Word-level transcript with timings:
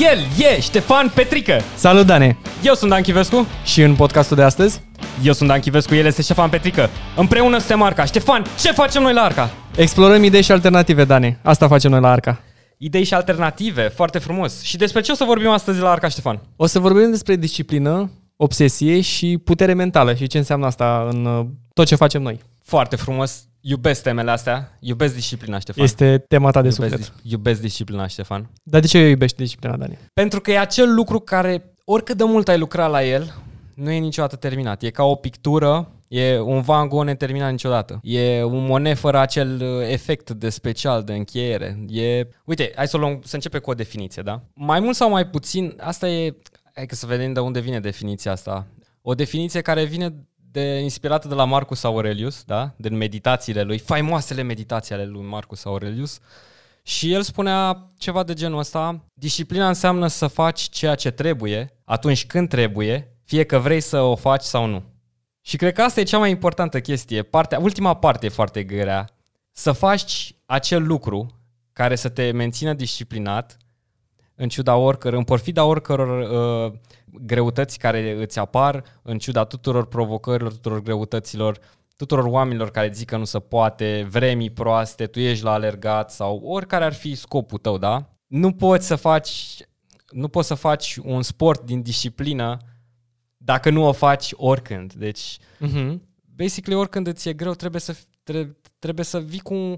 El 0.00 0.18
e 0.38 0.60
Ștefan 0.60 1.12
Petrică. 1.14 1.60
Salut, 1.74 2.06
Dane! 2.06 2.38
Eu 2.64 2.74
sunt 2.74 2.90
Dan 2.90 3.02
Chivescu. 3.02 3.46
Și 3.64 3.82
în 3.82 3.94
podcastul 3.94 4.36
de 4.36 4.42
astăzi 4.42 4.80
Eu 5.22 5.32
sunt 5.32 5.48
Dan 5.48 5.60
Chivescu, 5.60 5.94
el 5.94 6.06
este 6.06 6.22
Ștefan 6.22 6.50
Petrică. 6.50 6.88
Împreună 7.16 7.58
suntem 7.58 7.82
Arca. 7.82 8.04
Ștefan, 8.04 8.44
ce 8.58 8.72
facem 8.72 9.02
noi 9.02 9.12
la 9.12 9.22
Arca? 9.22 9.50
explorăm 9.76 10.22
idei 10.22 10.42
și 10.42 10.52
alternative, 10.52 11.04
Dane. 11.04 11.38
Asta 11.42 11.68
facem 11.68 11.90
noi 11.90 12.00
la 12.00 12.10
Arca. 12.10 12.40
Idei 12.78 13.04
și 13.04 13.14
alternative, 13.14 13.82
foarte 13.82 14.18
frumos. 14.18 14.62
Și 14.62 14.76
despre 14.76 15.00
ce 15.00 15.12
o 15.12 15.14
să 15.14 15.24
vorbim 15.24 15.48
astăzi 15.48 15.80
la 15.80 15.90
Arca, 15.90 16.08
Ștefan? 16.08 16.40
O 16.56 16.66
să 16.66 16.78
vorbim 16.78 17.10
despre 17.10 17.36
disciplină, 17.36 18.10
obsesie 18.36 19.00
și 19.00 19.38
putere 19.44 19.74
mentală 19.74 20.14
și 20.14 20.26
ce 20.26 20.38
înseamnă 20.38 20.66
asta 20.66 21.08
în 21.10 21.24
uh, 21.24 21.46
tot 21.74 21.86
ce 21.86 21.94
facem 21.94 22.22
noi. 22.22 22.40
Foarte 22.62 22.96
frumos. 22.96 23.44
Iubesc 23.60 24.02
temele 24.02 24.30
astea. 24.30 24.76
Iubesc 24.80 25.14
disciplina, 25.14 25.58
Ștefan. 25.58 25.84
Este 25.84 26.24
tema 26.28 26.50
ta 26.50 26.62
de 26.62 26.68
iubesc, 26.68 26.90
suflet. 26.90 27.12
iubesc 27.22 27.60
disciplina, 27.60 28.06
Ștefan. 28.06 28.50
Dar 28.62 28.80
de 28.80 28.86
ce 28.86 29.08
iubești 29.08 29.36
disciplina, 29.36 29.76
Dani? 29.76 29.98
Pentru 30.12 30.40
că 30.40 30.50
e 30.50 30.58
acel 30.58 30.94
lucru 30.94 31.18
care, 31.18 31.74
oricât 31.84 32.16
de 32.16 32.24
mult 32.24 32.48
ai 32.48 32.58
lucrat 32.58 32.90
la 32.90 33.04
el, 33.04 33.34
nu 33.74 33.90
e 33.90 33.98
niciodată 33.98 34.36
terminat. 34.36 34.82
E 34.82 34.90
ca 34.90 35.02
o 35.02 35.14
pictură, 35.14 35.88
e 36.08 36.38
un 36.38 36.60
Van 36.60 36.88
Gogh 36.88 37.04
neterminat 37.04 37.50
niciodată. 37.50 38.00
E 38.02 38.42
un 38.42 38.66
Monet 38.66 38.98
fără 38.98 39.18
acel 39.18 39.60
uh, 39.62 39.88
efect 39.90 40.30
de 40.30 40.48
special, 40.48 41.02
de 41.02 41.12
încheiere. 41.12 41.84
E... 41.88 42.26
Uite, 42.44 42.72
hai 42.74 42.88
să, 42.88 42.96
o 42.96 43.00
luăm, 43.00 43.20
să 43.24 43.34
începe 43.34 43.58
cu 43.58 43.70
o 43.70 43.74
definiție, 43.74 44.22
da? 44.22 44.42
Mai 44.54 44.80
mult 44.80 44.96
sau 44.96 45.10
mai 45.10 45.26
puțin, 45.26 45.74
asta 45.80 46.08
e... 46.08 46.36
Hai 46.74 46.86
că 46.86 46.94
să 46.94 47.06
vedem 47.06 47.32
de 47.32 47.40
unde 47.40 47.60
vine 47.60 47.80
definiția 47.80 48.32
asta. 48.32 48.66
O 49.02 49.14
definiție 49.14 49.60
care 49.60 49.84
vine 49.84 50.14
de, 50.52 50.78
inspirată 50.78 51.28
de 51.28 51.34
la 51.34 51.44
Marcus 51.44 51.82
Aurelius, 51.82 52.42
da? 52.44 52.72
din 52.76 52.96
meditațiile 52.96 53.62
lui, 53.62 53.78
faimoasele 53.78 54.42
meditații 54.42 54.94
ale 54.94 55.04
lui 55.04 55.22
Marcus 55.22 55.64
Aurelius. 55.64 56.18
Și 56.82 57.12
el 57.12 57.22
spunea 57.22 57.90
ceva 57.98 58.22
de 58.22 58.34
genul 58.34 58.58
ăsta, 58.58 59.04
disciplina 59.14 59.68
înseamnă 59.68 60.06
să 60.06 60.26
faci 60.26 60.60
ceea 60.60 60.94
ce 60.94 61.10
trebuie, 61.10 61.80
atunci 61.84 62.26
când 62.26 62.48
trebuie, 62.48 63.16
fie 63.24 63.44
că 63.44 63.58
vrei 63.58 63.80
să 63.80 64.00
o 64.00 64.14
faci 64.14 64.42
sau 64.42 64.66
nu. 64.66 64.82
Și 65.40 65.56
cred 65.56 65.72
că 65.72 65.82
asta 65.82 66.00
e 66.00 66.04
cea 66.04 66.18
mai 66.18 66.30
importantă 66.30 66.80
chestie. 66.80 67.22
Partea, 67.22 67.58
ultima 67.58 67.94
parte 67.94 68.26
e 68.26 68.28
foarte 68.28 68.62
grea. 68.62 69.08
Să 69.52 69.72
faci 69.72 70.34
acel 70.46 70.86
lucru 70.86 71.40
care 71.72 71.96
să 71.96 72.08
te 72.08 72.30
mențină 72.30 72.74
disciplinat 72.74 73.56
în 74.34 74.48
ciuda 74.48 74.76
oricăror, 74.76 75.18
în 75.18 75.24
porfida 75.24 75.64
oricăror 75.64 76.30
uh, 76.30 76.78
greutăți 77.20 77.78
care 77.78 78.22
îți 78.22 78.38
apar, 78.38 78.84
în 79.02 79.18
ciuda 79.18 79.44
tuturor 79.44 79.86
provocărilor, 79.86 80.52
tuturor 80.52 80.82
greutăților, 80.82 81.58
tuturor 81.96 82.24
oamenilor 82.24 82.70
care 82.70 82.90
zic 82.92 83.08
că 83.08 83.16
nu 83.16 83.24
se 83.24 83.38
poate, 83.38 84.06
vremii 84.10 84.50
proaste, 84.50 85.06
tu 85.06 85.20
ești 85.20 85.44
la 85.44 85.52
alergat 85.52 86.10
sau 86.10 86.40
oricare 86.44 86.84
ar 86.84 86.92
fi 86.92 87.14
scopul 87.14 87.58
tău, 87.58 87.78
da? 87.78 88.10
Nu 88.26 88.52
poți 88.52 88.86
să 88.86 88.96
faci 88.96 89.56
nu 90.10 90.28
poți 90.28 90.46
să 90.46 90.54
faci 90.54 90.96
un 91.02 91.22
sport 91.22 91.64
din 91.64 91.82
disciplină 91.82 92.56
dacă 93.36 93.70
nu 93.70 93.86
o 93.86 93.92
faci 93.92 94.30
oricând. 94.36 94.92
Deci, 94.92 95.36
Uh-huh. 95.38 95.94
basically, 96.36 96.78
oricând 96.80 97.06
îți 97.06 97.28
e 97.28 97.32
greu, 97.32 97.54
trebuie 97.54 97.80
să, 97.80 97.96
trebuie, 98.22 98.56
trebuie 98.78 99.04
să 99.04 99.20
vii 99.20 99.40
cu, 99.40 99.76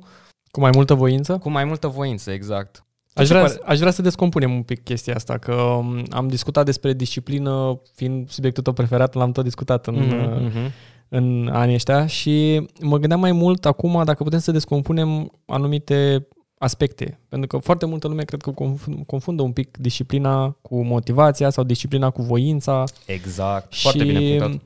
Cu 0.50 0.60
mai 0.60 0.70
multă 0.74 0.94
voință? 0.94 1.38
cu 1.38 1.50
mai 1.50 1.64
multă 1.64 1.86
voință, 1.88 2.30
exact. 2.30 2.84
Aș 3.14 3.26
Ce 3.26 3.32
vrea, 3.32 3.44
pare- 3.46 3.60
aș 3.64 3.78
vrea 3.78 3.90
să 3.90 4.02
descompunem 4.02 4.52
un 4.54 4.62
pic 4.62 4.82
chestia 4.84 5.14
asta, 5.14 5.38
că 5.38 5.52
um, 5.54 6.04
am 6.10 6.28
discutat 6.28 6.64
despre 6.64 6.92
disciplină, 6.92 7.80
fiind 7.94 8.30
subiectul 8.30 8.62
tău 8.62 8.72
preferat, 8.72 9.14
l-am 9.14 9.32
tot 9.32 9.44
discutat 9.44 9.86
în, 9.86 9.94
Mhm, 9.94 10.16
uh, 10.34 10.40
mhm. 10.40 10.72
în 11.08 11.48
anii 11.52 11.74
ăștia 11.74 12.06
și 12.06 12.66
mă 12.80 12.98
gândeam 12.98 13.20
mai 13.20 13.32
mult 13.32 13.64
acum 13.66 14.02
dacă 14.04 14.22
putem 14.22 14.38
să 14.38 14.50
descompunem 14.52 15.32
anumite 15.46 16.26
aspecte. 16.58 17.18
Pentru 17.28 17.48
că 17.48 17.56
foarte 17.64 17.86
multă 17.86 18.08
lume 18.08 18.22
cred 18.22 18.40
că 18.42 18.50
confund- 18.50 19.06
confundă 19.06 19.42
un 19.42 19.52
pic 19.52 19.76
disciplina 19.76 20.50
cu 20.62 20.82
motivația 20.84 21.50
sau 21.50 21.64
disciplina 21.64 22.10
cu 22.10 22.22
voința 22.22 22.84
Exact. 23.06 23.74
Foarte 23.74 23.98
și 24.04 24.06
bine 24.06 24.36
punctat. 24.38 24.60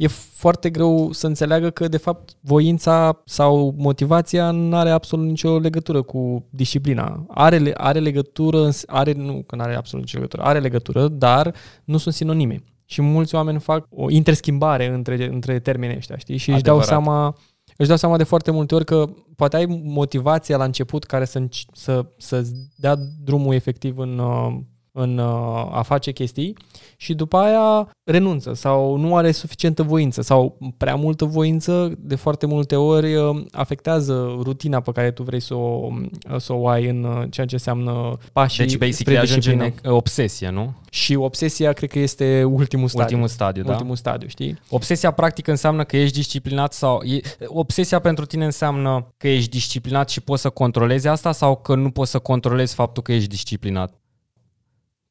E 0.00 0.06
foarte 0.06 0.70
greu 0.70 1.12
să 1.12 1.26
înțeleagă 1.26 1.70
că 1.70 1.88
de 1.88 1.96
fapt 1.96 2.36
voința 2.40 3.22
sau 3.24 3.74
motivația 3.76 4.50
nu 4.50 4.76
are 4.76 4.90
absolut 4.90 5.26
nicio 5.26 5.58
legătură 5.58 6.02
cu 6.02 6.44
disciplina. 6.50 7.24
Are, 7.28 7.58
le- 7.58 7.74
are 7.76 7.98
legătură, 7.98 8.64
îns- 8.64 8.84
are, 8.86 9.12
nu 9.12 9.42
că 9.46 9.56
nu 9.56 9.62
are 9.62 9.74
absolut 9.74 10.04
nicio 10.04 10.16
legătură, 10.18 10.42
are 10.42 10.58
legătură, 10.58 11.08
dar 11.08 11.54
nu 11.84 11.96
sunt 11.96 12.14
sinonime. 12.14 12.62
Și 12.84 13.02
mulți 13.02 13.34
oameni 13.34 13.60
fac 13.60 13.86
o 13.90 14.10
interschimbare 14.10 14.86
între, 14.86 15.28
între 15.32 15.58
termenii 15.58 15.96
ăștia, 15.96 16.16
știi? 16.16 16.36
Și 16.36 16.50
își 16.50 16.62
dau, 16.62 16.76
Adevărat. 16.76 17.02
seama, 17.04 17.36
își 17.76 17.88
dau 17.88 17.96
seama 17.96 18.16
de 18.16 18.24
foarte 18.24 18.50
multe 18.50 18.74
ori 18.74 18.84
că 18.84 19.08
poate 19.36 19.56
ai 19.56 19.80
motivația 19.84 20.56
la 20.56 20.64
început 20.64 21.04
care 21.04 21.24
să, 21.24 21.38
înci- 21.38 21.66
să, 21.72 22.06
să 22.16 22.46
dea 22.76 22.96
drumul 23.24 23.54
efectiv 23.54 23.98
în, 23.98 24.18
uh, 24.18 24.56
în 24.92 25.18
uh, 25.18 25.68
a 25.70 25.82
face 25.82 26.10
chestii 26.12 26.56
și 26.96 27.14
după 27.14 27.36
aia 27.36 27.88
renunță 28.04 28.54
sau 28.54 28.96
nu 28.96 29.16
are 29.16 29.30
suficientă 29.30 29.82
voință 29.82 30.22
sau 30.22 30.58
prea 30.76 30.94
multă 30.94 31.24
voință 31.24 31.92
de 31.98 32.14
foarte 32.14 32.46
multe 32.46 32.76
ori 32.76 33.14
uh, 33.14 33.44
afectează 33.50 34.36
rutina 34.42 34.80
pe 34.80 34.92
care 34.92 35.10
tu 35.10 35.22
vrei 35.22 35.40
să 35.40 35.54
o, 35.54 35.88
să 36.36 36.52
o 36.52 36.68
ai 36.68 36.86
în 36.88 37.04
uh, 37.04 37.26
ceea 37.30 37.46
ce 37.46 37.54
înseamnă 37.54 38.18
pașii 38.32 38.64
Deci, 38.64 38.76
basically, 38.76 38.92
spre 38.92 39.16
ajunge 39.16 39.52
în 39.52 39.58
disciplină. 39.58 39.94
obsesie, 39.94 40.50
nu? 40.50 40.74
Și 40.90 41.14
obsesia 41.14 41.72
cred 41.72 41.90
că 41.90 41.98
este 41.98 42.44
ultimul 42.44 42.88
stadiu. 42.88 43.04
Ultimul 43.04 43.28
stadiu, 43.28 43.62
da? 43.62 43.70
ultimul 43.70 43.96
stadiu, 43.96 44.28
știi? 44.28 44.58
Obsesia 44.70 45.10
practic 45.10 45.46
înseamnă 45.46 45.84
că 45.84 45.96
ești 45.96 46.16
disciplinat 46.16 46.72
sau... 46.72 47.02
E, 47.02 47.20
obsesia 47.46 47.98
pentru 47.98 48.24
tine 48.24 48.44
înseamnă 48.44 49.14
că 49.16 49.28
ești 49.28 49.50
disciplinat 49.50 50.08
și 50.08 50.20
poți 50.20 50.42
să 50.42 50.50
controlezi 50.50 51.08
asta 51.08 51.32
sau 51.32 51.56
că 51.56 51.74
nu 51.74 51.90
poți 51.90 52.10
să 52.10 52.18
controlezi 52.18 52.74
faptul 52.74 53.02
că 53.02 53.12
ești 53.12 53.28
disciplinat? 53.28 53.99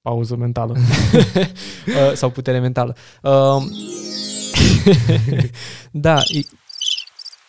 Pauză 0.02 0.36
mentală. 0.36 0.76
Uh, 1.88 2.14
sau 2.14 2.30
putere 2.30 2.60
mentală. 2.60 2.96
Uh, 3.22 3.64
da, 5.92 6.16
e- 6.16 6.46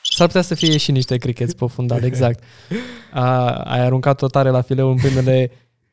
s-ar 0.03 0.27
putea 0.27 0.43
să 0.43 0.55
fie 0.55 0.77
și 0.77 0.93
niște 0.93 1.17
crickets 1.17 1.55
pe 1.55 1.67
fundal, 1.67 2.03
exact. 2.03 2.43
Uh, 2.71 3.21
ai 3.65 3.81
aruncat 3.81 4.23
o 4.23 4.27
tare 4.27 4.51
la 4.51 4.61
fileu 4.61 4.91
în 4.91 4.97
primele 4.97 5.51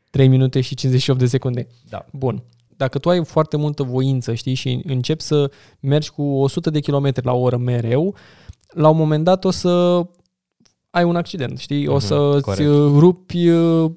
3 0.10 0.28
minute 0.28 0.62
și 0.62 0.76
58 0.76 1.20
de 1.20 1.26
secunde. 1.26 1.68
Da. 1.90 2.06
Bun. 2.12 2.44
Dacă 2.68 2.98
tu 3.00 3.10
ai 3.10 3.26
foarte 3.26 3.58
multă 3.58 3.84
voință, 3.84 4.34
știi, 4.34 4.54
și 4.54 4.82
începi 4.86 5.22
să 5.22 5.52
mergi 5.80 6.10
cu 6.10 6.24
100 6.24 6.70
de 6.70 6.80
km 6.80 7.12
la 7.14 7.34
oră 7.34 7.58
mereu, 7.58 8.16
la 8.68 8.90
un 8.90 8.98
moment 8.98 9.24
dat 9.24 9.46
o 9.46 9.52
să 9.52 10.02
ai 10.98 11.04
un 11.04 11.16
accident, 11.16 11.60
știi? 11.60 11.88
O 11.88 11.92
Mhm, 11.96 12.02
să-ți 12.06 12.42
corect. 12.44 12.70
rupi 12.98 13.48
uh, 13.50 13.92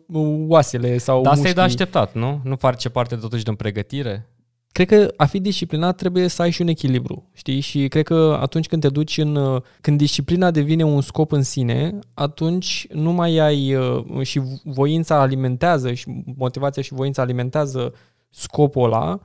oasele 0.48 0.98
sau 0.98 1.22
Dar 1.22 1.32
asta 1.32 1.48
e 1.48 1.52
de 1.52 1.60
mușchii. 1.60 1.78
așteptat, 1.80 2.14
nu? 2.14 2.40
Nu 2.44 2.56
face 2.56 2.88
parte 2.88 3.14
totuși 3.16 3.44
din 3.44 3.54
pregătire? 3.54 4.24
Cred 4.72 4.88
că 4.88 5.12
a 5.16 5.24
fi 5.26 5.40
disciplinat 5.40 5.96
trebuie 5.96 6.28
să 6.28 6.42
ai 6.42 6.50
și 6.50 6.62
un 6.62 6.68
echilibru, 6.68 7.28
știi? 7.32 7.60
Și 7.60 7.88
cred 7.88 8.04
că 8.04 8.38
atunci 8.40 8.66
când 8.66 8.82
te 8.82 8.88
duci 8.88 9.18
în... 9.18 9.36
uh, 9.36 9.62
Când 9.80 9.98
disciplina 9.98 10.50
devine 10.50 10.82
un 10.84 11.00
scop 11.00 11.32
în 11.32 11.42
sine, 11.42 11.98
atunci 12.14 12.86
nu 12.92 13.12
mai 13.12 13.36
ai... 13.38 13.74
uh, 13.74 14.04
Și 14.22 14.40
voința 14.64 15.20
alimentează 15.20 15.92
și 15.92 16.22
motivația 16.36 16.82
și 16.82 16.92
voința 16.94 17.22
alimentează 17.22 17.92
scopul 18.30 18.84
ăla, 18.84 19.20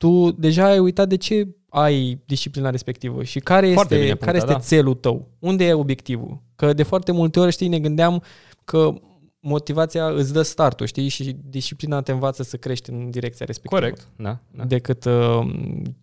tu 0.00 0.30
deja 0.30 0.64
ai 0.64 0.78
uitat 0.78 1.08
de 1.08 1.16
ce 1.16 1.48
ai 1.68 2.18
disciplina 2.24 2.70
respectivă 2.70 3.22
și 3.22 3.38
care 3.38 3.72
Foarte 3.72 3.94
este, 3.94 4.04
bine 4.06 4.16
care 4.18 4.30
punctat, 4.38 4.48
este 4.48 4.52
da. 4.52 4.76
țelul 4.76 4.94
tău. 4.94 5.28
Unde 5.38 5.64
e 5.64 5.72
obiectivul? 5.72 6.38
Că 6.56 6.72
de 6.72 6.82
foarte 6.82 7.12
multe 7.12 7.40
ori, 7.40 7.52
știi, 7.52 7.68
ne 7.68 7.78
gândeam 7.80 8.22
că 8.64 8.92
motivația 9.40 10.06
îți 10.08 10.32
dă 10.32 10.42
startul, 10.42 10.86
știi, 10.86 11.08
și 11.08 11.36
disciplina 11.50 12.00
te 12.02 12.12
învață 12.12 12.42
să 12.42 12.56
crești 12.56 12.90
în 12.90 13.10
direcția 13.10 13.46
respectivă 13.46 13.80
Corect, 13.80 14.08
da. 14.16 14.38
Da, 14.50 14.64
decât 14.64 15.04
uh, 15.04 15.40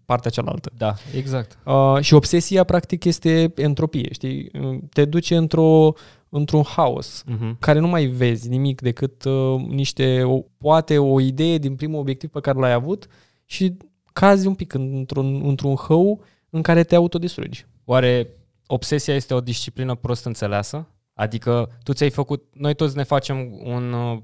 partea 0.05 0.31
cealaltă. 0.31 0.71
da 0.77 0.93
exact. 1.15 1.57
Uh, 1.65 1.97
și 2.01 2.13
obsesia, 2.13 2.63
practic, 2.63 3.03
este 3.03 3.51
entropie, 3.55 4.07
știi? 4.11 4.51
Uh, 4.61 4.77
Te 4.93 5.05
duce 5.05 5.35
într-o, 5.35 5.93
într-un 6.29 6.63
haos 6.63 7.23
Mhm. 7.27 7.57
care 7.59 7.79
nu 7.79 7.87
mai 7.87 8.05
vezi 8.05 8.49
nimic 8.49 8.81
decât 8.81 9.23
uh, 9.23 9.61
niște, 9.67 10.23
o, 10.23 10.39
poate 10.57 10.97
o 10.97 11.19
idee 11.19 11.57
din 11.57 11.75
primul 11.75 11.99
obiectiv 11.99 12.29
pe 12.29 12.39
care 12.39 12.59
l-ai 12.59 12.73
avut 12.73 13.07
și 13.47 13.77
cazi 14.13 14.47
un 14.47 14.55
pic 14.55 14.73
într-un, 14.73 15.41
într-un 15.47 15.75
hău 15.75 16.21
în 16.49 16.61
care 16.61 16.83
te 16.83 16.95
autodistrugi. 16.95 17.65
Oare 17.85 18.27
obsesia 18.67 19.15
este 19.15 19.33
o 19.33 19.41
disciplină 19.41 19.95
prost 19.95 20.25
înțeleasă? 20.25 20.87
Adică 21.13 21.69
tu 21.83 21.93
ți-ai 21.93 22.09
făcut, 22.09 22.43
noi 22.53 22.73
toți 22.73 22.95
ne 22.95 23.03
facem 23.03 23.59
un 23.63 23.93
uh, 23.93 24.17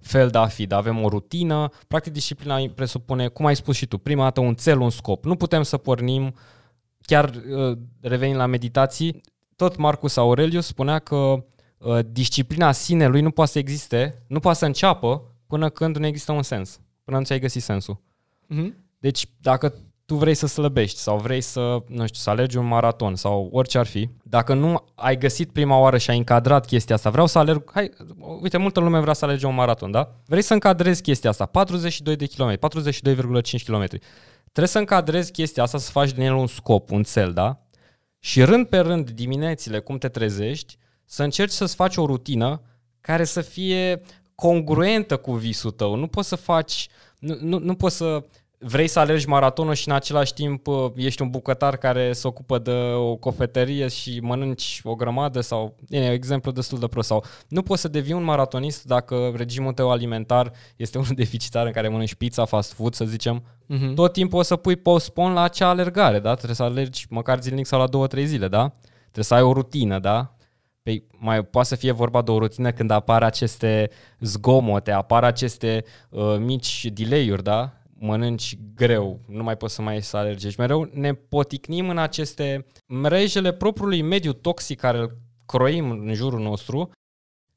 fel 0.00 0.28
de 0.28 0.38
a 0.38 0.46
fi, 0.46 0.66
dar 0.66 0.78
avem 0.78 1.02
o 1.02 1.08
rutină. 1.08 1.68
Practic 1.88 2.12
disciplina 2.12 2.56
presupune, 2.74 3.28
cum 3.28 3.46
ai 3.46 3.56
spus 3.56 3.76
și 3.76 3.86
tu, 3.86 3.98
prima 3.98 4.22
dată 4.22 4.40
un 4.40 4.54
cel, 4.54 4.80
un 4.80 4.90
scop. 4.90 5.24
Nu 5.24 5.36
putem 5.36 5.62
să 5.62 5.76
pornim, 5.76 6.34
chiar 7.00 7.34
uh, 7.50 7.78
revenind 8.00 8.36
la 8.36 8.46
meditații, 8.46 9.20
tot 9.56 9.76
Marcus 9.76 10.16
Aurelius 10.16 10.66
spunea 10.66 10.98
că 10.98 11.44
uh, 11.78 11.98
disciplina 12.10 12.72
sinelui 12.72 13.20
nu 13.20 13.30
poate 13.30 13.50
să 13.50 13.58
existe, 13.58 14.24
nu 14.28 14.40
poate 14.40 14.58
să 14.58 14.66
înceapă 14.66 15.22
până 15.46 15.68
când 15.68 15.96
nu 15.96 16.06
există 16.06 16.32
un 16.32 16.42
sens, 16.42 16.80
până 17.04 17.18
nu 17.18 17.24
ți-ai 17.24 17.40
găsit 17.40 17.62
sensul. 17.62 18.04
Mm-hmm. 18.50 18.74
Deci 18.98 19.26
dacă 19.40 19.74
tu 20.04 20.14
vrei 20.14 20.34
să 20.34 20.46
slăbești 20.46 20.98
sau 20.98 21.18
vrei 21.18 21.40
să, 21.40 21.60
nu 21.86 22.06
știu, 22.06 22.20
să 22.20 22.30
alergi 22.30 22.56
un 22.56 22.66
maraton 22.66 23.14
sau 23.16 23.48
orice 23.52 23.78
ar 23.78 23.86
fi, 23.86 24.08
dacă 24.22 24.54
nu 24.54 24.84
ai 24.94 25.18
găsit 25.18 25.52
prima 25.52 25.78
oară 25.78 25.98
și 25.98 26.10
ai 26.10 26.16
încadrat 26.16 26.66
chestia 26.66 26.94
asta, 26.94 27.10
vreau 27.10 27.26
să 27.26 27.38
alerg, 27.38 27.70
hai, 27.72 27.90
uite, 28.40 28.56
multă 28.56 28.80
lume 28.80 29.00
vrea 29.00 29.12
să 29.12 29.24
alerge 29.24 29.46
un 29.46 29.54
maraton, 29.54 29.90
da? 29.90 30.14
Vrei 30.26 30.42
să 30.42 30.52
încadrezi 30.52 31.02
chestia 31.02 31.30
asta, 31.30 31.46
42 31.46 32.16
de 32.16 32.26
km, 32.26 32.52
42,5 32.52 33.64
km. 33.64 33.84
Trebuie 34.42 34.66
să 34.66 34.78
încadrezi 34.78 35.32
chestia 35.32 35.62
asta, 35.62 35.78
să 35.78 35.90
faci 35.90 36.12
din 36.12 36.22
el 36.22 36.34
un 36.34 36.46
scop, 36.46 36.90
un 36.90 37.02
cel, 37.02 37.32
da? 37.32 37.60
Și 38.18 38.44
rând 38.44 38.66
pe 38.66 38.78
rând, 38.78 39.10
diminețile, 39.10 39.78
cum 39.78 39.98
te 39.98 40.08
trezești, 40.08 40.76
să 41.04 41.22
încerci 41.22 41.52
să-ți 41.52 41.74
faci 41.74 41.96
o 41.96 42.06
rutină 42.06 42.62
care 43.00 43.24
să 43.24 43.40
fie 43.40 44.02
congruentă 44.34 45.16
cu 45.16 45.32
visul 45.32 45.70
tău. 45.70 45.94
Nu 45.94 46.06
poți 46.06 46.28
să 46.28 46.36
faci, 46.36 46.88
nu, 47.18 47.36
nu, 47.40 47.58
nu 47.58 47.74
poți 47.74 47.96
să 47.96 48.24
vrei 48.58 48.88
să 48.88 48.98
alergi 48.98 49.28
maratonul 49.28 49.74
și 49.74 49.88
în 49.88 49.94
același 49.94 50.34
timp 50.34 50.66
uh, 50.66 50.90
ești 50.94 51.22
un 51.22 51.30
bucătar 51.30 51.76
care 51.76 52.12
se 52.12 52.26
ocupă 52.26 52.58
de 52.58 52.70
o 52.94 53.16
cofetărie 53.16 53.88
și 53.88 54.20
mănânci 54.22 54.80
o 54.84 54.94
grămadă 54.94 55.40
sau, 55.40 55.76
e 55.88 55.98
un 55.98 56.10
exemplu 56.10 56.50
destul 56.50 56.78
de 56.78 56.86
prost, 56.86 57.08
sau 57.08 57.24
nu 57.48 57.62
poți 57.62 57.80
să 57.80 57.88
devii 57.88 58.12
un 58.12 58.22
maratonist 58.22 58.84
dacă 58.84 59.32
regimul 59.34 59.72
tău 59.72 59.90
alimentar 59.90 60.52
este 60.76 60.98
unul 60.98 61.14
deficitar 61.22 61.66
în 61.66 61.72
care 61.72 61.88
mănânci 61.88 62.14
pizza, 62.14 62.44
fast 62.44 62.72
food, 62.72 62.94
să 62.94 63.04
zicem, 63.04 63.42
uh-huh. 63.42 63.94
tot 63.94 64.12
timpul 64.12 64.38
o 64.38 64.42
să 64.42 64.56
pui 64.56 64.76
postpon 64.76 65.32
la 65.32 65.42
acea 65.42 65.68
alergare, 65.68 66.18
da? 66.18 66.34
Trebuie 66.34 66.56
să 66.56 66.62
alergi 66.62 67.06
măcar 67.10 67.40
zilnic 67.40 67.66
sau 67.66 67.78
la 67.78 67.86
două, 67.86 68.06
trei 68.06 68.26
zile, 68.26 68.48
da? 68.48 68.72
Trebuie 69.00 69.24
să 69.24 69.34
ai 69.34 69.42
o 69.42 69.52
rutină, 69.52 69.98
da? 69.98 70.35
Păi 70.86 71.06
mai 71.18 71.44
poate 71.44 71.68
să 71.68 71.74
fie 71.74 71.92
vorba 71.92 72.22
de 72.22 72.30
o 72.30 72.38
rutină 72.38 72.72
când 72.72 72.90
apar 72.90 73.22
aceste 73.22 73.90
zgomote, 74.20 74.90
apar 74.90 75.24
aceste 75.24 75.84
uh, 76.08 76.36
mici 76.38 76.86
delay-uri, 76.92 77.42
da? 77.42 77.72
mănânci 77.98 78.58
greu, 78.74 79.20
nu 79.28 79.42
mai 79.42 79.56
poți 79.56 79.74
să 79.74 79.82
mai 79.82 80.02
să 80.02 80.16
alergești. 80.16 80.60
Mereu 80.60 80.88
ne 80.92 81.12
poticnim 81.12 81.88
în 81.88 81.98
aceste 81.98 82.66
mrejele 82.86 83.52
propriului 83.52 84.02
mediu 84.02 84.32
toxic 84.32 84.80
care 84.80 84.98
îl 84.98 85.16
croim 85.46 85.90
în 85.90 86.14
jurul 86.14 86.40
nostru, 86.40 86.90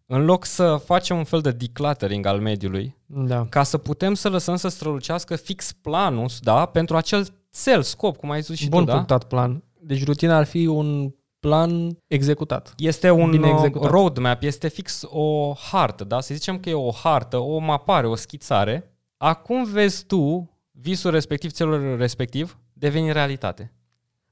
în 0.06 0.26
loc 0.26 0.46
să 0.46 0.82
facem 0.86 1.18
un 1.18 1.24
fel 1.24 1.42
de 1.42 1.52
decluttering 1.52 2.26
al 2.26 2.40
mediului, 2.40 2.96
da. 3.06 3.46
ca 3.50 3.64
să 3.64 3.78
putem 3.78 4.14
să 4.14 4.30
lăsăm 4.30 4.56
să 4.56 4.68
strălucească 4.68 5.36
fix 5.36 5.72
planul, 5.72 6.30
da, 6.42 6.66
pentru 6.66 6.96
acel 6.96 7.28
cel, 7.64 7.82
scop, 7.82 8.18
cum 8.18 8.32
ai 8.32 8.42
zis 8.42 8.58
și 8.58 8.70
Bun 8.70 8.80
tu, 8.80 8.86
da? 8.86 8.94
punctat 8.94 9.24
plan. 9.24 9.64
Deci 9.82 10.06
rutina 10.06 10.38
ar 10.38 10.46
fi 10.46 10.66
un 10.66 11.14
plan 11.40 11.98
executat. 12.08 12.74
Este 12.78 13.10
un 13.10 13.30
Bine 13.30 13.48
uh, 13.48 13.54
executat. 13.56 13.92
roadmap, 13.92 14.44
este 14.44 14.68
fix 14.68 15.04
o 15.06 15.54
hartă, 15.54 16.04
da? 16.04 16.22
Să 16.22 16.34
zicem 16.34 16.60
că 16.60 16.70
e 16.70 16.74
o 16.74 16.92
hartă, 16.92 17.38
o 17.38 17.58
mapare, 17.58 18.08
o 18.08 18.16
schițare. 18.16 18.92
Acum 19.18 19.64
vezi 19.64 20.06
tu 20.06 20.50
visul 20.72 21.12
respectiv, 21.12 21.52
celor 21.52 21.98
respectiv, 21.98 22.58
deveni 22.74 23.12
realitate. 23.12 23.74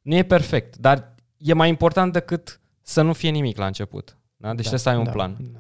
Nu 0.02 0.16
e 0.16 0.24
perfect, 0.24 0.78
dar 0.78 1.16
e 1.38 1.54
mai 1.54 1.70
important 1.70 2.14
decât 2.14 2.62
să 2.82 3.02
nu 3.02 3.14
fie 3.14 3.30
nimic 3.30 3.58
la 3.58 3.66
început. 3.66 4.18
Da? 4.36 4.54
Deci 4.54 4.70
da, 4.70 4.70
trebuie 4.70 4.80
să 4.80 4.90
ai 4.90 4.98
un 4.98 5.04
da, 5.04 5.12
plan. 5.12 5.38
Da. 5.40 5.60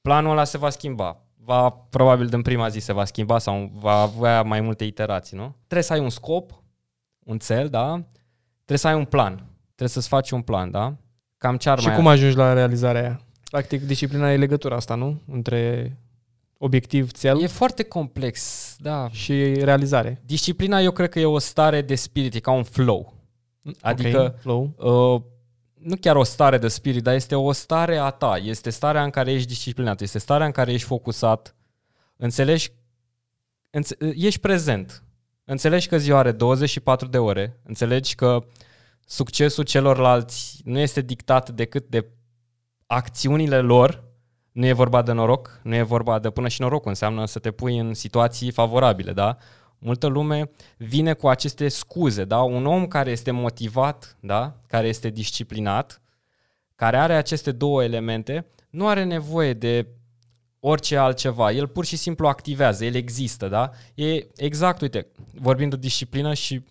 Planul 0.00 0.30
ăla 0.30 0.44
se 0.44 0.58
va 0.58 0.70
schimba. 0.70 1.20
Va, 1.34 1.70
probabil 1.70 2.26
din 2.26 2.42
prima 2.42 2.68
zi 2.68 2.78
se 2.78 2.92
va 2.92 3.04
schimba 3.04 3.38
sau 3.38 3.70
va 3.74 4.00
avea 4.00 4.42
mai 4.42 4.60
multe 4.60 4.84
iterații, 4.84 5.36
nu? 5.36 5.54
Trebuie 5.56 5.82
să 5.82 5.92
ai 5.92 5.98
un 5.98 6.10
scop, 6.10 6.62
un 7.24 7.38
cel, 7.38 7.68
da? 7.68 7.86
Trebuie 8.54 8.78
să 8.78 8.88
ai 8.88 8.94
un 8.94 9.04
plan. 9.04 9.46
Trebuie 9.76 9.88
să-ți 9.88 10.08
faci 10.08 10.30
un 10.30 10.42
plan, 10.42 10.70
da? 10.70 10.96
Cam 11.38 11.56
ce 11.56 11.68
ar 11.68 11.78
Și 11.78 11.86
mai 11.86 11.96
cum 11.96 12.06
ajungi 12.06 12.36
la 12.36 12.52
realizarea 12.52 13.00
aia? 13.00 13.20
Practic, 13.50 13.82
disciplina 13.86 14.32
e 14.32 14.36
legătura 14.36 14.76
asta, 14.76 14.94
nu? 14.94 15.20
Între 15.32 15.96
obiectiv, 16.58 17.10
cel 17.12 17.42
E 17.42 17.46
foarte 17.46 17.82
complex, 17.82 18.76
da. 18.80 19.08
și 19.10 19.54
realizare. 19.54 20.22
Disciplina 20.24 20.80
eu 20.80 20.90
cred 20.90 21.08
că 21.08 21.18
e 21.20 21.24
o 21.24 21.38
stare 21.38 21.82
de 21.82 21.94
spirit, 21.94 22.34
e 22.34 22.40
ca 22.40 22.50
un 22.50 22.62
flow. 22.62 23.14
Adică 23.80 24.20
Ok, 24.34 24.40
flow. 24.40 24.74
uh, 24.76 25.22
nu 25.74 25.96
chiar 26.00 26.16
o 26.16 26.22
stare 26.22 26.58
de 26.58 26.68
spirit, 26.68 27.02
dar 27.02 27.14
este 27.14 27.34
o 27.34 27.52
stare 27.52 27.96
a 27.96 28.10
ta. 28.10 28.36
Este 28.42 28.70
starea 28.70 29.02
în 29.04 29.10
care 29.10 29.32
ești 29.32 29.48
disciplinat, 29.48 30.00
este 30.00 30.18
starea 30.18 30.46
în 30.46 30.52
care 30.52 30.72
ești 30.72 30.86
focusat. 30.86 31.54
Înțelegi? 32.16 32.72
Înțe- 33.70 33.96
ești 34.14 34.40
prezent. 34.40 35.02
Înțelegi 35.44 35.88
că 35.88 35.98
ziua 35.98 36.18
are 36.18 36.32
24 36.32 37.06
de 37.08 37.18
ore. 37.18 37.60
Înțelegi 37.62 38.14
că 38.14 38.44
succesul 39.06 39.64
celorlalți 39.64 40.60
nu 40.64 40.78
este 40.78 41.00
dictat 41.00 41.50
decât 41.50 41.88
de 41.88 42.06
acțiunile 42.86 43.60
lor. 43.60 44.04
Nu 44.52 44.66
e 44.66 44.72
vorba 44.72 45.02
de 45.02 45.12
noroc, 45.12 45.60
nu 45.62 45.74
e 45.74 45.82
vorba 45.82 46.18
de 46.18 46.30
până 46.30 46.48
și 46.48 46.60
norocul, 46.60 46.88
înseamnă 46.88 47.26
să 47.26 47.38
te 47.38 47.50
pui 47.50 47.78
în 47.78 47.94
situații 47.94 48.50
favorabile, 48.50 49.12
da? 49.12 49.36
Multă 49.78 50.06
lume 50.06 50.50
vine 50.76 51.12
cu 51.12 51.28
aceste 51.28 51.68
scuze, 51.68 52.24
da? 52.24 52.42
Un 52.42 52.66
om 52.66 52.86
care 52.86 53.10
este 53.10 53.30
motivat, 53.30 54.16
da? 54.20 54.56
Care 54.66 54.88
este 54.88 55.10
disciplinat, 55.10 56.02
care 56.74 56.96
are 56.96 57.14
aceste 57.14 57.52
două 57.52 57.84
elemente, 57.84 58.46
nu 58.70 58.88
are 58.88 59.04
nevoie 59.04 59.52
de 59.52 59.86
orice 60.60 60.96
altceva. 60.96 61.52
El 61.52 61.66
pur 61.68 61.84
și 61.84 61.96
simplu 61.96 62.26
activează, 62.26 62.84
el 62.84 62.94
există, 62.94 63.48
da? 63.48 63.70
E 63.94 64.26
exact, 64.36 64.80
uite, 64.80 65.06
vorbind 65.34 65.70
de 65.70 65.76
disciplină 65.76 66.34
și 66.34 66.64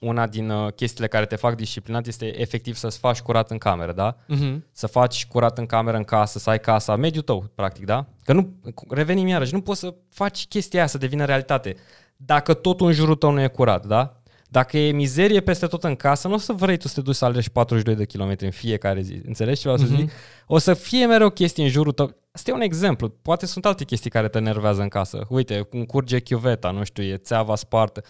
una 0.00 0.26
din 0.26 0.50
uh, 0.50 0.72
chestiile 0.72 1.06
care 1.08 1.26
te 1.26 1.36
fac 1.36 1.54
disciplinat 1.56 2.06
este 2.06 2.40
efectiv 2.40 2.76
să-ți 2.76 2.98
faci 2.98 3.20
curat 3.20 3.50
în 3.50 3.58
cameră, 3.58 3.92
da? 3.92 4.16
Uh-huh. 4.16 4.58
Să 4.72 4.86
faci 4.86 5.26
curat 5.26 5.58
în 5.58 5.66
cameră, 5.66 5.96
în 5.96 6.04
casă, 6.04 6.38
să 6.38 6.50
ai 6.50 6.60
casa, 6.60 6.96
mediul 6.96 7.22
tău, 7.22 7.50
practic, 7.54 7.84
da? 7.84 8.06
Că 8.24 8.32
nu, 8.32 8.54
revenim 8.90 9.26
iarăși, 9.26 9.54
nu 9.54 9.60
poți 9.60 9.80
să 9.80 9.94
faci 10.10 10.46
chestia 10.46 10.78
aia 10.78 10.88
să 10.88 10.98
devină 10.98 11.24
realitate. 11.24 11.74
Dacă 12.16 12.54
totul 12.54 12.86
în 12.86 12.92
jurul 12.92 13.14
tău 13.14 13.30
nu 13.30 13.40
e 13.42 13.46
curat, 13.48 13.86
da? 13.86 14.14
Dacă 14.48 14.78
e 14.78 14.92
mizerie 14.92 15.40
peste 15.40 15.66
tot 15.66 15.84
în 15.84 15.96
casă, 15.96 16.28
nu 16.28 16.34
o 16.34 16.38
să 16.38 16.52
vrei 16.52 16.76
tu 16.76 16.88
să 16.88 16.94
te 16.94 17.00
duci 17.00 17.14
să 17.14 17.24
alergi 17.24 17.50
42 17.50 17.94
de 17.94 18.04
kilometri 18.04 18.44
în 18.44 18.50
fiecare 18.52 19.00
zi. 19.00 19.20
Înțelegi 19.26 19.60
ce 19.60 19.68
vreau 19.68 19.76
să 19.86 19.92
Mhm. 19.92 20.00
zic? 20.00 20.10
O 20.46 20.58
să 20.58 20.74
fie 20.74 21.06
mereu 21.06 21.30
chestii 21.30 21.62
în 21.62 21.68
jurul 21.68 21.92
tău. 21.92 22.16
Asta 22.32 22.50
e 22.50 22.54
un 22.54 22.60
exemplu. 22.60 23.08
Poate 23.08 23.46
sunt 23.46 23.64
alte 23.66 23.84
chestii 23.84 24.10
care 24.10 24.28
te 24.28 24.38
enervează 24.38 24.82
în 24.82 24.88
casă. 24.88 25.24
Uite, 25.28 25.60
cum 25.60 25.84
curge 25.84 26.18
chiuveta, 26.20 26.70
nu 26.70 26.84
știu, 26.84 27.02
e 27.02 27.16
țeava 27.16 27.54
spartă. 27.56 28.02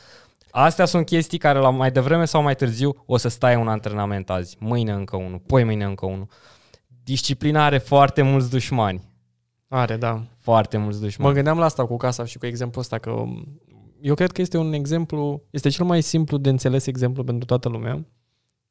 Astea 0.51 0.85
sunt 0.85 1.07
chestii 1.07 1.39
care 1.39 1.59
la 1.59 1.71
mai 1.71 1.91
devreme 1.91 2.25
sau 2.25 2.43
mai 2.43 2.55
târziu 2.55 3.03
o 3.07 3.17
să 3.17 3.29
stai 3.29 3.57
un 3.57 3.69
antrenament 3.69 4.31
azi. 4.31 4.57
Mâine 4.61 4.93
încă 4.93 5.17
unul, 5.17 5.43
poi 5.47 5.65
mâine 5.65 5.85
încă 5.85 6.07
unul. 6.07 6.27
Disciplina 7.05 7.65
are 7.65 7.79
foarte 7.79 8.23
mulți 8.23 8.51
dușmani. 8.51 9.09
Are, 9.69 9.97
da. 9.97 10.23
Foarte 10.39 10.77
mulți 10.77 11.01
dușmani. 11.01 11.29
Mă 11.29 11.35
gândeam 11.35 11.59
la 11.59 11.65
asta 11.65 11.87
cu 11.87 11.97
casa 11.97 12.25
și 12.25 12.39
cu 12.39 12.47
exemplul 12.47 12.83
ăsta, 12.83 12.99
că 12.99 13.11
um, 13.11 13.61
eu 14.01 14.15
cred 14.15 14.33
că 14.33 14.41
este 14.41 14.59
un 14.59 14.73
exemplu, 14.73 15.43
este 15.51 15.69
cel 15.69 15.85
mai 15.85 16.03
simplu 16.03 16.37
de 16.37 16.49
înțeles 16.49 16.87
exemplu 16.87 17.25
pentru 17.25 17.45
toată 17.45 17.69
lumea. 17.69 18.07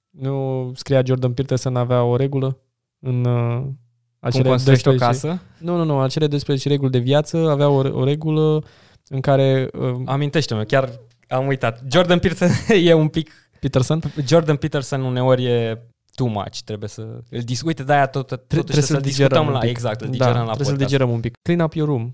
Nu 0.10 0.72
scria 0.76 1.02
Jordan 1.06 1.34
Peterson 1.34 1.76
avea 1.76 2.04
o 2.04 2.16
regulă 2.16 2.58
în 3.00 3.26
uh, 3.26 3.62
Cum 3.62 3.78
acele 4.20 4.50
construiești 4.50 4.88
o 4.88 4.92
12 4.92 5.28
casă? 5.28 5.42
Nu, 5.60 5.76
nu, 5.78 5.84
nu, 5.84 6.00
acele 6.00 6.28
12 6.28 6.70
reguli 6.70 6.92
de 6.92 6.98
viață 6.98 7.38
avea 7.50 7.70
o, 7.70 8.00
o 8.00 8.04
regulă 8.04 8.64
în 9.08 9.20
care 9.20 9.70
uh, 9.74 10.02
Amintește-mă, 10.06 10.64
chiar 10.64 11.00
am 11.30 11.48
uitat. 11.48 11.82
Jordan 11.92 12.20
Peterson 12.20 12.50
e 12.86 12.94
un 12.94 13.08
pic... 13.08 13.32
Peterson 13.60 14.02
Jordan 14.26 14.56
Peterson 14.56 15.02
uneori 15.02 15.46
e 15.46 15.82
too 16.16 16.28
much. 16.28 16.58
Trebuie 16.66 16.90
să... 16.90 17.02
Îl 17.30 17.42
dis- 17.42 17.62
Uite, 17.62 17.84
de-aia 17.84 18.08
tot, 18.08 18.28
tot, 18.28 18.48
trebuie 18.48 18.76
să-l 18.76 18.84
să-l 18.84 19.02
discutăm 19.02 19.28
digerăm 19.28 19.48
un 19.48 19.54
la... 19.54 19.60
pic. 19.60 19.70
Exact, 19.70 20.02
îl 20.02 20.06
da, 20.08 20.12
digerăm 20.12 20.34
la 20.36 20.44
trebuie 20.44 20.66
să-l 20.66 20.74
podcast. 20.76 20.90
digerăm 20.92 21.10
un 21.14 21.20
pic. 21.20 21.34
Clean 21.42 21.60
up 21.60 21.74
your 21.74 21.90
room. 21.90 22.14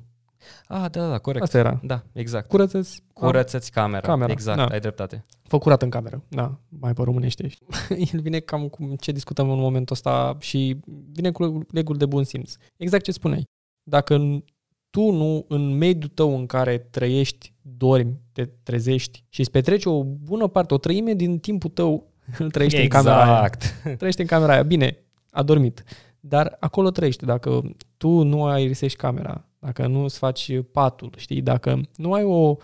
Ah, 0.68 0.90
da, 0.92 1.10
da, 1.10 1.18
corect. 1.18 1.44
Asta 1.44 1.58
era. 1.58 1.80
Da, 1.84 2.04
exact. 2.14 2.48
Curăță-ți 2.48 3.02
Curăță-ți 3.14 3.72
camera. 3.72 4.08
Camera, 4.08 4.32
Exact, 4.32 4.58
da. 4.58 4.66
ai 4.66 4.80
dreptate. 4.80 5.24
Fă 5.44 5.58
curat 5.58 5.82
în 5.82 5.90
cameră. 5.90 6.24
Da, 6.28 6.60
mai 6.80 6.94
pe 6.94 7.02
românește. 7.04 7.50
El 8.14 8.20
vine 8.22 8.40
cam 8.40 8.68
cum 8.68 8.96
ce 8.96 9.12
discutăm 9.12 9.50
în 9.50 9.60
momentul 9.60 9.96
ăsta 9.96 10.38
și 10.40 10.80
vine 11.12 11.32
cu 11.32 11.66
reguli 11.74 11.98
de 11.98 12.06
bun 12.06 12.24
simț. 12.24 12.54
Exact 12.78 13.04
ce 13.04 13.12
spuneai. 13.12 13.44
Dacă 13.84 14.18
n- 14.18 14.44
tu 14.90 15.12
nu, 15.12 15.46
în 15.48 15.78
mediul 15.78 16.12
tău 16.14 16.38
în 16.38 16.46
care 16.46 16.78
trăiești, 16.78 17.54
dormi, 17.68 18.20
te 18.32 18.46
trezești 18.64 19.24
și 19.30 19.40
îți 19.40 19.52
petreci 19.52 19.86
o 19.86 20.04
bună 20.04 20.48
parte, 20.48 20.74
o 20.74 20.78
treime 20.78 21.14
din 21.14 21.40
timpul 21.40 21.70
tău, 21.70 22.12
îl 22.38 22.52
trăiești 22.52 22.82
în 22.82 22.88
camera 22.88 23.24
aia. 23.24 23.46
Exact. 23.46 23.82
Trăiești 23.98 24.22
în 24.22 24.28
camera 24.28 24.54
aia. 24.54 24.64
Bine, 24.64 24.98
a 25.32 25.44
dormit. 25.44 25.84
Dar 26.20 26.58
acolo 26.60 26.90
trăiești. 26.90 27.26
Dacă 27.26 27.62
tu 27.98 28.24
nu 28.24 28.46
aerisești 28.46 28.98
camera, 28.98 29.46
dacă 29.60 29.88
nu 29.88 30.04
îți 30.04 30.18
faci 30.18 30.52
patul, 30.72 31.12
știi, 31.18 31.42
dacă 31.42 31.82
nu 31.96 32.14
ai 32.14 32.24
o, 32.24 32.56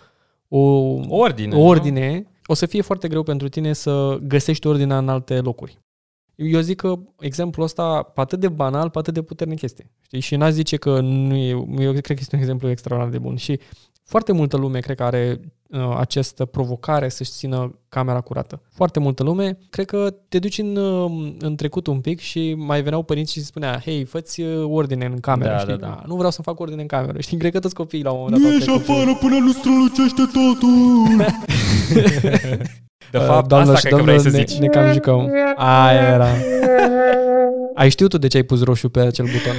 o, 0.47 0.59
Ordine. 1.07 1.55
o 1.55 1.57
nu? 1.57 1.65
ordine, 1.65 2.25
o 2.45 2.53
să 2.53 2.65
fie 2.65 2.81
foarte 2.81 3.07
greu 3.07 3.23
pentru 3.23 3.49
tine 3.49 3.73
să 3.73 4.19
găsești 4.21 4.67
ordinea 4.67 4.97
în 4.97 5.09
alte 5.09 5.39
locuri. 5.39 5.79
Eu 6.35 6.59
zic 6.59 6.77
că 6.77 6.99
exemplul 7.19 7.65
ăsta, 7.65 8.01
pe 8.03 8.21
atât 8.21 8.39
de 8.39 8.47
banal, 8.47 8.89
pe 8.89 8.99
atât 8.99 9.13
de 9.13 9.21
puternic 9.21 9.61
este. 9.61 9.91
Știi? 10.01 10.19
Și 10.19 10.35
n-aș 10.35 10.51
zice 10.51 10.75
că 10.75 10.99
nu 10.99 11.35
e, 11.35 11.49
eu 11.77 11.91
cred 11.91 12.03
că 12.03 12.15
este 12.19 12.35
un 12.35 12.41
exemplu 12.41 12.69
extraordinar 12.69 13.13
de 13.19 13.27
bun. 13.27 13.35
Și 13.35 13.59
foarte 14.11 14.31
multă 14.31 14.57
lume 14.57 14.79
cred 14.79 14.95
că 14.95 15.03
are 15.03 15.39
uh, 15.69 15.95
această 15.97 16.45
provocare 16.45 17.09
să-și 17.09 17.31
țină 17.31 17.79
camera 17.89 18.21
curată. 18.21 18.61
Foarte 18.73 18.99
multă 18.99 19.23
lume, 19.23 19.57
cred 19.69 19.85
că 19.85 20.13
te 20.29 20.39
duci 20.39 20.57
în, 20.57 20.75
uh, 20.75 21.33
în 21.39 21.55
trecut 21.55 21.87
un 21.87 21.99
pic 21.99 22.19
și 22.19 22.53
mai 22.57 22.81
veneau 22.81 23.03
părinți 23.03 23.31
și 23.31 23.37
îți 23.37 23.47
spunea, 23.47 23.81
hei, 23.85 24.03
fă-ți 24.03 24.41
uh, 24.41 24.63
ordine 24.69 25.05
în 25.05 25.19
cameră, 25.19 25.51
Da, 25.51 25.57
știi? 25.57 25.77
da, 25.77 25.87
da. 25.87 25.93
"Ah, 25.93 26.03
Nu 26.07 26.15
vreau 26.15 26.31
să 26.31 26.41
fac 26.41 26.59
ordine 26.59 26.81
în 26.81 26.87
cameră, 26.87 27.19
știi? 27.19 27.37
Cred 27.37 27.51
că 27.51 27.59
toți 27.59 27.73
copiii 27.75 28.03
la 28.03 28.11
un 28.11 28.17
moment 28.19 28.35
dat 28.35 28.41
Nu 28.41 28.47
au 28.47 28.53
ieși 28.53 28.65
trecut 28.65 28.83
prin- 28.83 28.95
afară 28.95 29.17
până 29.19 29.37
nu 29.37 29.51
strălucește 29.51 30.21
totul! 30.33 31.25
De 33.11 33.17
fapt, 33.17 33.47
Doamnă 33.47 33.67
asta 33.71 33.79
și 33.79 33.85
cred 33.85 33.97
că 33.97 34.03
vrei 34.05 34.19
să 34.19 34.23
domnul, 34.29 34.45
zici. 34.47 34.57
Ne, 34.57 34.65
ne 34.65 34.67
cam 34.67 34.91
jucăm. 34.93 35.31
Aia 35.55 36.01
era. 36.01 36.27
Ai 37.75 37.89
știut 37.89 38.09
tu 38.09 38.17
de 38.17 38.27
ce 38.27 38.37
ai 38.37 38.43
pus 38.43 38.63
roșu 38.63 38.89
pe 38.89 38.99
acel 38.99 39.25
buton? 39.25 39.55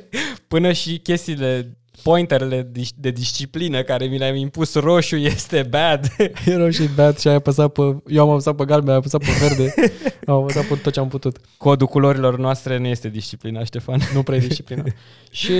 Până 0.48 0.72
și 0.72 0.98
chestiile, 0.98 1.76
pointerele 2.02 2.68
dis- 2.72 2.92
de 2.96 3.10
disciplină 3.10 3.82
care 3.82 4.06
mi 4.06 4.18
le-am 4.18 4.34
impus 4.34 4.74
roșu 4.74 5.16
este 5.16 5.66
bad. 5.70 6.06
Era 6.44 6.70
și 6.70 6.88
beat 6.94 7.20
și 7.20 7.28
ai 7.28 7.34
apăsat 7.34 7.72
pe... 7.72 7.96
Eu 8.06 8.22
am 8.22 8.30
apăsat 8.30 8.56
pe 8.56 8.64
galben, 8.64 8.90
ai 8.90 8.96
apăsat 8.96 9.20
pe 9.20 9.30
verde. 9.40 9.74
am 10.26 10.34
apăsat 10.34 10.64
pe 10.64 10.74
tot 10.74 10.92
ce 10.92 11.00
am 11.00 11.08
putut. 11.08 11.36
Codul 11.56 11.86
culorilor 11.86 12.38
noastre 12.38 12.78
nu 12.78 12.86
este 12.86 13.08
disciplina, 13.08 13.64
Ștefan. 13.64 14.00
Nu 14.14 14.22
prea 14.22 14.38
e 14.38 14.40
disciplina. 14.40 14.84
și 15.30 15.52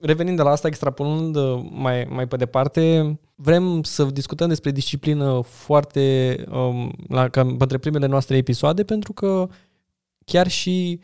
revenind 0.00 0.36
de 0.36 0.42
la 0.42 0.50
asta, 0.50 0.68
extrapolând 0.68 1.36
uh, 1.36 1.60
mai, 1.70 2.06
mai 2.10 2.28
pe 2.28 2.36
departe, 2.36 3.18
vrem 3.34 3.82
să 3.82 4.04
discutăm 4.04 4.48
despre 4.48 4.70
disciplină 4.70 5.40
foarte 5.46 6.36
um, 6.50 6.92
la, 7.08 7.28
ca, 7.28 7.40
între 7.40 7.78
primele 7.78 8.06
noastre 8.06 8.36
episoade, 8.36 8.84
pentru 8.84 9.12
că 9.12 9.48
chiar 10.24 10.48
și 10.48 11.00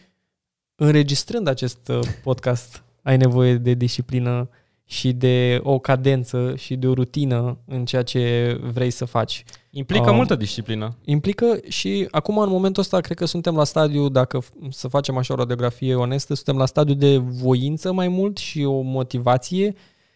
înregistrând 0.75 1.49
acest 1.49 1.89
uh, 1.89 2.01
podcast 2.23 2.83
ai 3.09 3.17
nevoie 3.17 3.55
de 3.55 3.75
disciplină 3.75 4.49
și 4.85 5.13
de 5.13 5.61
o 5.63 5.79
cadență 5.79 6.55
și 6.57 6.77
de 6.77 6.87
o 6.87 6.93
rutină 6.95 7.59
în 7.67 7.85
ceea 7.85 8.03
ce 8.03 8.55
vrei 8.73 8.91
să 8.91 9.05
faci. 9.05 9.45
Implică 9.71 10.11
Um, 10.11 10.17
multă 10.17 10.35
disciplină. 10.37 10.97
Implică 11.05 11.59
și 11.69 12.09
acum 12.11 12.39
în 12.39 12.49
momentul 12.49 12.83
ăsta 12.83 13.01
cred 13.01 13.17
că 13.17 13.25
suntem 13.27 13.55
la 13.57 13.65
stadiu, 13.65 14.09
dacă 14.09 14.41
f- 14.43 14.69
să 14.71 14.89
facem 14.89 15.17
așa 15.17 15.33
o 15.35 15.37
radiografie 15.37 15.95
onestă, 15.95 16.35
suntem 16.35 16.57
la 16.57 16.67
stadiu 16.67 16.95
de 16.95 17.17
voință 17.17 17.93
mai 17.93 18.09
mult 18.09 18.37
și 18.37 18.63
o 18.65 18.81
motivație 18.81 19.75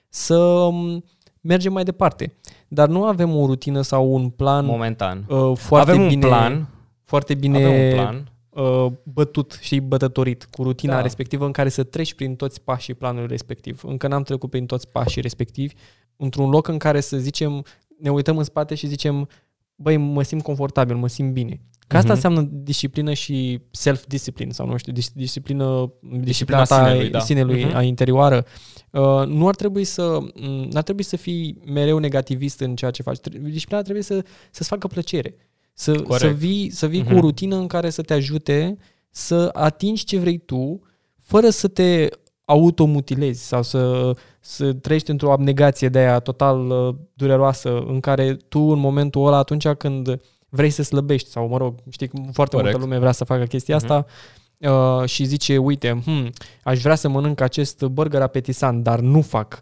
să 0.09 0.69
m, 0.73 1.05
mergem 1.41 1.73
mai 1.73 1.85
departe. 1.85 2.35
Dar 2.69 2.89
nu 2.89 3.05
avem 3.05 3.37
o 3.37 3.47
rutină 3.47 3.81
sau 3.81 4.15
un 4.15 4.29
plan 4.29 4.65
Momentan. 4.65 5.25
uh, 5.29 5.53
foarte 5.57 5.91
Avem 5.91 6.03
un 6.03 6.09
bine, 6.09 6.27
plan, 6.27 6.69
foarte 7.05 7.35
bine 7.35 7.65
avem 7.65 7.87
un 7.87 7.93
plan. 7.95 8.32
Uh, 8.53 8.87
bătut 9.03 9.59
și 9.61 9.81
bătătorit 9.81 10.45
cu 10.45 10.63
rutina 10.63 10.95
Da. 10.95 11.01
respectivă 11.03 11.45
în 11.45 11.53
care 11.53 11.69
să 11.69 11.83
treci 11.83 12.15
prin 12.15 12.35
toți 12.37 12.61
pașii 12.63 12.95
planului 12.95 13.27
respectiv. 13.29 13.83
Încă 13.85 14.09
n-am 14.09 14.23
trecut 14.23 14.51
prin 14.51 14.67
toți 14.67 14.89
pașii 14.91 15.23
respectivi, 15.23 15.75
într-un 16.17 16.51
loc 16.51 16.69
în 16.69 16.79
care 16.79 17.01
să 17.01 17.17
zicem, 17.19 17.65
ne 17.99 18.11
uităm 18.11 18.39
în 18.39 18.45
spate 18.45 18.75
și 18.75 18.87
zicem, 18.87 19.29
băi, 19.75 19.97
mă 19.97 20.23
simt 20.23 20.43
confortabil, 20.43 20.97
mă 20.97 21.09
simt 21.09 21.33
bine. 21.33 21.61
Că 21.87 21.97
asta 21.99 22.15
Mhm. 22.15 22.25
înseamnă 22.25 22.51
disciplină 22.63 23.13
și 23.13 23.61
self-discipline 23.71 24.53
sau 24.53 24.67
nu 24.67 24.77
știu, 24.77 24.93
dis- 24.93 25.13
disciplină, 25.15 25.93
disciplina 26.21 26.63
ta 26.63 26.65
sinelui, 26.75 26.93
sinelui, 26.95 27.11
da. 27.11 27.21
sinelui 27.21 27.65
Mhm. 27.65 27.75
a 27.77 27.83
interioară. 27.83 28.45
Uh, 28.91 29.27
nu 29.27 29.49
ar 29.49 29.55
trebui 29.55 29.85
să 29.85 30.19
m, 30.21 30.33
n-ar 30.71 30.83
trebui 30.83 31.03
să 31.03 31.17
fii 31.17 31.59
mereu 31.67 31.99
negativist 31.99 32.61
în 32.61 32.77
ceea 32.77 32.91
ce 32.91 33.03
faci. 33.03 33.19
Tre- 33.19 33.39
Disciplina 33.39 33.83
trebuie 33.83 34.03
să, 34.05 34.25
să-ți 34.51 34.69
facă 34.69 34.87
plăcere. 34.87 35.35
Să, 35.73 35.93
Corect. 35.93 36.21
să 36.21 36.27
vii, 36.29 36.71
să 36.71 36.87
vii 36.87 37.03
cu 37.03 37.09
Mhm. 37.09 37.17
o 37.17 37.21
rutină 37.21 37.57
în 37.57 37.67
care 37.67 37.91
să 37.91 38.03
te 38.03 38.13
ajute 38.13 38.77
să 39.11 39.51
atingi 39.53 40.05
ce 40.05 40.19
vrei 40.19 40.39
tu, 40.39 40.81
fără 41.21 41.49
să 41.51 41.69
te 41.69 42.09
automutilezi 42.45 43.47
sau 43.47 43.63
să, 43.63 44.13
să 44.41 44.73
trăiești 44.73 45.11
într-o 45.11 45.33
abnegație 45.33 45.89
de 45.89 45.99
aia 45.99 46.19
total 46.19 46.71
uh, 46.71 46.95
dureroasă 47.15 47.79
în 47.87 48.01
care 48.01 48.35
tu 48.35 48.59
în 48.61 48.79
momentul 48.79 49.27
ăla, 49.27 49.37
atunci 49.37 49.69
când 49.69 50.21
vrei 50.49 50.71
să 50.71 50.83
slăbești 50.83 51.31
sau, 51.31 51.49
mă 51.49 51.57
rog, 51.57 51.75
știi, 51.91 52.09
că 52.09 52.17
foarte 52.33 52.57
Corect. 52.57 52.73
multă 52.73 52.87
lume 52.89 52.99
vrea 53.01 53.13
să 53.13 53.25
facă 53.25 53.45
chestia 53.45 53.77
Mhm. 53.77 53.85
asta 53.85 54.07
uh, 54.59 55.09
și 55.09 55.25
zice, 55.25 55.59
uite, 55.59 56.01
hmm, 56.05 56.31
aș 56.63 56.81
vrea 56.81 56.95
să 56.95 57.09
mănânc 57.09 57.41
acest 57.41 57.85
burger 57.85 58.23
apetisant, 58.23 58.83
dar 58.83 59.01
nu 59.01 59.21
fac. 59.21 59.59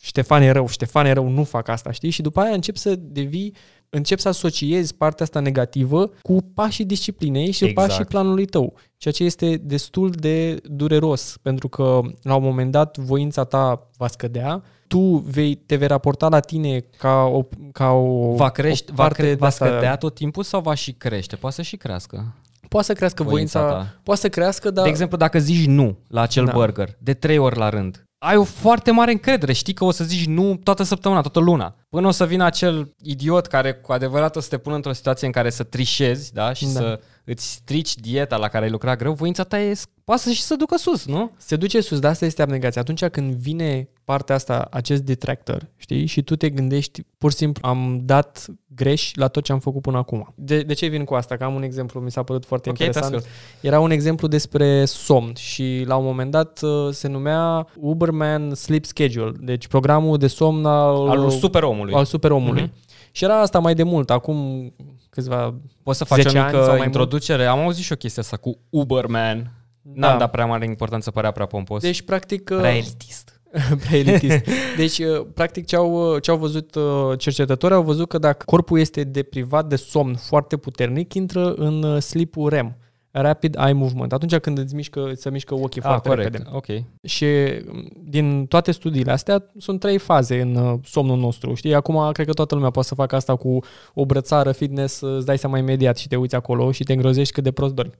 Ștefan 0.00 0.42
e 0.42 0.50
rău, 0.50 0.68
Ștefan 0.68 1.06
e 1.06 1.12
rău, 1.12 1.28
nu 1.28 1.44
fac 1.44 1.68
asta, 1.68 1.90
știi? 1.90 2.10
Și 2.10 2.22
după 2.22 2.40
aia 2.40 2.52
încep 2.54 2.76
să 2.76 2.94
devii, 2.98 3.54
încep 3.94 4.18
să 4.18 4.28
asociezi 4.28 4.94
partea 4.94 5.24
asta 5.24 5.40
negativă 5.40 6.10
cu 6.22 6.36
pașii 6.54 6.84
disciplinei 6.84 7.50
și 7.50 7.64
Exact. 7.64 7.88
pașii 7.88 8.04
planului 8.04 8.44
tău, 8.46 8.74
ceea 8.96 9.14
ce 9.14 9.24
este 9.24 9.56
destul 9.56 10.10
de 10.10 10.60
dureros, 10.64 11.36
pentru 11.42 11.68
că 11.68 12.00
la 12.22 12.34
un 12.34 12.42
moment 12.42 12.70
dat 12.70 12.96
voința 12.98 13.44
ta 13.44 13.88
va 13.96 14.06
scădea, 14.06 14.62
tu 14.86 14.98
vei, 15.26 15.54
te 15.54 15.76
vei 15.76 15.86
raporta 15.86 16.28
la 16.28 16.40
tine 16.40 16.84
ca 16.98 17.22
o, 17.22 17.46
ca 17.72 17.90
o 17.90 18.34
Va, 18.34 18.48
crește, 18.50 18.90
o 18.92 18.94
va, 18.94 19.02
parte 19.02 19.20
cre- 19.22 19.28
de 19.30 19.34
va 19.34 19.46
asta- 19.46 19.66
scădea 19.66 19.96
tot 19.96 20.14
timpul 20.14 20.42
sau 20.42 20.60
va 20.60 20.74
și 20.74 20.92
crește? 20.92 21.36
Poate 21.36 21.54
să 21.56 21.62
și 21.62 21.76
crească. 21.76 22.34
Poate 22.68 22.86
să 22.86 22.92
crească 22.92 23.22
voința, 23.22 23.58
Voința 23.60 23.74
voința 23.76 23.92
ta. 23.94 24.00
poate 24.02 24.20
să 24.20 24.28
crească, 24.28 24.70
dar 24.70 24.84
De 24.84 24.90
exemplu, 24.90 25.16
dacă 25.16 25.38
zici 25.38 25.66
nu 25.66 25.96
la 26.08 26.20
acel 26.20 26.44
Da. 26.44 26.52
burger 26.52 26.96
de 26.98 27.14
trei 27.14 27.38
ori 27.38 27.56
la 27.58 27.68
rând, 27.68 28.04
ai 28.24 28.36
o 28.36 28.44
foarte 28.44 28.90
mare 28.90 29.10
încredere. 29.10 29.52
Știi 29.52 29.72
că 29.72 29.84
o 29.84 29.90
să 29.90 30.04
zici 30.04 30.26
nu 30.26 30.56
toată 30.62 30.82
săptămâna, 30.82 31.20
toată 31.20 31.38
luna. 31.38 31.76
Până 31.88 32.06
o 32.06 32.10
să 32.10 32.26
vină 32.26 32.44
acel 32.44 32.94
idiot 33.02 33.46
care 33.46 33.72
cu 33.72 33.92
adevărat 33.92 34.36
o 34.36 34.40
să 34.40 34.48
te 34.48 34.58
pună 34.58 34.74
într-o 34.74 34.92
situație 34.92 35.26
în 35.26 35.32
care 35.32 35.50
să 35.50 35.62
trișezi 35.62 36.32
da? 36.32 36.52
și 36.52 36.64
Da. 36.64 36.70
să 36.70 37.00
îți 37.24 37.52
strici 37.52 37.94
dieta 37.94 38.36
la 38.36 38.48
care 38.48 38.64
ai 38.64 38.70
lucrat 38.70 38.98
greu, 38.98 39.12
voința 39.12 39.42
ta 39.42 39.60
e, 39.60 39.74
poate 40.04 40.22
să 40.22 40.30
și 40.30 40.42
să 40.42 40.54
ducă 40.54 40.76
sus, 40.76 41.06
nu? 41.06 41.30
se 41.36 41.56
duce 41.56 41.80
sus, 41.80 41.98
dar 41.98 42.10
asta 42.10 42.24
este 42.24 42.42
abnegația. 42.42 42.80
Atunci 42.80 43.04
când 43.04 43.34
vine 43.34 43.88
partea 44.04 44.34
asta, 44.34 44.68
acest 44.70 45.02
detractor, 45.02 45.68
știi, 45.76 46.06
și 46.06 46.22
tu 46.22 46.36
te 46.36 46.50
gândești, 46.50 47.02
pur 47.18 47.30
și 47.30 47.36
simplu, 47.36 47.68
am 47.68 48.00
dat 48.04 48.46
greș 48.74 49.12
la 49.14 49.28
tot 49.28 49.44
ce 49.44 49.52
am 49.52 49.58
făcut 49.58 49.82
până 49.82 49.98
acum. 49.98 50.32
De, 50.36 50.60
de 50.62 50.72
ce 50.72 50.86
vin 50.86 51.04
cu 51.04 51.14
asta? 51.14 51.36
Că 51.36 51.44
am 51.44 51.54
un 51.54 51.62
exemplu, 51.62 52.00
mi 52.00 52.10
s-a 52.10 52.22
părut 52.22 52.44
foarte 52.44 52.68
Ok, 52.68 52.76
te 52.76 52.84
interesant. 52.84 53.14
ascult. 53.14 53.32
Era 53.60 53.80
un 53.80 53.90
exemplu 53.90 54.26
despre 54.26 54.84
somn 54.84 55.34
și 55.34 55.82
la 55.86 55.96
un 55.96 56.04
moment 56.04 56.30
dat 56.30 56.60
uh, 56.62 56.88
se 56.92 57.08
numea 57.08 57.66
Uberman 57.76 58.54
Sleep 58.54 58.84
Schedule, 58.84 59.32
deci 59.40 59.66
programul 59.66 60.18
de 60.18 60.26
somn 60.26 60.66
al, 60.66 61.08
Al 61.08 61.30
superomului. 61.30 61.94
al 61.94 62.04
superomului. 62.04 62.62
Mhm. 62.62 62.72
Și 63.14 63.24
era 63.24 63.40
asta 63.40 63.58
mai 63.58 63.74
de 63.74 63.82
mult, 63.82 64.10
acum 64.10 64.72
câțiva... 65.10 65.54
Poți 65.82 65.98
să 65.98 66.04
faci 66.04 66.18
o 66.18 66.22
10 66.22 66.38
ani 66.38 66.50
sau 66.50 66.60
mică 66.60 66.72
mai 66.76 66.86
introducere? 66.86 67.46
Am 67.46 67.58
auzit 67.58 67.84
și 67.84 67.92
o 67.92 67.96
chestie 67.96 68.22
asta 68.22 68.36
cu 68.36 68.58
Uberman. 68.70 69.52
N-am 69.82 70.18
dat 70.18 70.30
prea 70.30 70.46
mare 70.46 70.64
importanță, 70.64 71.10
părea 71.10 71.30
prea 71.30 71.46
pompos. 71.46 71.80
Da. 71.80 71.86
Deci, 71.86 72.02
practic... 72.02 72.50
uh, 72.52 72.58
prea 72.58 72.76
elitist. 72.76 73.40
prea 73.86 73.98
elitist. 73.98 74.44
Deci, 74.76 74.98
uh, 74.98 75.26
practic, 75.34 75.66
ce 75.66 75.76
au, 75.76 76.18
ce 76.18 76.30
au 76.30 76.36
văzut 76.36 76.74
uh, 76.74 77.18
cercetătorii, 77.18 77.76
au 77.76 77.82
văzut 77.82 78.08
că 78.08 78.18
dacă 78.18 78.42
corpul 78.44 78.78
este 78.78 79.04
deprivat 79.04 79.66
de 79.66 79.76
somn 79.76 80.14
foarte 80.14 80.56
puternic, 80.56 81.14
intră 81.14 81.52
în 81.52 81.82
uh, 81.82 82.02
sleep 82.02 82.34
REM, 82.48 82.76
Rapid 83.10 83.56
Eye 83.64 83.72
Movement, 83.72 84.12
atunci 84.12 84.36
când 84.36 84.58
îți 84.58 84.74
mișcă, 84.74 85.12
se 85.14 85.30
mișcă 85.30 85.54
ochii 85.54 85.80
Ah, 85.80 85.86
foarte 85.88 86.08
corect. 86.08 86.32
repede. 86.32 86.50
Ok. 86.52 86.66
Și 87.06 87.24
um, 87.72 87.88
din 88.04 88.46
toate 88.46 88.72
studiile 88.72 89.12
astea 89.12 89.44
sunt 89.58 89.80
trei 89.80 89.98
faze 89.98 90.40
în 90.40 90.54
uh, 90.54 90.78
somnul 90.84 91.18
nostru. 91.18 91.54
Știi, 91.54 91.74
acum 91.74 92.10
cred 92.12 92.26
că 92.26 92.32
toată 92.32 92.54
lumea 92.54 92.70
poate 92.70 92.88
să 92.88 92.94
facă 92.94 93.14
asta 93.14 93.36
cu 93.36 93.58
o 93.94 94.06
brățară, 94.06 94.52
fitness, 94.52 95.00
uh, 95.00 95.16
îți 95.16 95.26
dai 95.26 95.38
seama 95.38 95.58
imediat 95.58 95.98
și 95.98 96.08
te 96.08 96.16
uiți 96.16 96.34
acolo 96.34 96.72
și 96.72 96.84
te 96.84 96.92
îngrozești 96.92 97.32
cât 97.32 97.42
de 97.42 97.52
prost 97.52 97.74
dormi. 97.74 97.92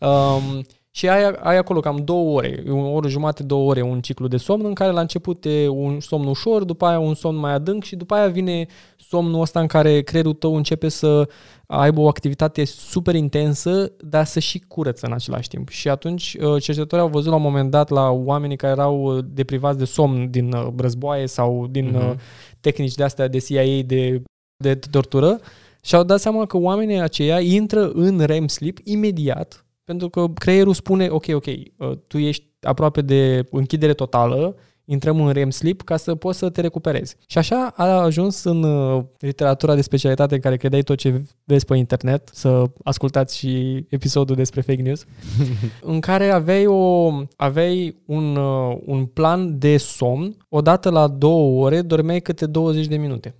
Um, 0.00 0.62
și 0.94 1.08
ai, 1.08 1.32
ai 1.40 1.56
acolo 1.56 1.80
cam 1.80 1.96
două 2.04 2.36
ore, 2.36 2.64
o 2.68 2.76
oră 2.76 3.08
jumate, 3.08 3.42
două 3.42 3.70
ore, 3.70 3.82
un 3.82 4.00
ciclu 4.00 4.26
de 4.28 4.36
somn 4.36 4.64
în 4.64 4.74
care 4.74 4.90
la 4.92 5.00
început 5.00 5.44
e 5.44 5.68
un 5.68 6.00
somn 6.00 6.26
ușor, 6.26 6.64
după 6.64 6.84
aia 6.86 6.98
un 6.98 7.14
somn 7.14 7.38
mai 7.38 7.52
adânc 7.52 7.84
și 7.84 7.96
după 7.96 8.14
aia 8.14 8.28
vine 8.28 8.66
somnul 8.96 9.40
ăsta 9.40 9.60
în 9.60 9.66
care 9.66 10.02
creierul 10.02 10.32
tău 10.32 10.56
începe 10.56 10.88
să 10.88 11.28
aibă 11.66 12.00
o 12.00 12.08
activitate 12.08 12.64
super 12.64 13.14
intensă, 13.14 13.92
dar 14.00 14.24
să 14.24 14.40
și 14.40 14.58
curăță 14.68 15.06
în 15.06 15.12
același 15.12 15.48
timp. 15.48 15.68
Și 15.68 15.88
atunci 15.88 16.36
uh, 16.40 16.62
cercetătorii 16.62 17.04
au 17.04 17.10
văzut 17.10 17.30
la 17.30 17.36
un 17.36 17.42
moment 17.42 17.70
dat 17.70 17.88
la 17.88 18.10
oamenii 18.10 18.56
care 18.56 18.72
erau 18.72 19.16
uh, 19.16 19.24
deprivați 19.28 19.78
de 19.78 19.84
somn 19.84 20.30
din 20.30 20.52
uh, 20.52 20.68
războaie 20.76 21.26
sau 21.26 21.66
din 21.70 21.86
Mhm. 21.86 21.96
uh, 22.08 22.14
tehnici 22.60 22.94
de 22.94 23.02
astea 23.02 23.28
de 23.28 23.38
CIA 23.38 23.82
de, 23.86 24.22
de 24.56 24.74
tortură 24.90 25.40
și 25.82 25.94
au 25.94 26.02
dat 26.02 26.20
seama 26.20 26.46
că 26.46 26.56
oamenii 26.56 27.00
aceia 27.00 27.40
intră 27.40 27.90
în 27.90 28.20
REM 28.20 28.46
sleep 28.46 28.78
imediat 28.84 29.64
pentru 29.98 30.10
că 30.10 30.32
creierul 30.34 30.74
spune, 30.74 31.08
ok, 31.08 31.24
ok, 31.32 31.46
uh, 31.46 31.92
tu 32.06 32.18
ești 32.18 32.44
aproape 32.60 33.00
de 33.00 33.46
închidere 33.50 33.94
totală, 33.94 34.56
intrăm 34.84 35.20
în 35.20 35.32
REM 35.32 35.50
sleep 35.50 35.80
ca 35.82 35.96
să 35.96 36.14
poți 36.14 36.38
să 36.38 36.50
te 36.50 36.60
recuperezi. 36.60 37.16
Și 37.26 37.38
așa 37.38 37.72
a 37.76 37.84
ajuns 37.84 38.44
în 38.44 38.62
uh, 38.62 39.04
literatura 39.18 39.74
de 39.74 39.80
specialitate 39.80 40.34
în 40.34 40.40
care 40.40 40.56
credeai 40.56 40.82
tot 40.82 40.98
ce 40.98 41.22
vezi 41.44 41.64
pe 41.64 41.76
internet, 41.76 42.30
să 42.32 42.64
ascultați 42.84 43.36
și 43.38 43.84
episodul 43.88 44.36
despre 44.36 44.60
fake 44.60 44.82
news, 44.82 45.04
în 45.92 46.00
care 46.00 46.30
aveai, 46.30 46.66
o, 46.66 47.10
aveai 47.36 48.02
un, 48.06 48.36
uh, 48.36 48.76
un 48.86 49.06
plan 49.06 49.58
de 49.58 49.76
somn, 49.76 50.36
odată 50.48 50.90
la 50.90 51.08
două 51.08 51.64
ore 51.64 51.82
dormeai 51.82 52.20
câte 52.20 52.46
20 52.46 52.86
de 52.86 52.96
minute. 52.96 53.34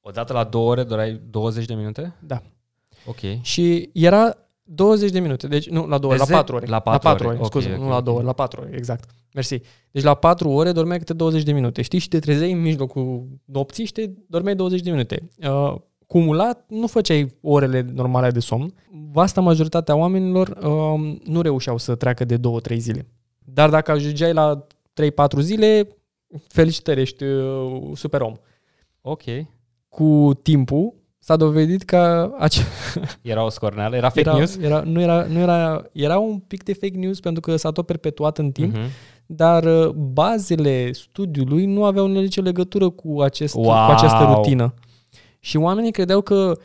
Odată 0.00 0.32
la 0.32 0.44
două 0.44 0.70
ore 0.70 0.82
dorai 0.82 1.20
20 1.30 1.64
de 1.64 1.74
minute? 1.74 2.14
Da. 2.20 2.42
Ok. 3.06 3.42
Și 3.42 3.90
era 3.92 4.36
20 4.72 5.10
de 5.10 5.20
minute, 5.20 5.46
deci 5.46 5.68
nu 5.68 5.86
la 5.86 5.98
două, 5.98 6.12
De 6.12 6.18
la 6.18 6.24
ze- 6.24 6.32
4 6.32 6.54
ore. 6.56 6.66
la 6.66 6.80
patru 6.80 7.06
la 7.08 7.10
4 7.12 7.26
ore, 7.26 7.34
ore, 7.34 7.44
ok, 7.44 7.50
scuze, 7.50 7.72
ok, 7.72 7.82
nu 7.82 7.88
la 7.88 7.96
ok. 7.96 8.04
2 8.04 8.14
ore, 8.14 8.24
la 8.24 8.32
4 8.32 8.60
ore, 8.60 8.70
exact. 8.76 9.10
Mersi. 9.34 9.60
Deci 9.90 10.02
la 10.02 10.14
4 10.14 10.48
ore 10.50 10.72
dormeai 10.72 10.98
câte 10.98 11.12
20 11.12 11.42
de 11.42 11.52
minute, 11.52 11.82
știi? 11.82 11.98
Și 11.98 12.08
te 12.08 12.18
trezeai 12.18 12.52
în 12.52 12.60
mijlocul 12.60 13.26
nopții 13.44 13.84
și 13.84 13.92
te 13.92 14.10
dormeai 14.26 14.56
20 14.56 14.80
de 14.80 14.90
minute. 14.90 15.28
Uh, 15.48 15.74
cumulat, 16.06 16.64
nu 16.68 16.86
făceai 16.86 17.34
orele 17.40 17.90
normale 17.94 18.30
de 18.30 18.40
somn. 18.40 18.74
Vasta 19.12 19.40
majoritatea 19.40 19.96
oamenilor 19.96 20.48
uh, 20.48 21.18
nu 21.24 21.40
reușeau 21.40 21.78
să 21.78 21.94
treacă 21.94 22.24
de 22.24 22.36
2-3 22.38 22.76
zile. 22.76 23.06
Dar 23.38 23.70
dacă 23.70 23.90
ajungeai 23.90 24.32
la 24.32 24.66
3-4 25.02 25.38
zile, 25.40 25.88
felicitări, 26.48 27.00
ești 27.00 27.24
uh, 27.24 27.80
super 27.94 28.20
om 28.20 28.34
Ok. 29.00 29.22
cu 29.88 30.30
timpul, 30.42 30.94
s-a 31.22 31.36
dovedit 31.36 31.82
că 31.82 32.30
ace- 32.38 32.64
Era 33.22 33.44
o 33.44 33.48
scorneală? 33.48 33.96
Era 33.96 34.08
fake 34.08 34.20
era, 34.20 34.36
news? 34.36 34.56
Era, 34.56 34.80
nu 34.80 35.00
era, 35.00 35.24
nu 35.24 35.38
era, 35.38 35.84
era 35.92 36.18
un 36.18 36.38
pic 36.38 36.62
de 36.62 36.72
fake 36.72 36.96
news 36.96 37.20
pentru 37.20 37.40
că 37.40 37.56
s-a 37.56 37.70
tot 37.70 37.86
perpetuat 37.86 38.38
în 38.38 38.50
timp, 38.52 38.74
Mhm. 38.76 38.86
dar 39.26 39.64
uh, 39.64 39.88
bazele 39.94 40.92
studiului 40.92 41.64
nu 41.66 41.84
aveau 41.84 42.06
nicio 42.06 42.42
legătură 42.42 42.88
cu, 42.90 43.20
acest, 43.20 43.54
Wow! 43.54 43.64
cu 43.64 43.70
această 43.92 44.32
rutină. 44.34 44.74
Și 45.40 45.56
oamenii 45.56 45.90
credeau 45.92 46.20
că 46.20 46.58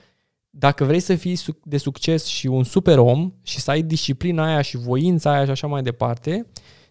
dacă 0.49 0.83
vrei 0.83 0.99
să 0.99 1.15
fii 1.15 1.35
suc- 1.35 1.61
de 1.63 1.77
succes 1.77 2.25
și 2.25 2.47
un 2.47 2.63
super 2.63 2.97
om 2.97 3.33
și 3.43 3.59
să 3.59 3.71
ai 3.71 3.81
disciplina 3.81 4.45
aia 4.45 4.61
și 4.61 4.77
voința 4.77 5.31
aia 5.33 5.45
și 5.45 5.49
așa 5.51 5.67
mai 5.67 5.81
departe, 5.81 6.45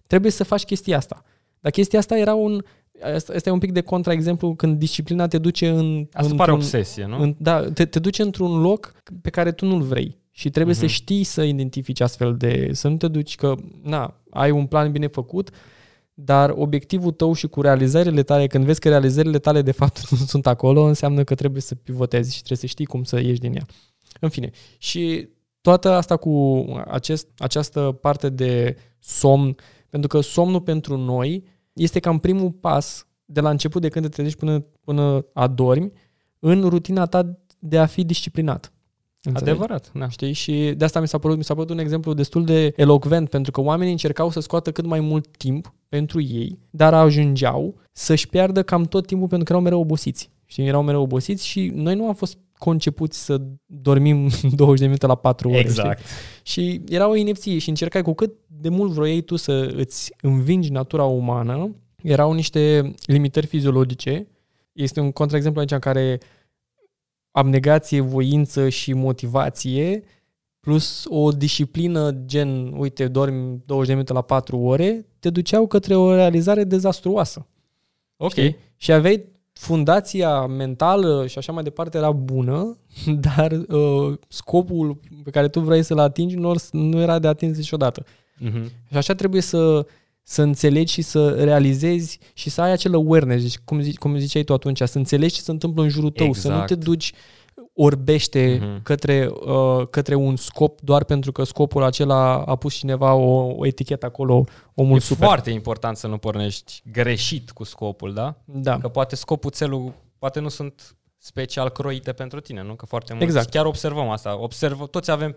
trebuie 0.06 0.30
să 0.30 0.44
faci 0.44 0.64
chestia 0.64 0.97
asta. 0.97 1.23
Dar 1.61 1.73
chestia 1.73 1.99
asta 1.99 2.18
era 2.18 2.35
un... 2.35 2.62
Asta 3.02 3.32
asta 3.36 3.48
e 3.48 3.52
un 3.52 3.58
pic 3.58 3.72
de 3.72 3.80
contraexemplu 3.80 4.54
când 4.54 4.78
disciplina 4.78 5.26
te 5.26 5.38
duce 5.38 5.68
în... 5.68 6.08
Asta 6.12 6.34
pare 6.34 6.50
într-un- 6.50 6.54
obsesie, 6.54 7.06
nu? 7.06 7.20
în, 7.22 7.34
da, 7.38 7.70
te, 7.70 7.84
te 7.84 7.98
duce 7.98 8.22
într-un 8.22 8.60
loc 8.60 8.92
pe 9.22 9.30
care 9.30 9.52
tu 9.52 9.66
nu-l 9.66 9.82
vrei 9.82 10.18
și 10.30 10.50
trebuie 10.50 10.74
Mhm. 10.74 10.84
să 10.84 10.90
știi 10.90 11.24
să 11.24 11.42
identifici 11.42 12.00
astfel 12.00 12.36
de... 12.36 12.68
Să 12.72 12.88
nu 12.88 12.96
te 12.96 13.08
duci 13.08 13.34
că, 13.34 13.54
na, 13.82 14.20
ai 14.30 14.50
un 14.50 14.66
plan 14.66 14.92
bine 14.92 15.06
făcut, 15.06 15.50
dar 16.14 16.50
obiectivul 16.56 17.12
tău 17.12 17.32
și 17.32 17.46
cu 17.46 17.60
realizările 17.60 18.22
tale, 18.22 18.46
când 18.46 18.64
vezi 18.64 18.80
că 18.80 18.88
realizările 18.88 19.38
tale 19.38 19.62
de 19.62 19.72
fapt 19.72 20.00
nu 20.10 20.16
sunt 20.16 20.46
acolo, 20.46 20.82
înseamnă 20.82 21.24
că 21.24 21.34
trebuie 21.34 21.62
să 21.62 21.74
pivotezi 21.74 22.30
și 22.34 22.36
trebuie 22.38 22.58
să 22.58 22.66
știi 22.66 22.84
cum 22.86 23.02
să 23.04 23.20
ieși 23.20 23.40
din 23.40 23.54
ea. 23.54 23.66
În 24.20 24.28
fine, 24.28 24.50
și 24.78 25.28
toată 25.60 25.90
asta 25.92 26.16
cu 26.16 26.64
acest, 26.90 27.28
această 27.38 27.80
parte 28.00 28.28
de 28.28 28.76
somn, 28.98 29.56
pentru 29.88 30.08
că 30.08 30.20
somnul 30.20 30.60
pentru 30.60 30.96
noi 30.96 31.44
este 31.75 32.00
cam 32.00 32.19
primul 32.19 32.50
pas 32.50 33.07
de 33.25 33.40
la 33.40 33.50
început 33.50 33.83
de 33.83 33.88
când 33.88 34.04
te 34.04 34.11
trezești 34.11 34.38
până, 34.38 34.64
până 34.81 35.26
adormi 35.33 35.93
în 36.38 36.69
rutina 36.69 37.07
ta 37.07 37.38
de 37.59 37.78
a 37.78 37.87
fi 37.87 38.04
disciplinat. 38.04 38.73
Înțelegi? 39.23 39.50
Adevărat, 39.50 39.90
da. 39.95 40.09
Știi? 40.09 40.33
Și 40.33 40.75
de 40.76 40.85
asta 40.85 41.00
mi 41.00 41.09
s-a 41.09 41.19
părut, 41.19 41.37
mi 41.37 41.45
s-a 41.45 41.54
părut 41.54 41.71
un 41.71 41.78
exemplu 41.78 42.12
destul 42.12 42.45
de 42.45 42.73
elocvent, 42.76 43.28
pentru 43.28 43.52
că 43.52 43.61
oamenii 43.61 43.93
încercau 43.93 44.31
să 44.31 44.40
scoată 44.40 44.73
cât 44.73 44.87
mai 44.87 45.00
mult 45.00 45.37
timp 45.37 45.75
pentru 45.88 46.21
ei, 46.21 46.59
dar 46.71 46.95
ajungeau 46.95 47.75
să-și 47.93 48.28
piardă 48.28 48.62
cam 48.62 48.85
tot 48.85 49.07
timpul 49.07 49.28
pentru 49.28 49.47
că 49.47 49.52
erau 49.52 49.64
mereu 49.64 49.81
obosiți. 49.81 50.31
Știi? 50.54 50.66
Erau 50.66 50.82
mereu 50.82 51.02
obosiți 51.02 51.46
și 51.46 51.70
noi 51.75 51.94
nu 51.94 52.06
am 52.06 52.14
fost 52.14 52.38
concepuți 52.58 53.25
să 53.25 53.40
dormim 53.66 54.28
20 54.56 54.78
de 54.78 54.84
minute 54.84 55.06
la 55.06 55.14
4 55.14 55.49
ore. 55.49 55.58
Exact. 55.58 56.02
Știi? 56.42 56.73
Și 56.73 56.82
era 56.88 57.08
o 57.08 57.14
inepție 57.14 57.58
și 57.58 57.68
încercai 57.68 58.02
cu 58.02 58.12
cât 58.12 58.32
de 58.46 58.68
mult 58.68 58.92
vroiai 58.92 59.20
tu 59.20 59.37
să 59.37 59.73
îți 59.76 60.12
învingi 60.20 60.70
natura 60.70 61.04
umană, 61.04 61.75
erau 62.02 62.32
niște 62.32 62.94
limitări 63.06 63.46
fiziologice. 63.46 64.26
Este 64.73 65.00
un 65.00 65.12
contraexemplu 65.12 65.61
aici 65.61 65.70
în 65.70 65.78
care 65.78 66.18
abnegație, 67.30 68.00
voință 68.00 68.68
și 68.68 68.92
motivație 68.92 70.02
plus 70.61 71.04
o 71.08 71.30
disciplină 71.30 72.11
gen, 72.25 72.73
uite, 72.76 73.08
dormi 73.08 73.62
20 73.66 73.87
de 73.88 73.92
minute 73.92 74.12
la 74.12 74.23
4 74.23 74.58
ore, 74.58 75.06
te 75.18 75.30
duceau 75.30 75.66
către 75.66 75.96
o 75.96 76.14
realizare 76.14 76.64
dezastruoasă. 76.64 77.46
Ok. 78.16 78.30
Știi? 78.30 78.56
Și 78.76 78.92
aveai 78.92 79.32
fundația 79.54 80.46
mentală 80.46 81.26
și 81.26 81.38
așa 81.38 81.52
mai 81.52 81.62
departe 81.62 81.96
era 81.96 82.12
bună, 82.12 82.78
dar 83.30 83.52
uh, 83.52 84.18
scopul 84.28 85.00
pe 85.25 85.30
care 85.30 85.49
tu 85.49 85.61
vrei 85.61 85.82
să-l 85.82 85.99
atingi 85.99 86.37
nu, 86.37 86.54
nu 86.70 87.00
era 87.00 87.18
de 87.18 87.28
atins 87.28 87.56
niciodată. 87.56 88.04
Mhm. 88.38 88.64
Și 88.90 88.96
așa 88.96 89.14
trebuie 89.14 89.40
să, 89.40 89.87
să 90.23 90.42
înțelegi 90.42 90.92
și 90.92 91.02
să 91.02 91.28
realizezi 91.30 92.18
și 92.32 92.50
să 92.50 92.61
ai 92.61 92.73
acel 92.73 92.94
awareness, 92.94 93.42
deci 93.42 93.58
cum, 93.58 93.80
zici, 93.80 93.96
cum 93.96 94.16
ziceai 94.16 94.42
tu 94.42 94.52
atunci, 94.52 94.82
să 94.82 94.99
înțelegi 94.99 95.34
ce 95.34 95.40
se 95.40 95.50
întâmplă 95.50 95.82
în 95.82 95.88
jurul 95.88 96.11
tău, 96.11 96.32
să 96.32 96.49
nu 96.49 96.52
Exact. 96.54 96.68
te 96.68 96.75
duci 96.75 97.12
orbește 97.76 98.59
Mhm. 98.62 98.83
către, 98.83 99.28
uh, 99.47 99.88
către 99.90 100.14
un 100.14 100.37
scop 100.37 100.81
doar 100.81 101.04
pentru 101.04 101.33
că 101.33 101.45
scopul 101.45 101.83
acela 101.83 102.45
a 102.45 102.57
pus 102.57 102.75
cineva 102.75 103.14
o, 103.14 103.54
o 103.57 103.66
etichetă 103.66 104.07
acolo, 104.07 104.45
omul 104.75 104.97
E 104.97 105.00
super. 105.00 105.26
foarte 105.26 105.50
important 105.50 105.97
să 105.97 106.07
nu 106.07 106.19
pornești 106.19 106.83
greșit 106.93 107.50
cu 107.50 107.64
scopul, 107.64 108.14
da? 108.14 108.37
Da. 108.45 108.78
Că 108.78 108.88
poate 108.88 109.16
scopul, 109.16 109.50
țelul, 109.50 109.93
poate 110.19 110.40
nu 110.40 110.49
sunt 110.49 110.97
special 111.19 111.70
croite 111.70 112.12
pentru 112.12 112.40
tine, 112.40 112.62
nu? 112.62 112.75
Că 112.75 112.87
foarte 112.87 113.12
mulți, 113.12 113.27
Exact. 113.27 113.51
chiar 113.51 113.64
observăm 113.66 114.09
asta. 114.09 114.38
Observă, 114.40 114.87
toți 114.87 115.11
avem 115.11 115.37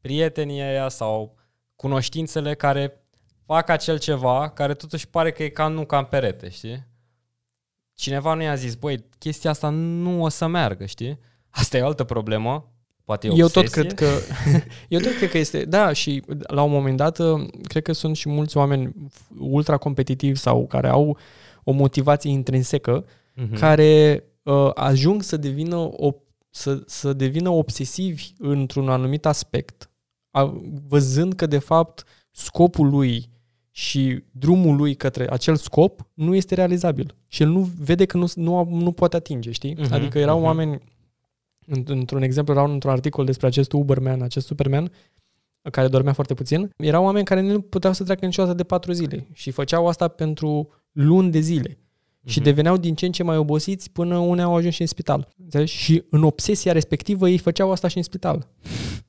prietenii 0.00 0.60
aia 0.60 0.88
sau 0.88 1.34
cunoștințele 1.76 2.54
care 2.54 3.00
fac 3.44 3.68
acel 3.68 3.98
ceva 3.98 4.48
care 4.48 4.74
totuși 4.74 5.08
pare 5.08 5.32
că 5.32 5.42
e 5.42 5.48
ca 5.48 5.68
nu 5.68 5.84
ca 5.84 5.98
în 5.98 6.04
perete, 6.04 6.48
știi? 6.48 6.86
Cineva 7.94 8.34
nu 8.34 8.42
i-a 8.42 8.54
zis, 8.54 8.74
băi, 8.74 9.04
chestia 9.18 9.50
asta 9.50 9.68
nu 9.68 10.22
o 10.22 10.28
să 10.28 10.46
meargă, 10.46 10.84
știi? 10.86 11.18
Asta 11.56 11.76
e 11.76 11.82
o 11.82 11.86
altă 11.86 12.04
problemă. 12.04 12.70
Poate 13.04 13.26
e 13.26 13.30
Eu 13.34 13.46
tot 13.46 13.56
obsesie. 13.56 13.82
cred 13.82 13.94
că 13.94 14.06
eu 14.88 15.00
tot 15.00 15.16
cred 15.16 15.30
că 15.30 15.38
este, 15.38 15.64
da, 15.64 15.92
și 15.92 16.22
la 16.46 16.62
un 16.62 16.70
moment 16.70 16.96
dat 16.96 17.18
uh, 17.18 17.46
cred 17.62 17.82
că 17.82 17.92
sunt 17.92 18.16
și 18.16 18.28
mulți 18.28 18.56
oameni 18.56 18.92
ultra 19.38 19.76
competitivi 19.76 20.38
sau 20.38 20.66
care 20.66 20.88
au 20.88 21.18
o 21.64 21.72
motivație 21.72 22.30
intrinsecă 22.30 23.04
Mhm. 23.38 23.58
care 23.58 24.24
uh, 24.42 24.70
ajung 24.74 25.22
să 25.22 25.36
devină 25.36 25.90
op- 25.90 26.24
să, 26.50 26.82
să 26.86 27.12
devină 27.12 27.48
obsesivi 27.50 28.30
într-un 28.38 28.88
anumit 28.88 29.26
aspect, 29.26 29.90
a, 30.30 30.54
văzând 30.88 31.32
că 31.32 31.46
de 31.46 31.58
fapt 31.58 32.04
scopul 32.30 32.88
lui 32.90 33.28
și 33.70 34.22
drumul 34.30 34.76
lui 34.76 34.94
către 34.94 35.26
acel 35.30 35.56
scop 35.56 36.00
nu 36.14 36.34
este 36.34 36.54
realizabil 36.54 37.14
și 37.26 37.42
el 37.42 37.48
nu 37.48 37.70
vede 37.80 38.04
că 38.04 38.16
nu, 38.16 38.26
nu, 38.34 38.58
a- 38.58 38.66
nu 38.70 38.92
poate 38.92 39.16
atinge, 39.16 39.50
știi? 39.50 39.76
Mhm, 39.78 39.92
Adică 39.92 40.18
erau 40.18 40.36
mhm. 40.36 40.46
oameni 40.46 40.74
înt- 40.76 40.82
într-un 41.88 42.22
exemplu, 42.22 42.52
erau 42.54 42.72
într-un 42.72 42.90
articol 42.92 43.24
despre 43.24 43.46
acest 43.46 43.72
Uberman, 43.72 44.22
acest 44.22 44.46
Superman, 44.46 44.90
care 45.70 45.88
dormea 45.88 46.12
foarte 46.12 46.34
puțin, 46.34 46.70
erau 46.76 47.04
oameni 47.04 47.24
care 47.24 47.40
nu 47.40 47.60
puteau 47.60 47.92
să 47.92 48.04
treacă 48.04 48.24
niciodată 48.26 48.54
de 48.54 48.64
patru 48.64 48.92
zile 48.92 49.28
și 49.32 49.50
făceau 49.50 49.86
asta 49.88 50.08
pentru 50.08 50.68
luni 50.92 51.30
de 51.30 51.40
zile 51.40 51.78
și 52.26 52.38
Mhm. 52.38 52.46
deveneau 52.48 52.76
din 52.76 52.94
ce 52.94 53.06
în 53.06 53.12
ce 53.12 53.22
mai 53.22 53.36
obosiți 53.36 53.90
până 53.90 54.16
unii 54.18 54.42
au 54.42 54.56
ajuns 54.56 54.74
și 54.74 54.80
în 54.80 54.86
spital. 54.86 55.28
Înțelegi? 55.42 55.72
Și 55.76 56.02
în 56.10 56.22
obsesia 56.22 56.72
respectivă 56.72 57.28
ei 57.28 57.38
făceau 57.38 57.70
asta 57.70 57.88
și 57.88 57.96
în 57.96 58.02
spital. 58.02 58.48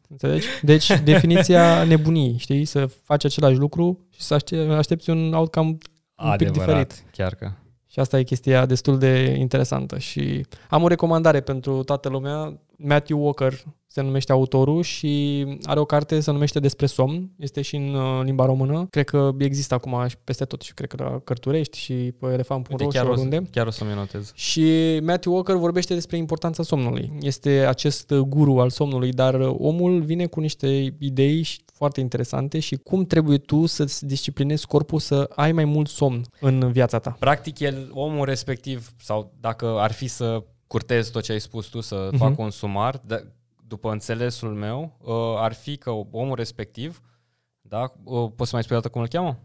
Înțelegi? 0.09 0.45
Deci 0.61 0.99
definiția 1.03 1.83
nebuniei, 1.83 2.35
știi? 2.37 2.65
Să 2.65 2.85
faci 2.85 3.25
același 3.25 3.57
lucru 3.57 4.05
și 4.09 4.21
să 4.21 4.33
aște- 4.33 4.57
aștepți 4.57 5.09
un 5.09 5.33
outcome 5.33 5.67
un 5.67 5.75
pic 5.75 5.87
Adevărat, 6.15 6.87
diferit. 6.87 7.11
chiar 7.11 7.35
că. 7.35 7.51
Și 7.97 8.03
asta 8.03 8.19
e 8.19 8.23
chestia 8.23 8.65
destul 8.65 8.97
de 8.97 9.35
interesantă. 9.37 9.97
Și 9.97 10.45
am 10.69 10.83
o 10.83 10.87
recomandare 10.87 11.41
pentru 11.41 11.83
toată 11.83 12.09
lumea. 12.09 12.53
Matthew 12.77 13.23
Walker 13.23 13.53
se 13.89 14.01
numește 14.01 14.31
autorul 14.31 14.81
și 14.83 15.45
are 15.63 15.79
o 15.79 15.85
carte 15.85 16.19
se 16.19 16.31
numește 16.31 16.59
Despre 16.59 16.85
somn. 16.85 17.31
Este 17.37 17.61
și 17.61 17.75
în 17.75 17.93
uh, 17.93 18.21
limba 18.23 18.45
română. 18.45 18.87
Cred 18.89 19.05
că 19.05 19.31
există 19.37 19.73
acum 19.73 20.07
și 20.07 20.15
peste 20.23 20.45
tot 20.45 20.61
și 20.61 20.73
cred 20.73 20.89
că 20.89 21.03
la 21.03 21.19
Cărturești 21.23 21.77
și 21.77 21.93
pe 21.93 22.25
elefant.ro 22.31 22.71
Uite, 22.79 22.83
și 22.83 22.89
chiar, 22.97 23.05
o, 23.07 23.11
oriunde. 23.11 23.35
să- 23.35 23.49
chiar 23.51 23.67
o 23.67 23.69
să-mi 23.69 23.93
notez. 23.93 24.31
Și 24.35 24.99
Matthew 25.03 25.33
Walker 25.33 25.55
vorbește 25.55 25.93
despre 25.93 26.17
importanța 26.17 26.63
somnului. 26.63 27.11
Este 27.21 27.49
acest 27.49 28.13
guru 28.13 28.59
al 28.59 28.69
somnului, 28.69 29.11
dar 29.11 29.33
omul 29.57 30.01
vine 30.01 30.25
cu 30.25 30.39
niște 30.39 30.95
idei 30.99 31.41
și- 31.41 31.59
foarte 31.73 31.99
interesante 31.99 32.59
și 32.59 32.75
cum 32.75 33.05
trebuie 33.05 33.37
tu 33.37 33.65
să-ți 33.65 34.05
disciplinezi 34.05 34.67
corpul 34.67 34.99
să 34.99 35.29
ai 35.35 35.51
mai 35.51 35.65
mult 35.65 35.87
somn 35.87 36.21
în 36.39 36.71
viața 36.71 36.99
ta. 36.99 37.15
Practic, 37.19 37.59
el, 37.59 37.89
omul 37.93 38.25
respectiv, 38.25 38.89
sau 39.01 39.33
dacă 39.39 39.65
ar 39.79 39.91
fi 39.91 40.07
să 40.07 40.43
curtez 40.67 41.09
tot 41.09 41.23
ce 41.23 41.31
ai 41.31 41.39
spus 41.39 41.65
tu, 41.67 41.81
să 41.81 42.07
Mhm. 42.11 42.17
fac 42.17 42.37
un 42.39 42.49
sumar, 42.49 42.97
d- 42.97 43.23
după 43.67 43.91
înțelesul 43.91 44.53
meu, 44.53 44.97
uh, 45.01 45.13
ar 45.37 45.53
fi 45.53 45.77
că 45.77 45.89
omul 46.11 46.35
respectiv, 46.35 47.01
da, 47.61 47.93
uh, 48.03 48.29
poți 48.35 48.49
să 48.49 48.55
mai 48.55 48.63
spui 48.63 48.75
o 48.75 48.79
dată 48.79 48.89
cum 48.89 49.01
îl 49.01 49.07
cheamă? 49.07 49.39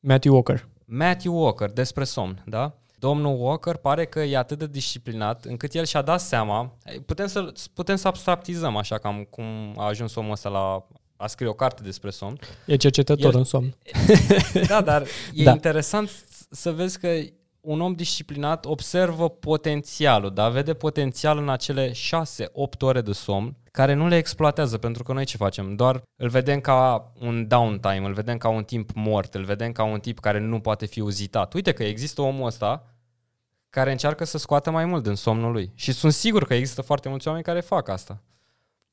Matthew 0.00 0.32
Walker. 0.34 0.68
Matthew 0.84 1.34
Walker, 1.34 1.70
despre 1.70 2.04
somn, 2.04 2.42
da? 2.46 2.76
Domnul 2.98 3.40
Walker 3.40 3.76
pare 3.76 4.04
că 4.06 4.20
e 4.20 4.36
atât 4.36 4.58
de 4.58 4.66
disciplinat 4.66 5.44
încât 5.44 5.74
el 5.74 5.84
și-a 5.84 6.02
dat 6.02 6.20
seama, 6.20 6.76
putem 7.06 7.26
să, 7.26 7.52
putem 7.74 7.96
să 7.96 8.08
abstractizăm 8.08 8.76
așa 8.76 8.98
cam 8.98 9.26
cum 9.30 9.44
a 9.76 9.84
ajuns 9.86 10.14
omul 10.14 10.30
ăsta 10.32 10.48
la 10.48 10.86
a 11.16 11.26
scrie 11.26 11.48
o 11.48 11.52
carte 11.52 11.82
despre 11.82 12.10
somn. 12.10 12.38
E 12.66 12.76
cercetător 12.76 13.32
El- 13.32 13.38
în 13.38 13.44
somn. 13.44 13.76
Da, 14.68 14.80
dar 14.80 15.06
e 15.32 15.42
Da. 15.44 15.50
interesant 15.50 16.10
să 16.50 16.72
vezi 16.72 16.98
că 16.98 17.08
un 17.62 17.80
om 17.80 17.92
disciplinat 17.92 18.64
observă 18.64 19.28
potențialul, 19.28 20.30
da? 20.30 20.48
Vede 20.48 20.74
potențial 20.74 21.38
în 21.38 21.48
acele 21.48 21.90
6-8 21.90 21.94
ore 22.80 23.00
de 23.00 23.12
somn 23.12 23.56
care 23.70 23.94
nu 23.94 24.06
le 24.08 24.16
exploatează, 24.16 24.78
pentru 24.78 25.02
că 25.02 25.12
noi 25.12 25.24
ce 25.24 25.36
facem? 25.36 25.74
Doar 25.76 26.02
îl 26.16 26.28
vedem 26.28 26.60
ca 26.60 27.12
un 27.20 27.48
downtime, 27.48 28.06
îl 28.06 28.12
vedem 28.12 28.36
ca 28.36 28.48
un 28.48 28.64
timp 28.64 28.90
mort, 28.94 29.34
îl 29.34 29.44
vedem 29.44 29.72
ca 29.72 29.84
un 29.84 30.00
tip 30.00 30.18
care 30.18 30.38
nu 30.38 30.60
poate 30.60 30.86
fi 30.86 31.00
uzitat. 31.00 31.54
Uite 31.54 31.72
că 31.72 31.84
există 31.84 32.22
omul 32.22 32.46
ăsta 32.46 32.86
care 33.70 33.90
încearcă 33.90 34.24
să 34.24 34.38
scoată 34.38 34.70
mai 34.70 34.84
mult 34.84 35.02
din 35.02 35.14
somnul 35.14 35.52
lui. 35.52 35.72
Și 35.74 35.92
sunt 35.92 36.12
sigur 36.12 36.46
că 36.46 36.54
există 36.54 36.82
foarte 36.82 37.08
mulți 37.08 37.26
oameni 37.26 37.44
care 37.44 37.60
fac 37.60 37.88
asta, 37.88 38.22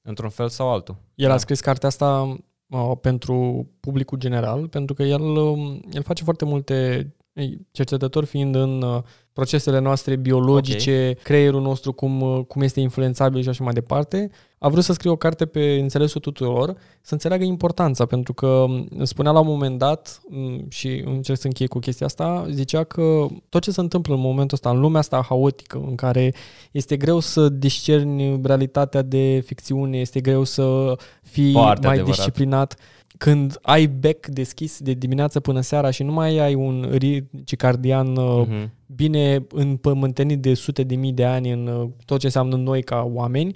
într-un 0.02 0.30
fel 0.30 0.50
sau 0.50 0.70
altul. 0.70 0.96
El 1.16 1.28
Da. 1.28 1.34
a 1.34 1.38
scris 1.38 1.60
cartea 1.60 1.88
asta 1.88 2.38
uh, 2.68 2.92
pentru 3.02 3.68
publicul 3.80 4.18
general, 4.18 4.68
pentru 4.68 4.96
că 4.96 5.04
el, 5.04 5.22
um, 5.22 5.82
el 5.92 6.04
face 6.04 6.24
foarte 6.24 6.46
multe 6.46 7.08
Ei, 7.40 7.68
Cercetător 7.72 8.26
fiind 8.26 8.56
în 8.56 8.82
uh, 8.82 9.02
procesele 9.34 9.80
noastre 9.80 10.16
biologice, 10.16 10.92
okay. 10.92 11.24
creierul 11.24 11.62
nostru 11.62 11.92
cum, 11.92 12.22
uh, 12.22 12.46
cum 12.48 12.62
este 12.62 12.80
influențabil 12.80 13.42
și 13.42 13.50
așa 13.50 13.64
mai 13.64 13.74
departe, 13.74 14.32
a 14.58 14.70
vrut 14.70 14.84
să 14.84 14.94
scrie 14.94 15.12
o 15.12 15.16
carte 15.16 15.46
pe 15.46 15.78
înțelesul 15.82 16.22
tuturor, 16.22 16.76
să 17.02 17.14
înțeleagă 17.14 17.44
importanța, 17.44 18.06
pentru 18.06 18.34
că 18.34 18.66
m, 18.68 19.04
spunea 19.04 19.32
la 19.32 19.40
un 19.40 19.48
moment 19.48 19.78
dat, 19.78 20.22
m, 20.30 20.70
și 20.70 21.04
încerc 21.06 21.40
să 21.40 21.48
închei 21.48 21.68
cu 21.68 21.80
chestia 21.80 22.06
asta, 22.06 22.46
zicea 22.50 22.84
că 22.84 23.26
tot 23.50 23.62
ce 23.62 23.72
se 23.72 23.82
întâmplă 23.82 24.14
în 24.14 24.22
momentul 24.22 24.54
ăsta, 24.54 24.70
în 24.70 24.80
lumea 24.80 25.00
asta 25.00 25.26
haotică, 25.30 25.84
în 25.88 25.96
care 25.96 26.34
este 26.72 26.98
greu 26.98 27.20
să 27.20 27.50
discerni 27.50 28.40
realitatea 28.44 29.02
de 29.02 29.44
ficțiune, 29.46 29.98
este 29.98 30.20
greu 30.20 30.44
să 30.44 30.96
fii 31.22 31.52
Foarte 31.52 31.86
mai 31.86 31.96
adevărat. 31.96 32.18
disciplinat, 32.18 32.76
când 33.20 33.58
ai 33.62 33.88
bec 33.88 34.26
deschis 34.28 34.80
de 34.80 34.94
dimineață 34.94 35.40
până 35.40 35.62
seara 35.62 35.90
și 35.92 36.04
nu 36.04 36.12
mai 36.12 36.38
ai 36.38 36.54
un 36.56 36.90
ritm 36.92 37.56
cardian 37.58 38.16
uh, 38.16 38.48
Mhm. 38.48 38.72
bine 38.96 39.46
împământenit 39.50 40.40
de 40.42 40.54
sute 40.54 40.84
de 40.84 40.96
mii 40.96 41.14
de 41.14 41.26
ani 41.26 41.52
în 41.52 41.68
uh, 41.68 41.90
tot 42.06 42.20
ce 42.20 42.26
înseamnă 42.26 42.56
noi 42.56 42.84
ca 42.84 43.10
oameni 43.14 43.56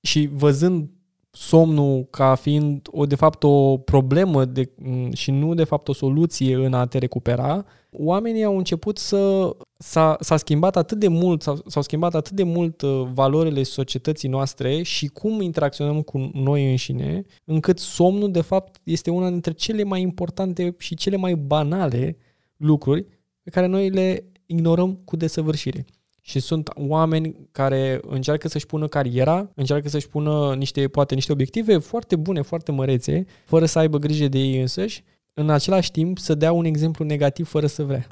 și 0.00 0.28
văzând 0.32 0.88
somnul 1.34 2.06
ca 2.10 2.34
fiind 2.34 2.88
o, 2.90 3.06
de 3.06 3.14
fapt 3.14 3.42
o 3.42 3.76
problemă 3.76 4.44
de, 4.44 4.70
m, 4.76 5.12
și 5.12 5.30
nu 5.30 5.54
de 5.54 5.64
fapt 5.64 5.88
o 5.88 5.92
soluție 5.92 6.54
în 6.54 6.74
a 6.74 6.86
te 6.86 6.98
recupera, 6.98 7.64
oamenii 7.90 8.44
au 8.44 8.56
început 8.56 8.98
să 8.98 9.50
s-a, 9.78 10.16
s-a 10.20 10.36
schimbat 10.36 10.76
atât 10.76 10.98
de 10.98 11.08
mult, 11.08 11.42
s-au, 11.42 11.62
s-au 11.66 11.82
schimbat 11.82 12.14
atât 12.14 12.32
de 12.32 12.42
mult 12.42 12.82
uh, 12.82 13.08
valorile 13.12 13.62
societății 13.62 14.28
noastre 14.28 14.82
și 14.82 15.06
cum 15.06 15.40
interacționăm 15.40 16.02
cu 16.02 16.30
noi 16.32 16.70
înșine, 16.70 17.22
încât 17.44 17.78
somnul 17.78 18.30
de 18.30 18.40
fapt 18.40 18.80
este 18.82 19.10
una 19.10 19.30
dintre 19.30 19.52
cele 19.52 19.82
mai 19.82 20.00
importante 20.00 20.74
și 20.78 20.94
cele 20.94 21.16
mai 21.16 21.34
banale 21.34 22.16
lucruri 22.56 23.06
pe 23.42 23.50
care 23.50 23.66
noi 23.66 23.90
le 23.90 24.24
ignorăm 24.46 24.94
cu 25.04 25.16
desăvârșire. 25.16 25.84
Și 26.24 26.40
sunt 26.40 26.70
oameni 26.74 27.36
care 27.52 28.00
încearcă 28.06 28.48
să-și 28.48 28.66
pună 28.66 28.86
cariera, 28.88 29.50
încearcă 29.54 29.88
să-și 29.88 30.08
pună 30.08 30.54
niște, 30.54 30.88
poate 30.88 31.14
niște 31.14 31.32
obiective 31.32 31.78
foarte 31.78 32.16
bune, 32.16 32.42
foarte 32.42 32.72
mărețe, 32.72 33.24
fără 33.44 33.66
să 33.66 33.78
aibă 33.78 33.98
grijă 33.98 34.28
de 34.28 34.38
ei 34.38 34.60
însăși, 34.60 35.04
în 35.34 35.50
același 35.50 35.90
timp 35.90 36.18
să 36.18 36.34
dea 36.34 36.52
un 36.52 36.64
exemplu 36.64 37.04
negativ 37.04 37.48
fără 37.48 37.66
să 37.66 37.82
vrea. 37.84 38.06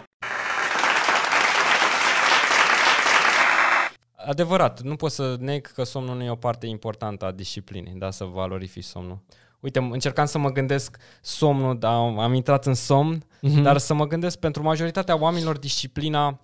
Adevărat, 4.27 4.81
nu 4.83 4.97
pot 4.97 5.11
să 5.11 5.37
neg 5.39 5.67
că 5.67 5.83
somnul 5.85 6.17
nu 6.17 6.23
e 6.23 6.31
o 6.31 6.35
parte 6.35 6.67
importantă 6.67 7.25
a 7.25 7.31
disciplinei, 7.31 7.95
da, 7.97 8.11
să 8.11 8.25
valorifici 8.25 8.85
somnul. 8.85 9.19
Uite, 9.61 9.79
încercam 9.79 10.27
să 10.27 10.39
mă 10.39 10.53
gândesc 10.53 10.97
somnul, 11.21 11.79
da, 11.79 11.91
am 11.97 12.35
intrat 12.35 12.67
în 12.67 12.75
somn, 12.75 13.25
Mhm. 13.41 13.63
dar 13.63 13.79
să 13.79 13.95
mă 13.95 14.07
gândesc 14.07 14.39
pentru 14.39 14.63
majoritatea 14.63 15.19
oamenilor 15.21 15.59
disciplina 15.59 16.41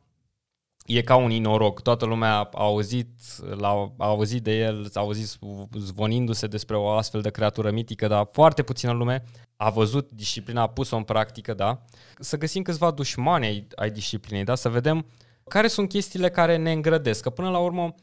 e 0.87 1.03
ca 1.03 1.17
un 1.17 1.31
inoroc. 1.31 1.81
Toată 1.81 2.05
lumea 2.05 2.35
a 2.35 2.49
auzit, 2.53 3.09
l-a, 3.57 3.95
a 3.99 4.07
auzit 4.07 4.43
de 4.43 4.59
el, 4.59 4.91
a 4.93 5.01
auzit 5.01 5.39
zvonindu-se 5.79 6.47
despre 6.47 6.77
o 6.77 6.89
astfel 6.89 7.21
de 7.21 7.31
creatură 7.31 7.71
mitică, 7.71 8.07
dar 8.07 8.29
foarte 8.33 8.63
puțină 8.63 8.93
lume 8.93 9.25
a 9.57 9.71
văzut 9.71 10.11
disciplina, 10.11 10.63
a 10.63 10.69
pus-o 10.69 10.97
în 10.97 11.03
practică, 11.03 11.55
da? 11.55 11.83
Să 12.19 12.37
găsim 12.37 12.63
câțiva 12.63 12.91
dușmani 12.91 13.47
ai, 13.47 13.67
ai 13.75 13.91
disciplinei, 13.91 14.45
da? 14.45 14.55
Să 14.55 14.69
vedem 14.69 15.07
care 15.45 15.69
sunt 15.69 15.89
chestiile 15.89 16.31
care 16.31 16.57
ne 16.57 16.73
îngrădesc, 16.73 17.23
că 17.23 17.31
până 17.31 17.51
la 17.51 17.59
urmă 17.59 17.95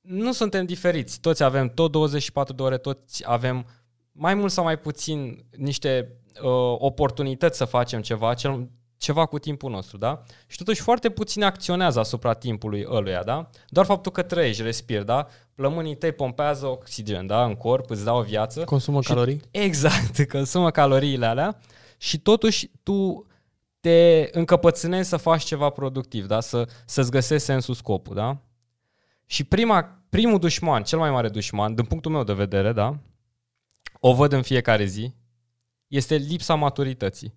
nu 0.00 0.32
suntem 0.32 0.66
diferiți. 0.66 1.20
Toți 1.20 1.42
avem 1.42 1.68
tot 1.68 1.90
24 1.90 2.54
de 2.54 2.62
ore, 2.62 2.78
toți 2.78 3.28
avem 3.28 3.66
mai 4.12 4.34
mult 4.34 4.52
sau 4.52 4.64
mai 4.64 4.78
puțin 4.78 5.44
niște 5.56 6.16
uh, 6.42 6.74
oportunități 6.78 7.56
să 7.56 7.64
facem 7.64 8.00
ceva, 8.00 8.34
cel, 8.34 8.70
ceva 9.00 9.26
cu 9.26 9.38
timpul 9.38 9.70
nostru, 9.70 9.96
da? 9.96 10.22
Și 10.46 10.56
totuși 10.56 10.80
foarte 10.80 11.10
puțin 11.10 11.42
acționează 11.42 11.98
asupra 11.98 12.34
timpului 12.34 12.84
ăluia, 12.88 13.22
da? 13.22 13.50
Doar 13.68 13.86
faptul 13.86 14.12
că 14.12 14.22
trăiești, 14.22 14.62
respiri, 14.62 15.04
da? 15.04 15.26
Plămânii 15.54 15.96
tăi 15.96 16.12
pompează 16.12 16.66
oxigen, 16.66 17.26
da? 17.26 17.44
În 17.44 17.54
corp, 17.54 17.90
îți 17.90 18.04
dau 18.04 18.18
o 18.18 18.22
viață. 18.22 18.64
Consumă 18.64 19.02
Și- 19.02 19.08
calorii? 19.08 19.40
Exact, 19.50 20.24
consumă 20.32 20.70
caloriile 20.70 21.26
alea 21.26 21.58
și 21.98 22.18
totuși 22.18 22.70
tu 22.82 23.26
te 23.80 24.28
încăpățânezi 24.32 25.08
să 25.08 25.16
faci 25.16 25.42
ceva 25.44 25.70
productiv, 25.70 26.26
da? 26.26 26.40
Să, 26.40 26.68
să-ți 26.86 27.10
găsești 27.10 27.44
sensul, 27.44 27.74
scopul, 27.74 28.14
da? 28.14 28.38
Și 29.26 29.44
prima, 29.44 30.02
primul 30.08 30.38
dușman, 30.38 30.82
cel 30.82 30.98
mai 30.98 31.10
mare 31.10 31.28
dușman, 31.28 31.74
din 31.74 31.84
punctul 31.84 32.10
meu 32.10 32.24
de 32.24 32.32
vedere, 32.32 32.72
da? 32.72 32.98
O 34.00 34.14
văd 34.14 34.32
în 34.32 34.42
fiecare 34.42 34.84
zi, 34.84 35.14
este 35.86 36.14
lipsa 36.16 36.54
maturității. 36.54 37.34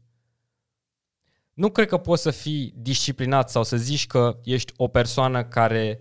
Nu 1.53 1.69
cred 1.69 1.87
că 1.87 1.97
poți 1.97 2.21
să 2.21 2.31
fii 2.31 2.73
disciplinat 2.77 3.49
sau 3.49 3.63
să 3.63 3.77
zici 3.77 4.07
că 4.07 4.39
ești 4.43 4.73
o 4.77 4.87
persoană 4.87 5.43
care 5.43 5.99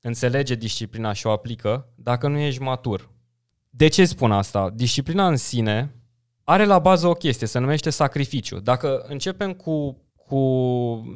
înțelege 0.00 0.54
disciplina 0.54 1.12
și 1.12 1.26
o 1.26 1.30
aplică 1.30 1.88
dacă 1.94 2.28
nu 2.28 2.38
ești 2.38 2.62
matur. 2.62 3.10
De 3.70 3.88
ce 3.88 4.04
spun 4.04 4.32
asta? 4.32 4.70
Disciplina 4.74 5.26
în 5.26 5.36
sine 5.36 5.94
are 6.44 6.64
la 6.64 6.78
bază 6.78 7.06
o 7.06 7.12
chestie, 7.12 7.46
se 7.46 7.58
numește 7.58 7.90
sacrificiu. 7.90 8.60
Dacă 8.60 9.04
începem 9.08 9.52
cu, 9.52 9.96
cu 10.14 10.40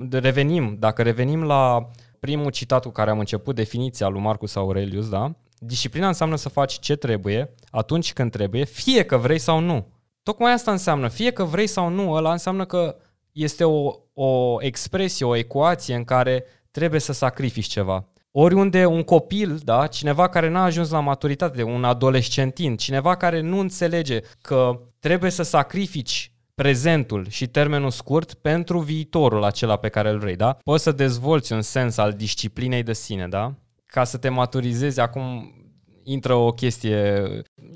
de 0.09 0.19
revenim, 0.19 0.77
dacă 0.79 1.03
revenim 1.03 1.43
la 1.43 1.91
primul 2.19 2.51
citat 2.51 2.83
cu 2.83 2.91
care 2.91 3.11
am 3.11 3.19
început, 3.19 3.55
definiția 3.55 4.09
lui 4.09 4.21
Marcus 4.21 4.55
Aurelius, 4.55 5.09
da? 5.09 5.35
Disciplina 5.59 6.07
înseamnă 6.07 6.37
să 6.37 6.49
faci 6.49 6.79
ce 6.79 6.97
trebuie, 6.97 7.55
atunci 7.71 8.13
când 8.13 8.31
trebuie, 8.31 8.65
fie 8.65 9.05
că 9.05 9.17
vrei 9.17 9.39
sau 9.39 9.59
nu. 9.61 9.87
Tocmai 10.23 10.53
asta 10.53 10.71
înseamnă, 10.71 11.09
fie 11.09 11.31
că 11.31 11.45
vrei 11.45 11.67
sau 11.67 11.89
nu, 11.89 12.13
ăla 12.13 12.33
înseamnă 12.33 12.65
că 12.65 12.97
este 13.33 13.65
o, 13.65 13.95
o 14.15 14.57
expresie, 14.63 15.27
o 15.27 15.37
ecuație 15.37 15.95
în 15.95 16.05
care 16.05 16.45
trebuie 16.71 17.01
să 17.01 17.13
sacrifici 17.13 17.67
ceva. 17.67 18.09
Oriunde 18.33 18.87
un 18.87 19.03
copil, 19.03 19.61
da, 19.65 19.87
cineva 19.87 20.29
care 20.29 20.49
n-a 20.49 20.65
ajuns 20.65 20.91
la 20.91 21.01
maturitate, 21.01 21.63
un 21.63 21.85
adolescentin, 21.85 22.77
cineva 22.77 23.17
care 23.17 23.41
nu 23.41 23.59
înțelege 23.59 24.21
că 24.41 24.81
trebuie 24.99 25.31
să 25.31 25.43
sacrifici 25.43 26.33
prezentul 26.55 27.29
și 27.29 27.47
termenul 27.47 27.91
scurt 27.91 28.35
pentru 28.35 28.79
viitorul 28.79 29.45
acela 29.45 29.77
pe 29.77 29.89
care 29.89 30.11
îl 30.11 30.19
vrei, 30.19 30.37
da? 30.37 30.57
Poți 30.65 30.83
să 30.83 30.93
dezvolți 30.93 31.53
un 31.53 31.63
sens 31.63 31.97
al 31.97 32.13
disciplinei 32.13 32.83
de 32.83 32.93
sine, 32.93 33.29
da? 33.29 33.55
Ca 33.87 34.05
să 34.05 34.17
te 34.17 34.29
maturizezi, 34.29 35.01
acum 35.01 35.55
intră 36.05 36.35
o 36.35 36.51
chestie, 36.51 37.25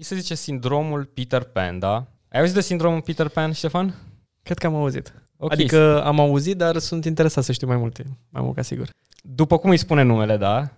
se 0.01 0.17
zice 0.17 0.35
sindromul 0.35 1.05
Peter 1.05 1.43
Pan, 1.43 1.79
da? 1.79 1.95
Ai 2.29 2.41
auzit 2.41 2.55
de 2.55 2.61
sindromul 2.61 3.03
Peter 3.03 3.29
Pan, 3.29 3.53
Ștefan? 3.53 3.95
Cred 4.43 4.59
că 4.59 4.67
am 4.67 4.75
auzit. 4.75 5.24
Ok. 5.45 5.53
Adică 5.53 6.05
am 6.05 6.21
auzit, 6.21 6.57
dar 6.57 6.79
sunt 6.79 7.05
interesat 7.05 7.45
să 7.45 7.53
știu 7.53 7.67
mai 7.67 7.77
multe, 7.77 8.05
mai 8.29 8.43
mult 8.43 8.55
ca 8.55 8.63
sigur. 8.63 8.89
După 9.23 9.59
cum 9.59 9.71
îi 9.71 9.77
spune 9.77 10.03
numele, 10.03 10.37
da? 10.37 10.71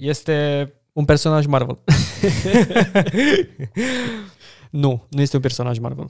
Este... 0.00 0.72
Un 0.92 1.04
personaj 1.04 1.46
Marvel. 1.46 1.78
nu, 4.70 5.06
nu 5.10 5.20
este 5.20 5.36
un 5.36 5.42
personaj 5.42 5.78
Marvel. 5.78 6.06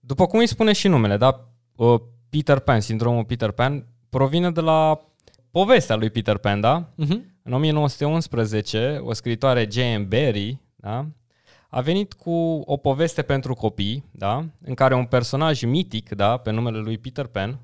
După 0.00 0.26
cum 0.26 0.38
îi 0.38 0.46
spune 0.46 0.72
și 0.72 0.88
numele, 0.88 1.16
da? 1.16 1.48
Uh, 1.76 2.00
Peter 2.28 2.58
Pan, 2.58 2.80
sindromul 2.80 3.24
Peter 3.24 3.50
Pan, 3.50 3.86
provine 4.08 4.50
de 4.50 4.60
la 4.60 5.00
povestea 5.50 5.96
lui 5.96 6.10
Peter 6.10 6.36
Pan, 6.36 6.60
da? 6.60 6.88
Uh-huh. 6.92 7.20
În 7.42 7.52
1911, 7.52 9.00
o 9.02 9.12
scritoare 9.12 9.68
J.M. 9.70 10.08
Barrie, 10.08 10.60
da? 10.76 11.06
A 11.70 11.80
venit 11.80 12.12
cu 12.12 12.62
o 12.64 12.76
poveste 12.76 13.22
pentru 13.22 13.54
copii, 13.54 14.04
da? 14.10 14.44
în 14.64 14.74
care 14.74 14.94
un 14.94 15.04
personaj 15.04 15.62
mitic, 15.62 16.08
da? 16.08 16.36
pe 16.36 16.50
numele 16.50 16.78
lui 16.78 16.98
Peter 16.98 17.26
Pan, 17.26 17.60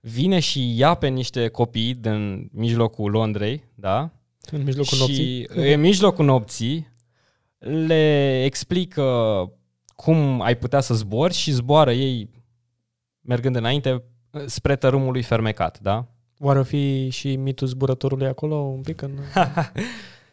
vine 0.00 0.40
și 0.40 0.76
ia 0.78 0.94
pe 0.94 1.08
niște 1.08 1.48
copii 1.48 1.94
din 1.94 2.48
mijlocul 2.52 3.10
Londrei, 3.10 3.64
da? 3.74 4.10
În 4.50 4.62
mijlocul 4.62 4.96
și 4.96 5.00
nopții. 5.00 5.48
în 5.74 5.80
mijlocul 5.80 6.24
nopții 6.24 6.88
le 7.58 8.42
explică 8.44 9.02
cum 9.86 10.40
ai 10.40 10.56
putea 10.56 10.80
să 10.80 10.94
zbori 10.94 11.34
și 11.34 11.50
zboară 11.50 11.92
ei 11.92 12.30
mergând 13.20 13.56
înainte 13.56 14.02
spre 14.46 14.76
tărâmul 14.76 15.12
lui 15.12 15.22
fermecat, 15.22 15.80
da? 15.80 16.06
Oare 16.38 16.58
o 16.58 16.62
fi 16.62 17.08
și 17.08 17.36
mitul 17.36 17.66
zburătorului 17.66 18.26
acolo 18.26 18.54
un 18.54 18.80
pic? 18.80 19.02
În... 19.02 19.10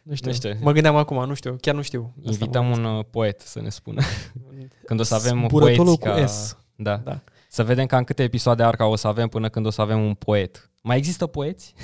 Nu 0.06 0.14
știu. 0.14 0.28
Nu 0.30 0.34
știu. 0.36 0.56
Mă 0.60 0.72
gândeam 0.72 0.96
acum, 0.96 1.24
nu 1.26 1.34
știu, 1.34 1.56
chiar 1.60 1.74
nu 1.74 1.82
știu. 1.82 2.14
Asta 2.18 2.30
Invităm 2.30 2.66
mă- 2.66 2.76
un 2.76 2.84
uh, 2.84 3.04
poet 3.10 3.40
să 3.40 3.60
ne 3.60 3.68
spună. 3.68 4.02
Când 4.86 5.00
o 5.00 5.02
să 5.02 5.14
avem 5.14 5.44
Zburătorul 5.48 5.84
poeți 5.96 5.98
cu 5.98 6.20
ca... 6.20 6.26
S. 6.26 6.56
Da. 6.76 6.96
Da. 6.96 7.20
Să 7.48 7.64
vedem 7.64 7.86
cam 7.86 8.04
câte 8.04 8.22
episoade 8.22 8.62
Arca 8.62 8.86
o 8.86 8.96
să 8.96 9.06
avem 9.06 9.28
până 9.28 9.48
când 9.48 9.66
o 9.66 9.70
să 9.70 9.80
avem 9.80 10.04
un 10.04 10.14
poet. 10.14 10.70
Mai 10.82 10.96
există 10.96 11.26
poeți? 11.26 11.74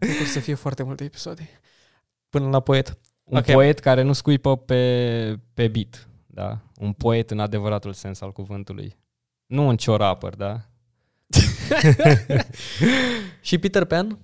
Sigur 0.00 0.26
să 0.26 0.40
fie 0.40 0.54
foarte 0.54 0.82
multe 0.82 1.04
episoade. 1.04 1.48
Până 2.28 2.48
la 2.48 2.60
poet. 2.60 2.98
Un 3.24 3.38
Ok. 3.38 3.44
poet 3.44 3.78
care 3.78 4.02
nu 4.02 4.12
scuipă 4.12 4.56
pe, 4.56 5.38
pe 5.54 5.68
beat. 5.68 6.08
Da? 6.26 6.58
Un 6.78 6.92
poet 6.92 7.30
în 7.30 7.38
adevăratul 7.38 7.92
sens 7.92 8.20
al 8.20 8.32
cuvântului. 8.32 8.96
Nu 9.46 9.66
un 9.66 9.76
ciorapăr, 9.76 10.34
da? 10.34 10.60
Și 13.40 13.58
Peter 13.58 13.84
Pan? 13.84 14.18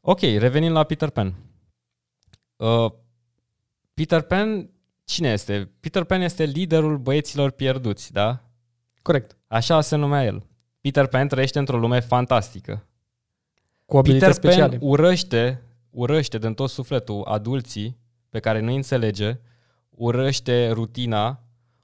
Ok, 0.00 0.20
revenim 0.20 0.72
la 0.72 0.84
Peter 0.84 1.10
Pan. 1.10 1.34
Uh, 2.62 2.92
Peter 3.94 4.20
Pan, 4.20 4.70
cine 5.04 5.28
este? 5.32 5.70
Peter 5.80 6.04
Pan 6.04 6.20
este 6.20 6.44
liderul 6.44 6.98
băieților 6.98 7.50
pierduți, 7.50 8.12
da? 8.12 8.42
Corect. 9.02 9.36
Așa 9.46 9.80
se 9.80 9.96
numea 9.96 10.24
el. 10.24 10.46
Peter 10.80 11.06
Pan 11.06 11.28
trăiește 11.28 11.58
într-o 11.58 11.78
lume 11.78 12.00
fantastică. 12.00 12.86
Cu 13.86 13.96
abilități 13.96 14.40
Peter 14.40 14.56
Pan 14.56 14.66
speciale. 14.68 14.90
urăște, 14.92 15.62
urăște 15.90 16.38
din 16.38 16.54
tot 16.54 16.70
sufletul 16.70 17.22
adulții 17.24 17.96
pe 18.28 18.40
care 18.40 18.60
nu 18.60 18.74
înțelege, 18.74 19.38
urăște 19.90 20.70
rutina, 20.70 21.40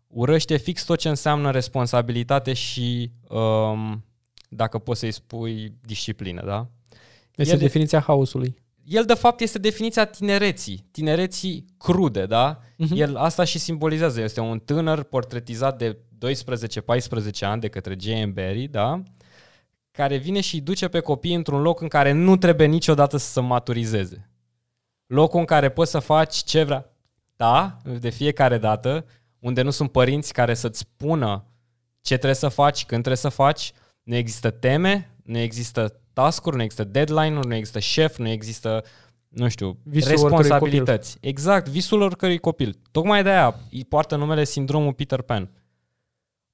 urăște 0.07 0.57
fix 0.57 0.85
tot 0.85 0.99
ce 0.99 1.09
înseamnă 1.09 1.51
responsabilitate 1.51 2.53
și, 2.53 3.11
um, 3.29 4.05
dacă 4.49 4.79
poți 4.79 5.01
să-i 5.01 5.13
spui, 5.13 5.73
disciplină, 5.81 6.43
da? 6.45 6.67
Este 7.37 7.53
el- 7.55 7.61
definiția 7.61 8.01
haosului. 8.01 8.57
El, 8.89 9.05
de 9.05 9.15
fapt, 9.15 9.41
este 9.41 9.59
definiția 9.59 10.05
tinereții, 10.05 10.89
tinereții 10.91 11.65
crude, 11.79 12.27
da? 12.27 12.61
Mhm. 12.77 12.95
El 12.97 13.17
asta 13.17 13.45
și 13.45 13.59
simbolizează. 13.59 14.21
Este 14.21 14.41
un 14.41 14.59
tânăr 14.59 15.03
portretizat 15.03 15.79
de 15.79 15.99
12-14 16.19 17.45
ani 17.45 17.61
de 17.61 17.69
către 17.69 17.97
J.M. 18.01 18.33
Barry, 18.33 18.67
da? 18.67 19.03
Care 19.91 20.17
vine 20.17 20.41
și 20.41 20.55
îi 20.55 20.61
duce 20.61 20.89
pe 20.89 21.01
copii 21.01 21.35
într-un 21.35 21.61
loc 21.61 21.81
în 21.81 21.89
care 21.89 22.13
nu 22.13 22.37
trebuie 22.37 22.67
niciodată 22.67 23.17
să 23.17 23.31
se 23.31 23.41
maturizeze. 23.41 24.31
Locul 25.07 25.39
în 25.39 25.45
care 25.45 25.69
poți 25.69 25.91
să 25.91 25.99
faci 25.99 26.37
ce 26.37 26.63
vrea. 26.63 26.93
Da, 27.37 27.77
de 28.01 28.09
fiecare 28.09 28.59
dată, 28.59 29.05
unde 29.39 29.63
nu 29.63 29.71
sunt 29.71 29.93
părinți 29.93 30.33
care 30.33 30.55
să-ți 30.55 30.79
spună 30.79 31.45
ce 32.01 32.15
trebuie 32.15 32.35
să 32.35 32.49
faci, 32.49 32.85
când 32.85 33.03
trebuie 33.03 33.17
să 33.17 33.29
faci, 33.29 33.73
nu 34.03 34.15
există 34.15 34.51
teme, 34.51 35.15
nu 35.23 35.39
există 35.39 36.01
task-uri, 36.19 36.57
nu 36.57 36.63
există 36.63 36.85
deadline-uri, 36.85 37.47
nu 37.47 37.55
există 37.55 37.79
șef, 37.79 38.17
nu 38.17 38.29
există, 38.29 38.85
nu 39.29 39.49
știu, 39.49 39.79
Visul 39.83 40.11
oricărui 40.11 40.37
responsabilități. 40.37 41.17
Exact, 41.21 41.69
visul 41.69 42.01
oricărui 42.01 42.39
copil. 42.39 42.79
Tocmai 42.91 43.23
de 43.23 43.29
aia 43.29 43.61
îi 43.71 43.85
poartă 43.85 44.17
numele 44.17 44.45
sindromul 44.45 44.93
Peter 44.93 45.23
Pan. 45.23 45.51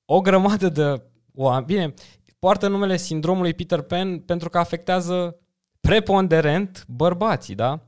O 0.04 0.20
grămadă 0.20 0.68
de 0.68 1.02
oameni, 1.34 1.64
bine, 1.64 1.94
poartă 2.38 2.68
numele 2.68 2.96
sindromului 2.96 3.54
Peter 3.54 3.80
Pan 3.80 4.18
pentru 4.18 4.50
că 4.50 4.58
afectează 4.58 5.36
preponderent 5.80 6.84
bărbații, 6.88 7.54
da? 7.54 7.86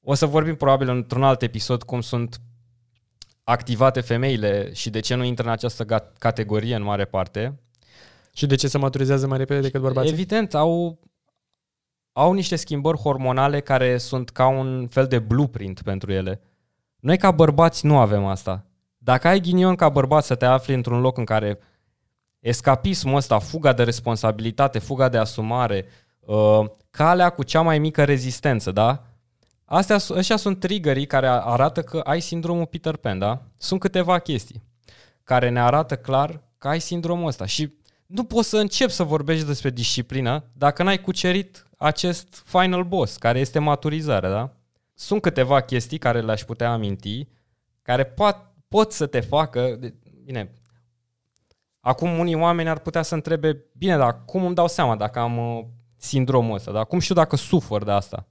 O 0.00 0.14
să 0.14 0.26
vorbim 0.26 0.54
probabil 0.54 0.88
într-un 0.88 1.22
alt 1.22 1.42
episod 1.42 1.82
cum 1.82 2.00
sunt 2.00 2.40
activate 3.42 4.00
femeile 4.00 4.72
și 4.72 4.90
de 4.90 5.00
ce 5.00 5.14
nu 5.14 5.24
intră 5.24 5.46
în 5.46 5.52
această 5.52 5.84
gat- 5.84 6.18
categorie 6.18 6.74
în 6.74 6.82
mare 6.82 7.04
parte. 7.04 7.63
Și 8.36 8.46
de 8.46 8.54
ce 8.54 8.68
se 8.68 8.78
maturizează 8.78 9.26
mai 9.26 9.38
repede 9.38 9.60
decât 9.60 9.80
bărbații? 9.80 10.10
Evident, 10.12 10.54
au, 10.54 10.98
au 12.12 12.32
niște 12.32 12.56
schimbări 12.56 12.98
hormonale 12.98 13.60
care 13.60 13.98
sunt 13.98 14.30
ca 14.30 14.46
un 14.46 14.86
fel 14.86 15.06
de 15.06 15.18
blueprint 15.18 15.82
pentru 15.82 16.12
ele. 16.12 16.40
Noi 16.96 17.18
ca 17.18 17.30
bărbați 17.30 17.86
nu 17.86 17.98
avem 17.98 18.24
asta. 18.24 18.64
Dacă 18.98 19.28
ai 19.28 19.40
ghinion 19.40 19.74
ca 19.74 19.88
bărbat 19.88 20.24
să 20.24 20.34
te 20.34 20.44
afli 20.44 20.74
într-un 20.74 21.00
loc 21.00 21.16
în 21.18 21.24
care 21.24 21.58
escapismul 22.38 23.16
ăsta, 23.16 23.38
fuga 23.38 23.72
de 23.72 23.82
responsabilitate, 23.82 24.78
fuga 24.78 25.08
de 25.08 25.18
asumare, 25.18 25.84
uh, 26.20 26.64
calea 26.90 27.30
cu 27.30 27.42
cea 27.42 27.60
mai 27.60 27.78
mică 27.78 28.04
rezistență, 28.04 28.72
da? 28.72 29.02
Astea, 29.64 29.98
su- 29.98 30.14
ăștia 30.14 30.36
sunt 30.36 30.60
triggerii 30.60 31.06
care 31.06 31.26
a- 31.26 31.40
arată 31.40 31.82
că 31.82 31.98
ai 31.98 32.20
sindromul 32.20 32.66
Peter 32.66 32.96
Pan, 32.96 33.18
da? 33.18 33.42
Sunt 33.58 33.80
câteva 33.80 34.18
chestii 34.18 34.62
care 35.22 35.48
ne 35.48 35.60
arată 35.60 35.96
clar 35.96 36.42
că 36.58 36.68
ai 36.68 36.80
sindromul 36.80 37.26
ăsta 37.26 37.46
și 37.46 37.72
nu 38.06 38.24
poți 38.24 38.48
să 38.48 38.56
începi 38.56 38.92
să 38.92 39.02
vorbești 39.02 39.46
despre 39.46 39.70
disciplină 39.70 40.44
dacă 40.52 40.82
n-ai 40.82 41.00
cucerit 41.00 41.66
acest 41.78 42.42
final 42.46 42.84
boss, 42.84 43.16
care 43.16 43.38
este 43.38 43.58
maturizarea, 43.58 44.30
da? 44.30 44.56
Sunt 44.94 45.22
câteva 45.22 45.60
chestii 45.60 45.98
care 45.98 46.20
le-aș 46.20 46.42
putea 46.42 46.72
aminti, 46.72 47.28
care 47.82 48.04
pot, 48.04 48.36
pot 48.68 48.92
să 48.92 49.06
te 49.06 49.20
facă, 49.20 49.76
de- 49.80 49.94
bine, 50.24 50.52
acum 51.80 52.18
unii 52.18 52.34
oameni 52.34 52.68
ar 52.68 52.78
putea 52.78 53.02
să 53.02 53.14
întrebe, 53.14 53.64
bine, 53.76 53.96
dar 53.96 54.24
cum 54.24 54.44
îmi 54.44 54.54
dau 54.54 54.68
seama 54.68 54.96
dacă 54.96 55.18
am 55.18 55.56
uh, 55.56 55.64
sindromul 55.96 56.54
ăsta, 56.54 56.72
dar 56.72 56.86
cum 56.86 56.98
știu 56.98 57.14
dacă 57.14 57.36
sufăr 57.36 57.84
de 57.84 57.90
asta? 57.90 58.28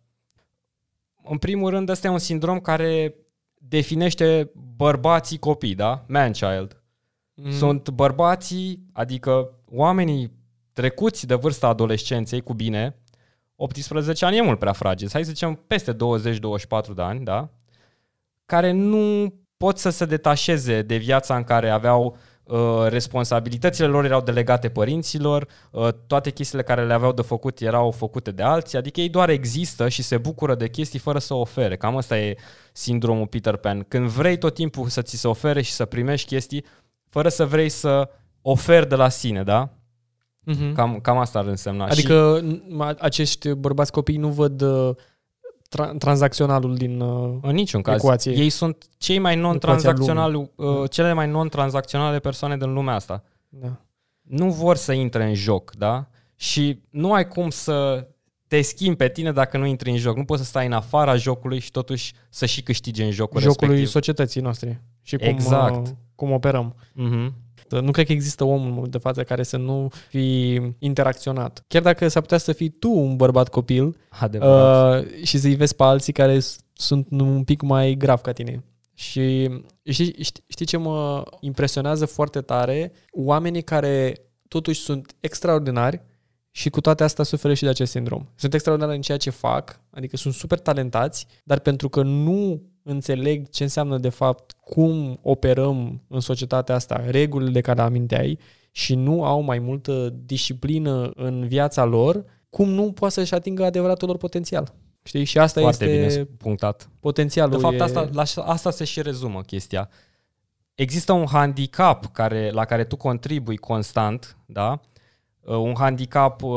În 1.24 1.38
primul 1.38 1.70
rând, 1.70 1.90
ăsta 1.90 2.08
e 2.08 2.12
un 2.12 2.20
sindrom 2.20 2.60
care 2.60 3.16
definește 3.54 4.52
bărbații 4.76 5.38
copii, 5.38 5.76
da? 5.76 6.06
Man-child. 6.08 6.84
Mm. 7.34 7.52
Sunt 7.52 7.90
bărbații, 7.90 8.86
adică 8.92 9.50
oamenii 9.76 10.32
trecuți 10.74 11.28
de 11.28 11.36
vârsta 11.36 11.68
adolescenței 11.68 12.42
cu 12.42 12.54
bine, 12.54 12.96
18 13.56 14.26
ani 14.26 14.38
e 14.38 14.42
mult 14.42 14.60
prea 14.60 14.74
fragil, 14.74 15.10
hai 15.12 15.24
să 15.24 15.30
zicem 15.30 15.64
peste 15.68 15.94
20-24 15.94 15.96
de 16.96 17.02
ani, 17.02 17.24
da? 17.24 17.50
Care 18.46 18.72
nu 18.72 19.34
pot 19.58 19.78
să 19.78 19.90
se 19.90 20.06
detașeze 20.06 20.82
de 20.82 20.96
viața 20.96 21.36
în 21.36 21.44
care 21.44 21.70
aveau 21.70 22.18
uh, 22.44 22.86
responsabilitățile 22.88 23.88
lor 23.88 24.06
erau 24.06 24.22
delegate 24.22 24.70
părinților, 24.70 25.48
uh, 25.72 25.88
toate 26.08 26.30
chestiile 26.30 26.64
care 26.64 26.86
le 26.86 26.94
aveau 26.94 27.12
de 27.12 27.22
făcut 27.22 27.60
erau 27.60 27.92
făcute 27.92 28.32
de 28.32 28.44
alții, 28.44 28.78
adică 28.78 29.02
ei 29.02 29.10
doar 29.10 29.30
există 29.30 29.90
și 29.90 30.02
se 30.02 30.18
bucură 30.18 30.56
de 30.56 30.70
chestii 30.70 31.00
fără 31.00 31.20
să 31.20 31.34
ofere. 31.34 31.78
Cam 31.78 31.98
asta 31.98 32.18
e 32.20 32.36
sindromul 32.72 33.28
Peter 33.28 33.56
Pan. 33.56 33.86
Când 33.88 34.08
vrei 34.08 34.38
tot 34.38 34.54
timpul 34.54 34.88
să 34.88 35.02
ți 35.02 35.18
se 35.18 35.28
ofere 35.28 35.62
și 35.62 35.72
să 35.72 35.86
primești 35.86 36.28
chestii, 36.28 36.66
fără 37.10 37.30
să 37.30 37.46
vrei 37.46 37.70
să 37.70 38.10
oferi 38.46 38.88
de 38.90 38.96
la 38.96 39.10
sine, 39.10 39.44
da? 39.44 39.70
Mhm. 40.46 40.74
Cam, 40.74 41.00
cam 41.00 41.18
asta 41.18 41.40
ar 41.40 41.46
însemna. 41.46 41.86
Adică 41.86 42.42
n- 42.42 42.98
acești 43.00 43.54
bărbați 43.54 43.92
copii 43.92 44.18
nu 44.18 44.30
văd 44.30 44.62
uh, 44.62 44.96
tra- 45.70 45.98
tranzacționalul 45.98 46.76
din... 46.76 47.00
uh, 47.00 47.38
În 47.42 47.54
niciun 47.54 47.82
caz. 47.82 47.96
Ecuație. 47.96 48.32
Ei 48.32 48.50
sunt 48.50 48.86
cei 48.98 49.20
mai 49.20 49.36
non-tranzacționali, 49.36 50.50
uh, 50.56 50.90
cele 50.90 51.14
mai 51.14 51.28
non-tranzacționale 51.30 52.20
persoane 52.20 52.58
din 52.58 52.74
lumea 52.74 52.94
asta. 52.96 53.24
Da. 53.50 53.78
Nu 54.22 54.52
vor 54.52 54.76
să 54.76 54.92
intre 54.94 55.24
în 55.28 55.34
joc, 55.34 55.74
da? 55.76 56.08
Și 56.36 56.82
nu 56.90 57.14
ai 57.14 57.28
cum 57.28 57.50
să 57.50 58.08
te 58.48 58.62
schimbi 58.62 58.96
pe 58.98 59.10
tine 59.10 59.32
dacă 59.32 59.58
nu 59.58 59.66
intri 59.66 59.90
în 59.90 59.98
joc. 59.98 60.18
Nu 60.18 60.26
poți 60.26 60.42
să 60.42 60.48
stai 60.48 60.66
în 60.66 60.72
afara 60.74 61.16
jocului 61.16 61.60
și 61.60 61.72
totuși 61.72 62.14
să 62.30 62.46
și 62.46 62.64
câștigi 62.64 63.02
în 63.04 63.12
jocul 63.12 63.42
Jocului 63.42 63.68
respectiv. 63.68 63.88
societății 63.94 64.42
noastre 64.42 64.84
și 65.02 65.18
cum, 65.18 65.28
Exact. 65.28 65.88
uh, 65.88 65.94
cum 66.16 66.32
operăm. 66.32 66.76
Mhm. 67.76 67.86
Nu 67.86 67.92
cred 67.92 68.06
că 68.06 68.12
există 68.12 68.44
om 68.44 68.62
în 68.62 68.68
momentul 68.68 68.90
de 68.90 68.98
față 68.98 69.24
care 69.24 69.44
să 69.44 69.58
nu 69.58 69.90
fi 70.10 70.60
interacționat. 70.80 71.64
Chiar 71.68 71.82
dacă 71.82 72.08
s-ar 72.08 72.22
putea 72.22 72.38
să 72.38 72.52
fii 72.54 72.70
tu 72.70 72.92
un 72.92 73.16
bărbat 73.16 73.50
copil 73.50 73.98
Adevărat. 74.10 75.04
uh, 75.04 75.24
și 75.24 75.38
să-i 75.38 75.56
vezi 75.56 75.76
pe 75.76 75.84
alții 75.84 76.14
care 76.14 76.40
s- 76.40 76.58
sunt 76.74 77.08
un 77.12 77.44
pic 77.44 77.62
mai 77.62 77.96
grav 77.98 78.22
ca 78.22 78.32
tine. 78.32 78.64
Și 78.94 79.50
știi, 79.84 80.16
știi, 80.24 80.44
știi 80.48 80.66
ce 80.66 80.78
mă 80.78 81.24
impresionează 81.40 82.06
foarte 82.06 82.42
tare? 82.42 82.92
Oamenii 83.12 83.62
care 83.62 84.16
totuși 84.48 84.82
sunt 84.82 85.16
extraordinari 85.20 86.02
și 86.52 86.70
cu 86.70 86.82
toate 86.82 87.04
astea 87.04 87.24
suferă 87.24 87.54
și 87.54 87.64
de 87.64 87.70
acest 87.70 87.92
sindrom. 87.92 88.26
Sunt 88.36 88.54
extraordinari 88.54 88.96
în 88.96 89.02
ceea 89.02 89.18
ce 89.18 89.30
fac, 89.30 89.80
adică 89.90 90.18
sunt 90.18 90.34
super 90.34 90.60
talentați, 90.60 91.28
dar 91.44 91.60
pentru 91.60 91.90
că 91.90 92.02
nu 92.04 92.62
înțeleg 92.84 93.50
ce 93.50 93.64
înseamnă 93.64 93.98
de 93.98 94.10
fapt 94.10 94.56
cum 94.60 95.20
operăm 95.22 96.02
în 96.08 96.20
societatea 96.20 96.76
asta, 96.76 97.04
regulile 97.10 97.52
de 97.52 97.62
care 97.62 97.82
aminteai 97.82 98.40
și 98.72 98.96
nu 98.96 99.24
au 99.24 99.42
mai 99.42 99.60
multă 99.60 100.14
disciplină 100.26 101.12
în 101.16 101.48
viața 101.48 101.84
lor, 101.84 102.24
cum 102.50 102.70
nu 102.70 102.92
poate 102.92 103.14
să-și 103.14 103.34
atingă 103.34 103.64
adevăratul 103.64 104.08
lor 104.08 104.18
potențial. 104.18 104.74
Știi? 105.04 105.24
Și 105.24 105.38
asta 105.38 105.62
Foarte 105.62 105.86
este 105.86 106.16
bine 106.16 106.24
punctat. 106.38 106.90
potențialul. 107.00 107.56
De 107.56 107.62
fapt, 107.62 107.80
e... 107.80 107.84
asta, 107.84 108.10
la, 108.12 108.24
asta 108.44 108.72
se 108.72 108.84
și 108.84 109.02
rezumă 109.02 109.42
chestia. 109.42 109.90
Există 110.76 111.12
un 111.12 111.26
handicap 111.26 112.06
care, 112.06 112.52
la 112.52 112.66
care 112.66 112.84
tu 112.84 112.96
contribui 112.96 113.58
constant, 113.58 114.38
da? 114.46 114.80
Uh, 115.42 115.56
Un 115.56 115.74
handicap 115.78 116.42
uh, 116.42 116.52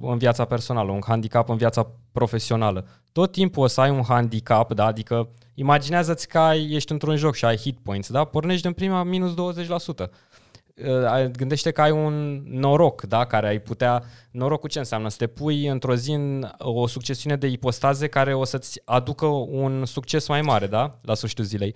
în 0.00 0.18
viața 0.18 0.44
personală, 0.44 0.92
un 0.92 1.02
handicap 1.06 1.48
în 1.48 1.56
viața 1.56 1.90
profesională. 2.12 2.86
Tot 3.12 3.32
timpul 3.32 3.62
o 3.62 3.66
să 3.66 3.80
ai 3.80 3.90
un 3.90 4.02
handicap, 4.02 4.72
da? 4.74 4.84
Adică 4.84 5.28
imaginează-ți 5.54 6.28
că 6.28 6.38
ai, 6.38 6.70
ești 6.70 6.92
într-un 6.92 7.16
joc 7.16 7.34
și 7.34 7.44
ai 7.44 7.56
hit 7.56 7.78
points, 7.82 8.10
da? 8.10 8.24
Pornești 8.24 8.62
din 8.62 8.72
prima 8.72 9.02
minus 9.02 9.32
20%. 9.32 10.10
Uh, 10.76 11.24
Gândește 11.36 11.70
că 11.70 11.80
ai 11.80 11.90
un 11.90 12.42
noroc, 12.44 13.02
da? 13.02 13.24
Care 13.24 13.46
ai 13.46 13.58
putea... 13.58 14.02
Norocul 14.30 14.68
ce 14.68 14.78
înseamnă? 14.78 15.08
Să 15.08 15.16
te 15.18 15.26
pui 15.26 15.66
într-o 15.66 15.94
zi 15.94 16.12
în 16.12 16.48
o 16.58 16.86
succesiune 16.86 17.36
de 17.36 17.46
ipostaze 17.46 18.08
care 18.08 18.34
o 18.34 18.44
să-ți 18.44 18.82
aducă 18.84 19.26
un 19.26 19.84
succes 19.84 20.28
mai 20.28 20.40
mare, 20.40 20.66
da? 20.66 20.98
La 21.02 21.14
sfârșitul 21.14 21.44
zilei. 21.44 21.74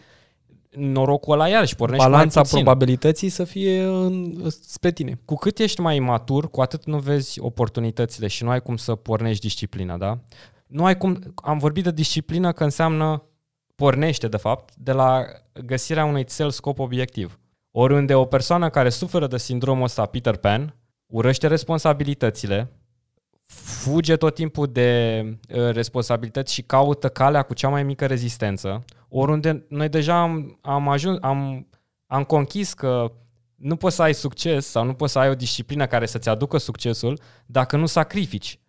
Norocul 0.70 1.32
ăla 1.32 1.48
iarăși 1.48 1.76
pornești 1.76 2.04
balanța 2.04 2.40
mai 2.40 2.42
puțin. 2.42 2.64
probabilității 2.64 3.28
să 3.28 3.44
fie 3.44 3.82
în, 3.82 4.42
spre 4.48 4.92
tine. 4.92 5.20
Cu 5.24 5.34
cât 5.34 5.58
ești 5.58 5.80
mai 5.80 5.98
matur, 5.98 6.50
cu 6.50 6.60
atât 6.60 6.84
nu 6.84 6.98
vezi 6.98 7.40
oportunitățile 7.40 8.26
și 8.26 8.44
nu 8.44 8.50
ai 8.50 8.62
cum 8.62 8.76
să 8.76 8.94
pornești 8.94 9.40
disciplina, 9.40 9.96
da? 9.96 10.18
Nu 10.66 10.84
ai 10.84 10.96
cum... 10.96 11.18
Am 11.34 11.58
vorbit 11.58 11.84
de 11.84 11.90
disciplină 11.90 12.52
că 12.52 12.64
înseamnă 12.64 13.22
pornește, 13.76 14.28
de 14.28 14.36
fapt, 14.36 14.74
de 14.74 14.92
la 14.92 15.24
găsirea 15.64 16.04
unui 16.04 16.24
cel 16.24 16.50
scop 16.50 16.78
obiectiv. 16.78 17.38
Oriunde 17.70 18.14
o 18.14 18.24
persoană 18.24 18.70
care 18.70 18.88
suferă 18.88 19.26
de 19.26 19.38
sindromul 19.38 19.84
ăsta 19.84 20.06
Peter 20.06 20.36
Pan 20.36 20.76
urăște 21.06 21.46
responsabilitățile, 21.46 22.72
fuge 23.46 24.16
tot 24.16 24.34
timpul 24.34 24.66
de 24.66 25.22
uh, 25.48 25.70
responsabilități 25.70 26.52
și 26.52 26.62
caută 26.62 27.08
calea 27.08 27.42
cu 27.42 27.54
cea 27.54 27.68
mai 27.68 27.82
mică 27.82 28.06
rezistență, 28.06 28.84
oriunde 29.08 29.66
noi 29.68 29.88
deja 29.88 30.20
am, 30.20 30.58
am 30.62 30.88
ajuns, 30.88 31.18
am, 31.20 31.66
am 32.06 32.24
conchis 32.24 32.74
că 32.74 33.12
Nu 33.56 33.76
poți 33.76 33.96
să 33.96 34.02
ai 34.02 34.14
succes 34.14 34.66
sau 34.66 34.84
nu 34.84 34.94
poți 34.94 35.12
să 35.12 35.18
ai 35.18 35.28
o 35.28 35.34
disciplină 35.34 35.86
care 35.86 36.06
să-ți 36.06 36.28
aducă 36.28 36.58
succesul 36.58 37.20
dacă 37.46 37.76
nu 37.76 37.86
sacrifici. 37.86 38.60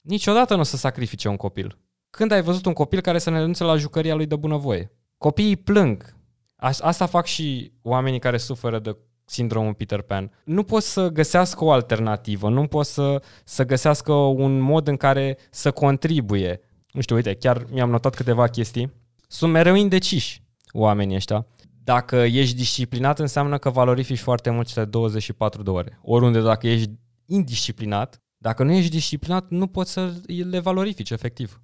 Niciodată 0.00 0.54
nu 0.54 0.60
o 0.60 0.64
să 0.64 0.76
sacrifice 0.76 1.28
un 1.28 1.36
copil. 1.36 1.78
Când 2.16 2.32
ai 2.32 2.42
văzut 2.42 2.66
un 2.66 2.72
copil 2.72 3.00
care 3.00 3.18
să 3.18 3.30
ne 3.30 3.36
renunțe 3.36 3.64
la 3.64 3.76
jucăria 3.76 4.14
lui 4.14 4.26
de 4.26 4.36
bunăvoie? 4.36 4.92
Copiii 5.18 5.56
plâng. 5.56 6.16
Asta 6.56 7.06
fac 7.06 7.26
și 7.26 7.72
oamenii 7.82 8.18
care 8.18 8.36
suferă 8.36 8.78
de 8.78 8.96
sindromul 9.24 9.74
Peter 9.74 10.00
Pan. 10.00 10.30
Nu 10.44 10.62
pot 10.62 10.82
să 10.82 11.08
găsească 11.08 11.64
o 11.64 11.70
alternativă, 11.70 12.48
nu 12.48 12.66
pot 12.66 12.86
să, 12.86 13.22
să 13.44 13.64
găsească 13.64 14.12
un 14.12 14.58
mod 14.58 14.88
în 14.88 14.96
care 14.96 15.38
să 15.50 15.70
contribuie. 15.70 16.60
Nu 16.90 17.00
știu, 17.00 17.16
uite, 17.16 17.34
chiar 17.34 17.66
mi-am 17.70 17.90
notat 17.90 18.14
câteva 18.14 18.46
chestii. 18.46 18.92
Sunt 19.28 19.52
mereu 19.52 19.74
indeciși 19.74 20.42
oamenii 20.72 21.16
ăștia. 21.16 21.46
Dacă 21.84 22.16
ești 22.16 22.56
disciplinat, 22.56 23.18
înseamnă 23.18 23.58
că 23.58 23.70
valorifici 23.70 24.18
foarte 24.18 24.50
mult 24.50 24.66
cele 24.66 24.84
24 24.84 25.62
de 25.62 25.70
ore. 25.70 25.98
Oriunde, 26.02 26.40
dacă 26.40 26.68
ești 26.68 26.90
indisciplinat, 27.26 28.21
dacă 28.42 28.62
nu 28.62 28.72
ești 28.72 28.90
disciplinat, 28.90 29.46
nu 29.48 29.66
poți 29.66 29.92
să 29.92 30.12
le 30.50 30.58
valorifici, 30.58 31.10
efectiv. 31.10 31.60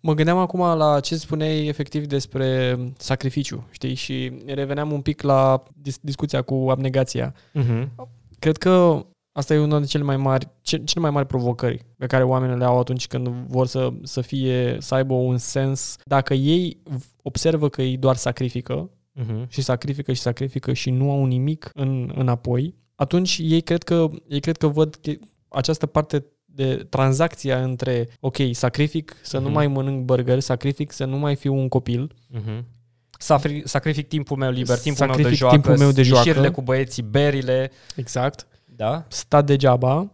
Mă 0.00 0.14
gândeam 0.14 0.38
acum 0.38 0.60
la 0.60 1.00
ce 1.00 1.16
spuneai 1.16 1.66
efectiv 1.66 2.06
despre 2.06 2.78
sacrificiu, 2.96 3.66
știi? 3.70 3.94
Și 3.94 4.32
reveneam 4.46 4.92
un 4.92 5.00
pic 5.00 5.22
la 5.22 5.62
dis- 5.74 5.98
discuția 6.00 6.42
cu 6.42 6.66
abnegația. 6.70 7.34
Uh-huh. 7.34 7.88
Cred 8.38 8.56
că 8.56 9.06
asta 9.32 9.54
e 9.54 9.58
una 9.58 9.70
dintre 9.70 9.90
cele 9.90 10.04
mai 10.04 10.16
mari, 10.16 10.48
cele 10.62 11.00
mai 11.00 11.10
mari 11.10 11.26
provocări 11.26 11.86
pe 11.96 12.06
care 12.06 12.22
oamenii 12.22 12.56
le 12.56 12.64
au 12.64 12.78
atunci 12.78 13.06
când 13.06 13.28
vor 13.28 13.66
să, 13.66 13.92
să 14.02 14.20
fie, 14.20 14.76
să 14.80 14.94
aibă 14.94 15.14
un 15.14 15.38
sens. 15.38 15.96
Dacă 16.04 16.34
ei 16.34 16.82
observă 17.22 17.68
că 17.68 17.82
ei 17.82 17.96
doar 17.96 18.16
sacrifică 18.16 18.90
uh-huh. 19.20 19.48
și 19.48 19.60
sacrifică 19.60 20.12
și 20.12 20.20
sacrifică 20.20 20.72
și 20.72 20.90
nu 20.90 21.10
au 21.10 21.24
nimic 21.24 21.70
în, 21.74 22.12
înapoi, 22.14 22.74
atunci 22.94 23.40
ei 23.42 23.60
cred 23.60 23.82
că, 23.82 24.10
ei 24.28 24.40
cred 24.40 24.56
că 24.56 24.66
văd 24.66 24.98
această 25.52 25.86
parte 25.86 26.24
de 26.44 26.86
tranzacția 26.88 27.62
între, 27.62 28.08
ok, 28.20 28.36
sacrific 28.52 29.16
să 29.22 29.36
uh-huh. 29.36 29.40
nu 29.40 29.46
mhm. 29.46 29.54
mai 29.54 29.66
mănânc 29.66 30.04
burger, 30.04 30.40
sacrific 30.40 30.92
să 30.92 31.04
nu 31.04 31.16
mai 31.16 31.36
fiu 31.36 31.54
un 31.54 31.68
copil, 31.68 32.14
uh-huh. 32.34 32.62
sacrific 33.64 34.08
timpul 34.08 34.36
meu 34.36 34.50
liber, 34.50 34.78
timpul 34.78 35.06
sacrific 35.06 35.22
meu 35.22 35.30
de 35.30 35.36
joacă, 35.36 35.54
timpul 35.54 35.78
meu 35.78 35.90
de 35.90 36.02
joacă, 36.02 36.50
cu 36.50 36.62
băieții, 36.62 37.02
berile. 37.02 37.70
Exact. 37.96 38.46
Da? 38.64 39.04
Sta 39.08 39.42
degeaba 39.42 40.10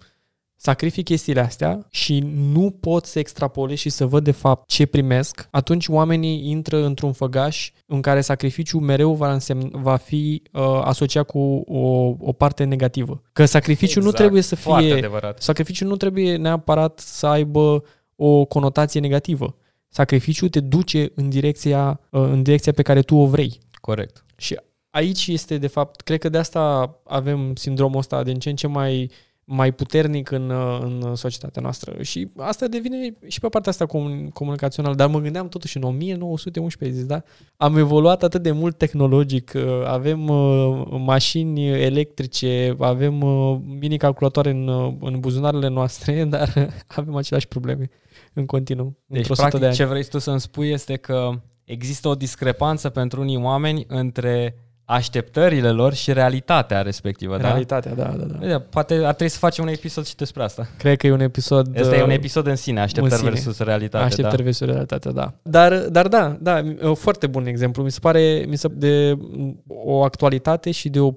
sacrific 0.60 1.04
chestiile 1.04 1.40
astea 1.40 1.86
și 1.90 2.18
nu 2.34 2.70
pot 2.80 3.04
să 3.04 3.18
extrapolez 3.18 3.78
și 3.78 3.88
să 3.88 4.06
văd 4.06 4.24
de 4.24 4.30
fapt 4.30 4.68
ce 4.68 4.86
primesc, 4.86 5.48
atunci 5.50 5.88
oamenii 5.88 6.50
intră 6.50 6.84
într-un 6.84 7.12
făgaș 7.12 7.70
în 7.86 8.00
care 8.00 8.20
sacrificiul 8.20 8.80
mereu 8.80 9.14
va, 9.14 9.32
însemn, 9.32 9.70
va 9.72 9.96
fi 9.96 10.42
uh, 10.52 10.62
asociat 10.84 11.26
cu 11.26 11.38
o, 11.66 12.14
o 12.18 12.32
parte 12.32 12.64
negativă. 12.64 13.22
Că 13.32 13.44
sacrificiul 13.44 14.02
exact. 14.02 14.16
nu 14.18 14.22
trebuie 14.22 14.42
să 14.42 14.54
fie... 14.54 15.10
Sacrificiul 15.38 15.88
nu 15.88 15.96
trebuie 15.96 16.36
neapărat 16.36 16.98
să 16.98 17.26
aibă 17.26 17.84
o 18.16 18.44
conotație 18.44 19.00
negativă. 19.00 19.56
Sacrificiul 19.88 20.48
te 20.48 20.60
duce 20.60 21.12
în 21.14 21.28
direcția, 21.28 22.00
uh, 22.10 22.20
în 22.20 22.42
direcția 22.42 22.72
pe 22.72 22.82
care 22.82 23.02
tu 23.02 23.16
o 23.16 23.26
vrei. 23.26 23.58
Corect. 23.80 24.24
Și 24.36 24.60
aici 24.90 25.26
este, 25.26 25.58
de 25.58 25.66
fapt, 25.66 26.00
cred 26.00 26.18
că 26.18 26.28
de 26.28 26.38
asta 26.38 26.94
avem 27.04 27.54
sindromul 27.54 27.98
ăsta 27.98 28.22
din 28.22 28.38
ce 28.38 28.48
în 28.48 28.56
ce 28.56 28.66
mai 28.66 29.10
mai 29.50 29.72
puternic 29.72 30.30
în, 30.30 30.50
în 30.80 31.14
societatea 31.14 31.62
noastră. 31.62 32.02
Și 32.02 32.28
asta 32.36 32.66
devine 32.66 33.14
și 33.26 33.40
pe 33.40 33.48
partea 33.48 33.70
asta 33.70 33.86
comun, 33.86 34.28
comunicațională. 34.28 34.94
Dar 34.94 35.08
mă 35.08 35.20
gândeam 35.20 35.48
totuși 35.48 35.76
în 35.76 35.82
1911, 35.82 36.98
zis, 36.98 37.06
da? 37.06 37.22
Am 37.56 37.76
evoluat 37.76 38.22
atât 38.22 38.42
de 38.42 38.50
mult 38.50 38.78
tehnologic, 38.78 39.52
uh, 39.54 39.62
avem 39.86 40.28
uh, 40.28 40.86
mașini 40.90 41.68
electrice, 41.68 42.76
avem 42.78 43.22
uh, 43.22 43.58
mini-calculatoare 43.80 44.50
în, 44.50 44.68
în 45.00 45.20
buzunarele 45.20 45.68
noastre, 45.68 46.24
dar 46.34 46.68
avem 46.86 47.16
aceleași 47.16 47.48
probleme 47.48 47.90
în 48.32 48.46
continuu. 48.46 48.96
Deci, 49.06 49.26
practic, 49.26 49.60
de 49.60 49.66
ani. 49.66 49.74
ce 49.74 49.84
vrei 49.84 50.04
tu 50.04 50.18
să-mi 50.18 50.40
spui 50.40 50.70
este 50.70 50.96
că 50.96 51.30
există 51.64 52.08
o 52.08 52.14
discrepanță 52.14 52.88
pentru 52.88 53.20
unii 53.20 53.36
oameni 53.36 53.84
între 53.88 54.54
așteptările 54.88 55.70
lor 55.70 55.94
și 55.94 56.12
realitatea 56.12 56.82
respectivă. 56.82 57.36
Da? 57.36 57.48
Realitatea, 57.48 57.94
da, 57.94 58.04
da, 58.04 58.24
da. 58.24 58.46
da. 58.46 58.58
Poate 58.58 58.94
ar 58.94 59.14
trebui 59.14 59.28
să 59.28 59.38
facem 59.38 59.64
un 59.64 59.70
episod 59.70 60.06
și 60.06 60.16
despre 60.16 60.42
asta. 60.42 60.68
Cred 60.78 60.98
că 60.98 61.06
e 61.06 61.12
un 61.12 61.20
episod... 61.20 61.78
Asta 61.80 61.96
e 61.96 62.02
un 62.02 62.08
uh, 62.08 62.14
episod 62.14 62.46
în 62.46 62.56
sine, 62.56 62.80
așteptări 62.80 63.12
în 63.12 63.18
sine. 63.18 63.30
versus 63.30 63.58
realitate. 63.58 64.04
Așteptări 64.04 64.36
da? 64.36 64.42
versus 64.42 64.66
realitate, 64.66 65.12
da. 65.12 65.32
Dar, 65.42 65.78
dar 65.78 66.08
da, 66.08 66.36
da, 66.40 66.62
o 66.82 66.94
foarte 66.94 67.26
bun 67.26 67.46
exemplu. 67.46 67.82
Mi 67.82 67.90
se 67.90 67.98
pare 68.00 68.44
mi 68.48 68.56
se, 68.56 68.68
de 68.68 69.18
o 69.66 70.02
actualitate 70.02 70.70
și 70.70 70.88
de 70.88 71.00
o, 71.00 71.12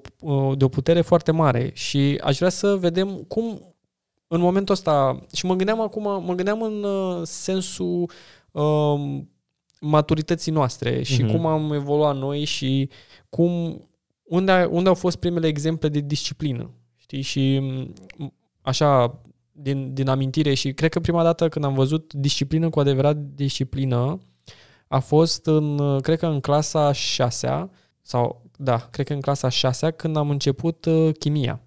de 0.54 0.64
o 0.64 0.68
putere 0.68 1.00
foarte 1.00 1.30
mare. 1.30 1.70
Și 1.74 2.20
aș 2.24 2.36
vrea 2.36 2.50
să 2.50 2.76
vedem 2.80 3.24
cum 3.28 3.74
în 4.26 4.40
momentul 4.40 4.74
ăsta, 4.74 5.24
și 5.34 5.46
mă 5.46 5.54
gândeam 5.54 5.80
acum, 5.80 6.24
mă 6.24 6.34
gândeam 6.34 6.62
în 6.62 6.82
uh, 6.82 7.20
sensul 7.22 8.10
um, 8.50 9.31
maturității 9.84 10.52
noastre 10.52 11.02
și 11.02 11.22
mm-hmm. 11.22 11.30
cum 11.30 11.46
am 11.46 11.72
evoluat 11.72 12.16
noi 12.16 12.44
și 12.44 12.88
cum, 13.28 13.80
unde, 14.22 14.68
unde 14.70 14.88
au 14.88 14.94
fost 14.94 15.16
primele 15.16 15.46
exemple 15.46 15.88
de 15.88 16.00
disciplină. 16.00 16.70
Știi? 16.96 17.20
Și 17.20 17.60
așa, 18.60 19.20
din, 19.52 19.94
din 19.94 20.08
amintire 20.08 20.54
și 20.54 20.72
cred 20.72 20.90
că 20.90 21.00
prima 21.00 21.22
dată 21.22 21.48
când 21.48 21.64
am 21.64 21.74
văzut 21.74 22.12
disciplină 22.12 22.68
cu 22.68 22.80
adevărat 22.80 23.16
disciplină 23.16 24.18
a 24.88 24.98
fost 24.98 25.46
în, 25.46 25.98
cred 26.00 26.18
că 26.18 26.26
în 26.26 26.40
clasa 26.40 26.92
6 26.92 27.70
sau, 28.02 28.50
da, 28.56 28.76
cred 28.76 29.06
că 29.06 29.12
în 29.12 29.20
clasa 29.20 29.48
6 29.48 29.90
când 29.90 30.16
am 30.16 30.30
început 30.30 30.84
uh, 30.84 31.10
chimia. 31.18 31.60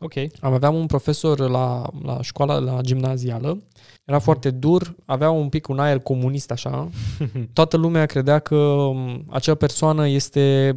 Ok. 0.00 0.14
Am 0.40 0.52
aveam 0.52 0.74
un 0.74 0.86
profesor 0.86 1.38
la, 1.38 1.86
la 2.02 2.22
școala, 2.22 2.58
la 2.58 2.80
gimnazială, 2.80 3.62
era 4.04 4.18
foarte 4.18 4.50
dur, 4.50 4.94
avea 5.04 5.30
un 5.30 5.48
pic 5.48 5.68
un 5.68 5.78
aer 5.78 5.98
comunist 5.98 6.50
așa. 6.50 6.88
Toată 7.52 7.76
lumea 7.76 8.06
credea 8.06 8.38
că 8.38 8.56
um, 8.56 9.24
acea 9.28 9.54
persoană 9.54 10.08
este 10.08 10.76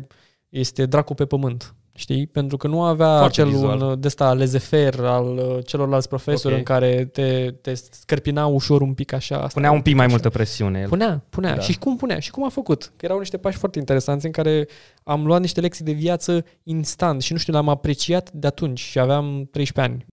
este 0.49 0.85
dracu 0.85 1.13
pe 1.13 1.25
pământ. 1.25 1.75
Știi? 1.95 2.27
Pentru 2.27 2.57
că 2.57 2.67
nu 2.67 2.83
avea 2.83 3.17
Foarte 3.17 3.41
acel 3.41 3.53
vizual. 3.53 3.81
un 3.81 3.99
de 3.99 4.07
ăsta 4.07 4.33
lezefer 4.33 4.99
al 4.99 5.37
uh, 5.37 5.65
celorlalți 5.65 6.07
profesori 6.07 6.53
okay. 6.53 6.57
în 6.57 6.63
care 6.63 7.05
te, 7.05 7.51
te 7.61 7.73
scărpina 7.73 8.45
ușor 8.45 8.81
un 8.81 8.93
pic 8.93 9.13
așa. 9.13 9.37
Punea 9.37 9.71
un 9.71 9.81
pic 9.81 9.95
mai 9.95 10.07
multă 10.07 10.29
presiune. 10.29 10.79
El. 10.79 10.87
Punea, 10.87 11.23
punea. 11.29 11.55
Da. 11.55 11.61
Și 11.61 11.77
cum 11.77 11.95
punea? 11.95 12.19
Și 12.19 12.31
cum 12.31 12.45
a 12.45 12.49
făcut? 12.49 12.91
Că 12.95 13.05
erau 13.05 13.19
niște 13.19 13.37
pași 13.37 13.57
foarte 13.57 13.79
interesanți 13.79 14.25
în 14.25 14.31
care 14.31 14.67
am 15.03 15.25
luat 15.25 15.41
niște 15.41 15.61
lecții 15.61 15.85
de 15.85 15.91
viață 15.91 16.45
instant 16.63 17.21
și 17.21 17.31
nu 17.31 17.37
știu, 17.37 17.53
l-am 17.53 17.69
apreciat 17.69 18.31
de 18.31 18.47
atunci 18.47 18.79
și 18.79 18.99
aveam 18.99 19.47
13 19.51 19.93
ani. 19.93 20.05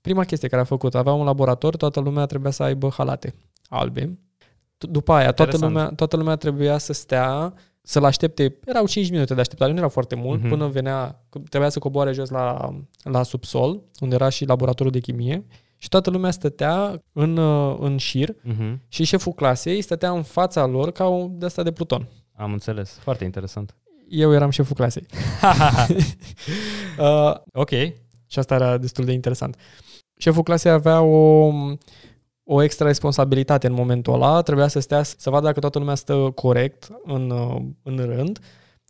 Prima 0.00 0.24
chestie 0.24 0.48
care 0.48 0.62
a 0.62 0.64
făcut, 0.64 0.94
avea 0.94 1.12
un 1.12 1.24
laborator, 1.24 1.76
toată 1.76 2.00
lumea 2.00 2.26
trebuia 2.26 2.50
să 2.50 2.62
aibă 2.62 2.92
halate 2.96 3.34
albe. 3.68 4.18
După 4.78 5.12
aia, 5.12 5.32
toată 5.32 5.56
lumea, 5.56 5.92
toată 5.96 6.16
lumea 6.16 6.36
trebuia 6.36 6.78
să 6.78 6.92
stea 6.92 7.54
să-l 7.88 8.04
aștepte, 8.04 8.56
erau 8.64 8.86
5 8.86 9.10
minute 9.10 9.34
de 9.34 9.40
așteptare, 9.40 9.70
nu 9.70 9.76
erau 9.76 9.88
foarte 9.88 10.14
mult, 10.14 10.44
uh-huh. 10.44 10.48
până 10.48 10.66
venea, 10.66 11.24
trebuia 11.48 11.68
să 11.68 11.78
coboare 11.78 12.12
jos 12.12 12.30
la, 12.30 12.74
la 13.02 13.22
subsol, 13.22 13.80
unde 14.00 14.14
era 14.14 14.28
și 14.28 14.44
laboratorul 14.44 14.92
de 14.92 14.98
chimie, 14.98 15.46
și 15.76 15.88
toată 15.88 16.10
lumea 16.10 16.30
stătea 16.30 17.02
în, 17.12 17.38
în 17.80 17.96
șir 17.96 18.32
uh-huh. 18.32 18.78
și 18.88 19.04
șeful 19.04 19.32
clasei 19.32 19.80
stătea 19.80 20.10
în 20.10 20.22
fața 20.22 20.66
lor 20.66 20.90
ca 20.92 21.06
un 21.06 21.38
de 21.38 21.44
asta 21.44 21.62
de 21.62 21.72
Pluton. 21.72 22.08
Am 22.32 22.52
înțeles, 22.52 22.98
foarte 23.00 23.24
interesant. 23.24 23.76
Eu 24.08 24.32
eram 24.32 24.50
șeful 24.50 24.76
clasei. 24.76 25.06
uh, 26.98 27.34
ok. 27.52 27.70
Și 28.26 28.38
asta 28.38 28.54
era 28.54 28.78
destul 28.78 29.04
de 29.04 29.12
interesant. 29.12 29.56
Șeful 30.16 30.42
clasei 30.42 30.70
avea 30.70 31.00
o, 31.00 31.52
o 32.50 32.62
extra 32.62 32.86
responsabilitate 32.86 33.66
în 33.66 33.72
momentul 33.72 34.14
ăla, 34.14 34.40
trebuia 34.42 34.68
să 34.68 34.80
stea 34.80 35.02
să 35.02 35.30
vadă 35.30 35.46
dacă 35.46 35.60
toată 35.60 35.78
lumea 35.78 35.94
stă 35.94 36.32
corect 36.34 36.88
în, 37.04 37.32
în 37.82 37.96
rând. 37.96 38.38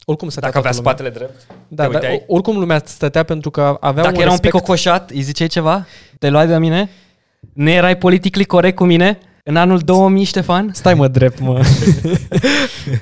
Oricum 0.04 0.28
stătea 0.28 0.48
Dacă 0.50 0.58
avea 0.58 0.70
lumea. 0.76 0.90
spatele 0.92 1.10
drept. 1.14 1.46
Da, 1.68 1.88
dar 1.88 2.22
oricum 2.26 2.58
lumea 2.58 2.82
stătea 2.84 3.22
pentru 3.22 3.50
că 3.50 3.76
avea 3.80 4.02
Dacă 4.02 4.14
un 4.14 4.20
era 4.20 4.30
respect... 4.30 4.52
un 4.52 4.58
pic 4.58 4.68
cocoșat, 4.68 5.10
îi 5.10 5.20
ziceai 5.20 5.48
ceva? 5.48 5.86
Te 6.18 6.28
luai 6.28 6.46
de 6.46 6.58
mine? 6.58 6.88
Nu 7.52 7.70
erai 7.70 7.96
politically 7.96 8.44
corect 8.44 8.76
cu 8.76 8.84
mine? 8.84 9.18
În 9.48 9.56
anul 9.56 9.78
2000, 9.78 10.24
Ștefan? 10.24 10.70
Stai 10.72 10.94
mă 10.94 11.08
drept, 11.08 11.40
mă. 11.40 11.60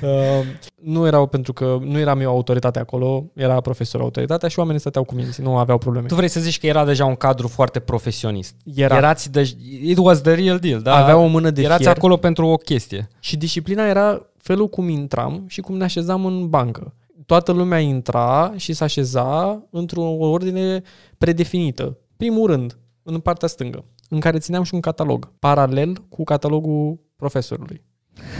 uh, 0.01 0.45
nu 0.93 1.05
erau 1.07 1.25
pentru 1.27 1.53
că 1.53 1.77
nu 1.81 1.99
eram 1.99 2.19
eu 2.19 2.29
autoritatea 2.29 2.81
acolo, 2.81 3.25
era 3.33 3.61
profesorul 3.61 4.05
autoritatea 4.05 4.49
și 4.49 4.59
oamenii 4.59 4.79
stăteau 4.79 5.03
cu 5.03 5.15
mine, 5.15 5.29
nu 5.37 5.57
aveau 5.57 5.77
probleme. 5.77 6.07
Tu 6.07 6.15
vrei 6.15 6.27
să 6.27 6.39
zici 6.39 6.59
că 6.59 6.67
era 6.67 6.85
deja 6.85 7.05
un 7.05 7.15
cadru 7.15 7.47
foarte 7.47 7.79
profesionist. 7.79 8.55
Era. 8.75 8.95
Erați 8.95 9.31
de, 9.31 9.55
it 9.81 9.97
was 9.97 10.21
the 10.21 10.33
real 10.33 10.59
deal, 10.59 10.81
da? 10.81 10.95
Avea 10.95 11.17
o 11.17 11.25
mână 11.25 11.49
de 11.49 11.61
Erați 11.61 11.81
fier. 11.81 11.95
acolo 11.97 12.17
pentru 12.17 12.45
o 12.45 12.55
chestie. 12.55 13.07
Și 13.19 13.37
disciplina 13.37 13.87
era 13.87 14.25
felul 14.37 14.67
cum 14.69 14.89
intram 14.89 15.43
și 15.47 15.61
cum 15.61 15.77
ne 15.77 15.83
așezam 15.83 16.25
în 16.25 16.49
bancă. 16.49 16.93
Toată 17.25 17.51
lumea 17.51 17.79
intra 17.79 18.53
și 18.55 18.73
se 18.73 18.83
așeza 18.83 19.63
într-o 19.71 20.03
ordine 20.03 20.81
predefinită. 21.17 21.97
Primul 22.17 22.47
rând, 22.47 22.77
în 23.03 23.19
partea 23.19 23.47
stângă 23.47 23.83
în 24.07 24.19
care 24.19 24.37
țineam 24.37 24.63
și 24.63 24.73
un 24.73 24.79
catalog, 24.79 25.31
paralel 25.39 26.05
cu 26.09 26.23
catalogul 26.23 26.99
profesorului. 27.15 27.81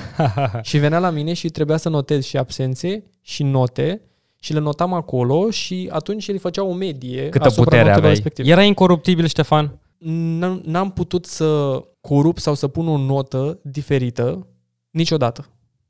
și 0.61 0.77
venea 0.77 0.99
la 0.99 1.09
mine 1.09 1.33
și 1.33 1.49
trebuia 1.49 1.77
să 1.77 1.89
notez 1.89 2.23
și 2.23 2.37
absențe 2.37 3.03
și 3.21 3.43
note 3.43 4.01
și 4.39 4.53
le 4.53 4.59
notam 4.59 4.93
acolo 4.93 5.49
și 5.49 5.89
atunci 5.91 6.27
el 6.27 6.39
făcea 6.39 6.63
o 6.63 6.73
medie 6.73 7.29
Câtă 7.29 7.45
asupra 7.45 7.63
putere 7.63 7.81
notelor 7.81 7.97
aveai? 7.97 8.13
respective. 8.13 8.49
Era 8.49 8.63
incoruptibil, 8.63 9.27
Ștefan? 9.27 9.79
N-am, 9.97 10.61
n-am 10.65 10.91
putut 10.91 11.25
să 11.25 11.81
corup 12.01 12.37
sau 12.39 12.53
să 12.53 12.67
pun 12.67 12.87
o 12.87 12.97
notă 12.97 13.59
diferită 13.63 14.47
niciodată. 14.89 15.45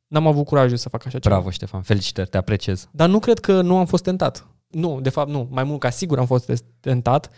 N-am 0.08 0.28
avut 0.28 0.46
curajul 0.46 0.78
să 0.78 0.90
fac 0.90 1.06
așa 1.06 1.20
ceva. 1.20 1.36
Bravo, 1.36 1.50
Ștefan. 1.50 1.82
Felicitări, 1.82 2.30
te 2.30 2.38
apreciez. 2.38 2.90
Dar 2.92 3.10
nu 3.10 3.20
cred 3.20 3.40
că 3.40 3.62
nu 3.62 3.78
am 3.78 3.86
fost 3.86 4.04
tentat. 4.04 4.48
Nu, 4.68 5.00
de 5.02 5.10
fapt 5.10 5.30
nu. 5.30 5.48
Mai 5.52 5.64
mult 5.64 5.80
ca 5.80 5.90
sigur 5.90 6.20
am 6.20 6.26
fost 6.26 6.64
tentat, 6.80 7.30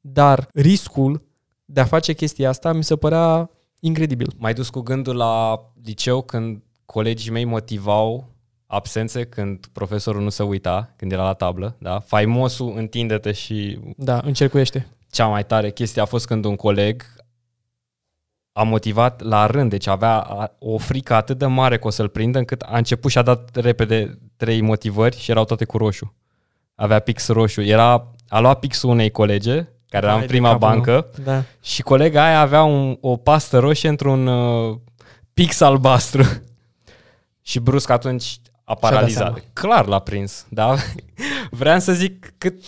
dar 0.00 0.48
riscul 0.52 1.27
de 1.70 1.80
a 1.80 1.84
face 1.84 2.12
chestia 2.12 2.48
asta 2.48 2.72
mi 2.72 2.84
se 2.84 2.96
părea 2.96 3.50
incredibil. 3.80 4.32
Mai 4.36 4.54
dus 4.54 4.68
cu 4.70 4.80
gândul 4.80 5.16
la 5.16 5.60
liceu 5.84 6.22
când 6.22 6.62
colegii 6.84 7.30
mei 7.30 7.44
motivau 7.44 8.28
absențe 8.66 9.24
când 9.24 9.66
profesorul 9.72 10.22
nu 10.22 10.28
se 10.28 10.42
uita, 10.42 10.92
când 10.96 11.12
era 11.12 11.22
la 11.24 11.32
tablă, 11.34 11.76
da? 11.78 11.98
Faimosul 12.00 12.72
întinde-te 12.76 13.32
și 13.32 13.78
Da, 13.96 14.20
încercuiește. 14.24 14.86
cea 15.10 15.26
mai 15.26 15.46
tare 15.46 15.70
chestie 15.70 16.02
a 16.02 16.04
fost 16.04 16.26
când 16.26 16.44
un 16.44 16.56
coleg 16.56 17.02
a 18.52 18.62
motivat 18.62 19.22
la 19.22 19.46
rând, 19.46 19.70
deci 19.70 19.86
avea 19.86 20.18
a- 20.20 20.56
o 20.58 20.78
frică 20.78 21.14
atât 21.14 21.38
de 21.38 21.46
mare 21.46 21.78
că 21.78 21.86
o 21.86 21.90
să-l 21.90 22.08
prindă 22.08 22.38
încât 22.38 22.60
a 22.62 22.76
început 22.76 23.10
și 23.10 23.18
a 23.18 23.22
dat 23.22 23.56
repede 23.56 24.18
trei 24.36 24.60
motivări 24.60 25.16
și 25.18 25.30
erau 25.30 25.44
toate 25.44 25.64
cu 25.64 25.76
roșu. 25.76 26.14
Avea 26.74 26.98
pix 26.98 27.28
roșu. 27.28 27.60
Era, 27.60 28.14
a 28.28 28.40
luat 28.40 28.58
pixul 28.58 28.90
unei 28.90 29.10
colege, 29.10 29.68
care 29.88 30.04
era 30.04 30.12
Hai 30.12 30.20
în 30.20 30.26
de 30.26 30.32
prima 30.32 30.50
capul 30.50 30.68
bancă, 30.68 30.90
meu. 30.90 31.24
Da. 31.24 31.42
și 31.62 31.82
colega 31.82 32.24
aia 32.24 32.40
avea 32.40 32.62
un, 32.62 32.96
o 33.00 33.16
pastă 33.16 33.58
roșie 33.58 33.88
într-un 33.88 34.26
uh, 34.26 34.76
pix 35.34 35.60
albastru. 35.60 36.22
și 37.42 37.58
brusc 37.58 37.90
atunci 37.90 38.40
a 38.64 38.72
dat 38.72 38.78
paralizat. 38.78 39.22
seama. 39.22 39.38
Clar 39.52 39.86
l-a 39.86 39.98
prins, 39.98 40.46
da? 40.48 40.74
Vreau 41.50 41.78
să 41.78 41.92
zic 41.92 42.34
cât, 42.38 42.62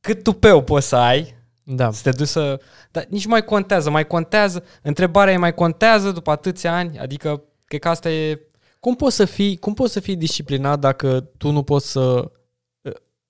cât 0.00 0.22
tupeu 0.22 0.62
poți 0.62 0.88
să 0.88 0.96
ai 0.96 1.34
Da. 1.62 1.92
să 1.92 2.02
te 2.02 2.16
duci 2.16 2.26
să... 2.26 2.60
Dar 2.90 3.06
nici 3.08 3.24
nu 3.24 3.30
mai 3.30 3.44
contează, 3.44 3.90
mai 3.90 4.06
contează, 4.06 4.64
întrebarea 4.82 5.32
e 5.32 5.36
mai 5.36 5.54
contează 5.54 6.10
după 6.10 6.30
atâția 6.30 6.76
ani, 6.76 6.98
adică 6.98 7.42
cred 7.64 7.80
că 7.80 7.88
asta 7.88 8.10
e... 8.10 8.40
Cum 8.80 8.94
poți 8.94 9.16
să 9.16 9.24
fii, 9.24 9.56
cum 9.56 9.74
poți 9.74 9.92
să 9.92 10.00
fii 10.00 10.16
disciplinat 10.16 10.78
dacă 10.78 11.20
tu 11.20 11.50
nu 11.50 11.62
poți 11.62 11.90
să 11.90 12.30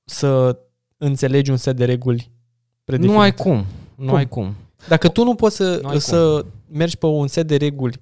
să 0.04 0.58
înțelegi 0.96 1.50
un 1.50 1.56
set 1.56 1.76
de 1.76 1.84
reguli 1.84 2.30
predefinite? 2.86 3.16
Nu 3.18 3.22
ai 3.24 3.34
cum, 3.34 3.64
nu 3.94 4.06
Cum? 4.06 4.14
ai 4.14 4.28
cum. 4.28 4.54
Dacă 4.88 5.08
tu 5.08 5.24
nu 5.24 5.34
poți 5.34 5.56
să, 5.56 5.78
Nu 5.82 5.88
ai 5.88 6.00
să 6.00 6.44
mergi 6.70 6.96
pe 6.96 7.06
un 7.06 7.26
set 7.26 7.46
de 7.46 7.56
reguli 7.56 7.96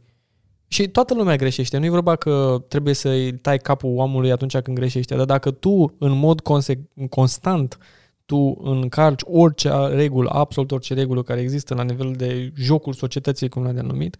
și 0.68 0.88
toată 0.88 1.14
lumea 1.14 1.36
greșește, 1.36 1.78
nu 1.78 1.84
e 1.84 1.88
vorba 1.90 2.16
că 2.16 2.64
trebuie 2.68 2.94
să-i 2.94 3.32
tai 3.32 3.58
capul 3.58 3.96
omului 3.96 4.32
atunci 4.32 4.56
când 4.58 4.76
greșește, 4.76 5.16
dar 5.16 5.24
dacă 5.24 5.50
tu 5.50 5.94
în 5.98 6.18
mod 6.18 6.40
conse- 6.40 6.88
constant 7.10 7.78
tu 8.24 8.60
încalci 8.64 9.20
orice 9.24 9.70
regulă, 9.86 10.30
absolut 10.32 10.70
orice 10.72 10.94
regulă 10.94 11.22
care 11.22 11.40
există 11.40 11.74
la 11.74 11.82
nivel 11.82 12.12
de 12.12 12.52
jocul 12.56 12.92
societății, 12.92 13.48
cum 13.48 13.62
l-am 13.62 13.74
denumit, 13.74 14.16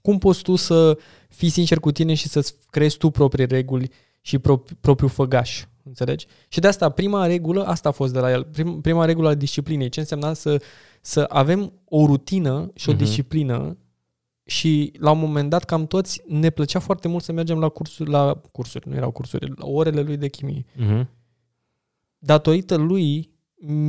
cum 0.00 0.18
poți 0.18 0.42
tu 0.42 0.56
să 0.56 0.98
fii 1.28 1.48
sincer 1.48 1.78
cu 1.80 1.92
tine 1.92 2.14
și 2.14 2.28
să-ți 2.28 2.54
creezi 2.70 2.96
tu 2.96 3.10
proprii 3.10 3.46
reguli 3.46 3.90
și 4.20 4.38
pro- 4.38 4.64
propriul 4.80 5.10
făgaș? 5.10 5.64
Înțelegi? 5.84 6.26
Și 6.48 6.60
de 6.60 6.66
asta, 6.66 6.88
prima 6.88 7.26
regulă, 7.26 7.64
asta 7.64 7.88
a 7.88 7.92
fost 7.92 8.12
de 8.12 8.18
la 8.18 8.30
el. 8.30 8.44
Prim, 8.44 8.80
prima 8.80 9.04
regulă 9.04 9.28
a 9.28 9.34
disciplinei. 9.34 9.88
Ce 9.88 10.00
însemna 10.00 10.32
să, 10.32 10.62
să 11.00 11.24
avem 11.28 11.72
o 11.84 12.06
rutină 12.06 12.70
și 12.74 12.88
o 12.88 12.92
Mhm. 12.92 13.00
disciplină 13.00 13.76
și 14.44 14.92
la 14.98 15.10
un 15.10 15.18
moment 15.18 15.50
dat 15.50 15.64
cam 15.64 15.86
toți 15.86 16.22
ne 16.26 16.50
plăcea 16.50 16.78
foarte 16.78 17.08
mult 17.08 17.22
să 17.22 17.32
mergem 17.32 17.58
la 17.58 17.68
cursuri, 17.68 18.10
la 18.10 18.40
cursuri, 18.52 18.88
nu 18.88 18.94
erau 18.94 19.10
cursuri, 19.10 19.52
la 19.56 19.66
orele 19.66 20.00
lui 20.00 20.16
de 20.16 20.28
chimie. 20.28 20.64
Uh-huh. 20.76 21.06
Datorită 22.18 22.74
lui, 22.76 23.30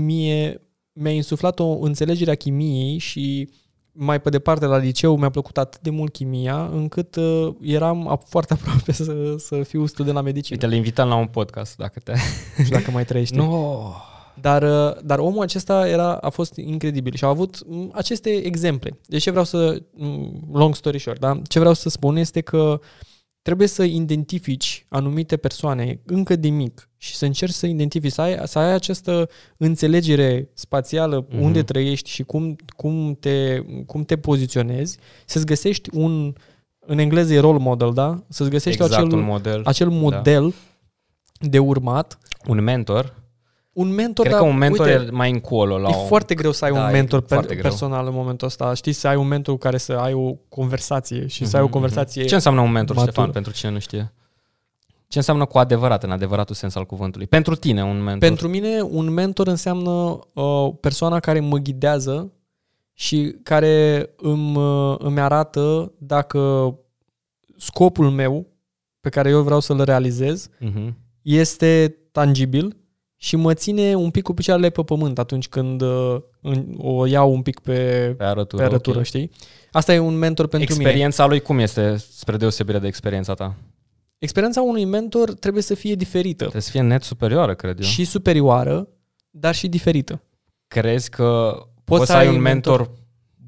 mie, 0.05 0.61
mi-a 0.93 1.11
insuflat 1.11 1.59
o 1.59 1.79
înțelegere 1.79 2.31
a 2.31 2.35
chimiei 2.35 2.97
și 2.97 3.49
mai 3.95 4.21
pe 4.21 4.29
departe 4.29 4.65
la 4.65 4.77
liceu 4.77 5.17
mi-a 5.17 5.29
plăcut 5.29 5.57
atât 5.57 5.81
de 5.81 5.89
mult 5.89 6.11
chimia 6.11 6.69
încât 6.73 7.15
uh, 7.15 7.53
eram 7.61 8.17
ap- 8.17 8.27
foarte 8.29 8.53
aproape 8.59 8.91
să, 8.91 9.35
să 9.37 9.63
fiu 9.63 9.85
student 9.85 10.15
la 10.15 10.21
medicină. 10.21 10.57
Uite, 10.61 10.71
le 10.73 10.75
invităm 10.75 11.07
la 11.07 11.15
un 11.15 11.27
podcast, 11.27 11.77
dacă 11.77 11.99
te... 11.99 12.11
Nu 12.57 12.63
știu 12.63 12.77
dacă 12.77 12.91
mai 12.91 13.05
trăiești. 13.05 13.35
Nu. 13.43 13.93
Dar, 14.41 14.63
uh, 14.63 15.03
dar 15.03 15.19
omul 15.19 15.41
acesta 15.41 15.87
era, 15.87 16.13
a 16.15 16.29
fost 16.29 16.55
incredibil 16.55 17.13
și 17.15 17.23
a 17.23 17.27
avut 17.27 17.67
m, 17.67 17.91
aceste 17.93 18.29
exemple. 18.29 18.99
Deci 19.05 19.21
ce 19.21 19.29
vreau 19.29 19.45
să, 19.45 19.81
m, 19.93 20.29
long 20.51 20.75
story 20.75 20.99
short, 20.99 21.19
da? 21.19 21.41
ce 21.47 21.59
vreau 21.59 21.73
să 21.73 21.89
spun 21.89 22.15
este 22.15 22.41
că 22.41 22.79
trebuie 23.43 23.67
să 23.67 23.83
identifici 23.83 24.85
anumite 24.89 25.37
persoane 25.37 25.99
încă 26.05 26.35
de 26.35 26.49
mic 26.49 26.89
și 26.97 27.15
să 27.15 27.25
încerci 27.25 27.53
să 27.53 27.65
identifici, 27.67 28.11
să 28.11 28.21
ai, 28.21 28.39
să 28.43 28.59
ai 28.59 28.73
această 28.73 29.29
înțelegere 29.57 30.49
spațială 30.53 31.27
Mhm. 31.29 31.41
unde 31.41 31.63
trăiești 31.63 32.09
și 32.09 32.23
cum, 32.23 32.55
cum, 32.75 33.17
te, 33.19 33.59
cum 33.85 34.03
te 34.03 34.17
poziționezi, 34.17 34.97
să-ți 35.25 35.45
găsești 35.45 35.89
un, 35.93 36.33
în 36.85 36.97
engleză 36.97 37.33
e 37.33 37.39
role 37.39 37.57
model, 37.59 37.93
da? 37.93 38.23
Să-ți 38.29 38.49
găsești 38.49 38.81
Exact, 38.81 39.03
acel, 39.03 39.17
un 39.17 39.23
model. 39.25 39.61
acel 39.65 39.89
model 39.89 40.53
de 41.39 41.59
urmat 41.59 42.17
Un 42.47 42.61
mentor. 42.63 43.22
Un 43.73 43.87
mentor, 43.93 44.25
Cred 44.25 44.37
dar, 44.37 44.45
că 44.45 44.51
un 44.53 44.57
mentor 44.57 44.85
uite, 44.87 45.03
e 45.07 45.09
mai 45.11 45.31
încolo. 45.31 45.77
La 45.77 45.89
e 45.89 45.93
o... 45.95 46.05
foarte 46.05 46.35
greu 46.35 46.51
să 46.51 46.65
ai 46.65 46.71
Da, 46.71 46.79
un 46.83 46.87
e 46.89 46.91
mentor 46.91 47.23
foarte 47.27 47.45
per- 47.47 47.55
greu. 47.57 47.69
personal 47.69 48.07
în 48.07 48.13
momentul 48.13 48.47
ăsta. 48.47 48.73
Știi, 48.73 48.91
să 48.93 49.07
ai 49.07 49.15
un 49.15 49.27
mentor 49.27 49.53
cu 49.53 49.59
care 49.59 49.77
să 49.77 49.93
ai 49.93 50.13
o 50.13 50.33
conversație 50.49 51.27
și 51.27 51.45
să 51.45 51.55
ai 51.55 51.61
o 51.61 51.65
Mhm, 51.65 51.73
conversație... 51.73 52.19
mhm. 52.21 52.29
Ce 52.29 52.35
înseamnă 52.35 52.61
un 52.61 52.71
mentor, 52.71 52.95
matură. 52.95 53.11
Ștefan, 53.11 53.31
pentru 53.31 53.51
cine 53.51 53.71
nu 53.71 53.79
știe? 53.79 54.13
Ce 55.07 55.17
înseamnă 55.19 55.45
cu 55.45 55.57
adevărat, 55.57 56.03
în 56.03 56.11
adevăratul 56.11 56.55
sens 56.55 56.75
al 56.75 56.85
cuvântului? 56.85 57.27
Pentru 57.27 57.55
tine, 57.55 57.83
un 57.83 57.97
mentor. 58.03 58.27
Pentru 58.27 58.47
mine, 58.47 58.81
un 58.81 59.09
mentor 59.09 59.47
înseamnă 59.47 60.19
uh, 60.33 60.69
persoana 60.79 61.19
care 61.19 61.39
mă 61.39 61.57
ghidează 61.57 62.31
și 62.93 63.35
care 63.43 64.09
îmi, 64.17 64.57
uh, 64.57 64.95
îmi 64.99 65.19
arată 65.19 65.93
dacă 65.97 66.75
scopul 67.57 68.09
meu 68.09 68.47
pe 69.01 69.09
care 69.09 69.29
eu 69.29 69.41
vreau 69.41 69.59
să-l 69.59 69.81
realizez 69.83 70.49
Uh-huh. 70.49 70.93
este 71.21 71.97
tangibil 72.11 72.77
și 73.23 73.35
mă 73.35 73.53
ține 73.53 73.95
un 73.95 74.09
pic 74.11 74.23
cu 74.23 74.33
picioarele 74.33 74.69
pe 74.69 74.81
pământ 74.81 75.19
atunci 75.19 75.47
când 75.47 75.81
uh, 75.81 76.15
în- 76.41 76.65
o 76.77 77.05
iau 77.05 77.33
un 77.33 77.41
pic 77.41 77.59
pe, 77.59 78.13
Pe 78.17 78.23
arătură. 78.23 78.61
pe 78.61 78.67
arătură, 78.67 78.97
ok. 78.97 79.03
știi? 79.05 79.31
Asta 79.71 79.93
e 79.93 79.99
un 79.99 80.17
mentor 80.17 80.47
pentru 80.47 80.71
mine. 80.73 80.83
Experiența 80.85 81.25
lui 81.25 81.39
cum 81.41 81.59
este, 81.59 81.95
spre 81.97 82.37
deosebire 82.37 82.79
de 82.79 82.87
experiența 82.87 83.33
ta? 83.33 83.55
Experiența 84.17 84.61
unui 84.61 84.85
mentor 84.85 85.33
trebuie 85.33 85.63
să 85.63 85.73
fie 85.73 85.95
diferită 85.95 86.35
Trebuie 86.37 86.61
să 86.61 86.69
fie 86.71 86.81
net 86.81 87.03
superioară, 87.03 87.55
cred 87.55 87.77
eu. 87.79 87.85
și 87.85 88.05
superioară, 88.05 88.87
dar 89.29 89.55
și 89.55 89.67
diferită. 89.67 90.21
Crezi 90.67 91.09
că 91.09 91.57
poți, 91.83 92.05
să 92.05 92.13
ai 92.13 92.27
un 92.27 92.41
mentor, 92.41 92.91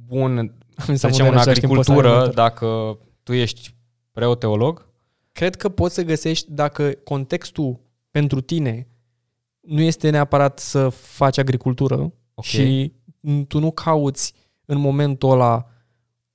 bun, 0.06 0.34
Mi 0.88 0.98
să 0.98 1.08
s-a 1.08 1.08
zicem, 1.08 1.26
modern 1.26 1.32
în 1.34 1.38
același 1.38 1.60
timp, 1.60 1.74
poți 1.74 1.86
să 1.86 1.92
ai 1.92 1.98
un 1.98 2.04
agricultură, 2.06 2.10
mentor. 2.18 2.34
dacă 2.34 2.98
tu 3.24 3.34
ești 3.34 3.76
preot-teolog? 4.12 4.88
Cred 5.32 5.56
că 5.56 5.70
poți 5.70 5.94
să 5.94 6.02
găsești 6.04 6.46
dacă 6.52 6.92
contextul 7.04 7.80
pentru 8.12 8.42
tine 8.42 8.88
nu 9.66 9.82
este 9.82 10.10
neapărat 10.10 10.60
să 10.60 10.90
faci 10.90 11.38
agricultură 11.38 12.14
Ok. 12.34 12.44
și 12.44 12.94
tu 13.48 13.60
nu 13.60 13.72
cauți 13.72 14.34
în 14.66 14.78
momentul 14.78 15.32
ăla 15.32 15.68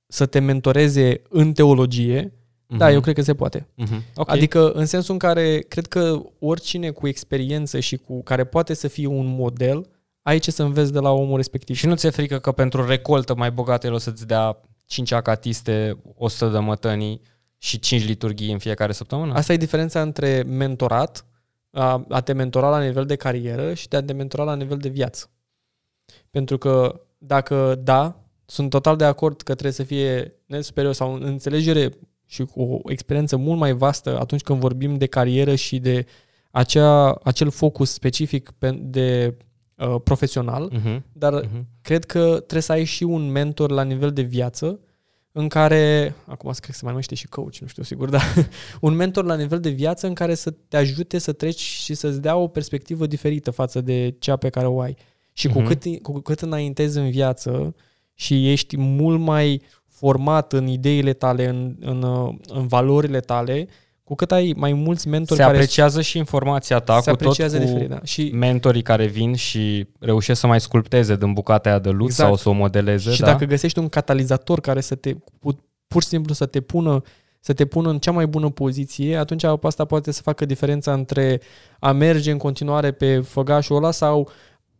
să 0.07 0.25
te 0.25 0.39
mentoreze 0.39 1.21
în 1.29 1.53
teologie, 1.53 2.33
da, 2.77 2.85
Mhm. 2.85 2.93
eu 2.93 3.01
cred 3.01 3.15
că 3.15 3.21
se 3.21 3.35
poate. 3.35 3.67
Mhm. 3.75 4.03
Ok. 4.15 4.29
Adică 4.31 4.71
în 4.71 4.85
sensul 4.85 5.13
în 5.13 5.19
care 5.19 5.59
cred 5.59 5.87
că 5.87 6.21
oricine 6.39 6.89
cu 6.89 7.07
experiență 7.07 7.79
și 7.79 7.97
cu 7.97 8.23
care 8.23 8.43
poate 8.43 8.73
să 8.73 8.87
fie 8.87 9.07
un 9.07 9.25
model, 9.25 9.85
ai 10.21 10.39
ce 10.39 10.51
să 10.51 10.63
înveți 10.63 10.93
de 10.93 10.99
la 10.99 11.09
omul 11.11 11.35
respectiv. 11.37 11.75
Și 11.75 11.85
nu 11.87 11.95
ți-e 11.95 12.09
frică 12.09 12.39
că 12.39 12.51
pentru 12.51 12.85
recoltă 12.85 13.35
mai 13.35 13.51
bogată 13.51 13.87
el 13.87 13.93
o 13.93 13.97
să-ți 13.97 14.27
dea 14.27 14.61
5 14.85 15.11
acatiste, 15.11 15.97
100 16.15 16.47
de 16.51 16.57
mătănii 16.57 17.21
și 17.57 17.79
5 17.79 18.05
liturghii 18.05 18.51
în 18.51 18.57
fiecare 18.57 18.91
săptămână? 18.91 19.33
Asta 19.33 19.53
e 19.53 19.57
diferența 19.57 20.01
între 20.01 20.43
mentorat, 20.47 21.25
a, 21.71 22.05
a 22.09 22.21
te 22.21 22.33
mentora 22.33 22.69
la 22.69 22.83
nivel 22.83 23.05
de 23.05 23.15
carieră 23.15 23.73
și 23.73 23.87
de 23.87 23.97
a 23.97 24.03
te 24.03 24.13
mentora 24.13 24.43
la 24.43 24.55
nivel 24.55 24.77
de 24.77 24.89
viață. 24.89 25.29
Pentru 26.29 26.57
că 26.57 27.01
dacă 27.17 27.75
da, 27.83 28.23
sunt 28.45 28.69
total 28.69 28.95
de 28.95 29.03
acord 29.05 29.35
că 29.41 29.51
trebuie 29.51 29.71
să 29.73 29.83
fie 29.83 30.33
net 30.45 30.63
superior 30.63 30.93
sau 30.93 31.13
în 31.13 31.23
înțelegere 31.23 31.89
și 32.25 32.43
cu 32.43 32.61
o 32.61 32.91
experiență 32.91 33.37
mult 33.37 33.59
mai 33.59 33.73
vastă 33.73 34.19
atunci 34.19 34.41
când 34.41 34.59
vorbim 34.59 34.97
de 34.97 35.05
carieră 35.05 35.55
și 35.55 35.79
de 35.79 36.05
acea, 36.51 37.11
acel 37.23 37.49
focus 37.49 37.91
specific 37.91 38.51
pe, 38.57 38.71
de 38.71 39.37
uh, 39.77 39.95
profesional, 40.03 40.69
Mhm. 40.73 41.03
dar 41.13 41.33
Mhm. 41.33 41.65
cred 41.81 42.05
că 42.05 42.33
trebuie 42.35 42.61
să 42.61 42.71
ai 42.71 42.83
și 42.83 43.03
un 43.03 43.31
mentor 43.31 43.71
la 43.71 43.83
nivel 43.83 44.11
de 44.11 44.21
viață 44.21 44.79
în 45.31 45.47
care, 45.47 46.13
acum 46.25 46.49
cred 46.51 46.65
că 46.65 46.71
se 46.71 46.79
mai 46.81 46.91
numește 46.91 47.15
și 47.15 47.27
coach, 47.27 47.57
nu 47.57 47.67
știu 47.67 47.83
sigur, 47.83 48.09
dar 48.15 48.23
un 48.79 48.93
mentor 48.93 49.25
la 49.25 49.35
nivel 49.35 49.59
de 49.59 49.69
viață 49.69 50.07
în 50.07 50.13
care 50.13 50.35
să 50.35 50.51
te 50.67 50.77
ajute 50.77 51.17
să 51.17 51.31
treci 51.33 51.59
și 51.59 51.93
să-ți 51.93 52.21
dea 52.21 52.35
o 52.35 52.47
perspectivă 52.47 53.05
diferită 53.07 53.51
față 53.51 53.81
de 53.81 54.15
cea 54.19 54.35
pe 54.35 54.49
care 54.49 54.67
o 54.67 54.79
ai. 54.81 54.95
Și 55.33 55.47
cu, 55.47 55.59
Mhm. 55.59 55.67
cât, 55.67 56.01
cu 56.01 56.19
cât 56.19 56.39
înaintezi 56.39 56.97
în 56.97 57.09
viață 57.09 57.75
și 58.13 58.51
ești 58.51 58.77
mult 58.77 59.19
mai 59.19 59.61
format 59.87 60.53
în 60.53 60.67
ideile 60.67 61.13
tale, 61.13 61.47
în, 61.47 61.75
în, 61.79 62.01
uh, 62.01 62.35
în 62.47 62.67
valorile 62.67 63.19
tale, 63.19 63.67
cu 64.11 64.17
Cu 64.17 64.25
cât 64.25 64.31
ai 64.31 64.53
mai 64.57 64.73
mulți 64.73 65.07
mentori 65.07 65.39
Se 65.39 65.45
care 65.45 65.55
apreciază 65.57 66.01
și 66.01 66.17
informația 66.17 66.79
ta 66.79 66.99
se 66.99 67.09
cu 67.09 67.15
tot 67.15 67.25
apreciază 67.25 67.57
cu 67.57 67.63
diferit, 67.63 67.89
da. 67.89 67.99
Și, 68.03 68.31
mentorii 68.33 68.81
care 68.81 69.05
vin 69.05 69.35
și 69.35 69.87
reușesc 69.99 70.39
să 70.39 70.47
mai 70.47 70.61
sculpteze 70.61 71.15
din 71.15 71.33
bucata 71.33 71.69
aia 71.69 71.79
de 71.79 71.89
lut 71.89 72.09
Exact. 72.09 72.29
sau 72.29 72.37
să 72.37 72.49
o 72.49 72.51
modeleze. 72.51 73.11
și 73.11 73.19
da? 73.19 73.25
dacă 73.25 73.45
găsești 73.45 73.79
un 73.79 73.89
catalizator 73.89 74.59
care 74.59 74.81
să 74.81 74.95
te 74.95 75.13
pu- 75.39 75.65
pur 75.87 76.01
și 76.01 76.07
simplu 76.07 76.33
să 76.33 76.45
te 76.45 76.61
pună 76.61 77.01
să 77.39 77.53
te 77.53 77.65
pună 77.65 77.89
în 77.89 77.99
cea 77.99 78.11
mai 78.11 78.27
bună 78.27 78.49
poziție, 78.49 79.15
atunci 79.15 79.43
asta 79.61 79.85
poate 79.85 80.11
să 80.11 80.21
facă 80.21 80.45
diferența 80.45 80.93
între 80.93 81.41
a 81.79 81.91
merge 81.91 82.31
în 82.31 82.37
continuare 82.37 82.91
pe 82.91 83.19
făgașul 83.19 83.75
ăla 83.75 83.91
sau 83.91 84.29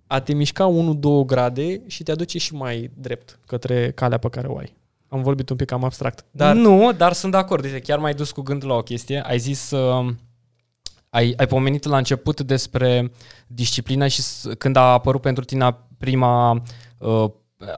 a 0.07 0.19
te 0.19 0.33
mișca 0.33 0.73
1-2 0.73 1.25
grade 1.25 1.81
și 1.87 2.03
te 2.03 2.11
aduce 2.11 2.37
și 2.37 2.53
mai 2.55 2.91
drept 2.93 3.39
către 3.45 3.91
calea 3.91 4.17
pe 4.17 4.29
care 4.29 4.47
o 4.47 4.57
ai. 4.57 4.79
Am 5.13 5.21
vorbit 5.21 5.49
un 5.49 5.55
pic 5.55 5.67
cam 5.67 5.83
abstract. 5.83 6.25
Dar 6.31 6.55
Nu, 6.55 6.91
dar 6.91 7.13
sunt 7.13 7.31
de 7.31 7.37
acord. 7.37 7.63
Uite, 7.63 7.79
chiar 7.79 7.99
mai 7.99 8.13
dus 8.13 8.31
cu 8.31 8.41
gândul 8.41 8.69
la 8.69 8.75
o 8.75 8.81
chestie. 8.81 9.21
Ai 9.25 9.37
zis, 9.39 9.71
uh, 9.71 10.13
ai, 11.09 11.33
ai 11.37 11.47
pomenit 11.47 11.83
la 11.85 11.97
început 11.97 12.41
despre 12.41 13.11
disciplină 13.47 14.07
și 14.07 14.21
s- 14.21 14.47
când 14.57 14.75
a 14.75 14.81
apărut 14.91 15.21
pentru 15.21 15.43
tine 15.43 15.77
prima, 15.97 16.61
uh, 16.97 17.25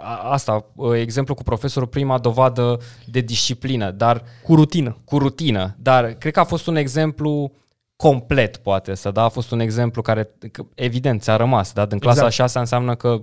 a- 0.02 0.30
asta, 0.32 0.66
uh, 0.76 1.00
exemplu 1.00 1.34
cu 1.34 1.44
profesorul, 1.44 1.88
prima 1.88 2.18
dovadă 2.18 2.80
de 3.06 3.20
disciplină, 3.20 3.92
dar 3.92 4.24
cu 4.44 4.56
rutină. 4.56 4.98
cu 5.06 5.18
rutină. 5.18 5.76
Dar 5.80 6.06
cred 6.12 6.34
că 6.34 6.40
a 6.40 6.44
fost 6.44 6.68
un 6.68 6.76
exemplu 6.76 7.52
complet, 7.96 8.58
poate 8.58 8.96
să, 8.96 9.12
da? 9.12 9.24
A 9.24 9.30
fost 9.30 9.52
un 9.52 9.60
exemplu 9.60 10.02
care, 10.02 10.30
că, 10.52 10.66
evident, 10.76 11.22
ți-a 11.22 11.36
rămas, 11.36 11.74
da? 11.74 11.86
Din 11.86 12.00
clasa 12.00 12.26
Exact. 12.26 12.32
exact. 12.32 12.50
6 12.50 12.60
înseamnă 12.60 12.96
că 12.96 13.22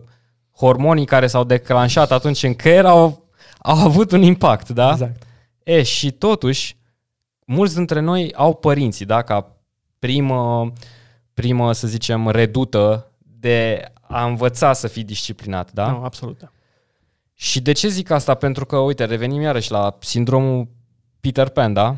hormonii 0.56 1.04
care 1.06 1.26
s-au 1.26 1.44
declanșat 1.44 2.10
atunci 2.12 2.42
în 2.42 2.54
creier 2.54 2.84
au, 3.62 3.76
au 3.78 3.84
avut 3.84 4.12
un 4.12 4.22
impact, 4.22 4.68
da? 4.68 4.90
Exact. 4.90 5.22
E, 5.62 5.82
și 5.82 6.10
totuși, 6.10 6.76
mulți 7.44 7.74
dintre 7.74 8.00
noi 8.00 8.32
au 8.34 8.54
părinții, 8.54 9.04
da, 9.06 9.22
ca 9.22 9.56
primă, 9.98 10.72
primă, 11.34 11.72
să 11.72 11.86
zicem, 11.86 12.28
redută 12.28 13.10
de 13.18 13.84
a 14.00 14.24
învăța 14.24 14.72
să 14.72 14.88
fii 14.88 15.04
disciplinat, 15.04 15.72
da? 15.72 15.90
Nu, 15.90 16.02
absolut. 16.04 16.38
Da. 16.38 16.50
Și 17.34 17.60
de 17.60 17.72
ce 17.72 17.88
zic 17.88 18.10
asta? 18.10 18.34
Pentru 18.34 18.66
că, 18.66 18.76
uite, 18.76 19.04
revenim 19.04 19.40
iarăși 19.40 19.70
la 19.70 19.96
sindromul 20.00 20.68
Peter 21.20 21.48
Pan, 21.48 21.72
da? 21.72 21.96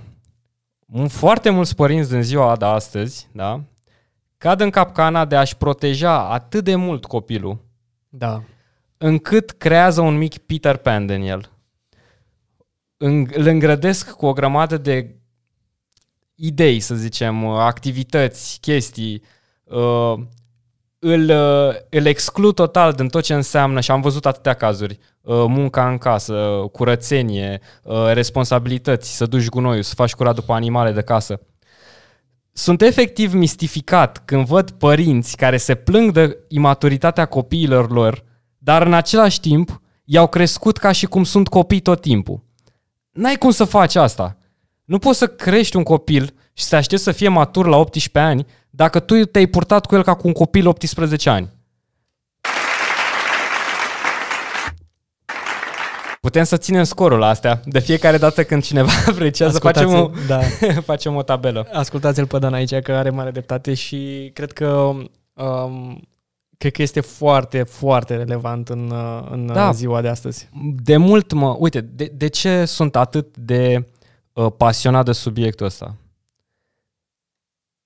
Un- 0.87 1.09
Foarte 1.09 1.51
mulți 1.51 1.75
părinți 1.75 2.11
din 2.11 2.23
ziua 2.23 2.57
de 2.57 2.65
astăzi, 2.65 3.29
da? 3.33 3.61
Cad 4.39 4.61
în 4.61 4.71
capcana 4.71 5.25
de 5.25 5.37
a-și 5.37 5.57
proteja 5.57 6.29
atât 6.31 6.65
de 6.65 6.75
mult 6.75 7.05
copilul, 7.05 7.59
da. 8.09 8.43
încât 8.99 9.51
creează 9.51 10.01
un 10.01 10.17
mic 10.17 10.39
Peter 10.39 10.77
Pan 10.77 11.07
din 11.07 11.23
el. 11.23 11.52
În- 13.05 13.27
Îl 13.33 13.47
îngrădesc 13.47 14.11
cu 14.11 14.27
o 14.27 14.33
grămadă 14.33 14.77
de 14.77 15.17
idei, 16.35 16.81
să 16.81 16.95
zicem, 16.95 17.47
activități, 17.47 18.59
chestii, 18.61 19.23
uh, 19.65 20.15
îl, 20.99 21.31
uh, 21.31 21.75
îl 21.91 22.07
exclud 22.07 22.55
total 22.55 22.93
din 22.93 23.09
tot 23.09 23.23
ce 23.23 23.35
înseamnă, 23.35 23.81
și 23.81 23.91
am 23.91 24.01
văzut 24.01 24.27
atâtea 24.27 24.55
cazuri, 24.55 24.99
uh, 25.21 25.45
munca 25.49 25.89
în 25.89 25.99
casă, 25.99 26.35
curățenie, 26.73 27.61
uh, 27.83 28.11
responsabilități, 28.13 29.17
să 29.17 29.27
duci 29.27 29.49
gunoiul, 29.49 29.83
să 29.83 29.95
faci 29.95 30.15
curat 30.15 30.35
după 30.35 30.53
animale 30.53 30.93
de 30.93 31.03
casă. 31.03 31.41
Sunt 32.53 32.83
efectiv 32.83 33.33
mistificat 33.33 34.23
când 34.25 34.47
văd 34.47 34.71
părinți 34.71 35.37
care 35.37 35.57
se 35.57 35.75
plâng 35.75 36.13
de 36.13 36.39
imaturitatea 36.49 37.27
copiilor 37.27 37.91
lor, 37.91 38.25
dar 38.59 38.87
în 38.87 38.93
același 38.95 39.41
timp 39.41 39.81
i-au 40.05 40.27
crescut 40.29 40.77
ca 40.77 40.93
și 40.93 41.07
cum 41.07 41.25
sunt 41.25 41.49
copii 41.49 41.81
tot 41.81 42.01
timpul. 42.01 42.51
N-ai 43.13 43.37
cum 43.37 43.51
să 43.51 43.65
faci 43.65 43.95
asta. 43.95 44.37
Nu 44.85 44.99
poți 44.99 45.19
să 45.19 45.27
crești 45.27 45.77
un 45.77 45.83
copil 45.83 46.35
și 46.53 46.65
să 46.65 46.69
te 46.71 46.77
aștepți 46.77 47.05
să 47.05 47.13
fie 47.13 47.29
matur 47.29 47.67
la 47.67 47.77
18 47.77 48.19
ani 48.19 48.47
dacă 48.71 49.01
tu 49.01 49.25
te-ai 49.25 49.47
purtat 49.47 49.87
cu 49.87 49.95
el 49.95 50.03
ca 50.03 50.15
cu 50.15 50.27
un 50.27 50.33
copil 50.33 50.67
18 50.67 51.31
ani. 51.31 51.51
Putem 56.21 56.45
să 56.45 56.57
ținem 56.57 56.85
scorul 56.85 57.19
la 57.19 57.27
astea. 57.29 57.61
De 57.65 57.79
fiecare 57.79 58.17
dată 58.17 58.45
când 58.45 58.63
cineva 58.63 58.91
apreciază, 59.11 59.59
facem 59.59 59.95
o, 59.95 59.97
Ascultați-l, 59.97 60.67
da. 60.67 60.81
facem 60.93 61.17
o 61.17 61.23
tabelă. 61.23 61.69
Ascultați-l 61.73 62.27
pe 62.27 62.39
Dan 62.39 62.55
aici, 62.55 62.79
că 62.79 62.93
are 62.93 63.11
mare 63.11 63.31
dreptate 63.31 63.75
și 63.75 64.31
cred 64.35 64.53
că 64.53 64.67
um, 65.33 66.09
cred 66.63 66.75
că 66.75 66.83
este 66.83 67.01
foarte, 67.01 67.63
foarte 67.63 68.17
relevant 68.17 68.69
în, 68.69 68.91
uh, 68.91 69.27
în 69.31 69.47
Da. 69.47 69.53
da. 69.55 69.73
ziua 69.73 70.01
de 70.01 70.09
astăzi. 70.09 70.49
De 70.83 70.97
mult 70.97 71.33
mă... 71.33 71.57
Uite, 71.59 71.81
de, 71.81 72.05
de 72.15 72.29
ce 72.29 72.65
sunt 72.65 72.97
atât 72.97 73.37
de 73.37 73.89
uh, 74.33 74.47
pasionat 74.57 75.05
de 75.05 75.13
subiectul 75.13 75.67
ăsta? 75.67 75.97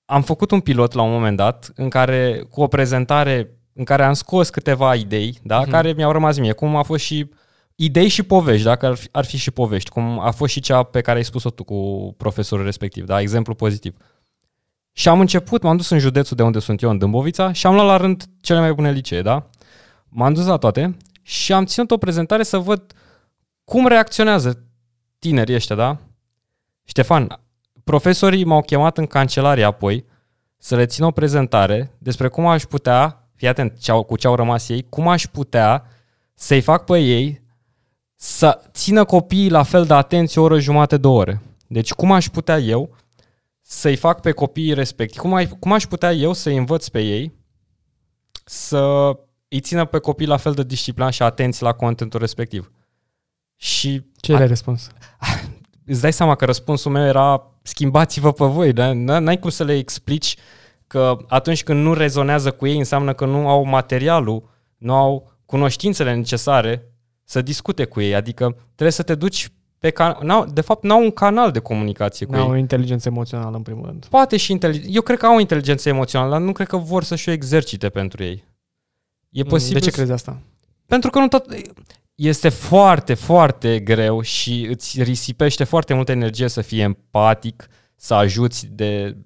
Am 0.05 0.23
făcut 0.23 0.51
un 0.51 0.61
pilot 0.61 0.93
la 0.93 1.03
un 1.03 1.11
moment 1.11 1.37
dat 1.37 1.73
în 1.75 1.89
care, 1.89 2.47
cu 2.51 2.61
o 2.63 2.67
prezentare 2.67 3.51
în 3.73 3.85
care 3.85 4.05
am 4.05 4.13
scos 4.13 4.51
câteva 4.51 4.95
idei, 4.95 5.39
da, 5.43 5.61
Mhm. 5.61 5.71
care 5.71 5.93
mi-au 5.93 6.13
rămas 6.13 6.39
mie, 6.39 6.53
cum 6.53 6.77
a 6.77 6.83
fost 6.83 7.05
și 7.05 7.31
idei 7.75 8.09
și 8.09 8.23
povești, 8.23 8.65
dacă 8.65 8.87
ar 8.87 8.95
fi, 8.95 9.09
ar 9.13 9.25
fi 9.25 9.37
și 9.37 9.51
povești, 9.51 9.91
cum 9.91 10.19
a 10.21 10.31
fost 10.31 10.53
și 10.53 10.61
cea 10.61 10.83
pe 10.83 11.01
care 11.01 11.19
ai 11.19 11.25
spus-o 11.25 11.51
tu 11.51 11.65
cu 11.65 12.15
profesorul 12.17 12.65
respectiv, 12.65 13.05
da, 13.05 13.21
exemplu 13.21 13.55
pozitiv. 13.55 13.97
Și 14.99 15.09
am 15.09 15.21
început, 15.21 15.63
m-am 15.63 15.77
dus 15.77 15.89
în 15.89 15.99
județul 15.99 16.37
de 16.37 16.43
unde 16.43 16.59
sunt 16.59 16.83
eu, 16.83 16.91
în 16.91 16.99
Dâmbovița, 16.99 17.53
și 17.53 17.67
am 17.67 17.75
luat 17.75 17.87
la 17.87 17.97
rând 17.97 18.25
cele 18.41 18.61
mai 18.61 18.73
bune 18.73 18.91
licee, 18.91 19.23
da? 19.23 19.47
M-am 20.09 20.35
dus 20.35 20.47
la 20.47 20.57
toate 20.57 20.97
și 21.23 21.53
am 21.53 21.65
ținut 21.65 21.91
o 21.91 21.97
prezentare 21.97 22.43
să 22.43 22.59
văd 22.59 22.93
cum 23.65 23.87
reacționează 23.87 24.65
tinerii 25.19 25.55
ăștia, 25.55 25.77
da? 25.77 25.99
Ștefan, 26.85 27.41
profesorii 27.85 28.45
m-au 28.45 28.61
chemat 28.61 28.99
în 28.99 29.07
cancelarie 29.07 29.65
apoi 29.65 30.05
să 30.59 30.77
le 30.77 30.87
țin 30.87 31.05
o 31.05 31.11
prezentare 31.11 31.93
despre 31.99 32.29
cum 32.29 32.47
aș 32.47 32.63
putea, 32.63 33.29
fii 33.35 33.49
atent 33.49 33.79
ce 33.79 33.91
au, 33.91 34.03
cu 34.03 34.17
ce 34.17 34.27
au 34.27 34.35
rămas 34.35 34.69
ei, 34.69 34.87
cum 34.89 35.09
aș 35.09 35.27
putea 35.27 35.85
să-i 36.35 36.61
fac 36.61 36.85
pe 36.85 36.99
ei 36.99 37.43
să 38.15 38.61
țină 38.73 39.05
copiii 39.05 39.51
la 39.51 39.63
fel 39.63 39.85
de 39.85 39.95
atenție 39.95 40.41
o 40.41 40.45
oră 40.45 40.59
jumate, 40.59 40.97
două 40.97 41.21
ore. 41.21 41.43
Deci 41.67 41.93
cum 41.93 42.13
aș 42.13 42.29
putea 42.29 42.59
eu 42.59 42.95
să-i 43.69 43.97
fac 43.97 44.21
pe 44.21 44.31
copiii 44.31 44.75
respectivi, 44.75 45.21
cum, 45.21 45.35
ai, 45.35 45.49
cum 45.49 45.73
aș 45.73 45.85
putea 45.85 46.13
eu 46.13 46.33
să-i 46.33 46.57
învăț 46.57 46.89
pe 46.89 47.01
ei 47.01 47.33
să 48.45 49.11
îi 49.49 49.61
țină 49.61 49.85
pe 49.85 49.99
copii 49.99 50.27
la 50.27 50.37
fel 50.37 50.53
de 50.53 50.63
disciplinat 50.63 51.13
și 51.13 51.23
atenți 51.23 51.63
la 51.63 51.73
contentul 51.73 52.21
respectiv. 52.21 52.73
Și 53.57 54.03
Ce 54.17 54.33
le-ai 54.33 54.47
răspuns? 54.47 54.91
îți 55.87 56.01
dai 56.01 56.13
seama 56.13 56.35
că 56.35 56.45
răspunsul 56.45 56.91
meu 56.91 57.05
era 57.07 57.53
schimbați-vă 57.63 58.33
pe 58.33 58.45
voi, 58.45 58.73
da? 58.73 58.91
N- 58.93 59.21
n-ai 59.23 59.39
cum 59.39 59.51
să 59.51 59.65
le 59.65 59.77
explici 59.77 60.37
că 60.87 61.17
atunci 61.29 61.63
când 61.63 61.83
nu 61.83 61.95
rezonează 61.95 62.51
cu 62.51 62.67
ei 62.67 62.79
înseamnă 62.79 63.15
că 63.15 63.25
nu 63.25 63.49
au 63.49 63.65
materialul, 63.65 64.49
nu 64.77 64.95
au 64.95 65.33
cunoștințele 65.47 66.15
necesare 66.15 66.93
să 67.25 67.43
discute 67.43 67.85
cu 67.85 68.01
ei, 68.01 68.15
adică 68.15 68.57
trebuie 68.65 68.91
să 68.91 69.03
te 69.03 69.15
duci 69.15 69.49
pe 69.79 69.91
can- 69.91 70.19
n-au, 70.23 70.45
de 70.45 70.61
fapt 70.61 70.83
n-au 70.85 71.03
un 71.03 71.11
canal 71.11 71.51
de 71.51 71.59
comunicație 71.59 72.27
cu 72.27 72.33
Nu 72.33 72.39
ei. 72.39 72.45
au 72.45 72.51
o 72.51 72.57
inteligență 72.57 73.09
emoțională, 73.09 73.57
în 73.57 73.63
primul 73.63 73.87
rând. 73.87 74.07
Poate 74.07 74.37
și 74.37 74.53
inteligență. 74.53 74.91
Eu 74.95 75.01
cred 75.03 75.19
că 75.19 75.27
au 75.27 75.39
inteligență 75.39 75.89
emoțională, 75.89 76.31
dar 76.31 76.41
nu 76.41 76.53
cred 76.53 76.67
că 76.67 76.77
vor 76.77 77.05
să-și 77.05 77.29
o 77.29 77.33
exercite 77.33 77.89
pentru 77.89 78.23
ei. 78.23 78.45
E 79.31 79.43
posibil 79.43 79.79
De 79.79 79.85
ce 79.85 79.91
să- 79.91 79.97
crezi 79.97 80.13
asta? 80.13 80.39
pentru 80.87 81.11
că 81.11 81.19
nu 81.19 81.29
tot... 81.29 81.47
Este 82.15 82.49
foarte, 82.49 83.15
foarte 83.15 83.79
greu 83.81 84.21
și 84.21 84.67
îți 84.71 85.03
risipește 85.03 85.65
foarte 85.65 85.95
multă 85.95 86.13
energie 86.13 86.49
să 86.49 86.61
fii 86.61 86.81
empatic, 86.81 87.67
să 87.97 88.15
ajuți 88.15 88.67
de, 88.67 89.17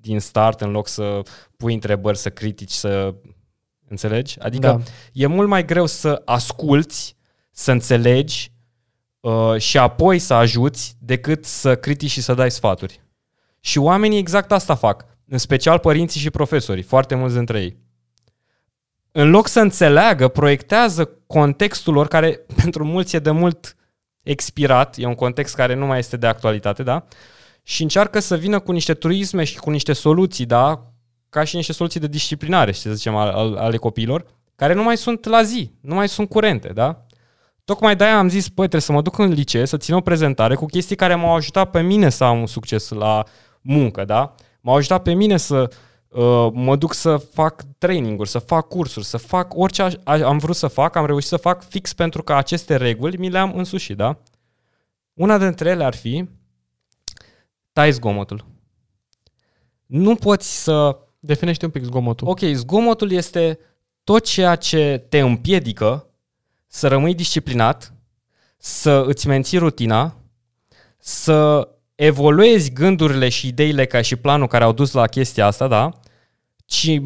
din 0.00 0.20
start 0.20 0.60
în 0.60 0.70
loc 0.70 0.88
să 0.88 1.22
pui 1.56 1.74
întrebări, 1.74 2.18
să 2.18 2.30
critici, 2.30 2.70
să... 2.70 3.14
Înțelegi? 3.88 4.40
Adică 4.40 4.66
Da. 4.66 4.80
e 5.12 5.26
mult 5.26 5.48
mai 5.48 5.64
greu 5.64 5.86
să 5.86 6.22
asculți, 6.24 7.16
să 7.50 7.72
înțelegi 7.72 8.52
uh, 9.30 9.60
și 9.60 9.78
apoi 9.78 10.18
să 10.18 10.34
ajuți 10.34 10.96
decât 11.00 11.44
să 11.44 11.76
critici 11.76 12.10
și 12.10 12.20
să 12.20 12.34
dai 12.34 12.50
sfaturi. 12.50 13.00
Și 13.60 13.78
oamenii 13.78 14.18
exact 14.18 14.52
asta 14.52 14.74
fac, 14.74 15.04
în 15.28 15.38
special 15.38 15.78
părinții 15.78 16.20
și 16.20 16.30
profesorii, 16.30 16.82
foarte 16.82 17.14
mulți 17.14 17.34
dintre 17.34 17.60
ei 17.60 17.84
în 19.18 19.30
loc 19.30 19.46
să 19.46 19.60
înțeleagă, 19.60 20.28
proiectează 20.28 21.10
contextul 21.26 21.94
lor, 21.94 22.08
care 22.08 22.40
pentru 22.62 22.84
mulți 22.84 23.16
e 23.16 23.18
de 23.18 23.30
mult 23.30 23.76
expirat, 24.22 24.94
e 24.98 25.06
un 25.06 25.14
context 25.14 25.54
care 25.54 25.74
nu 25.74 25.86
mai 25.86 25.98
este 25.98 26.16
de 26.16 26.26
actualitate, 26.26 26.82
da? 26.82 27.04
Și 27.62 27.82
încearcă 27.82 28.20
să 28.20 28.36
vină 28.36 28.58
cu 28.58 28.72
niște 28.72 28.94
turisme 28.94 29.44
și 29.44 29.58
cu 29.58 29.70
niște 29.70 29.92
soluții, 29.92 30.46
da? 30.46 30.92
Ca 31.28 31.44
și 31.44 31.56
niște 31.56 31.72
soluții 31.72 32.00
de 32.00 32.06
disciplinare, 32.06 32.72
să 32.72 32.94
zicem, 32.94 33.16
al- 33.16 33.30
al- 33.30 33.56
ale 33.56 33.76
copiilor, 33.76 34.24
care 34.56 34.74
nu 34.74 34.82
mai 34.82 34.96
sunt 34.96 35.24
la 35.24 35.42
zi, 35.42 35.70
nu 35.80 35.94
mai 35.94 36.08
sunt 36.08 36.28
curente, 36.28 36.68
da? 36.68 37.05
Tocmai 37.66 37.96
de-aia 37.96 38.18
am 38.18 38.28
zis, 38.28 38.44
păi, 38.44 38.54
trebuie 38.54 38.80
să 38.80 38.92
mă 38.92 39.02
duc 39.02 39.18
în 39.18 39.28
licee, 39.32 39.64
să 39.64 39.76
țin 39.76 39.94
o 39.94 40.00
prezentare 40.00 40.54
cu 40.54 40.66
chestii 40.66 40.96
care 40.96 41.14
m-au 41.14 41.34
ajutat 41.34 41.70
pe 41.70 41.80
mine 41.80 42.08
să 42.08 42.24
am 42.24 42.40
un 42.40 42.46
succes 42.46 42.88
la 42.88 43.24
muncă, 43.60 44.04
da? 44.04 44.34
M-au 44.60 44.74
ajutat 44.76 45.02
pe 45.02 45.12
mine 45.12 45.36
să 45.36 45.70
uh, 46.08 46.48
mă 46.52 46.76
duc 46.76 46.94
să 46.94 47.16
fac 47.16 47.62
training-uri, 47.78 48.28
să 48.28 48.38
fac 48.38 48.68
cursuri, 48.68 49.04
să 49.04 49.16
fac 49.16 49.54
orice 49.56 49.82
aș, 49.82 49.94
a- 50.04 50.22
am 50.24 50.38
vrut 50.38 50.56
să 50.56 50.66
fac, 50.66 50.96
am 50.96 51.06
reușit 51.06 51.28
să 51.28 51.36
fac 51.36 51.68
fix 51.68 51.92
pentru 51.92 52.22
că 52.22 52.34
aceste 52.34 52.76
reguli 52.76 53.16
mi 53.16 53.30
le-am 53.30 53.52
însușit, 53.56 53.96
da? 53.96 54.18
Una 55.14 55.38
dintre 55.38 55.68
ele 55.68 55.84
ar 55.84 55.94
fi 55.94 56.28
tai 57.72 57.92
zgomotul. 57.92 58.44
nu 59.86 60.14
poți 60.14 60.62
să... 60.62 60.98
Definește 61.18 61.64
un 61.64 61.70
pic 61.70 61.82
zgomotul. 61.82 62.28
Ok, 62.28 62.40
zgomotul 62.40 63.10
este 63.10 63.58
tot 64.04 64.24
ceea 64.24 64.56
ce 64.56 65.06
te 65.08 65.20
împiedică 65.20 66.05
să 66.76 66.88
rămâi 66.88 67.14
disciplinat, 67.14 67.94
să 68.56 69.04
îți 69.06 69.26
menții 69.26 69.58
rutina, 69.58 70.16
să 70.98 71.68
evoluezi 71.94 72.72
gândurile 72.72 73.28
și 73.28 73.46
ideile 73.46 73.86
ca 73.86 74.00
și 74.00 74.16
planul 74.16 74.46
care 74.46 74.64
au 74.64 74.72
dus 74.72 74.92
la 74.92 75.06
chestia 75.06 75.46
asta, 75.46 75.68
da? 75.68 75.90
Ci 76.64 77.00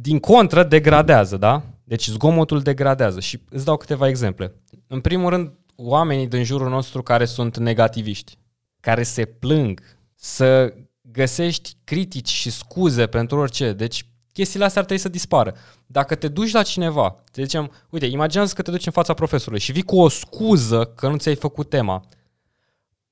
din 0.00 0.18
contră 0.18 0.62
degradează, 0.62 1.36
da? 1.36 1.62
Deci 1.84 2.06
zgomotul 2.06 2.60
degradează 2.60 3.20
și 3.20 3.40
îți 3.50 3.64
dau 3.64 3.76
câteva 3.76 4.08
exemple. 4.08 4.54
În 4.86 5.00
primul 5.00 5.30
rând, 5.30 5.52
oamenii 5.76 6.26
din 6.26 6.44
jurul 6.44 6.68
nostru 6.68 7.02
care 7.02 7.24
sunt 7.24 7.56
negativiști, 7.56 8.38
care 8.80 9.02
se 9.02 9.24
plâng, 9.24 9.82
să 10.14 10.74
găsești 11.00 11.76
critici 11.84 12.28
și 12.28 12.50
scuze 12.50 13.06
pentru 13.06 13.38
orice. 13.38 13.72
Deci 13.72 14.06
chestiile 14.32 14.64
astea 14.64 14.80
ar 14.80 14.86
trebui 14.86 15.02
să 15.02 15.10
dispară. 15.10 15.54
Dacă 15.86 16.14
te 16.14 16.28
duci 16.28 16.52
la 16.52 16.62
cineva, 16.62 17.16
te 17.32 17.42
zicem, 17.42 17.70
uite, 17.90 18.06
imaginează 18.06 18.54
că 18.54 18.62
te 18.62 18.70
duci 18.70 18.86
în 18.86 18.92
fața 18.92 19.14
profesorului 19.14 19.60
și 19.60 19.72
vii 19.72 19.82
cu 19.82 20.00
o 20.00 20.08
scuză 20.08 20.84
că 20.84 21.08
nu 21.08 21.16
ți-ai 21.16 21.34
făcut 21.34 21.68
tema. 21.68 22.02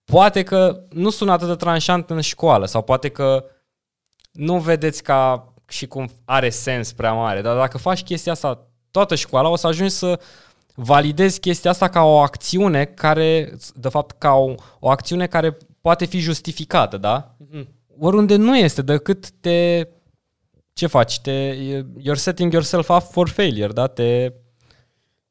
Poate 0.04 0.42
că 0.42 0.82
nu 0.90 1.10
sună 1.10 1.32
atât 1.32 1.48
de 1.48 1.54
tranșant 1.54 2.10
în 2.10 2.20
școală 2.20 2.66
sau 2.66 2.82
poate 2.82 3.08
că 3.08 3.44
nu 4.32 4.58
vedeți 4.58 5.02
ca 5.02 5.52
și 5.68 5.86
cum 5.86 6.10
are 6.24 6.50
sens 6.50 6.92
prea 6.92 7.12
mare, 7.12 7.40
dar 7.40 7.56
dacă 7.56 7.78
faci 7.78 8.02
chestia 8.02 8.32
asta 8.32 8.66
toată 8.90 9.14
școala, 9.14 9.48
o 9.48 9.56
să 9.56 9.66
ajungi 9.66 9.92
să 9.92 10.20
validezi 10.74 11.40
chestia 11.40 11.70
asta 11.70 11.88
ca 11.88 12.02
o 12.02 12.18
acțiune 12.18 12.84
care, 12.84 13.56
de 13.74 13.88
fapt, 13.88 14.18
ca 14.18 14.32
o, 14.32 14.54
o 14.78 14.90
acțiune 14.90 15.26
care 15.26 15.56
poate 15.80 16.04
fi 16.04 16.18
justificată, 16.18 16.96
da? 16.96 17.36
Mm-hmm. 17.36 17.66
Oriunde 17.98 18.36
nu 18.36 18.56
este, 18.56 18.82
decât 18.82 19.30
te... 19.30 19.88
Ce 20.80 20.86
faci? 20.86 21.20
Te, 21.20 21.54
you're 21.98 22.14
setting 22.14 22.52
yourself 22.52 22.88
up 22.88 23.02
for 23.10 23.28
failure, 23.28 23.72
da? 23.72 23.86
Te... 23.86 24.32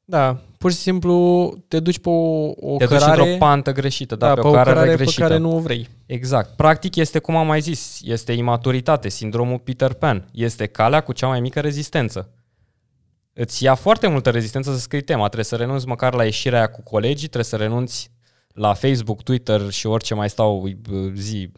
Da, 0.05 0.41
pur 0.57 0.71
și 0.71 0.77
simplu 0.77 1.53
te 1.67 1.79
duci 1.79 1.99
pe 1.99 2.09
o, 2.09 2.45
o 2.47 2.77
te 2.77 2.85
cărare... 2.85 3.15
duci 3.15 3.27
într-o 3.27 3.45
pantă 3.45 3.71
greșită, 3.71 4.15
da, 4.15 4.27
da 4.27 4.33
pe, 4.33 4.41
pe 4.41 4.47
o 4.47 4.49
cărare, 4.49 4.69
cărare 4.69 4.95
greșită. 4.95 5.21
pe 5.21 5.27
care 5.27 5.39
nu 5.39 5.55
o 5.55 5.59
vrei. 5.59 5.87
Exact. 6.05 6.55
Practic 6.55 6.95
este, 6.95 7.19
cum 7.19 7.35
am 7.35 7.47
mai 7.47 7.61
zis, 7.61 7.99
este 8.03 8.31
imaturitate, 8.31 9.09
sindromul 9.09 9.59
Peter 9.59 9.93
Pan. 9.93 10.29
Este 10.31 10.65
calea 10.65 11.01
cu 11.01 11.13
cea 11.13 11.27
mai 11.27 11.39
mică 11.39 11.59
rezistență. 11.59 12.33
Îți 13.33 13.63
ia 13.63 13.75
foarte 13.75 14.07
multă 14.07 14.29
rezistență 14.29 14.71
să 14.71 14.79
scrii 14.79 15.01
tema. 15.01 15.23
Trebuie 15.23 15.45
să 15.45 15.55
renunți 15.55 15.87
măcar 15.87 16.13
la 16.13 16.23
ieșirea 16.23 16.57
aia 16.57 16.69
cu 16.69 16.81
colegii, 16.83 17.27
trebuie 17.27 17.43
să 17.43 17.55
renunți 17.55 18.11
la 18.53 18.73
Facebook, 18.73 19.23
Twitter 19.23 19.69
și 19.69 19.87
orice 19.87 20.13
mai 20.13 20.29
stau 20.29 20.61
uh, 20.63 21.11
zi. 21.15 21.51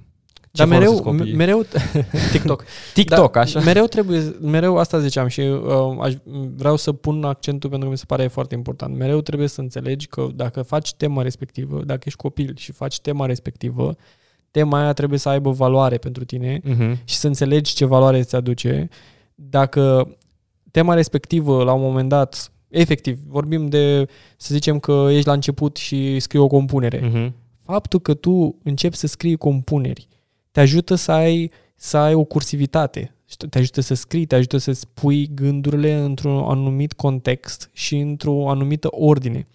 Ce 0.52 0.62
Dar 0.62 0.68
mereu, 0.68 0.92
folosesc 0.94 1.18
copiii? 1.18 1.36
mereu 1.36 1.66
TikTok. 2.32 2.64
TikTok, 2.94 3.32
Dar 3.32 3.44
așa. 3.44 3.60
Mereu 3.60 3.86
trebuie, 3.86 4.36
mereu 4.42 4.78
asta 4.78 5.00
ziceam 5.00 5.28
și 5.28 5.40
uh, 5.42 5.98
aș, 6.02 6.14
vreau 6.56 6.76
să 6.76 6.92
pun 6.94 7.24
accentul 7.24 7.70
pentru 7.70 7.88
că 7.88 7.94
mi 7.94 8.00
se 8.00 8.06
pare 8.08 8.28
foarte 8.28 8.56
important. 8.56 8.98
Mereu 8.98 9.22
trebuie 9.22 9.48
să 9.48 9.62
înțelegi 9.62 10.08
că 10.08 10.28
dacă 10.36 10.62
faci 10.62 10.94
tema 10.94 11.22
respectivă, 11.22 11.82
dacă 11.86 12.02
ești 12.06 12.20
copil 12.20 12.54
și 12.58 12.72
faci 12.72 13.00
tema 13.00 13.26
respectivă, 13.26 13.96
tema 14.52 14.82
aia 14.82 14.94
trebuie 14.94 15.20
să 15.20 15.30
aibă 15.30 15.52
valoare 15.52 15.98
pentru 15.98 16.26
tine 16.26 16.60
Uh-huh. 16.60 17.04
și 17.04 17.16
să 17.16 17.28
înțelegi 17.28 17.74
ce 17.74 17.86
valoare 17.86 18.18
îți 18.18 18.36
aduce. 18.36 18.90
Dacă 19.36 20.16
tema 20.72 20.94
respectivă, 20.94 21.64
la 21.64 21.74
un 21.74 21.82
moment 21.82 22.10
dat, 22.10 22.52
efectiv, 22.68 23.20
vorbim 23.28 23.68
de, 23.68 24.06
să 24.38 24.54
zicem 24.54 24.80
că 24.80 25.08
ești 25.12 25.28
la 25.28 25.34
început 25.34 25.76
și 25.76 26.20
scrii 26.20 26.42
o 26.42 26.48
compunere. 26.48 27.00
Uh-huh. 27.10 27.32
Faptul 27.66 28.00
că 28.00 28.14
tu 28.14 28.56
începi 28.64 28.96
să 28.96 29.08
scrii 29.08 29.36
compuneri 29.36 30.08
te 30.52 30.60
ajută 30.60 30.96
să 30.96 31.12
ai, 31.12 31.52
să 31.76 31.98
ai 31.98 32.14
o 32.14 32.24
cursivitate, 32.24 33.16
te 33.50 33.58
ajută 33.58 33.82
să 33.82 33.94
scrii, 33.94 34.26
te 34.26 34.36
ajută 34.36 34.58
să 34.58 34.72
spui 34.72 35.30
gândurile 35.34 35.94
într-un 35.94 36.38
anumit 36.38 36.94
context 36.94 37.70
și 37.74 37.98
într-o 37.98 38.50
anumită 38.50 38.88
ordine. 38.92 39.48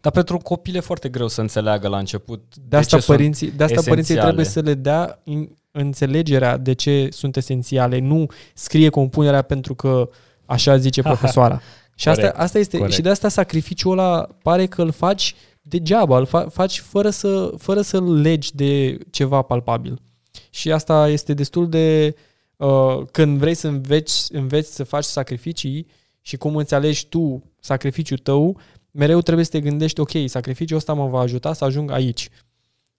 Dar 0.00 0.12
pentru 0.12 0.38
copil 0.38 0.76
e 0.76 0.80
foarte 0.80 1.08
greu 1.08 1.28
să 1.28 1.40
înțeleagă 1.40 1.88
la 1.88 1.98
început 1.98 2.42
De 2.68 2.76
asta, 2.76 2.96
ce 2.96 3.02
sunt 3.02 3.16
părinții, 3.16 3.50
de 3.50 3.64
asta 3.64 3.74
părinții 3.74 4.14
esențiale. 4.14 4.26
trebuie 4.26 4.44
să 4.44 4.60
le 4.60 4.74
dea 4.74 5.22
in- 5.24 5.48
înțelegerea 5.70 6.56
de 6.56 6.72
ce 6.72 7.08
sunt 7.10 7.36
esențiale. 7.36 7.98
Nu 7.98 8.26
scrie 8.54 8.88
compunerea 8.88 9.42
pentru 9.42 9.74
că 9.74 10.08
așa 10.46 10.76
zice 10.76 11.02
profesoara. 11.02 11.60
și 11.94 12.08
asta, 12.08 12.20
Corect, 12.22 12.38
asta 12.40 12.58
este, 12.58 12.76
corect. 12.76 12.94
și 12.94 13.02
de 13.02 13.08
asta 13.08 13.28
sacrificiul 13.28 13.92
ăla 13.98 14.28
pare 14.42 14.66
că 14.66 14.82
îl 14.82 14.90
faci 14.92 15.34
degeaba, 15.62 16.18
îl 16.18 16.26
fa- 16.26 16.46
faci 16.52 16.80
fără 16.80 17.10
să, 17.10 17.52
fără 17.58 17.80
să-l 17.80 18.20
legi 18.20 18.54
de 18.54 18.98
ceva 19.10 19.42
palpabil. 19.42 20.00
Și 20.50 20.72
asta 20.72 21.08
este 21.08 21.34
destul 21.34 21.68
de... 21.68 22.14
Uh, 22.56 23.02
când 23.10 23.38
vrei 23.38 23.54
să 23.54 23.68
înveți, 23.68 24.34
înveți 24.34 24.74
să 24.74 24.84
faci 24.84 25.04
sacrificii 25.04 25.86
și 26.20 26.36
cum 26.36 26.56
îți 26.56 26.74
alegi 26.74 27.06
tu 27.08 27.42
sacrificiul 27.60 28.18
tău, 28.18 28.60
mereu 28.90 29.20
trebuie 29.20 29.44
să 29.44 29.50
te 29.50 29.60
gândești, 29.60 30.00
ok, 30.00 30.10
sacrificiul 30.26 30.76
ăsta 30.76 30.92
mă 30.92 31.06
va 31.06 31.20
ajuta 31.20 31.52
să 31.52 31.64
ajung 31.64 31.90
aici. 31.90 32.28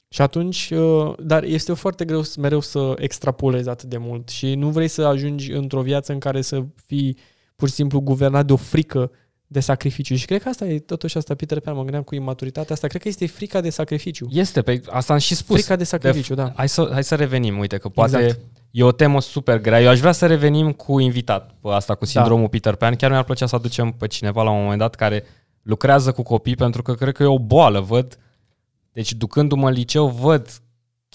Și 0.10 0.22
atunci, 0.22 0.70
uh, 0.70 1.14
dar 1.20 1.44
este 1.44 1.74
foarte 1.74 2.06
greu 2.06 2.22
să- 2.22 2.40
mereu 2.40 2.60
să 2.60 2.94
extrapolezi 2.98 3.70
atât 3.70 3.90
de 3.90 3.98
mult 3.98 4.30
și 4.30 4.56
nu 4.56 4.70
vrei 4.70 4.88
să 4.88 5.02
ajungi 5.02 5.52
într-o 5.52 5.82
viață 5.82 6.12
în 6.12 6.20
care 6.20 6.42
să 6.42 6.66
fii 6.86 7.18
pur 7.56 7.68
și 7.68 7.74
simplu 7.74 8.00
guvernat 8.00 8.46
de 8.46 8.54
o 8.54 8.56
frică 8.56 9.12
de 9.48 9.60
sacrificiu. 9.60 10.16
Și 10.16 10.26
cred 10.26 10.42
că 10.42 10.50
asta 10.50 10.66
e 10.66 10.80
totuși 10.80 11.18
asta, 11.18 11.36
Peter 11.36 11.60
Pan, 11.60 11.76
mă 11.76 11.82
gândeam 11.82 12.04
cu 12.04 12.16
imaturitatea 12.16 12.76
asta, 12.76 12.88
cred 12.88 13.02
că 13.02 13.08
este 13.08 13.28
frica 13.28 13.62
de 13.62 13.70
sacrificiu. 13.70 14.28
Este, 14.32 14.62
pe 14.62 14.82
asta 14.90 15.14
am 15.14 15.20
și 15.20 15.36
spus. 15.36 15.56
Frica 15.56 15.76
de 15.76 15.84
sacrificiu, 15.84 16.34
De- 16.36 16.42
da. 16.42 16.52
Hai 16.56 16.70
să, 16.70 16.90
hai 16.92 17.04
să 17.04 17.16
revenim, 17.16 17.58
uite 17.60 17.78
că 17.78 17.90
poate 17.90 18.18
Exact. 18.18 18.40
e 18.72 18.84
o 18.84 18.92
temă 18.92 19.22
super 19.22 19.60
grea. 19.60 19.82
Eu 19.82 19.90
aș 19.90 20.00
vrea 20.00 20.12
să 20.12 20.26
revenim 20.28 20.72
cu 20.72 21.00
invitat 21.00 21.52
pe 21.62 21.70
asta, 21.70 21.96
cu 21.96 22.06
sindromul 22.06 22.50
Peter 22.50 22.76
Pan. 22.76 22.96
Chiar 22.96 23.10
mi-ar 23.10 23.24
plăcea 23.24 23.46
să 23.46 23.56
aducem 23.56 23.92
pe 23.92 24.08
cineva 24.08 24.44
la 24.44 24.50
un 24.50 24.62
moment 24.62 24.80
dat 24.80 24.96
care 24.96 25.24
lucrează 25.62 26.12
cu 26.12 26.24
copii, 26.24 26.56
pentru 26.56 26.82
că 26.82 26.94
cred 26.94 27.14
că 27.14 27.24
e 27.24 27.26
o 27.26 27.40
boală. 27.40 27.80
Văd, 27.80 28.20
deci 28.92 29.14
ducându-mă 29.14 29.68
în 29.68 29.74
liceu, 29.74 30.08
văd 30.08 30.50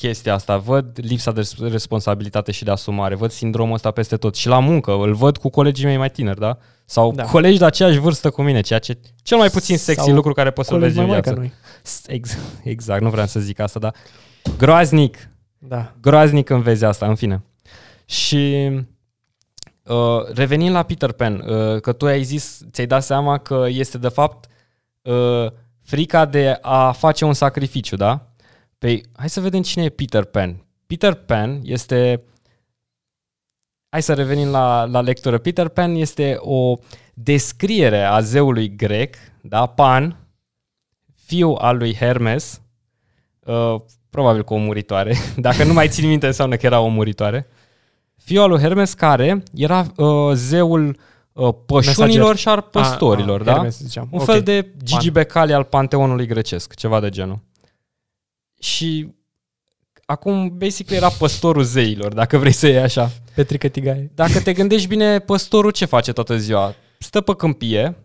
chestia 0.07 0.35
asta, 0.35 0.57
văd 0.57 0.99
lipsa 1.03 1.33
de 1.33 1.41
res- 1.41 1.59
responsabilitate 1.71 2.53
și 2.53 2.65
de 2.65 2.71
asumare, 2.71 3.15
văd 3.15 3.31
sindromul 3.31 3.75
ăsta 3.75 3.91
peste 3.91 4.17
tot. 4.17 4.35
Și 4.35 4.49
la 4.49 4.59
muncă, 4.59 4.93
îl 4.93 5.15
văd 5.15 5.37
cu 5.37 5.49
colegii 5.49 5.85
mei 5.85 5.97
mai 5.97 6.11
tineri, 6.11 6.41
da? 6.41 6.59
Sau 6.85 7.13
Da. 7.13 7.23
da. 7.23 7.29
colegi 7.31 7.59
de 7.59 7.65
aceeași 7.65 7.99
vârstă 7.99 8.31
cu 8.31 8.43
mine, 8.43 8.61
ceea 8.61 8.79
ce 8.79 8.99
cel 9.23 9.39
mai 9.39 9.49
puțin 9.49 9.79
sexy 9.79 10.05
Sau 10.05 10.15
lucru 10.15 10.33
care 10.33 10.51
poți 10.51 10.69
să-l 10.69 10.79
Colegi 10.79 10.95
vezi 10.95 11.07
mai 11.07 11.17
în 11.17 11.23
mari 11.23 11.35
ca 11.37 11.41
viață. 11.41 11.53
noi. 12.07 12.17
Ex- 12.17 12.39
Exact, 12.65 13.03
nu 13.03 13.11
vreau 13.11 13.27
să 13.27 13.41
zic 13.41 13.59
asta, 13.61 13.79
dar 13.79 13.95
groaznic, 14.59 15.29
Da. 15.59 15.93
groaznic 16.01 16.45
când 16.47 16.63
vezi 16.63 16.85
asta, 16.85 17.07
în 17.07 17.15
fine. 17.15 17.43
Și 18.05 18.71
uh, 19.85 20.25
revenind 20.35 20.75
la 20.75 20.83
Peter 20.83 21.13
Pan, 21.13 21.35
uh, 21.47 21.81
că 21.81 21.93
tu 21.93 22.07
ai 22.07 22.23
zis, 22.23 22.61
ți-ai 22.73 22.87
dat 22.87 23.03
seama 23.05 23.39
că 23.39 23.67
este 23.69 23.99
de 23.99 24.09
fapt 24.09 24.49
uh, 25.03 25.47
frica 25.83 26.25
de 26.25 26.59
a 26.63 26.93
face 26.93 27.25
un 27.25 27.33
sacrificiu, 27.33 27.97
da? 27.97 28.27
Păi, 28.83 29.05
hai 29.17 29.31
să 29.31 29.41
vedem 29.41 29.63
cine 29.63 29.85
e 29.85 29.89
Peter 29.89 30.25
Pan. 30.25 30.65
Peter 30.87 31.15
Pan 31.15 31.61
este... 31.63 32.23
Hai 33.89 34.03
să 34.03 34.15
revenim 34.15 34.49
la, 34.49 34.85
la 34.85 35.01
lectură. 35.01 35.39
Peter 35.39 35.69
Pan 35.69 35.95
este 35.95 36.37
o 36.39 36.77
descriere 37.15 38.03
a 38.03 38.21
zeului 38.21 38.77
grec, 38.77 39.17
da? 39.43 39.67
Pan, 39.67 40.17
fiu 41.25 41.53
al 41.59 41.77
lui 41.77 41.95
Hermes, 41.95 42.61
uh, 43.41 43.75
probabil 44.11 44.45
cu 44.45 44.55
o 44.55 44.57
muritoare. 44.57 45.17
Dacă 45.37 45.65
nu 45.65 45.73
mai 45.73 45.89
țin 45.89 46.09
minte, 46.09 46.27
înseamnă 46.27 46.57
că 46.57 46.67
era 46.67 46.81
o 46.81 46.89
muritoare. 46.89 47.47
Fiul 48.17 48.43
al 48.43 48.49
lui 48.49 48.61
Hermes 48.61 48.95
care 48.95 49.43
era 49.55 49.87
uh, 49.97 50.33
zeul 50.35 50.97
uh, 51.33 51.55
pășunilor 51.67 52.09
Mesager. 52.09 52.37
și 52.37 52.49
al 52.49 52.61
păstorilor, 52.61 53.39
A, 53.39 53.43
a, 53.43 53.45
da? 53.45 53.53
Hermes, 53.53 53.79
ziceam. 53.79 54.09
Un 54.11 54.19
Ok. 54.19 54.25
fel 54.25 54.43
de 54.43 54.73
Gigi 54.83 55.11
Becali 55.11 55.53
al 55.53 55.65
panteonului 55.65 56.27
grecesc, 56.27 56.75
ceva 56.75 57.01
de 57.01 57.09
genul. 57.09 57.39
Și 58.63 59.15
acum, 60.05 60.57
basically, 60.57 60.97
era 60.97 61.09
păstorul 61.09 61.63
zeilor, 61.63 62.13
dacă 62.13 62.39
vrei 62.39 62.53
să 62.53 62.67
iei 62.67 62.79
așa. 62.79 63.11
Petrică 63.35 63.69
Tigaie. 63.69 64.11
Dacă 64.15 64.41
te 64.41 64.53
gândești 64.53 64.89
bine, 64.89 65.19
păstorul 65.19 65.71
ce 65.71 65.85
face 65.85 66.13
toată 66.13 66.37
ziua? 66.37 66.75
Stă 66.99 67.21
pe 67.21 67.35
câmpie, 67.35 67.97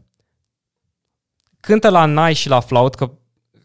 cântă 1.60 1.90
la 1.90 2.06
nai 2.06 2.34
și 2.34 2.50
la 2.50 2.60
flaut, 2.60 2.96
că 2.96 3.12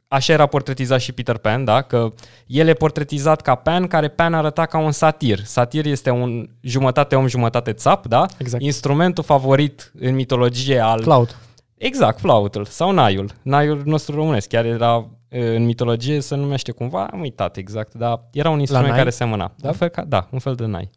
așa 0.08 0.32
era 0.32 0.46
portretizat 0.46 1.00
și 1.00 1.12
Peter 1.12 1.36
Pan, 1.36 1.64
da? 1.64 1.82
Că 1.82 2.12
el 2.46 2.68
e 2.68 2.74
portretizat 2.74 3.40
ca 3.40 3.54
Pan, 3.54 3.86
care 3.86 4.08
Pan 4.08 4.34
arăta 4.34 4.66
ca 4.66 4.78
un 4.78 4.92
satir. 4.92 5.44
Satir 5.44 5.86
este 5.86 6.10
un 6.10 6.48
jumătate 6.60 7.14
om, 7.14 7.26
jumătate 7.26 7.72
țap, 7.72 8.06
da? 8.06 8.26
Exact. 8.38 8.62
Instrumentul 8.62 9.24
favorit 9.24 9.92
în 9.98 10.14
mitologie 10.14 10.78
al... 10.78 11.02
Flaut. 11.02 11.36
Exact, 11.84 12.18
flautul 12.18 12.64
sau 12.64 12.90
naiul. 12.90 13.30
Naiul 13.42 13.82
nostru 13.84 14.14
românesc. 14.14 14.48
Chiar 14.48 14.64
era 14.64 15.08
e, 15.28 15.56
în 15.56 15.64
mitologie 15.64 16.20
se 16.20 16.34
numește 16.34 16.72
cumva, 16.72 17.06
am 17.06 17.20
uitat 17.20 17.56
exact, 17.56 17.94
dar 17.94 18.28
era 18.32 18.50
un 18.50 18.58
instrument 18.58 18.88
nai? 18.88 18.98
care 18.98 19.10
semăna. 19.10 19.52
Da? 19.56 19.68
Un 19.68 19.74
fel 19.74 19.88
ca, 19.88 20.04
da, 20.04 20.28
un 20.30 20.38
fel 20.38 20.54
de 20.54 20.64
nai. 20.66 20.90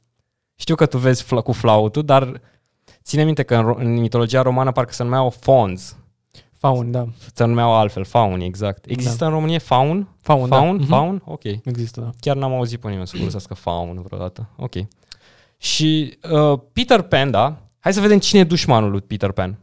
Știu 0.56 0.76
că 0.76 0.86
tu 0.86 0.98
vezi 0.98 1.24
fla, 1.24 1.42
cu 1.42 1.52
flautul, 1.52 2.04
dar 2.04 2.42
ține 3.04 3.24
minte 3.24 3.44
că 3.44 3.56
în, 3.56 3.74
ro- 3.74 3.78
în 3.80 3.94
mitologia 4.00 4.42
romană 4.42 4.72
parcă 4.72 4.94
se 4.94 5.04
numeau 5.04 5.30
fons. 5.30 5.96
Faun, 6.58 6.92
da. 6.92 7.06
Se 7.34 7.44
numeau 7.46 7.74
altfel, 7.74 8.04
fauni, 8.06 8.46
exact. 8.46 8.86
Există 8.88 9.18
Da. 9.18 9.26
în 9.26 9.32
România 9.32 9.60
faun? 9.60 10.08
Faun, 10.22 10.48
Faun? 10.48 10.78
da. 10.78 10.84
Mhm. 10.84 10.86
Faun? 10.88 11.22
Ok. 11.26 11.44
Există, 11.44 12.02
da. 12.02 12.10
Chiar 12.20 12.36
n-am 12.36 12.54
auzit 12.54 12.80
pe 12.80 12.88
nimeni 12.90 13.08
să 13.08 13.18
folosească 13.18 13.54
faun 13.54 14.02
vreodată. 14.02 14.50
Ok. 14.58 14.74
Și 15.58 16.18
uh, 16.32 16.60
Peter 16.74 17.02
Pan, 17.02 17.32
da? 17.32 17.58
Hai 17.80 17.94
să 17.94 18.00
vedem 18.02 18.20
cine 18.20 18.40
e 18.40 18.44
dușmanul 18.44 18.92
lui 18.92 19.02
Peter 19.02 19.32
Pan. 19.32 19.58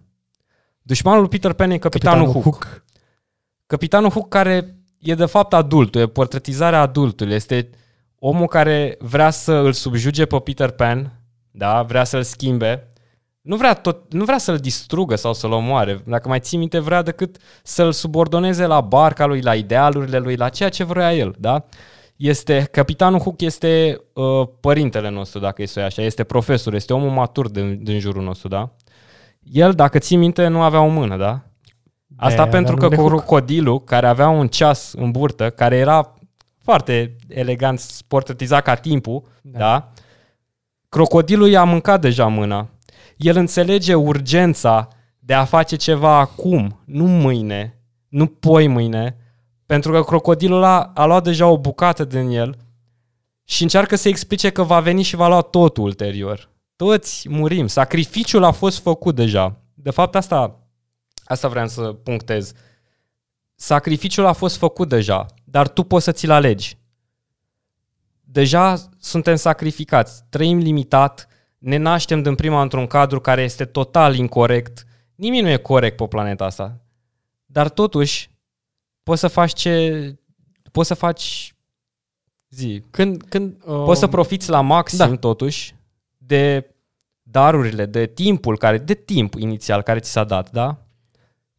Dușmanul 0.83 1.20
lui 1.20 1.28
Peter 1.28 1.53
Pan 1.53 1.70
e 1.70 1.78
Capitanul, 1.78 2.26
Hook. 2.26 2.43
Hook. 2.43 2.85
Capitanul 3.66 4.11
Hook 4.11 4.28
care 4.28 4.76
e 4.99 5.14
de 5.14 5.26
fapt 5.26 5.53
adultul, 5.53 6.01
e 6.01 6.07
portretizarea 6.07 6.80
adultului. 6.80 7.35
Este 7.35 7.70
omul 8.18 8.47
care 8.47 8.97
vrea 9.01 9.30
să 9.30 9.53
îl 9.53 9.72
subjuge 9.72 10.26
pe 10.26 10.39
Peter 10.39 10.70
Pan, 10.70 11.12
da? 11.51 11.83
vrea 11.83 12.05
să-l 12.05 12.22
schimbe. 12.22 12.87
Nu 13.41 13.57
vrea, 13.57 13.74
tot, 13.74 14.12
nu 14.12 14.24
vrea 14.24 14.39
să-l 14.39 14.57
distrugă 14.57 15.16
sau 15.16 15.35
să-l 15.35 15.53
omoare. 15.53 16.03
Dacă 16.07 16.28
mai 16.28 16.41
ții 16.41 16.59
minte, 16.59 16.78
vrea 16.78 17.03
decât 17.03 17.37
să-l 17.62 17.93
subordoneze 17.93 18.66
la 18.66 18.80
barca 18.80 19.26
lui, 19.26 19.41
la 19.41 19.55
idealurile 19.55 20.18
lui, 20.18 20.37
la 20.37 20.49
ceea 20.49 20.68
ce 20.68 20.85
vrea 20.85 21.14
el. 21.14 21.35
Da? 21.39 21.64
Este, 22.16 22.68
capitanul 22.70 23.20
Hook 23.20 23.41
este 23.41 24.01
uh, 24.12 24.49
părintele 24.61 25.09
nostru, 25.09 25.39
dacă 25.39 25.62
e 25.62 25.66
să 25.66 25.72
o 25.76 25.80
iei 25.80 25.89
așa, 25.89 26.03
este 26.03 26.24
profesor, 26.24 26.74
este 26.74 26.93
omul 26.93 27.11
matur 27.11 27.49
din, 27.49 27.85
din 27.85 27.99
jurul 27.99 28.22
nostru, 28.22 28.49
da? 28.49 28.74
El, 29.43 29.72
dacă 29.72 29.99
ții 29.99 30.16
minte, 30.16 30.47
nu 30.47 30.62
avea 30.62 30.80
o 30.80 30.88
mână, 30.88 31.16
da? 31.16 31.43
Asta 32.16 32.34
De-aia 32.34 32.51
pentru 32.51 32.76
că 32.76 32.84
avea 32.84 32.97
nume 32.99 33.11
Hook. 33.11 33.22
crocodilul, 33.22 33.84
care 33.84 34.07
avea 34.07 34.28
un 34.28 34.49
ceas 34.49 34.93
în 34.97 35.11
burtă, 35.11 35.51
care 35.51 35.76
era 35.76 36.14
foarte 36.59 37.16
elegant 37.28 37.82
portretizat 38.09 38.62
ca 38.62 38.74
timpul, 38.74 39.22
da. 39.43 39.59
Da. 39.59 39.59
da? 39.59 39.93
Crocodilul 40.88 41.49
i-a 41.49 41.64
mâncat 41.64 42.01
deja 42.01 42.26
mâna. 42.26 42.68
El 43.16 43.36
înțelege 43.36 43.95
urgența 43.95 44.88
de 45.18 45.34
a 45.34 45.45
face 45.45 45.76
ceva 45.76 46.18
acum, 46.18 46.80
nu 46.84 47.05
mâine, 47.07 47.78
nu 48.09 48.26
poi 48.26 48.66
mâine, 48.66 49.16
pentru 49.66 49.93
că 49.93 50.03
crocodilul 50.03 50.62
a, 50.62 50.90
a 50.95 51.05
luat 51.05 51.22
deja 51.22 51.47
o 51.47 51.59
bucată 51.59 52.05
din 52.05 52.28
el 52.28 52.57
și 53.45 53.62
încearcă 53.62 53.97
să 53.97 54.09
explice 54.09 54.51
că 54.51 54.62
va 54.62 54.80
veni 54.80 55.03
și 55.03 55.16
va 55.16 55.28
lua 55.28 55.40
totul 55.40 55.84
ulterior. 55.84 56.51
Toți 56.76 57.28
murim. 57.28 57.66
Sacrificiul 57.66 58.42
a 58.42 58.50
fost 58.50 58.78
făcut 58.78 59.14
deja. 59.14 59.60
De 59.74 59.90
fapt, 59.90 60.14
asta, 60.14 60.68
asta 61.24 61.48
vreau 61.48 61.68
să 61.68 61.82
punctez. 61.82 62.52
Sacrificiul 63.54 64.26
a 64.26 64.32
fost 64.32 64.56
făcut 64.56 64.88
deja, 64.88 65.26
dar 65.44 65.68
tu 65.68 65.82
poți 65.82 66.04
să 66.04 66.12
ți-l 66.12 66.30
alegi. 66.30 66.78
Deja 68.20 68.88
suntem 68.98 69.36
sacrificați, 69.36 70.22
trăim 70.28 70.58
limitat, 70.58 71.28
ne 71.58 71.76
naștem 71.76 72.22
din 72.22 72.34
prima 72.34 72.62
într-un 72.62 72.86
cadru 72.86 73.20
care 73.20 73.42
este 73.42 73.64
total 73.64 74.14
incorrect. 74.14 74.86
Nimic 75.14 75.42
nu 75.42 75.48
e 75.48 75.56
corect 75.56 75.96
pe 75.96 76.06
planeta 76.06 76.44
asta. 76.44 76.80
Dar 77.46 77.68
totuși, 77.68 78.30
poți 79.02 79.20
să 79.20 79.28
faci 79.28 79.52
ce... 79.52 80.16
Poți 80.72 80.88
să 80.88 80.94
faci... 80.94 81.54
Zi. 82.48 82.82
Când, 82.90 83.22
când, 83.22 83.56
uh, 83.64 83.82
Poți 83.84 84.00
să 84.00 84.06
profiți 84.06 84.50
la 84.50 84.60
maxim, 84.60 84.98
da. 84.98 85.16
totuși, 85.16 85.74
de 86.26 86.70
darurile, 87.22 87.86
de 87.86 88.06
timpul 88.06 88.58
care, 88.58 88.78
de 88.78 88.94
timp 88.94 89.34
inițial 89.38 89.82
care 89.82 89.98
ți 89.98 90.10
s-a 90.10 90.24
dat, 90.24 90.50
da? 90.50 90.78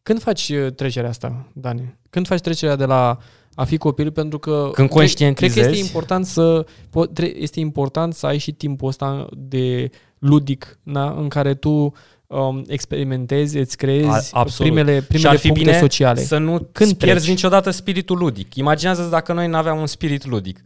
Când 0.02 0.20
faci 0.22 0.48
uh, 0.48 0.72
trecerea 0.72 1.08
asta, 1.08 1.46
Dani? 1.52 1.98
Când 2.10 2.26
faci 2.26 2.40
trecerea 2.40 2.76
de 2.76 2.84
la 2.84 3.18
a 3.54 3.64
fi 3.64 3.76
copil 3.76 4.10
pentru 4.12 4.38
că 4.38 4.50
Când 4.50 4.62
cred, 4.72 4.74
cred 4.74 4.88
că 4.88 4.94
conștientizezi? 4.94 5.68
este 5.68 5.76
important 5.84 6.26
să 6.26 6.64
po- 6.64 7.12
tre- 7.12 7.36
este 7.36 7.60
important 7.60 8.14
să 8.14 8.26
ai 8.26 8.38
și 8.38 8.52
timpul 8.52 8.88
ăsta 8.88 9.26
de 9.32 9.90
ludic, 10.18 10.78
da? 10.82 11.10
în 11.10 11.28
care 11.28 11.54
tu 11.54 11.92
um, 12.26 12.64
experimentezi, 12.66 13.58
îți 13.58 13.76
creezi 13.76 14.30
A- 14.34 14.38
absolut. 14.38 14.72
primele, 14.72 15.00
și 15.00 15.06
primele 15.06 15.28
ar 15.28 15.36
fi 15.36 15.46
puncte 15.46 15.64
bine 15.64 15.78
sociale. 15.78 16.20
să 16.20 16.38
nu 16.38 16.50
Când 16.56 16.68
Când 16.72 16.92
pierzi 16.92 17.18
treci? 17.22 17.34
niciodată 17.34 17.70
spiritul 17.70 18.18
ludic. 18.18 18.54
Imaginează 18.54 19.02
dacă 19.10 19.32
noi 19.32 19.46
n-aveam 19.48 19.78
un 19.78 19.86
spirit 19.86 20.24
ludic. 20.26 20.60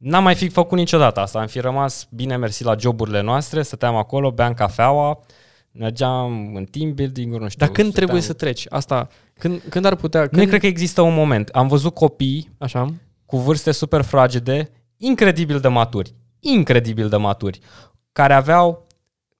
N-am 0.00 0.22
mai 0.22 0.34
fi 0.34 0.48
făcut 0.48 0.78
niciodată 0.78 1.20
asta. 1.20 1.40
Am 1.40 1.46
fi 1.46 1.60
rămas 1.60 2.08
bine 2.10 2.36
mersi 2.36 2.64
la 2.64 2.76
joburile 2.78 3.20
noastre, 3.20 3.62
stăteam 3.62 3.96
acolo, 3.96 4.30
beam 4.30 4.54
cafeaua, 4.54 5.18
mergeam 5.72 6.54
în 6.54 6.64
team 6.64 6.94
building 6.94 7.32
nu 7.32 7.48
știu. 7.48 7.66
Dar 7.66 7.68
când 7.74 7.88
stăteam- 7.88 7.92
trebuie 7.92 8.20
să 8.20 8.32
treci? 8.32 8.66
Asta, 8.68 9.08
când, 9.38 9.62
când 9.68 9.84
ar 9.84 9.96
putea... 9.96 10.20
Nu 10.20 10.28
Când, 10.28 10.48
cred 10.48 10.60
că 10.60 10.66
există 10.66 11.00
un 11.00 11.14
moment. 11.14 11.48
Am 11.48 11.68
văzut 11.68 11.94
copii 11.94 12.50
Așa? 12.58 12.94
cu 13.26 13.36
vârste 13.36 13.70
super 13.70 14.02
fragede, 14.02 14.70
incredibil 14.96 15.60
de 15.60 15.68
maturi, 15.68 16.14
incredibil 16.40 17.08
de 17.08 17.16
maturi, 17.16 17.60
care 18.12 18.32
aveau, 18.32 18.86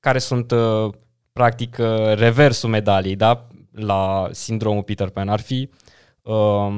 care 0.01 0.19
sunt 0.19 0.51
uh, 0.51 0.91
practic 1.33 1.77
uh, 1.81 2.15
reversul 2.15 2.69
medaliei, 2.69 3.17
da? 3.17 3.47
La 3.73 4.29
sindromul 4.31 4.83
Peter 4.83 5.09
Pan. 5.09 5.29
Ar 5.29 5.41
fi 5.41 5.71
uh, 6.23 6.77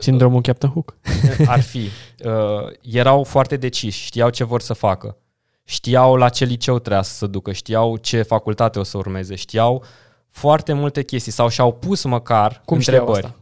Sindromul 0.00 0.40
Captain 0.40 0.72
Hook. 0.72 0.96
ar 1.46 1.60
fi, 1.60 1.88
uh, 2.24 2.72
erau 2.82 3.24
foarte 3.24 3.56
deciși, 3.56 4.04
știau 4.04 4.30
ce 4.30 4.44
vor 4.44 4.60
să 4.60 4.72
facă, 4.72 5.16
știau 5.64 6.16
la 6.16 6.28
ce 6.28 6.44
liceu 6.44 6.78
trebuia 6.78 7.02
să 7.02 7.14
se 7.14 7.26
ducă, 7.26 7.52
știau 7.52 7.96
ce 7.96 8.22
facultate 8.22 8.78
o 8.78 8.82
să 8.82 8.96
urmeze, 8.96 9.34
știau 9.34 9.84
foarte 10.30 10.72
multe 10.72 11.02
chestii 11.02 11.32
sau 11.32 11.48
și-au 11.48 11.72
pus 11.72 12.04
măcar 12.04 12.62
Cum 12.64 12.78
știau 12.78 13.06
întrebări. 13.06 13.34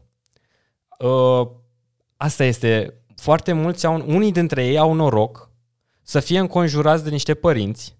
asta? 0.98 1.07
Uh, 1.07 1.48
asta 2.16 2.44
este, 2.44 2.94
foarte 3.16 3.53
mulți 3.53 3.86
au, 3.86 4.05
unii 4.07 4.32
dintre 4.32 4.66
ei 4.66 4.78
au 4.78 4.92
noroc 4.92 5.50
să 6.03 6.20
fie 6.20 6.38
înconjurați 6.38 7.05
de 7.05 7.11
niște 7.11 7.34
părinți 7.34 7.96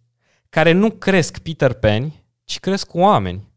care 0.49 0.73
nu 0.73 0.91
cresc 0.91 1.39
Peter 1.39 1.73
Pan, 1.73 2.13
ci 2.45 2.61
cresc 2.61 2.95
oameni. 2.95 3.52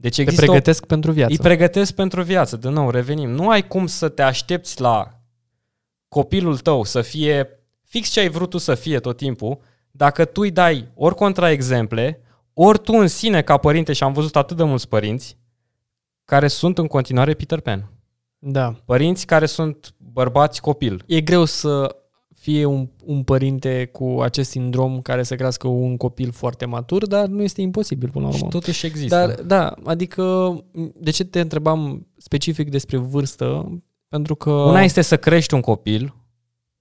Deci 0.00 0.14
Te 0.14 0.20
există 0.20 0.44
o 0.44 0.46
pregătesc 0.46 0.86
pentru 0.86 1.12
viață. 1.12 1.32
îi 1.32 1.38
pregătesc 1.38 1.94
pentru 1.94 2.22
viață. 2.22 2.56
De 2.56 2.68
nou, 2.68 2.90
revenim. 2.90 3.30
Nu 3.30 3.48
ai 3.48 3.66
cum 3.66 3.86
să 3.86 4.08
te 4.08 4.22
aștepți 4.22 4.80
la 4.80 5.20
copilul 6.08 6.58
tău 6.58 6.84
să 6.84 7.02
fie 7.02 7.60
fix 7.90 8.08
ce 8.08 8.20
ai 8.20 8.28
vrut 8.28 8.50
tu 8.50 8.58
să 8.58 8.74
fie 8.74 9.00
tot 9.00 9.16
timpul, 9.16 9.58
dacă 9.90 10.24
tu 10.24 10.40
îi 10.40 10.50
dai 10.50 10.88
ori 10.94 11.14
contraexemple, 11.14 12.20
ori 12.52 12.78
tu 12.78 12.92
în 12.92 13.08
sine 13.08 13.42
ca 13.42 13.56
părinte, 13.56 13.92
și 13.92 14.02
am 14.02 14.12
văzut 14.12 14.36
atât 14.36 14.56
de 14.56 14.62
mulți 14.62 14.88
părinți, 14.88 15.36
care 16.24 16.48
sunt 16.48 16.78
în 16.78 16.86
continuare 16.86 17.34
Peter 17.34 17.60
Pan. 17.60 17.90
Da. 18.38 18.74
Părinți 18.84 19.26
care 19.26 19.46
sunt 19.46 19.94
bărbați 19.96 20.60
copil. 20.60 21.02
E 21.06 21.20
greu 21.20 21.44
să 21.44 21.96
fie 22.50 22.64
un, 22.64 22.88
un 23.04 23.22
părinte 23.22 23.86
cu 23.92 24.18
acest 24.22 24.50
sindrom 24.50 25.00
care 25.02 25.22
să 25.22 25.34
crească 25.34 25.68
un 25.68 25.96
copil 25.96 26.32
foarte 26.32 26.64
matur, 26.64 27.06
dar 27.06 27.26
nu 27.26 27.42
este 27.42 27.60
imposibil 27.60 28.10
până 28.10 28.24
la 28.24 28.30
Și 28.30 28.36
urmă. 28.38 28.50
totuși 28.50 28.86
există. 28.86 29.16
Dar, 29.16 29.34
da, 29.42 29.74
adică, 29.84 30.56
de 30.94 31.10
ce 31.10 31.24
te 31.24 31.40
întrebam 31.40 32.06
specific 32.16 32.70
despre 32.70 32.96
vârstă? 32.96 33.78
Pentru 34.08 34.34
că... 34.34 34.50
Una 34.50 34.82
este 34.82 35.00
să 35.02 35.16
crești 35.16 35.54
un 35.54 35.60
copil 35.60 36.14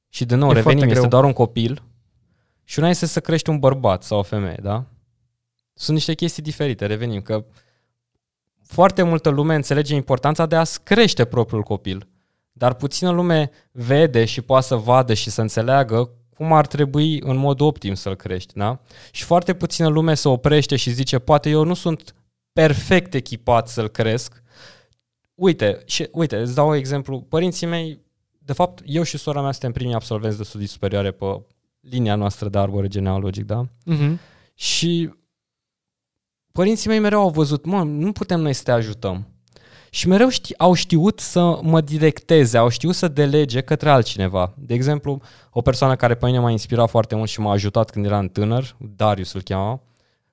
și 0.09 0.26
de 0.26 0.36
nou 0.36 0.49
E 0.49 0.53
revenim, 0.53 0.63
foarte 0.78 0.86
este 0.86 0.97
greu. 0.99 1.09
doar 1.09 1.24
un 1.24 1.34
copil 1.34 1.84
și 2.63 2.80
una 2.80 2.89
este 2.89 3.05
să 3.05 3.20
crești 3.20 3.49
un 3.49 3.59
bărbat 3.59 4.03
sau 4.03 4.20
o 4.20 4.24
femeie, 4.24 4.59
da? 4.61 4.86
Sunt 5.74 5.95
niște 5.95 6.13
chestii 6.13 6.43
diferite, 6.43 6.86
revenim, 6.86 7.22
că 7.22 7.45
foarte 8.63 9.03
multă 9.03 9.30
lume 9.30 9.55
înțelege 9.55 9.95
importanța 9.95 10.45
de 10.45 10.55
a-ți 10.55 10.84
crește 10.84 11.26
propriul 11.26 11.61
copil, 11.63 12.07
dar 12.60 12.74
puțină 12.74 13.10
lume 13.10 13.51
vede 13.72 14.26
și 14.26 14.41
poate 14.41 14.66
să 14.66 14.76
vadă 14.76 15.14
și 15.14 15.30
să 15.30 15.41
înțeleagă 15.41 16.10
cum 16.36 16.53
ar 16.53 16.68
trebui 16.68 17.22
în 17.22 17.38
mod 17.38 17.60
optim 17.60 17.93
să-l 17.93 18.16
crești, 18.16 18.53
da? 18.53 18.82
Și 19.12 19.24
foarte 19.24 19.53
puțină 19.53 19.88
lume 19.88 20.14
se 20.14 20.28
oprește 20.28 20.76
și 20.76 20.89
zice, 20.89 21.20
poate 21.20 21.49
eu 21.49 21.64
nu 21.64 21.74
sunt 21.74 22.16
perfect 22.53 23.14
echipat 23.14 23.68
să-l 23.68 23.88
cresc, 23.88 24.43
Uite, 25.39 25.82
și, 25.86 26.07
uite, 26.12 26.38
îți 26.38 26.55
dau 26.55 26.68
un 26.68 26.74
exemplu. 26.74 27.22
Părinții 27.22 27.68
mei, 27.68 27.99
de 28.38 28.53
fapt, 28.53 28.82
eu 28.86 29.03
și 29.03 29.18
sora 29.18 29.41
mea 29.41 29.51
suntem 29.51 29.72
primii 29.72 29.93
absolvenți 29.93 30.38
de 30.38 30.43
studii 30.43 30.68
superioare 30.68 31.12
pe 31.12 31.41
linia 31.80 32.16
noastră 32.16 32.49
de 32.49 32.57
arbore 32.57 32.88
genealogic, 32.88 33.45
da? 33.45 33.66
Uh-huh. 33.66 34.18
Și 34.53 35.14
părinții 36.51 36.89
mei 36.89 36.99
mereu 36.99 37.20
au 37.20 37.30
văzut, 37.30 37.66
mă, 37.66 37.84
nu 37.84 38.12
putem 38.12 38.39
noi 38.39 38.53
să 38.53 38.64
te 38.64 38.72
ajutăm. 38.72 39.28
Și 39.90 40.08
mereu 40.08 40.30
ști, 40.30 40.58
au 40.58 40.74
știut 40.74 41.20
să 41.20 41.60
mă 41.62 41.82
directeze, 41.82 42.58
au 42.58 42.70
știut 42.70 42.96
să 42.96 43.08
delege 43.08 43.62
către 43.62 43.90
altcineva. 43.90 44.54
De 44.58 44.74
exemplu, 44.74 45.22
o 45.52 45.62
persoană 45.62 45.96
care 45.96 46.16
pe 46.16 46.26
mine 46.26 46.40
m-a 46.40 46.52
inspirat 46.52 46.90
foarte 46.90 47.16
mult 47.16 47.30
și 47.30 47.40
m-a 47.40 47.52
ajutat 47.52 47.90
când 47.90 48.06
eram 48.06 48.28
tânăr, 48.28 48.76
Darius 48.78 49.34
îl 49.34 49.42
cheamă, 49.42 49.82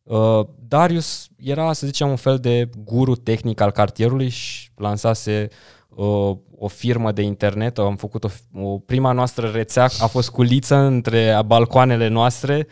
Uh, 0.07 0.47
Darius 0.69 1.29
era, 1.37 1.73
să 1.73 1.87
zicem, 1.87 2.09
un 2.09 2.17
fel 2.17 2.39
de 2.39 2.71
guru 2.85 3.15
tehnic 3.15 3.61
al 3.61 3.71
cartierului 3.71 4.29
și 4.29 4.71
lansase 4.77 5.49
uh, 5.89 6.37
o 6.59 6.69
firmă 6.69 7.13
de 7.13 7.23
internet, 7.23 7.79
am 7.79 7.97
făcut 7.97 8.25
o, 8.25 8.29
o 8.55 8.79
prima 8.79 9.13
noastră 9.13 9.47
rețea, 9.49 9.89
a 9.99 10.07
fost 10.07 10.31
culiță 10.31 10.77
între 10.77 11.41
balcoanele 11.47 12.09
noastre, 12.09 12.67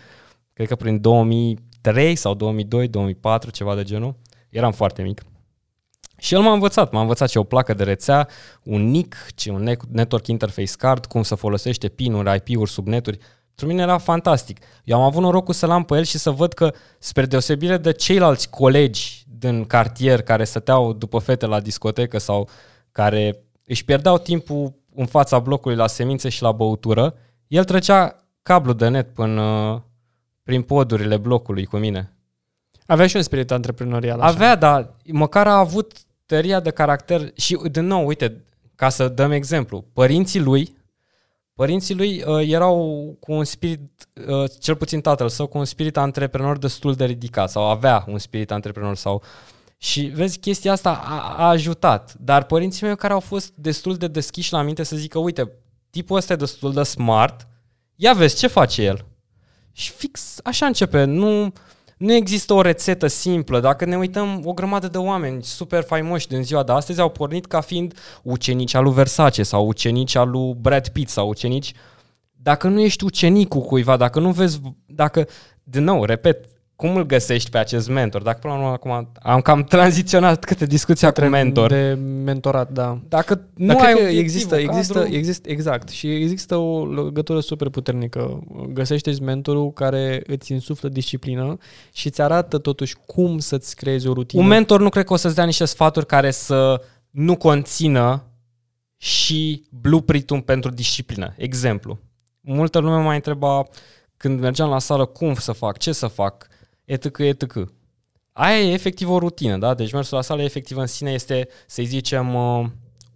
cred 0.53 0.69
că 0.69 0.75
prin 0.75 1.01
2003 1.01 2.17
sau 2.17 2.35
2002, 2.35 2.89
2004, 2.89 3.51
ceva 3.51 3.75
de 3.75 3.83
genul. 3.83 4.15
Eram 4.49 4.73
foarte 4.73 5.03
mic. 5.03 5.23
Și 6.17 6.35
el 6.35 6.41
m-a 6.41 6.53
învățat, 6.53 6.93
m-a 6.93 7.01
învățat 7.01 7.29
ce 7.29 7.39
o 7.39 7.45
placă 7.45 7.75
de 7.75 7.83
rețea, 7.83 8.29
un 8.63 8.91
NIC, 8.91 9.17
ce 9.35 9.51
un 9.51 9.77
Network 9.91 10.27
Interface 10.27 10.73
Card, 10.79 11.07
cum 11.07 11.23
să 11.23 11.35
folosește 11.35 11.89
PIN-uri, 11.89 12.43
IP-uri, 12.45 12.71
subneturi. 12.71 13.17
pentru 13.17 13.67
mine 13.67 13.83
era 13.83 13.99
fantastic. 13.99 14.59
Eu 14.85 14.97
am 14.97 15.03
avut 15.03 15.23
norocul 15.23 15.55
să-l 15.55 15.71
am 15.71 15.85
pe 15.85 15.97
el 15.97 16.05
și 16.05 16.19
să 16.19 16.31
văd 16.31 16.53
că, 16.53 16.73
spre 16.99 17.27
deosebire 17.27 17.77
de 17.77 17.93
ceilalți 17.93 18.51
colegi 18.51 19.25
din 19.39 19.65
cartier 19.65 20.23
care 20.23 20.45
stăteau 20.45 20.93
după 20.93 21.19
fete 21.19 21.47
la 21.47 21.61
discotecă 21.61 22.19
sau 22.19 22.49
care 22.93 23.45
își 23.67 23.85
pierdeau 23.85 24.19
timpul 24.19 24.75
în 24.95 25.07
fața 25.07 25.39
blocului 25.39 25.77
la 25.77 25.87
semințe 25.87 26.29
și 26.29 26.43
la 26.43 26.53
băutură, 26.53 27.15
el 27.47 27.65
trecea 27.65 28.17
cablu 28.43 28.73
de 28.73 28.89
net 28.89 29.15
până 29.15 29.85
prin 30.43 30.63
podurile 30.63 31.17
blocului 31.17 31.65
cu 31.65 31.77
mine. 31.77 32.17
Avea 32.87 33.07
și 33.07 33.17
un 33.17 33.23
spirit 33.23 33.51
antreprenorial. 33.51 34.21
Așa. 34.21 34.31
Avea, 34.31 34.55
dar 34.55 34.95
măcar 35.05 35.47
a 35.47 35.59
avut 35.59 35.93
tăria 36.27 36.61
de 36.61 36.71
caracter 36.71 37.31
și, 37.35 37.59
din 37.71 37.87
nou, 37.87 38.07
uite, 38.07 38.45
ca 38.75 38.89
să 38.89 39.09
dăm 39.09 39.31
exemplu, 39.31 39.85
părinții 39.93 40.41
lui, 40.41 40.77
părinții 41.55 41.95
lui 41.95 42.23
uh, 42.27 42.49
erau 42.49 43.17
cu 43.21 43.33
un 43.33 43.45
spirit, 43.45 44.09
uh, 44.27 44.51
cel 44.61 44.77
puțin 44.77 45.01
tatăl 45.01 45.29
său, 45.29 45.47
cu 45.47 45.59
un 45.59 45.65
spirit 45.65 45.97
antreprenor 45.97 46.59
destul 46.59 46.95
de 46.95 47.05
ridicat 47.05 47.51
sau 47.51 47.71
avea 47.71 48.05
un 48.09 48.19
spirit 48.19 48.51
antreprenor 48.51 48.97
sau 48.97 49.23
și 49.79 50.01
vezi, 50.01 50.39
chestia 50.39 50.73
asta 50.73 51.03
a, 51.05 51.35
a 51.37 51.49
ajutat. 51.49 52.15
Dar 52.19 52.45
părinții 52.45 52.87
mei 52.87 52.97
care 52.97 53.13
au 53.13 53.21
fost 53.21 53.53
destul 53.55 53.97
de 53.97 54.09
deschiși 54.09 54.53
la 54.53 54.63
minte 54.63 54.83
să 54.83 54.97
zică, 54.97 55.19
uite, 55.19 55.53
tipul 55.91 56.17
ăsta 56.17 56.33
e 56.33 56.37
destul 56.37 56.73
de 56.73 56.83
smart, 56.83 57.47
ia 57.95 58.13
vezi 58.13 58.37
ce 58.37 58.47
face 58.47 58.83
el. 58.83 59.05
Și 59.73 59.91
fix 59.91 60.39
așa 60.45 60.67
începe. 60.67 61.05
Nu, 61.05 61.53
nu 61.99 62.13
există 62.13 62.53
o 62.53 62.61
rețetă 62.61 63.07
simplă. 63.07 63.61
Dacă 63.61 63.85
ne 63.85 63.97
uităm, 63.97 64.43
o 64.45 64.53
grămadă 64.53 64.89
de 64.89 64.99
oameni 64.99 65.43
super 65.43 65.83
faimoși 65.83 66.29
din 66.29 66.43
ziua 66.43 66.63
de 66.63 66.73
astăzi 66.73 67.01
au 67.01 67.09
pornit 67.09 67.47
ca 67.47 67.61
fiind 67.61 67.95
ucenici 68.23 68.75
al 68.75 68.83
lui 68.83 68.93
Versace 68.93 69.43
sau 69.43 69.67
ucenici 69.67 70.15
al 70.15 70.31
lui 70.31 70.55
Brad 70.61 70.89
Pitt 70.89 71.11
sau 71.11 71.29
ucenici 71.29 71.75
dacă 72.45 72.69
nu 72.69 72.81
ești 72.81 73.05
ucenicul 73.05 73.61
cuiva, 73.61 73.97
dacă 73.97 74.21
nu 74.21 74.31
vezi, 74.31 74.61
dacă, 74.87 75.29
din 75.63 75.85
nou, 75.85 76.05
repet, 76.05 76.49
cum 76.77 76.97
îl 76.97 77.07
găsești 77.07 77.51
pe 77.51 77.59
acest 77.59 77.89
mentor? 77.89 78.23
Dacă 78.23 78.39
până 78.41 78.55
la 78.55 78.59
urmă 78.59 78.73
acum 78.73 79.09
am 79.23 79.41
cam 79.41 79.65
tranziționat 79.65 80.45
câte 80.45 80.67
discuția 80.67 81.11
cu 81.11 81.25
mentor. 81.25 81.69
De 81.71 81.99
mentorat, 82.25 82.71
da. 82.71 83.01
Dacă 83.09 83.41
nu 83.55 83.67
Dar 83.67 83.77
ai 83.77 83.83
cred 83.83 83.95
că 83.95 84.01
obiectiv, 84.01 84.21
există, 84.23 84.57
cadru- 84.57 84.77
există, 84.77 85.07
există, 85.11 85.51
exact. 85.51 85.89
Și 85.89 86.15
există 86.15 86.57
o 86.57 86.87
legătură 86.87 87.41
super 87.41 87.69
puternică. 87.69 88.43
Găsește 88.73 89.13
mentorul 89.23 89.73
care 89.73 90.23
îți 90.27 90.53
insuflă 90.53 90.89
disciplină 90.89 91.57
și 91.93 92.07
îți 92.07 92.23
arată 92.23 92.59
totuși 92.59 92.97
cum 93.07 93.39
să-ți 93.39 93.77
creezi 93.77 94.09
o 94.09 94.13
rutină. 94.13 94.43
Un 94.43 94.49
mentor 94.49 94.81
nu 94.81 94.89
cred 94.89 95.05
că 95.05 95.13
o 95.13 95.17
să-ți 95.17 95.35
dea 95.35 95.45
niște 95.45 95.65
sfaturi 95.65 96.07
care 96.07 96.31
să 96.31 96.81
nu 97.11 97.37
conțină 97.37 98.23
și 98.97 99.65
blueprint-ul 99.81 100.43
pentru 100.43 100.71
disciplină. 100.71 101.35
Exemplu. 101.37 101.99
Multă 102.41 102.79
lume 102.79 103.03
m-a 103.03 103.15
întrebat 103.15 103.77
când 104.17 104.41
mergeam 104.41 104.71
la 104.71 104.79
sală 104.79 105.05
cum 105.05 105.35
să 105.35 105.53
fac, 105.53 105.79
ce 105.79 105.93
să 105.93 106.07
fac, 106.07 106.47
etc., 106.85 107.19
etc. 107.19 107.69
Aia 108.33 108.61
e 108.61 108.73
efectiv 108.73 109.11
o 109.11 109.19
rutină, 109.19 109.59
da? 109.59 109.75
Deci 109.75 109.93
mersul 109.93 110.17
la 110.17 110.23
sală 110.23 110.43
efectiv 110.43 110.77
în 110.77 110.87
sine 110.87 111.13
este, 111.13 111.49
să 111.67 111.83
zicem, 111.83 112.35
uh, 112.35 112.67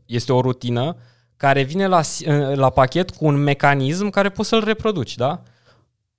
este 0.06 0.32
o 0.32 0.40
rutină 0.40 0.96
care 1.36 1.62
vine 1.62 1.86
la, 1.86 2.02
si- 2.02 2.28
uh, 2.28 2.56
la 2.56 2.70
pachet 2.70 3.10
cu 3.10 3.26
un 3.26 3.34
mecanism 3.34 4.10
care 4.10 4.28
poți 4.28 4.48
să-l 4.48 4.64
reproduci, 4.64 5.14
da? 5.14 5.42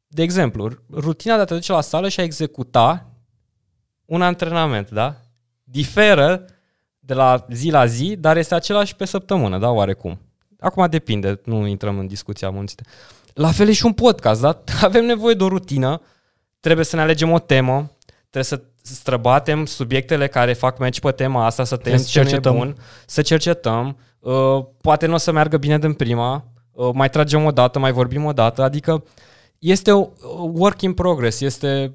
De 0.08 0.22
exemplu, 0.22 0.70
rutina 0.92 1.36
de 1.36 1.42
a 1.42 1.46
te 1.46 1.54
duce 1.54 1.72
la 1.72 1.82
sală 1.82 2.10
și 2.10 2.20
a 2.20 2.24
executa 2.24 3.06
un 4.06 4.22
antrenament, 4.22 4.90
da? 4.90 5.16
Diferă 5.64 6.46
de 7.00 7.14
la 7.14 7.46
zi 7.52 7.70
la 7.70 7.86
zi, 7.86 8.16
dar 8.16 8.38
este 8.38 8.56
același 8.56 8.96
pe 8.96 9.06
săptămână, 9.06 9.58
da, 9.58 9.70
oarecum. 9.70 10.20
Acum 10.60 10.88
depinde, 10.90 11.42
nu 11.46 11.68
intrăm 11.68 12.00
în 12.00 12.08
discuția 12.08 12.48
amănunțite. 12.48 12.84
La 13.34 13.52
fel 13.52 13.68
e 13.68 13.74
și 13.74 13.86
un 13.86 13.94
podcast, 13.94 14.42
da? 14.42 14.64
Avem 14.82 15.06
nevoie 15.06 15.34
de 15.34 15.44
o 15.44 15.48
rutină, 15.48 16.02
trebuie 16.60 16.86
să 16.86 16.96
ne 16.96 17.02
alegem 17.02 17.32
o 17.32 17.40
temă, 17.40 17.92
trebuie 18.30 18.44
să 18.44 18.62
străbatem 18.82 19.66
subiectele 19.66 20.28
care 20.28 20.54
fac 20.54 20.80
meci 20.80 21.00
pe 21.00 21.12
tema 21.12 21.46
asta, 21.46 21.64
să 21.64 21.76
tăiem 21.76 21.98
Să 21.98 22.08
ce 22.10 22.20
nu 22.20 22.26
e 22.26 22.30
cercetăm. 22.30 22.56
bun, 22.58 22.76
să 23.06 23.22
cercetăm. 23.22 23.98
Uh, 24.20 24.66
poate 24.82 25.06
nu 25.06 25.14
o 25.14 25.18
să 25.18 25.32
meargă 25.32 25.58
bine 25.58 25.80
din 25.80 25.94
prima, 25.94 26.46
uh, 26.72 26.90
mai 26.94 27.10
tragem 27.10 27.46
o 27.46 27.52
dată, 27.52 27.80
mai 27.80 27.92
vorbim 27.92 28.26
o 28.26 28.34
dată, 28.34 28.62
adică 28.62 29.04
este 29.60 29.92
o 29.92 30.08
o 30.22 30.44
work 30.54 30.82
in 30.82 30.94
progress, 30.94 31.40
este 31.42 31.94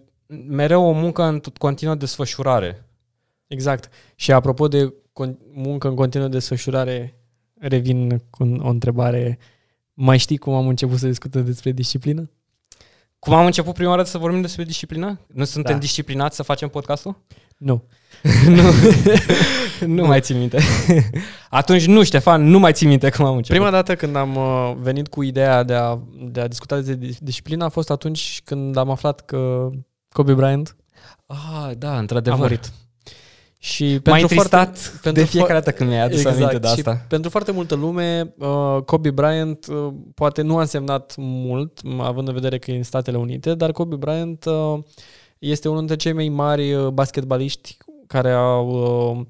mereu 0.49 0.85
o 0.85 0.93
muncă 0.93 1.23
în 1.23 1.41
tot- 1.41 1.57
continuă 1.59 1.95
desfășurare. 1.95 2.85
Exact. 3.47 3.89
Și 4.15 4.33
apropo 4.33 4.69
de 4.69 4.95
con- 5.13 5.39
muncă 5.53 5.89
în 5.89 5.95
continuă 5.95 6.29
desfășurare, 6.29 7.15
revin 7.59 8.23
cu 8.31 8.43
o 8.63 8.69
întrebare. 8.69 9.39
Mai 9.95 10.19
știi 10.19 10.37
cum 10.37 10.55
am 10.55 10.69
început 10.69 10.99
să 10.99 11.07
discutăm 11.07 11.45
despre 11.45 11.73
disciplină? 11.73 12.31
Cum 13.25 13.35
am 13.35 13.45
început 13.47 13.75
prima 13.75 13.91
oară 13.91 14.03
să 14.03 14.19
vorbim 14.19 14.41
despre 14.41 14.65
disciplină? 14.65 15.19
Nu 15.27 15.45
suntem 15.45 15.73
Da. 15.73 15.79
disciplinați 15.79 16.37
să 16.37 16.43
facem 16.43 16.69
podcastul? 16.69 17.17
Nu. 17.57 17.83
nu. 18.49 18.63
nu 19.87 20.07
mai 20.07 20.21
țin 20.21 20.39
minte. 20.39 20.59
Atunci 21.51 21.87
nu, 21.87 22.03
Ștefan, 22.03 22.43
nu 22.43 22.59
mai 22.59 22.73
țin 22.73 22.89
minte 22.89 23.11
cum 23.11 23.25
am 23.25 23.37
început. 23.37 23.57
Prima 23.59 23.71
dată 23.71 23.95
când 23.97 24.17
am 24.17 24.37
uh, 24.37 24.75
venit 24.81 25.09
cu 25.09 25.23
ideea 25.23 25.63
de 25.63 25.75
a, 25.75 25.99
de 26.31 26.41
a 26.41 26.49
discuta 26.49 26.81
de 26.81 26.95
dis- 26.95 27.19
disciplină 27.19 27.65
a 27.65 27.69
fost 27.69 27.91
atunci 27.91 28.41
când 28.45 28.77
am 28.77 28.91
aflat 28.91 29.21
că 29.21 29.71
Kobe 30.13 30.33
Bryant 30.35 30.77
Ah, 31.27 31.71
da, 31.79 31.95
a 31.95 31.99
într-adevăr. 31.99 32.39
murit. 32.39 32.73
Și 33.65 33.93
M-a 33.93 34.01
pentru 34.03 34.21
întristat 34.21 34.79
foarte, 34.79 35.01
de 35.01 35.01
pentru 35.09 35.25
fiecare 35.25 35.53
dată 35.53 35.73
când 35.73 35.89
mi-ai 35.91 36.03
adus 36.03 36.19
exact, 36.19 36.37
aminte 36.37 36.59
de 36.59 36.67
și 36.67 36.73
asta. 36.73 37.05
pentru 37.09 37.31
foarte 37.31 37.53
multă 37.53 37.75
lume, 37.75 38.35
uh, 38.39 38.83
Kobe 38.85 39.11
Bryant 39.11 39.67
uh, 39.67 39.93
poate 40.15 40.43
nu 40.43 40.57
a 40.57 40.61
însemnat 40.61 41.15
mult, 41.17 41.81
m- 41.81 41.99
având 41.99 42.29
în 42.29 42.35
vedere 42.35 42.59
că 42.59 42.71
e 42.71 42.77
în 42.77 42.83
Statele 42.83 43.17
Unite, 43.17 43.55
dar 43.55 43.73
Kobe 43.73 43.97
Bryant 43.97 44.45
uh, 44.45 44.79
este 45.39 45.69
unul 45.69 45.79
dintre 45.79 45.97
cei 45.97 46.13
mai 46.13 46.29
mari 46.29 46.75
uh, 46.75 46.89
basketbaliști 46.89 47.77
care 48.07 48.31
au 48.33 48.69
uh, 49.19 49.27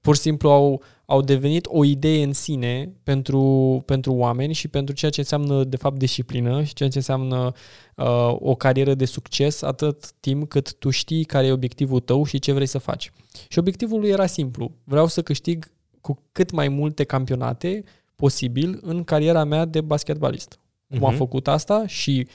pur 0.00 0.14
și 0.14 0.20
simplu 0.20 0.50
au, 0.50 0.82
au 1.04 1.20
devenit 1.20 1.66
o 1.70 1.84
idee 1.84 2.24
în 2.24 2.32
sine 2.32 2.92
pentru, 3.02 3.82
pentru 3.86 4.12
oameni 4.12 4.52
și 4.52 4.68
pentru 4.68 4.94
ceea 4.94 5.10
ce 5.10 5.20
înseamnă 5.20 5.64
de 5.64 5.76
fapt 5.76 5.98
disciplină 5.98 6.62
și 6.62 6.74
ceea 6.74 6.88
ce 6.88 6.96
înseamnă 6.96 7.52
uh, 7.98 8.36
o 8.38 8.54
carieră 8.54 8.94
de 8.94 9.04
succes 9.04 9.62
atât 9.62 10.10
timp 10.20 10.48
cât 10.48 10.74
tu 10.74 10.90
știi 10.90 11.24
care 11.24 11.46
e 11.46 11.52
obiectivul 11.52 12.00
tău 12.00 12.24
și 12.24 12.38
ce 12.38 12.52
vrei 12.52 12.66
să 12.66 12.78
faci. 12.78 13.12
Și 13.48 13.58
obiectivul 13.58 14.00
lui 14.00 14.08
era 14.10 14.26
simplu. 14.26 14.70
Vreau 14.84 15.06
să 15.06 15.22
câștig 15.22 15.70
cu 16.00 16.22
cât 16.32 16.50
mai 16.50 16.68
multe 16.68 17.04
campionate 17.04 17.82
posibil 18.14 18.78
în 18.82 19.04
cariera 19.04 19.44
mea 19.44 19.64
de 19.64 19.80
basketbalist. 19.80 20.58
Cum 20.88 21.04
a 21.04 21.08
Mhm. 21.08 21.16
făcut 21.16 21.48
asta 21.48 21.82
și 21.86 22.26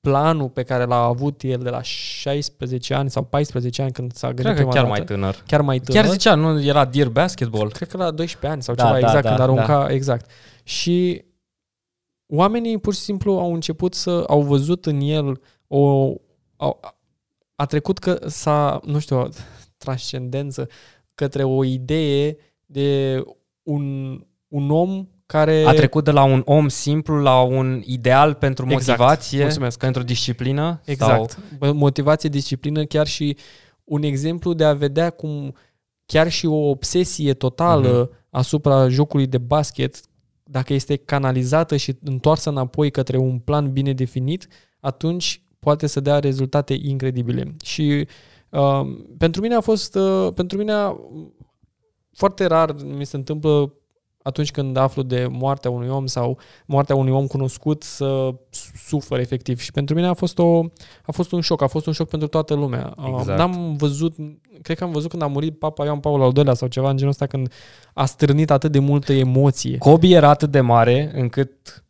planul 0.00 0.48
pe 0.48 0.62
care 0.62 0.84
l-a 0.84 1.02
avut 1.02 1.42
el 1.42 1.58
de 1.62 1.68
la 1.70 1.82
16 1.82 2.94
ani 2.94 3.10
sau 3.10 3.22
14 3.24 3.82
ani 3.82 3.92
când 3.92 4.12
s-a 4.12 4.26
gândit 4.26 4.44
Cred 4.44 4.56
că 4.56 4.60
prima 4.62 4.72
chiar 4.74 4.84
dată, 4.84 4.96
mai 4.96 5.04
tânăr. 5.06 5.42
chiar 5.46 5.60
mai 5.60 5.78
tânăr. 5.78 6.02
Chiar 6.02 6.12
zicea, 6.12 6.34
nu 6.34 6.62
era 6.62 6.84
Dear 6.84 7.08
Basketball? 7.08 7.70
Cred 7.72 7.88
că 7.88 7.96
la 7.96 8.10
12 8.10 8.46
ani 8.52 8.62
sau 8.62 8.74
Da, 8.74 8.82
ceva, 8.84 8.98
da, 9.00 9.06
exact, 9.06 9.22
da, 9.22 9.28
când 9.34 9.36
da. 9.38 9.42
arunca, 9.44 9.92
exact. 9.92 10.30
Și 10.62 11.24
oamenii 12.28 12.78
pur 12.78 12.94
și 12.94 13.00
simplu 13.00 13.32
au 13.32 13.54
început 13.54 13.94
să, 13.94 14.24
au 14.26 14.42
văzut 14.42 14.86
în 14.86 15.00
el 15.00 15.40
o, 15.66 16.12
au, 16.56 16.80
a 17.54 17.66
trecut 17.66 17.98
că 17.98 18.18
s-a, 18.26 18.80
nu 18.84 18.98
știu, 18.98 19.16
o 19.18 19.28
transcendență 19.84 20.68
către 21.14 21.44
o 21.44 21.64
idee 21.64 22.36
de 22.66 23.22
un, 23.62 24.14
un 24.48 24.70
om 24.70 25.06
care... 25.26 25.64
A 25.66 25.72
trecut 25.72 26.04
de 26.04 26.10
la 26.10 26.22
un 26.24 26.42
om 26.44 26.68
simplu 26.68 27.20
la 27.20 27.40
un 27.42 27.82
ideal 27.84 28.34
pentru 28.34 28.66
Exact. 28.70 28.98
motivație, 28.98 29.42
Mulțumesc. 29.42 29.78
pentru 29.78 30.02
disciplină? 30.02 30.80
Exact. 30.84 31.38
Sau... 31.60 31.74
Motivație, 31.74 32.28
disciplină, 32.28 32.84
chiar 32.84 33.06
și 33.06 33.36
un 33.84 34.02
exemplu 34.02 34.52
de 34.52 34.64
a 34.64 34.72
vedea 34.72 35.10
cum 35.10 35.54
chiar 36.06 36.30
și 36.30 36.46
o 36.46 36.68
obsesie 36.68 37.34
totală 37.34 38.10
Mhm. 38.10 38.26
asupra 38.30 38.88
jocului 38.88 39.26
de 39.26 39.38
basket, 39.38 40.00
dacă 40.48 40.72
este 40.72 40.96
canalizată 40.96 41.76
și 41.76 41.96
întoarsă 42.02 42.50
înapoi 42.50 42.90
către 42.90 43.16
un 43.16 43.38
plan 43.38 43.72
bine 43.72 43.92
definit, 43.92 44.48
atunci 44.80 45.42
poate 45.58 45.86
să 45.86 46.00
dea 46.00 46.18
rezultate 46.18 46.74
incredibile. 46.82 47.56
Și 47.64 48.06
uh, 48.50 48.80
pentru 49.18 49.40
mine 49.40 49.54
a 49.54 49.60
fost, 49.60 49.94
uh, 49.94 50.28
pentru 50.34 50.58
mine 50.58 50.72
a, 50.72 50.96
foarte 52.12 52.44
rar 52.44 52.74
mi 52.84 53.06
se 53.06 53.16
întâmplă 53.16 53.72
atunci 54.26 54.50
când 54.50 54.76
aflu 54.76 55.02
de 55.02 55.26
moartea 55.30 55.70
unui 55.70 55.88
om 55.88 56.06
sau 56.06 56.38
moartea 56.66 56.94
unui 56.94 57.12
om 57.12 57.26
cunoscut 57.26 57.82
să 57.82 58.34
sufăr 58.86 59.18
efectiv. 59.18 59.60
Și 59.60 59.72
pentru 59.72 59.94
mine 59.94 60.06
a 60.06 60.12
fost, 60.14 60.38
o, 60.38 60.60
a 61.02 61.12
fost 61.12 61.32
un 61.32 61.40
șoc, 61.40 61.62
a 61.62 61.66
fost 61.66 61.86
un 61.86 61.92
șoc 61.92 62.08
pentru 62.08 62.28
toată 62.28 62.54
lumea. 62.54 62.92
Uh, 62.96 63.14
Exact. 63.18 63.38
N-am 63.38 63.76
văzut, 63.76 64.14
cred 64.62 64.78
că 64.78 64.84
am 64.84 64.90
văzut 64.90 65.10
când 65.10 65.22
a 65.22 65.26
murit 65.26 65.58
Papa 65.58 65.84
Ioan 65.84 66.00
Paul 66.00 66.22
al 66.22 66.32
II-lea 66.36 66.54
sau 66.54 66.68
ceva 66.68 66.90
în 66.90 66.96
genul 66.96 67.10
ăsta, 67.10 67.26
când 67.26 67.52
a 67.94 68.04
stârnit 68.04 68.50
atât 68.50 68.72
de 68.72 68.78
multă 68.78 69.12
emoție. 69.12 69.78
Kobe 69.78 70.06
era 70.06 70.28
atât 70.28 70.50
de 70.50 70.60
mare 70.60 71.10
încât 71.14 71.84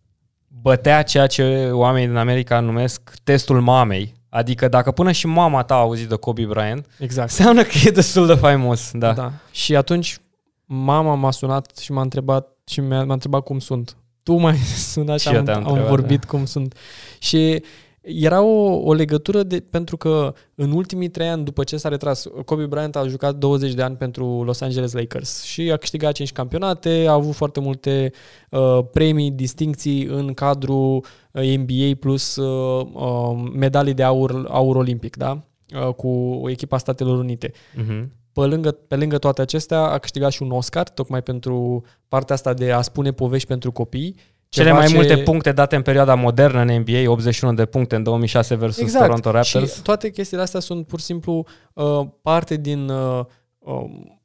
bătea 0.63 1.03
ceea 1.03 1.27
ce 1.27 1.71
oamenii 1.73 2.09
din 2.09 2.17
America 2.17 2.61
numesc 2.61 3.15
testul 3.25 3.61
mamei. 3.61 4.15
Adică 4.29 4.69
dacă 4.69 4.91
până 4.91 5.13
și 5.13 5.27
mama 5.27 5.63
ta 5.63 5.75
a 5.75 5.79
auzit 5.79 6.09
de 6.09 6.15
Kobe 6.15 6.45
Bryant, 6.45 6.87
Exact. 6.99 7.31
înseamnă 7.31 7.63
că 7.63 7.71
e 7.85 7.91
destul 7.91 8.27
de 8.27 8.35
faimos. 8.35 8.91
Da. 8.93 9.13
da. 9.13 9.33
Și 9.51 9.77
atunci 9.77 10.19
mama 10.67 11.15
m-a 11.15 11.31
sunat 11.31 11.77
și 11.77 11.93
m-a 11.93 12.03
întrebat 12.03 12.57
și 12.67 12.81
mi-a, 12.81 13.05
m-a 13.05 13.13
întrebat 13.13 13.43
cum 13.43 13.59
sunt. 13.59 13.97
tu 14.23 14.35
mai 14.35 14.57
sunat 14.93 15.21
și 15.21 15.27
Și 15.27 15.33
eu 15.33 15.39
am, 15.39 15.45
te-am 15.45 15.57
am 15.57 15.67
întrebat, 15.67 15.89
vorbit 15.89 16.25
cum 16.25 16.45
sunt. 16.45 16.77
Și 17.19 17.63
era 18.01 18.43
o, 18.43 18.75
o 18.75 18.93
legătură 18.93 19.43
de, 19.43 19.61
pentru 19.71 19.97
că 19.97 20.35
în 20.55 20.71
ultimii 20.71 21.09
trei 21.09 21.29
ani 21.29 21.45
după 21.45 21.65
ce 21.65 21.77
s-a 21.77 21.89
retras, 21.89 22.27
Kobe 22.45 22.67
Bryant 22.67 22.97
a 22.97 23.07
jucat 23.07 23.35
20 23.35 23.73
de 23.75 23.83
ani 23.83 23.97
pentru 23.97 24.43
Los 24.43 24.61
Angeles 24.61 24.93
Lakers 24.93 25.43
și 25.43 25.71
a 25.73 25.77
câștigat 25.77 26.13
5 26.13 26.33
campionate, 26.33 27.05
a 27.09 27.13
avut 27.13 27.35
foarte 27.35 27.61
multe 27.61 28.13
uh, 28.51 28.79
premii, 28.93 29.31
distincții 29.31 30.05
în 30.05 30.35
cadrul 30.35 31.05
uh, 31.33 31.57
NBA 31.57 31.97
plus 32.01 32.37
uh, 32.37 32.87
uh, 32.93 33.51
medalii 33.53 33.95
de 33.95 34.03
aur, 34.03 34.47
aur 34.49 34.77
olimpic, 34.77 35.17
da? 35.17 35.43
Uh, 35.87 35.95
cu 35.95 36.43
echipa 36.47 36.79
Statelor 36.79 37.19
Unite. 37.19 37.53
Mhm. 37.77 38.13
Pe 38.41 38.47
lângă, 38.47 38.71
pe 38.71 38.97
lângă 38.97 39.19
toate 39.19 39.41
acestea, 39.41 39.81
a 39.81 39.99
câștigat 39.99 40.31
și 40.31 40.43
un 40.43 40.51
Oscar, 40.51 40.89
tocmai 40.89 41.23
pentru 41.23 41.85
partea 42.09 42.35
asta 42.35 42.55
de 42.55 42.73
a 42.73 42.81
spune 42.81 43.13
povești 43.13 43.49
pentru 43.49 43.73
copii. 43.73 44.17
Cele 44.49 44.67
Ceva 44.67 44.79
mai 44.79 44.87
ce- 44.87 44.95
multe 44.95 45.17
puncte 45.17 45.53
date 45.53 45.77
în 45.77 45.83
perioada 45.83 46.15
modernă 46.15 46.61
în 46.61 46.79
NBA, 46.79 47.11
81 47.11 47.55
de 47.55 47.65
puncte 47.65 47.97
în 47.97 48.03
2006 48.03 48.55
versus 48.55 48.83
Exact. 48.83 49.05
Toronto 49.05 49.31
Raptors. 49.31 49.75
Și 49.75 49.83
toate 49.83 50.11
chestiile 50.11 50.43
astea 50.43 50.61
sunt 50.61 50.87
pur 50.87 50.99
și 50.99 51.05
simplu 51.05 51.45
uh, 51.73 52.01
parte 52.23 52.57
din, 52.57 52.89
uh, 52.89 53.25
uh, 53.59 53.85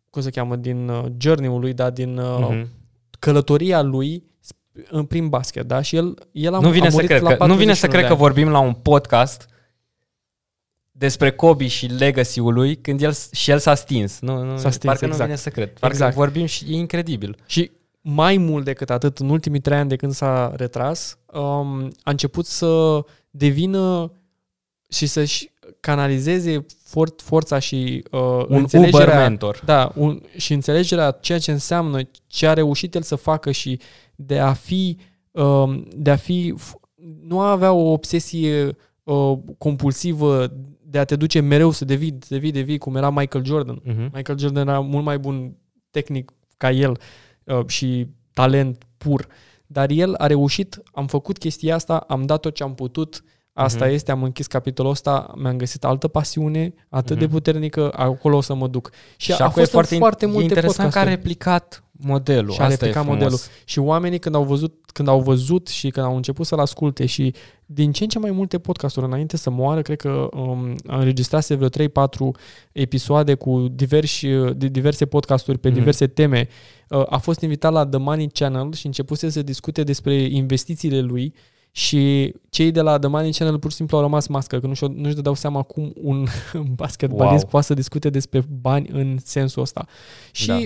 cum 0.09 0.21
se 0.21 0.29
cheamă, 0.29 0.55
din 0.55 0.87
uh, 0.89 1.03
journey-ul 1.17 1.59
lui, 1.59 1.73
da, 1.73 1.89
din 1.89 2.17
uh, 2.17 2.47
Mhm. 2.49 2.67
călătoria 3.19 3.81
lui 3.81 4.23
sp- 4.23 4.87
în 4.89 5.03
prin 5.05 5.27
basket, 5.29 5.65
da? 5.67 5.81
Și 5.81 5.95
el, 5.95 6.13
el 6.31 6.53
a, 6.53 6.59
nu 6.59 6.69
vine 6.69 6.85
a 6.85 6.89
să 6.89 6.95
murit 6.95 7.09
cred 7.09 7.21
la 7.21 7.27
că, 7.35 7.45
nu 7.45 7.53
vine 7.55 7.71
41 7.73 7.73
să 7.75 7.87
cred 7.87 7.99
de 7.99 8.05
că 8.05 8.11
ani. 8.11 8.21
vorbim 8.21 8.49
la 8.49 8.59
un 8.59 8.73
podcast 8.73 9.47
despre 11.01 11.31
Kobe 11.31 11.67
și 11.67 11.85
legacy-ul 11.85 12.53
lui 12.53 12.75
când 12.75 13.01
el 13.01 13.13
și 13.31 13.51
el 13.51 13.59
s-a 13.59 13.75
stins. 13.75 14.19
Nu, 14.19 14.43
nu, 14.43 14.57
S-a 14.57 14.69
stins, 14.69 14.83
parcă 14.83 15.05
nu 15.05 15.11
exact. 15.11 15.25
vine 15.29 15.35
să 15.41 15.49
cred. 15.49 15.69
Parcă 15.69 15.95
Exact. 15.95 16.15
vorbim 16.15 16.45
și 16.45 16.65
e 16.67 16.73
incredibil. 16.75 17.37
Și 17.45 17.71
mai 18.01 18.37
mult 18.37 18.65
decât 18.65 18.89
atât, 18.89 19.17
în 19.17 19.29
ultimii 19.29 19.59
trei 19.59 19.77
ani 19.77 19.89
de 19.89 19.95
când 19.95 20.11
s-a 20.13 20.53
retras, 20.55 21.17
um, 21.33 21.91
a 22.03 22.09
început 22.11 22.45
să 22.45 22.99
devină 23.29 24.11
și 24.89 25.05
să-și 25.05 25.49
canalizeze 25.79 26.65
for- 26.83 27.15
forța 27.17 27.59
și 27.59 28.03
uh, 28.11 28.19
Un 28.21 28.45
înțelegerea, 28.57 29.05
Uber 29.05 29.17
mentor. 29.17 29.61
Da, 29.65 29.91
un, 29.95 30.21
și 30.37 30.53
înțelegerea 30.53 31.11
ceea 31.11 31.39
ce 31.39 31.51
înseamnă, 31.51 31.99
ce 32.27 32.47
a 32.47 32.53
reușit 32.53 32.95
el 32.95 33.01
să 33.01 33.15
facă 33.15 33.51
și 33.51 33.79
de 34.15 34.39
a 34.39 34.53
fi, 34.53 34.97
um, 35.31 35.87
de 35.95 36.11
a 36.11 36.15
fi, 36.15 36.53
f- 36.57 36.79
nu 37.23 37.39
a 37.39 37.51
avea 37.51 37.71
o 37.71 37.91
obsesie 37.91 38.75
uh, 39.03 39.37
compulsivă 39.57 40.51
de 40.91 40.99
a 40.99 41.03
te 41.03 41.15
duce 41.15 41.39
mereu 41.39 41.71
să 41.71 41.85
devii, 41.85 42.17
devii, 42.27 42.51
devii, 42.51 42.77
cum 42.77 42.95
era 42.95 43.09
Michael 43.09 43.45
Jordan. 43.45 43.81
Mhm. 43.83 44.09
Michael 44.13 44.37
Jordan 44.39 44.67
era 44.67 44.79
mult 44.79 45.03
mai 45.03 45.19
bun 45.19 45.55
tehnic 45.91 46.31
ca 46.57 46.71
el 46.71 46.99
uh, 47.43 47.65
și 47.67 48.07
talent 48.33 48.83
pur. 48.97 49.27
Dar 49.67 49.89
el 49.89 50.13
a 50.17 50.27
reușit, 50.27 50.81
am 50.93 51.07
făcut 51.07 51.37
chestia 51.37 51.75
asta, 51.75 51.97
am 52.07 52.25
dat 52.25 52.39
tot 52.39 52.53
ce 52.55 52.63
am 52.63 52.75
putut, 52.75 53.23
asta 53.53 53.85
Mhm. 53.85 53.93
este, 53.93 54.11
am 54.11 54.23
închis 54.23 54.47
capitolul 54.47 54.91
ăsta, 54.91 55.33
mi-am 55.37 55.57
găsit 55.57 55.83
altă 55.83 56.07
pasiune 56.07 56.73
atât 56.89 57.17
de 57.17 57.23
Mhm. 57.25 57.33
puternică, 57.33 57.91
acolo 57.95 58.37
o 58.37 58.41
să 58.41 58.53
mă 58.53 58.67
duc. 58.67 58.91
Și, 59.17 59.31
Și 59.33 59.41
a 59.41 59.45
acum 59.45 59.47
e 59.47 59.59
fost 59.59 59.71
foarte, 59.71 59.95
foarte, 59.95 59.97
foarte 59.97 60.25
e 60.25 60.27
multe 60.27 60.43
interesant 60.43 60.91
că 60.91 60.97
a 60.99 61.01
podcasturi. 61.01 61.15
replicat 61.15 61.83
modelul. 61.91 62.51
Și 62.51 62.59
a 62.61 62.63
Asta 62.63 62.75
replicat 62.75 63.01
e 63.03 63.05
frumos. 63.05 63.17
modelul. 63.21 63.39
Și 63.65 63.79
oamenii 63.79 64.19
când 64.19 64.35
au 64.35 64.43
văzut, 64.43 64.80
când 64.91 65.07
au 65.07 65.21
văzut 65.21 65.67
și 65.67 65.89
când 65.89 66.05
au 66.05 66.15
început 66.15 66.45
să-l 66.45 66.59
asculte 66.59 67.05
și 67.05 67.33
din 67.65 67.91
ce 67.91 68.03
în 68.03 68.09
ce 68.09 68.19
mai 68.19 68.31
multe 68.31 68.59
podcasturi 68.59 69.05
înainte 69.05 69.37
să 69.37 69.49
moară, 69.49 69.81
cred 69.81 69.97
că 69.97 70.27
um, 70.33 70.75
înregistrase 70.83 71.55
vreo 71.55 71.69
3-4 71.69 72.31
episoade 72.71 73.33
cu 73.33 73.67
diversi, 73.71 74.27
de 74.55 74.67
diverse 74.67 75.05
podcasturi 75.05 75.57
pe 75.57 75.67
Mhm. 75.69 75.77
diverse 75.77 76.07
teme. 76.07 76.47
Uh, 76.89 77.03
a 77.09 77.17
fost 77.17 77.41
invitat 77.41 77.71
la 77.71 77.85
The 77.87 77.99
Money 77.99 78.27
Channel 78.33 78.73
și 78.73 78.85
începuse 78.85 79.29
să 79.29 79.41
discute 79.41 79.83
despre 79.83 80.13
investițiile 80.13 80.99
lui 81.01 81.33
și 81.73 82.33
cei 82.49 82.71
de 82.71 82.81
la 82.81 82.99
The 82.99 83.09
Money 83.09 83.31
Channel 83.31 83.59
pur 83.59 83.69
și 83.69 83.75
simplu 83.75 83.97
au 83.97 84.03
rămas 84.03 84.27
mască, 84.27 84.59
că 84.59 84.67
nu-și, 84.67 84.85
nu-și 84.95 85.15
dădeau 85.15 85.33
seama 85.35 85.61
cum 85.61 85.93
un 85.95 86.25
basketbalist 86.75 87.41
Wow. 87.41 87.49
poate 87.51 87.65
să 87.65 87.73
discute 87.73 88.09
despre 88.09 88.43
bani 88.61 88.89
în 88.91 89.17
sensul 89.23 89.61
ăsta. 89.61 89.85
Și 90.31 90.47
Da. 90.47 90.59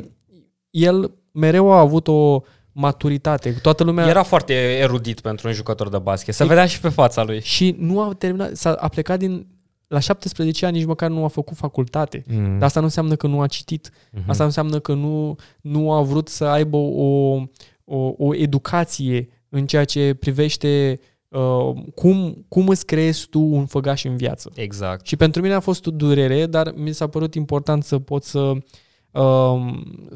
el 0.70 1.12
mereu 1.32 1.72
a 1.72 1.80
avut 1.80 2.08
o 2.08 2.42
maturitate. 2.78 3.52
Toată 3.62 3.84
lumea... 3.84 4.08
Era 4.08 4.24
foarte 4.24 4.54
erudit 4.54 5.20
pentru 5.20 5.48
un 5.48 5.54
jucător 5.54 5.90
de 5.90 5.98
basket. 5.98 6.34
Se 6.34 6.46
vedea 6.46 6.66
și 6.66 6.80
pe 6.80 6.90
fața 6.90 7.24
lui. 7.24 7.42
Și 7.42 7.76
nu 7.80 8.02
a 8.02 8.14
terminat, 8.14 8.56
s-a 8.56 8.72
a 8.72 8.88
plecat 8.88 9.20
din... 9.20 9.48
La 9.88 10.00
17 10.00 10.66
ani 10.66 10.78
nici 10.78 10.86
măcar 10.86 11.10
nu 11.10 11.24
a 11.24 11.28
făcut 11.28 11.58
facultate. 11.58 12.24
Mm. 12.28 12.54
Dar 12.54 12.64
asta 12.64 12.80
nu 12.80 12.86
înseamnă 12.86 13.16
că 13.16 13.28
nu 13.28 13.42
a 13.42 13.48
citit. 13.48 13.92
Mhm. 14.12 14.30
Asta 14.30 14.44
înseamnă 14.44 14.80
că 14.80 14.94
nu, 14.94 15.36
nu 15.62 15.92
a 15.92 16.02
vrut 16.02 16.28
să 16.28 16.46
aibă 16.46 16.78
o, 16.78 17.42
o, 17.84 18.14
o 18.18 18.36
educație 18.36 19.30
în 19.50 19.66
ceea 19.66 19.86
ce 19.86 20.14
privește 20.14 21.00
uh, 21.28 21.84
cum, 21.96 22.46
cum 22.48 22.68
îți 22.68 22.86
creezi 22.86 23.28
tu 23.28 23.40
un 23.40 23.66
făgaș 23.66 24.04
în 24.04 24.18
viață. 24.18 24.52
Exact. 24.56 25.06
Și 25.06 25.16
pentru 25.16 25.42
mine 25.42 25.54
a 25.54 25.60
fost 25.60 25.86
o 25.86 25.92
durere, 25.92 26.46
dar 26.46 26.74
mi 26.76 26.92
s-a 26.92 27.08
părut 27.08 27.36
important 27.36 27.84
să 27.84 28.00
pot 28.00 28.24
să, 28.24 28.40
um, 28.40 28.64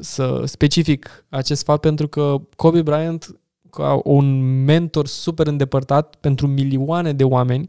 să 0.00 0.42
specific 0.44 1.24
acest 1.28 1.64
fapt 1.64 1.80
pentru 1.80 2.08
că 2.08 2.36
Kobe 2.56 2.82
Bryant, 2.82 3.40
ca 3.70 4.00
un 4.04 4.64
mentor 4.64 5.06
super 5.06 5.46
îndepărtat 5.46 6.14
pentru 6.20 6.46
milioane 6.46 7.12
de 7.12 7.24
oameni, 7.24 7.68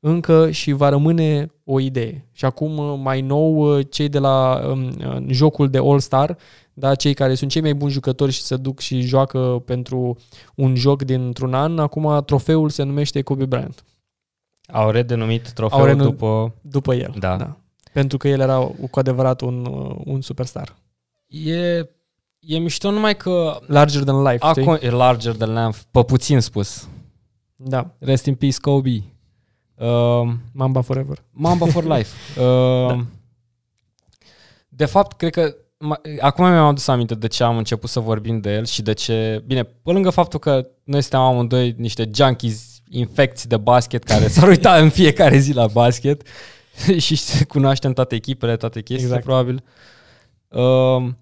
încă 0.00 0.50
și 0.50 0.72
va 0.72 0.88
rămâne 0.88 1.52
o 1.64 1.80
idee. 1.80 2.28
Și 2.32 2.44
acum, 2.44 2.76
uh, 2.78 2.98
mai 3.02 3.20
nou, 3.20 3.76
uh, 3.76 3.86
cei 3.90 4.08
de 4.08 4.18
la 4.18 4.60
um, 4.70 4.86
uh, 4.86 5.16
jocul 5.26 5.68
de 5.68 5.78
All-Star, 5.78 6.36
da, 6.74 6.94
cei 6.94 7.14
care 7.14 7.34
sunt 7.34 7.50
cei 7.50 7.62
mai 7.62 7.74
buni 7.74 7.90
jucători 7.92 8.32
și 8.32 8.42
se 8.42 8.56
duc 8.56 8.78
și 8.78 9.00
joacă 9.00 9.62
pentru 9.64 10.16
un 10.54 10.74
joc 10.74 11.02
dintr-un 11.02 11.54
an, 11.54 11.78
acum 11.78 12.22
trofeul 12.24 12.68
se 12.68 12.82
numește 12.82 13.22
Kobe 13.22 13.44
Bryant, 13.44 13.84
Au 14.72 14.90
redenumit 14.90 15.50
trofeul 15.50 15.80
Au 15.80 15.86
renu- 15.86 16.02
după... 16.02 16.54
după 16.60 16.94
el. 16.94 17.14
Da. 17.18 17.36
da. 17.36 17.56
Pentru 17.98 18.18
că 18.18 18.28
el 18.28 18.40
era 18.40 18.58
cu 18.90 18.98
adevărat 18.98 19.40
un, 19.40 19.64
uh, 19.66 19.96
un 20.04 20.20
superstar. 20.20 20.76
E, 21.26 21.76
e 22.40 22.58
mișto 22.58 22.90
numai 22.90 23.16
că 23.16 23.58
Larger 23.66 24.02
than 24.02 24.22
life, 24.22 24.46
știi? 24.48 24.62
acum 24.62 24.78
e 24.80 24.90
larger 24.90 25.34
than 25.34 25.66
life, 25.66 25.80
pe 25.90 26.02
puțin 26.02 26.40
spus. 26.40 26.88
Da, 27.56 27.90
Rest 27.98 28.26
in 28.26 28.34
peace, 28.34 28.56
Kobe. 28.60 29.02
Uh, 29.74 30.32
Mamba 30.52 30.80
forever. 30.80 31.22
Mamba 31.30 31.66
for 31.66 31.84
life. 31.96 32.40
Uh, 32.40 32.86
Da. 32.88 33.04
De 34.68 34.84
fapt, 34.84 35.16
cred 35.16 35.30
că 35.32 35.54
ma- 35.76 36.20
acum 36.20 36.44
mi-am 36.48 36.66
adus 36.66 36.86
aminte 36.86 37.14
de 37.14 37.26
ce 37.26 37.42
am 37.44 37.56
început 37.56 37.90
să 37.90 38.00
vorbim 38.00 38.40
de 38.40 38.54
el 38.54 38.64
și 38.66 38.82
de 38.82 38.92
ce... 38.92 39.42
Bine, 39.46 39.62
pe 39.62 39.90
lângă 39.92 40.10
faptul 40.10 40.38
că 40.38 40.66
noi 40.84 41.00
suntem 41.00 41.20
amândoi 41.20 41.74
niște 41.78 42.10
junkies 42.14 42.80
infecți 42.90 43.48
de 43.48 43.56
basket 43.56 44.02
care 44.04 44.28
s-ar 44.28 44.48
uita 44.48 44.76
în 44.76 44.88
fiecare 44.90 45.38
zi 45.38 45.52
la 45.52 45.66
basket 45.66 46.22
și 47.04 47.16
se 47.16 47.44
cunoaștem 47.44 47.92
toate 47.92 48.14
echipele, 48.14 48.56
toate 48.56 48.82
chestiile, 48.82 49.16
Exact. 49.16 49.24
probabil. 49.24 49.62
Uh, 50.48 51.12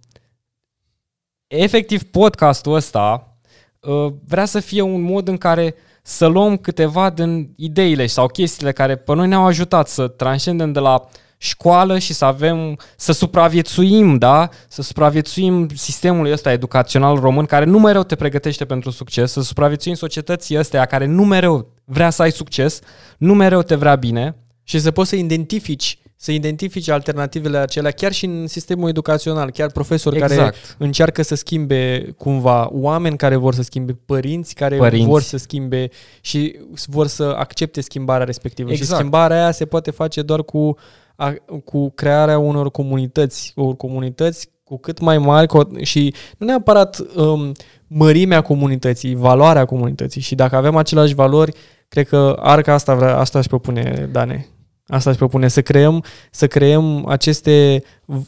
efectiv, 1.47 2.03
podcastul 2.03 2.75
ăsta 2.75 3.37
uh, 3.81 4.13
vrea 4.27 4.45
să 4.45 4.61
fie 4.61 4.81
un 4.81 5.01
mod 5.01 5.29
în 5.29 5.37
care 5.37 5.75
să 6.03 6.27
luăm 6.27 6.57
câteva 6.57 7.11
din 7.11 7.53
ideile 7.57 8.07
sau 8.07 8.27
chestiile 8.27 8.73
care 8.73 8.97
pe 8.97 9.15
noi 9.15 9.29
ne-au 9.29 9.45
ajutat 9.45 9.89
să 9.89 10.09
transcendem 10.09 10.73
de 10.73 10.79
la 10.79 11.09
școală 11.39 11.99
și 11.99 12.13
să 12.13 12.25
avem, 12.25 12.79
să 12.97 13.13
supraviețuim, 13.13 14.19
da? 14.19 14.49
Să 14.69 14.83
supraviețuim 14.83 15.69
sistemului 15.75 16.33
ăsta 16.33 16.53
educațional 16.53 17.19
român 17.19 17.45
care 17.45 17.65
nu 17.65 17.79
mereu 17.79 18.03
te 18.03 18.15
pregătește 18.15 18.65
pentru 18.65 18.91
succes, 18.91 19.33
să 19.33 19.43
supraviețuim 19.43 19.95
societății 19.95 20.57
astea 20.57 20.85
care 20.85 21.07
nu 21.07 21.25
mereu 21.25 21.73
vrea 21.85 22.11
să 22.11 22.23
ai 22.23 22.33
succes, 22.33 22.81
nu 23.19 23.35
mereu 23.35 23.63
te 23.63 23.75
vrea 23.75 23.95
bine. 23.95 24.37
Și 24.69 24.79
să 24.79 24.91
poți 24.91 25.09
să 25.09 25.17
identifici 25.17 25.99
să 26.19 26.33
identifici 26.33 26.89
alternativele 26.89 27.59
acelea 27.59 27.91
chiar 27.91 28.13
și 28.13 28.25
în 28.25 28.47
sistemul 28.47 28.89
educațional, 28.89 29.51
chiar 29.51 29.71
profesori 29.71 30.19
care 30.19 30.35
Exact. 30.35 30.77
încearcă 30.79 31.23
să 31.23 31.35
schimbe 31.35 32.15
cumva 32.19 32.69
oameni 32.73 33.17
care 33.17 33.37
vor 33.37 33.55
să 33.55 33.63
schimbe, 33.63 33.97
părinți 34.07 34.55
care 34.55 34.77
Părinți. 34.77 35.07
vor 35.07 35.23
să 35.23 35.37
schimbe 35.37 35.89
și 36.21 36.59
vor 36.87 37.07
să 37.07 37.35
accepte 37.37 37.81
schimbarea 37.81 38.27
respectivă. 38.27 38.69
Și 38.69 38.77
Exact. 38.77 38.99
schimbarea 38.99 39.37
aia 39.37 39.51
se 39.51 39.65
poate 39.67 39.91
face 39.91 40.23
doar 40.23 40.43
cu, 40.43 40.77
a, 41.17 41.35
cu 41.65 41.91
crearea 41.91 42.39
unor 42.39 42.71
comunități, 42.71 43.53
unor 43.57 43.77
comunități 43.77 44.49
cu 44.65 44.79
cât 44.79 45.01
mai 45.01 45.19
mari 45.19 45.47
cu, 45.47 45.71
și 45.83 46.15
nu 46.39 46.47
neapărat 46.47 47.03
um, 47.17 47.53
mărimea 47.87 48.41
comunității, 48.41 49.15
valoarea 49.15 49.65
comunității. 49.65 50.21
Și 50.21 50.35
dacă 50.35 50.57
avem 50.57 50.77
aceleași 50.77 51.15
valori, 51.15 51.53
cred 51.89 52.09
că 52.09 52.37
arca 52.41 52.73
asta, 52.73 52.95
vrea, 52.95 53.17
asta 53.17 53.39
își 53.39 53.49
propune 53.49 54.09
Dane. 54.13 54.47
Asta 54.87 55.11
își 55.11 55.19
propune 55.19 55.49
să 55.49 55.63
creăm, 55.63 56.05
să 56.31 56.47
creăm 56.47 57.07
aceste 57.07 57.83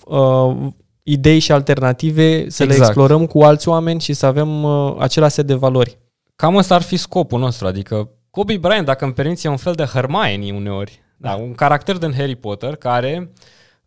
uh, 0.04 0.56
idei 1.02 1.38
și 1.38 1.52
alternative, 1.52 2.48
să 2.48 2.64
le 2.64 2.70
Exact. 2.70 2.88
explorăm 2.88 3.26
cu 3.26 3.42
alți 3.42 3.68
oameni 3.68 4.00
și 4.00 4.12
să 4.12 4.26
avem 4.26 4.62
uh, 4.62 4.94
același 4.98 5.34
set 5.34 5.46
de 5.46 5.54
valori. 5.54 5.98
Cam 6.36 6.56
ăsta 6.56 6.74
ar 6.74 6.82
fi 6.82 6.96
scopul 6.96 7.40
nostru, 7.40 7.66
adică 7.66 8.11
Kobe 8.30 8.56
Bryant, 8.56 8.86
dacă 8.86 9.04
îmi 9.04 9.14
permiți, 9.14 9.46
e 9.46 9.50
un 9.50 9.56
fel 9.56 9.72
de 9.72 9.84
Hermione 9.84 10.52
uneori. 10.52 11.02
Da, 11.16 11.34
un 11.34 11.54
caracter 11.54 11.96
din 11.96 12.14
Harry 12.14 12.36
Potter 12.36 12.76
care 12.76 13.32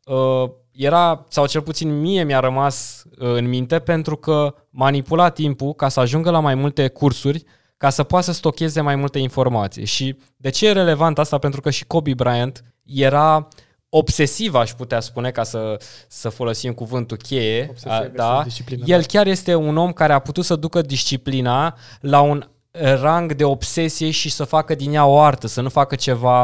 uh, 0.05 0.49
era, 0.71 1.25
sau 1.29 1.47
cel 1.47 1.61
puțin 1.61 1.99
mie 1.99 2.23
mi-a 2.23 2.39
rămas 2.39 3.03
uh, 3.19 3.33
în 3.33 3.49
minte 3.49 3.79
pentru 3.79 4.15
că 4.15 4.55
manipula 4.69 5.29
timpul 5.29 5.73
ca 5.73 5.89
să 5.89 5.99
ajungă 5.99 6.29
la 6.29 6.39
mai 6.39 6.55
multe 6.55 6.87
cursuri, 6.87 7.43
ca 7.81 7.89
să 7.89 8.03
poată 8.03 8.25
să 8.25 8.31
stocheze 8.31 8.81
mai 8.81 8.95
multe 8.95 9.19
informații. 9.19 9.85
Și 9.85 10.17
de 10.37 10.49
ce 10.49 10.67
e 10.67 10.71
relevant 10.71 11.19
asta? 11.19 11.37
Pentru 11.37 11.61
că 11.61 11.69
și 11.69 11.85
Kobe 11.85 12.13
Bryant 12.13 12.63
era 12.83 13.47
obsesiv, 13.89 14.55
aș 14.55 14.71
putea 14.71 14.99
spune, 14.99 15.31
ca 15.31 15.43
să, 15.43 15.81
să 16.07 16.29
folosim 16.29 16.73
cuvântul 16.73 17.17
cheie. 17.17 17.67
Obsesiv, 17.69 17.91
A, 17.91 18.07
da. 18.15 18.41
disciplină, 18.43 18.83
El 18.87 18.99
da. 18.99 19.05
chiar 19.05 19.27
este 19.27 19.55
un 19.55 19.77
om 19.77 19.91
care 19.91 20.13
a 20.13 20.19
putut 20.19 20.45
să 20.45 20.55
ducă 20.55 20.81
disciplina 20.81 21.77
la 21.99 22.21
un 22.21 22.49
rang 23.01 23.33
de 23.33 23.43
obsesie 23.43 24.11
și 24.11 24.29
să 24.29 24.43
facă 24.43 24.75
din 24.75 24.93
ea 24.93 25.05
o 25.05 25.19
artă, 25.19 25.47
să 25.47 25.61
nu 25.61 25.69
facă 25.69 25.95
ceva 25.95 26.41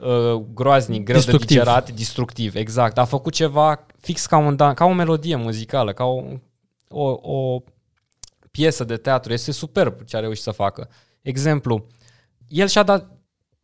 uh, 0.00 0.42
groaznic, 0.54 1.04
greu 1.04 1.16
Destructiv. 1.16 1.48
de 1.48 1.54
digerat, 1.54 1.90
destructiv. 1.90 2.54
Exact. 2.54 2.98
A 2.98 3.04
făcut 3.04 3.32
ceva 3.32 3.86
fix 4.00 4.26
ca, 4.26 4.36
un 4.36 4.56
dan- 4.56 4.74
ca 4.74 4.84
o 4.84 4.92
melodie 4.92 5.36
muzicală, 5.36 5.92
ca 5.92 6.04
o, 6.04 6.22
o, 6.88 7.32
o 7.32 7.62
piesă 8.56 8.84
de 8.84 8.96
teatru. 8.96 9.32
Este 9.32 9.52
superb 9.52 10.04
ce 10.04 10.16
a 10.16 10.20
reușit 10.20 10.42
să 10.42 10.50
facă. 10.50 10.88
Exemplu, 11.22 11.86
el 12.48 12.68
și-a 12.68 12.82
dat 12.82 13.10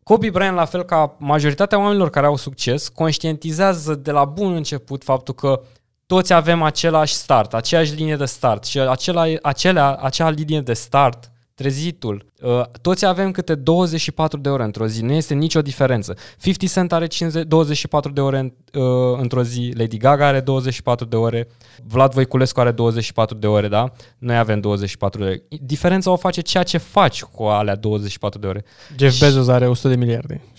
Kobe 0.03 0.30
Bryant, 0.30 0.57
la 0.57 0.64
fel 0.64 0.82
ca 0.82 1.16
majoritatea 1.18 1.78
oamenilor 1.78 2.11
care 2.11 2.26
au 2.26 2.36
succes, 2.36 2.88
conștientizează 2.88 3.95
de 3.95 4.11
la 4.11 4.24
bun 4.24 4.55
început 4.55 5.05
faptul 5.05 5.34
că 5.34 5.62
toți 6.07 6.32
avem 6.32 6.62
același 6.62 7.14
start, 7.14 7.55
aceeași 7.55 7.95
linie 7.95 8.16
de 8.16 8.24
start 8.24 8.64
și 8.64 8.78
acela, 8.78 9.24
acelea, 9.43 9.95
acea 9.95 10.30
linie 10.30 10.61
de 10.61 10.72
start, 10.72 11.32
trezitul, 11.62 12.26
uh, 12.40 12.62
toți 12.80 13.06
avem 13.06 13.30
câte 13.30 13.54
24 13.54 14.38
de 14.38 14.48
ore 14.48 14.62
într-o 14.62 14.86
zi, 14.86 15.02
nu 15.02 15.12
este 15.12 15.34
nicio 15.34 15.62
diferență. 15.62 16.14
50 16.40 16.70
Cent 16.72 16.92
are 16.92 17.06
50, 17.06 17.46
24 17.46 18.12
de 18.12 18.20
ore 18.20 18.38
în, 18.38 18.52
uh, 18.82 19.18
într-o 19.20 19.42
zi, 19.42 19.72
Lady 19.76 19.96
Gaga 19.96 20.26
are 20.26 20.40
24 20.40 21.06
de 21.06 21.16
ore, 21.16 21.48
Vlad 21.86 22.12
Voiculescu 22.12 22.60
are 22.60 22.70
24 22.70 23.36
de 23.36 23.46
ore, 23.46 23.68
da? 23.68 23.92
Noi 24.18 24.36
avem 24.36 24.60
24 24.60 25.20
de 25.20 25.26
ore. 25.26 25.42
Diferența 25.48 26.10
o 26.10 26.16
face 26.16 26.40
ceea 26.40 26.62
ce 26.62 26.78
faci 26.78 27.22
cu 27.22 27.42
alea 27.42 27.74
24 27.76 28.38
de 28.40 28.46
ore. 28.46 28.64
Jeff 28.96 29.18
Bezos 29.18 29.48
are 29.48 29.68
100 29.68 29.88
de 29.88 29.96
miliarde. 29.96 30.40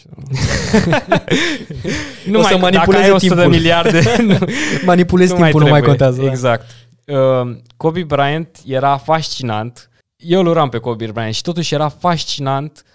Nu 2.25 2.39
O 2.39 2.41
să 2.41 2.57
mai, 2.57 2.59
manipuleze 2.59 3.01
dacă 3.01 3.03
ai 3.03 3.11
100 3.11 3.35
de 3.35 3.41
timpul. 3.41 3.57
miliarde, 3.59 4.01
nu, 4.27 4.37
Manipulezi 4.85 5.33
timpul, 5.35 5.61
nu 5.61 5.67
mai 5.69 5.81
trebuie. 5.81 5.81
contează. 5.81 6.21
da. 6.21 6.27
Exact. 6.29 6.65
Uh, 7.05 7.55
Kobe 7.77 8.03
Bryant 8.03 8.57
era 8.65 8.97
fascinant. 8.97 9.87
Eu 10.25 10.39
îl 10.39 10.47
uram 10.47 10.69
pe 10.69 10.77
Kobe 10.77 11.11
Bryant 11.11 11.33
și 11.33 11.41
totuși 11.41 11.73
era 11.73 11.89
fascinant 11.89 12.85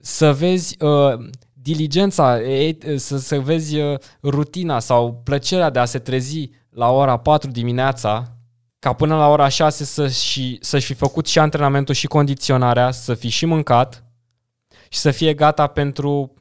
să 0.00 0.32
vezi 0.32 0.76
uh, 0.80 1.28
diligența, 1.52 2.40
e, 2.40 2.76
să, 2.96 3.18
să 3.18 3.40
vezi 3.40 3.78
uh, 3.78 3.98
rutina 4.22 4.78
sau 4.78 5.20
plăcerea 5.24 5.70
de 5.70 5.78
a 5.78 5.84
se 5.84 5.98
trezi 5.98 6.50
la 6.70 6.90
ora 6.90 7.16
4 7.16 7.50
dimineața 7.50 8.36
ca 8.78 8.92
până 8.92 9.16
la 9.16 9.28
ora 9.28 9.48
6 9.48 9.84
să 9.84 10.08
și, 10.08 10.58
să-și 10.60 10.86
fi 10.86 10.94
făcut 10.94 11.26
și 11.26 11.38
antrenamentul 11.38 11.94
și 11.94 12.06
condiționarea, 12.06 12.90
să 12.90 13.14
fi 13.14 13.28
și 13.28 13.46
mâncat 13.46 14.04
și 14.88 14.98
să 14.98 15.10
fie 15.10 15.34
gata 15.34 15.66
pentru 15.66 16.34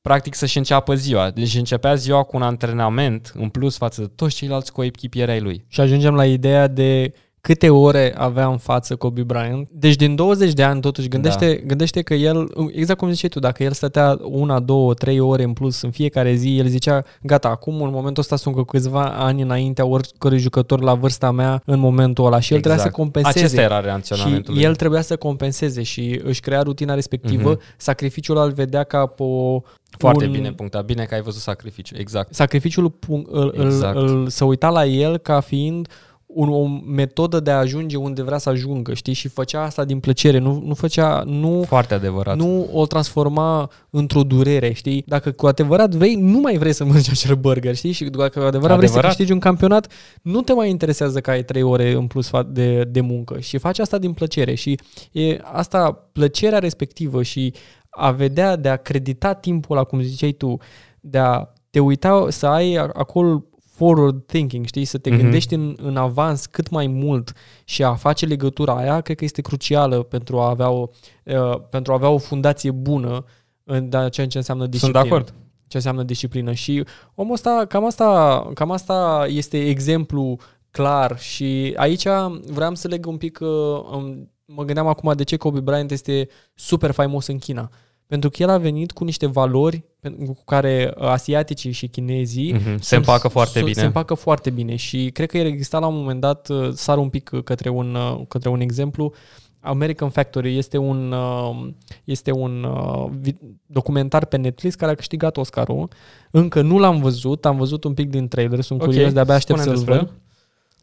practic 0.00 0.34
să-și 0.34 0.58
înceapă 0.58 0.94
ziua. 0.94 1.30
Deci 1.30 1.54
începea 1.54 1.94
ziua 1.94 2.22
cu 2.22 2.36
un 2.36 2.42
antrenament 2.42 3.32
în 3.34 3.48
plus 3.48 3.76
față 3.76 4.00
de 4.00 4.06
toți 4.06 4.34
ceilalți 4.34 4.72
coechipieri 4.72 5.30
ai 5.30 5.40
lui. 5.40 5.64
Și 5.68 5.80
ajungem 5.80 6.14
la 6.14 6.26
ideea 6.26 6.66
de 6.66 7.12
câte 7.42 7.70
ore 7.70 8.14
avea 8.16 8.46
în 8.46 8.56
față 8.58 8.96
Kobe 8.96 9.22
Bryant. 9.22 9.68
Deci 9.70 9.94
din 9.96 10.14
20 10.14 10.52
de 10.52 10.62
ani 10.62 10.80
totuși 10.80 11.08
gândește, 11.08 11.46
da. 11.60 11.66
gândește 11.66 12.02
că 12.02 12.14
el, 12.14 12.48
exact 12.72 12.98
cum 12.98 13.10
ziceai 13.10 13.30
tu, 13.30 13.38
dacă 13.38 13.62
el 13.62 13.72
stătea 13.72 14.18
una, 14.22 14.60
două, 14.60 14.94
trei 14.94 15.20
ore 15.20 15.42
în 15.42 15.52
plus 15.52 15.82
în 15.82 15.90
fiecare 15.90 16.34
zi, 16.34 16.56
el 16.58 16.66
zicea, 16.66 17.02
gata, 17.22 17.48
acum 17.48 17.82
în 17.82 17.90
momentul 17.90 18.22
ăsta 18.22 18.36
sunt 18.36 18.54
cu 18.54 18.62
câțiva 18.62 19.04
ani 19.04 19.42
înaintea 19.42 19.86
oricărui 19.86 20.38
jucător 20.38 20.80
la 20.82 20.94
vârsta 20.94 21.30
mea 21.30 21.62
în 21.64 21.78
momentul 21.78 22.26
ăla 22.26 22.40
și 22.40 22.54
el 22.54 22.60
trebuia 22.60 22.82
să 22.82 22.90
compenseze. 22.90 23.38
Acesta 23.38 23.60
era 23.60 23.78
și 23.78 23.84
reacționamentul 23.84 24.54
lui. 24.54 24.62
el 24.62 24.74
trebuia 24.76 25.00
să 25.00 25.16
compenseze 25.16 25.82
și 25.82 26.20
își 26.24 26.40
crea 26.40 26.62
rutina 26.62 26.94
respectivă, 26.94 27.50
Mhm. 27.50 27.60
sacrificiul 27.76 28.36
îl 28.36 28.52
vedea 28.52 28.82
ca 28.84 29.06
pe 29.06 29.22
o, 29.22 29.60
Foarte 29.98 30.24
un- 30.24 30.32
bine 30.32 30.52
punctat. 30.52 30.84
Bine 30.84 31.04
că 31.04 31.14
ai 31.14 31.22
văzut 31.22 31.40
sacrificiu. 31.40 31.94
Exact. 31.98 32.34
sacrificiul 32.34 32.90
pun- 32.90 33.26
îl, 33.30 33.46
Exact. 33.54 33.64
exact. 33.72 33.96
îl, 33.96 34.08
îl, 34.08 34.28
să 34.28 34.44
uita 34.44 34.68
la 34.68 34.86
el 34.86 35.16
ca 35.18 35.40
fiind 35.40 35.88
un, 36.34 36.48
o 36.48 36.66
metodă 36.86 37.40
de 37.40 37.50
a 37.50 37.56
ajunge 37.58 37.96
unde 37.96 38.22
vrea 38.22 38.38
să 38.38 38.48
ajungă, 38.48 38.94
știi? 38.94 39.12
Și 39.12 39.28
făcea 39.28 39.62
asta 39.62 39.84
din 39.84 40.00
plăcere, 40.00 40.38
nu, 40.38 40.62
nu 40.64 40.74
făcea, 40.74 41.22
nu, 41.26 41.64
Foarte 41.66 41.94
adevărat. 41.94 42.36
nu 42.36 42.68
o 42.72 42.86
transforma 42.86 43.70
într-o 43.90 44.22
durere, 44.22 44.72
știi? 44.72 45.04
Dacă 45.06 45.30
cu 45.32 45.46
adevărat 45.46 45.94
vrei, 45.94 46.14
nu 46.14 46.38
mai 46.40 46.56
vrei 46.58 46.72
să 46.72 46.84
mănânci 46.84 47.10
acel 47.10 47.34
burger, 47.34 47.74
știi? 47.74 47.92
Și 47.92 48.04
dacă 48.04 48.38
cu 48.40 48.46
adevărat, 48.46 48.76
vrei 48.76 48.88
să 48.88 48.92
Adevărat. 48.92 49.04
câștigi 49.04 49.32
un 49.32 49.38
campionat, 49.38 49.92
nu 50.22 50.40
te 50.42 50.52
mai 50.52 50.70
interesează 50.70 51.20
că 51.20 51.30
ai 51.30 51.44
trei 51.44 51.62
ore 51.62 51.92
în 51.92 52.06
plus 52.06 52.28
fa- 52.28 52.46
de, 52.48 52.84
de 52.84 53.00
muncă 53.00 53.38
și 53.40 53.58
faci 53.58 53.78
asta 53.78 53.98
din 53.98 54.12
plăcere 54.12 54.54
și 54.54 54.78
e 55.12 55.38
asta, 55.42 56.08
plăcerea 56.12 56.58
respectivă 56.58 57.22
și 57.22 57.52
a 57.90 58.10
vedea, 58.10 58.56
de 58.56 58.68
a 58.68 58.76
credita 58.76 59.32
timpul 59.34 59.76
ăla, 59.76 59.84
cum 59.84 60.00
ziceai 60.00 60.32
tu, 60.32 60.56
de 61.00 61.18
a 61.18 61.46
te 61.70 61.78
uita, 61.80 62.26
să 62.30 62.46
ai 62.46 62.74
a- 62.74 62.90
acolo 62.92 63.44
forward 63.74 64.22
thinking, 64.26 64.66
știi, 64.66 64.84
să 64.84 64.98
te 64.98 65.08
Mhm. 65.08 65.18
mm-hmm. 65.18 65.22
gândești 65.22 65.54
în, 65.54 65.76
în 65.82 65.96
avans 65.96 66.46
cât 66.46 66.68
mai 66.70 66.86
mult 66.86 67.32
și 67.64 67.84
a 67.84 67.94
face 67.94 68.26
legătura 68.26 68.76
aia, 68.76 69.00
cred 69.00 69.16
că 69.16 69.24
este 69.24 69.40
crucială 69.40 70.02
pentru 70.02 70.40
a 70.40 70.48
avea 70.48 70.70
o, 70.70 70.88
uh, 71.24 71.60
pentru 71.70 71.92
a 71.92 71.94
avea 71.94 72.08
o 72.08 72.18
fundație 72.18 72.70
bună 72.70 73.24
în 73.64 73.88
da, 73.88 74.08
ceea 74.08 74.26
ce 74.26 74.36
înseamnă 74.38 74.62
Sunt 74.62 74.72
disciplină. 74.74 75.02
de 75.02 75.08
acord. 75.08 75.34
Ce 75.66 75.76
înseamnă 75.76 76.02
disciplină. 76.02 76.52
Și 76.52 76.84
omul 77.14 77.32
ăsta, 77.32 77.64
cam 77.68 77.84
asta, 77.86 78.50
cam 78.54 78.70
asta 78.70 79.26
este 79.28 79.68
exemplu 79.68 80.38
clar 80.70 81.18
și 81.18 81.72
aici 81.76 82.04
vreau 82.46 82.74
să 82.74 82.88
leg 82.88 83.06
un 83.06 83.16
pic, 83.16 83.38
uh, 83.40 83.48
um, 83.92 84.30
mă 84.44 84.64
gândeam 84.64 84.86
acum 84.86 85.12
de 85.16 85.22
ce 85.22 85.36
Kobe 85.36 85.60
Bryant 85.60 85.90
este 85.90 86.28
super 86.54 86.90
faimos 86.90 87.26
în 87.26 87.38
China. 87.38 87.70
Pentru 88.12 88.30
că 88.30 88.42
el 88.42 88.48
a 88.48 88.58
venit 88.58 88.92
cu 88.92 89.04
niște 89.04 89.26
valori 89.26 89.82
pe- 90.00 90.10
cu 90.26 90.42
care 90.44 90.94
uh, 90.96 91.04
asiaticii 91.06 91.72
și 91.72 91.86
chinezii 91.86 92.52
Mhm. 92.52 92.62
Se 92.62 92.78
sunt- 92.82 93.00
împacă 93.06 93.28
foarte 93.28 93.52
sunt- 93.58 93.64
bine. 93.64 93.80
Se 93.80 93.86
împacă 93.86 94.14
foarte 94.14 94.50
bine 94.50 94.76
și 94.76 95.10
cred 95.12 95.28
că 95.30 95.38
el 95.38 95.46
exista 95.46 95.78
la 95.78 95.86
un 95.86 95.94
moment 95.94 96.20
dat, 96.20 96.48
uh, 96.48 96.70
sar 96.72 96.98
un 96.98 97.08
pic 97.08 97.30
către 97.44 97.68
un, 97.68 97.94
uh, 97.94 98.20
către 98.28 98.48
un 98.48 98.60
exemplu, 98.60 99.12
American 99.60 100.08
Factory 100.10 100.56
este 100.56 100.76
un, 100.78 101.12
uh, 101.12 101.68
este 102.04 102.30
un 102.32 102.62
uh, 102.64 103.06
vi- 103.20 103.36
documentar 103.66 104.24
pe 104.26 104.36
Netflix 104.36 104.74
care 104.74 104.90
a 104.92 104.94
câștigat 104.94 105.36
Oscarul. 105.36 105.88
Încă 106.30 106.62
nu 106.62 106.78
l-am 106.78 107.00
văzut, 107.00 107.44
am 107.46 107.56
văzut 107.56 107.84
un 107.84 107.94
pic 107.94 108.10
din 108.10 108.28
trailer, 108.28 108.60
sunt 108.60 108.80
Ok, 108.80 108.86
curios, 108.86 109.12
de-abia 109.12 109.34
aștept 109.34 109.58
spune 109.58 109.76
să-l 109.76 109.84
despre 109.84 110.04
văd. 110.04 110.12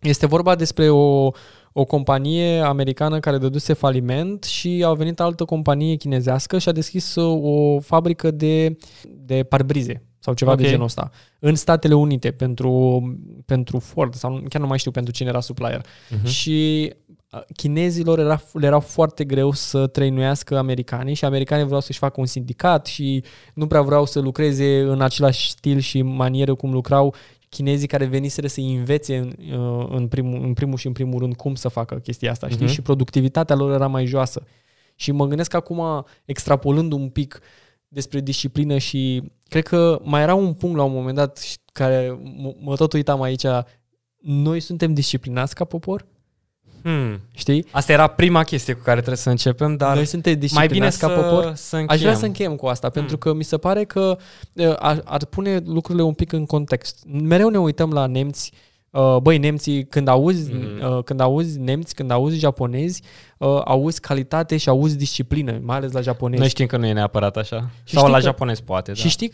Este 0.01 0.25
vorba 0.25 0.55
despre 0.55 0.89
o, 0.89 1.31
o 1.79 1.85
companie 1.85 2.59
americană 2.59 3.19
care 3.19 3.37
dăduse 3.37 3.73
faliment 3.73 4.43
și 4.43 4.83
a 4.85 4.93
venit 4.93 5.19
altă 5.19 5.45
companie 5.45 5.95
chinezească 5.95 6.57
și 6.57 6.69
a 6.69 6.71
deschis 6.71 7.15
uh, 7.15 7.39
o 7.43 7.79
fabrică 7.79 8.31
de, 8.31 8.77
de 9.03 9.43
parbrize 9.43 10.03
sau 10.19 10.33
ceva 10.33 10.51
Ok. 10.51 10.57
de 10.57 10.67
genul 10.67 10.85
ăsta 10.85 11.11
în 11.39 11.55
Statele 11.55 11.93
Unite 11.93 12.31
pentru, 12.31 13.01
pentru 13.45 13.79
Ford 13.79 14.13
sau 14.13 14.41
chiar 14.49 14.61
nu 14.61 14.67
mai 14.67 14.77
știu 14.77 14.91
pentru 14.91 15.13
cine 15.13 15.29
era 15.29 15.39
supplier. 15.39 15.85
Mhm. 16.09 16.25
Și 16.25 16.91
uh, 17.31 17.41
chinezilor 17.55 18.19
era, 18.19 18.41
le 18.53 18.65
era 18.65 18.79
foarte 18.79 19.23
greu 19.23 19.51
să 19.51 19.87
trăinuiască 19.87 20.57
americanii 20.57 21.13
și 21.13 21.25
americanii 21.25 21.65
vreau 21.65 21.81
să-și 21.81 21.99
facă 21.99 22.19
un 22.19 22.25
sindicat 22.25 22.85
și 22.85 23.23
nu 23.53 23.67
prea 23.67 23.81
vreau 23.81 24.05
să 24.05 24.19
lucreze 24.19 24.79
în 24.79 25.01
același 25.01 25.49
stil 25.49 25.79
și 25.79 26.01
manieră 26.01 26.55
cum 26.55 26.71
lucrau 26.71 27.15
chinezii 27.49 27.87
care 27.87 28.05
veniseră 28.05 28.47
să 28.47 28.59
învețe 28.61 29.17
în, 29.17 29.33
uh, 29.59 29.87
în, 29.89 30.07
primul, 30.07 30.43
în 30.43 30.53
primul 30.53 30.77
și 30.77 30.87
în 30.87 30.93
primul 30.93 31.19
rând 31.19 31.35
cum 31.35 31.55
să 31.55 31.67
facă 31.67 31.95
chestia 31.95 32.31
asta, 32.31 32.47
știi? 32.49 32.63
Mhm. 32.65 32.73
Și 32.73 32.81
productivitatea 32.81 33.55
lor 33.55 33.71
era 33.71 33.87
mai 33.87 34.05
joasă. 34.05 34.43
Și 34.95 35.11
mă 35.11 35.25
gândesc 35.27 35.53
acum, 35.53 36.05
extrapolând 36.25 36.91
un 36.91 37.09
pic 37.09 37.39
despre 37.87 38.19
disciplină 38.19 38.77
și 38.77 39.23
cred 39.47 39.63
că 39.67 39.99
mai 40.03 40.21
era 40.21 40.33
un 40.33 40.53
punct 40.53 40.75
la 40.75 40.83
un 40.83 40.91
moment 40.91 41.15
dat 41.15 41.37
și- 41.37 41.57
care 41.73 42.19
m- 42.23 42.59
mă 42.61 42.75
tot 42.75 42.93
uitam 42.93 43.21
aici, 43.21 43.45
noi 44.21 44.59
suntem 44.59 44.93
disciplinați 44.93 45.55
ca 45.55 45.63
popor, 45.65 46.05
Hmm. 46.83 47.19
știi? 47.31 47.65
Asta 47.71 47.91
era 47.91 48.07
prima 48.07 48.43
chestie 48.43 48.73
cu 48.73 48.81
care 48.83 48.95
trebuie 48.97 49.17
să 49.17 49.29
începem, 49.29 49.75
dar 49.75 49.95
noi 49.95 50.05
suntem 50.05 50.31
mai 50.31 50.41
disciplinați 50.41 50.73
bine 50.73 51.13
ca 51.13 51.21
să, 51.21 51.29
popor. 51.29 51.51
să 51.55 51.75
Aș 51.75 51.81
încheiem. 51.81 52.01
vrea 52.01 52.15
să 52.15 52.25
încheiem 52.25 52.55
cu 52.55 52.65
asta, 52.65 52.89
pentru 52.89 53.17
că 53.17 53.33
mi 53.33 53.43
se 53.43 53.57
pare 53.57 53.83
că 53.83 54.17
uh, 54.53 54.73
ar, 54.79 55.01
ar 55.05 55.25
pune 55.25 55.61
lucrurile 55.65 56.03
un 56.03 56.13
pic 56.13 56.31
în 56.31 56.45
context. 56.45 57.03
Mereu 57.07 57.49
ne 57.49 57.59
uităm 57.59 57.91
la 57.91 58.05
nemți, 58.05 58.51
uh, 58.89 59.17
băi, 59.21 59.37
nemții, 59.37 59.85
când 59.85 60.07
auzi, 60.07 60.51
Mhm. 60.53 60.95
uh, 60.97 61.03
când 61.03 61.19
auzi 61.19 61.59
nemți, 61.59 61.95
când 61.95 62.11
auzi 62.11 62.37
japonezi, 62.39 63.01
uh, 63.37 63.61
auzi 63.65 63.99
calitate 63.99 64.57
și 64.57 64.69
auzi 64.69 64.97
disciplină, 64.97 65.59
mai 65.63 65.77
ales 65.77 65.91
la 65.91 66.01
japonezi. 66.01 66.39
Noi 66.39 66.49
știm 66.49 66.65
că 66.65 66.77
nu 66.77 66.85
e 66.85 66.93
neapărat 66.93 67.37
așa. 67.37 67.69
Și 67.83 67.93
Sau 67.93 67.99
știi 68.01 68.11
la 68.11 68.17
că- 68.17 68.23
japonez 68.23 68.59
poate, 68.59 68.91
da. 68.91 68.97
Și 68.97 69.09
știi, 69.09 69.31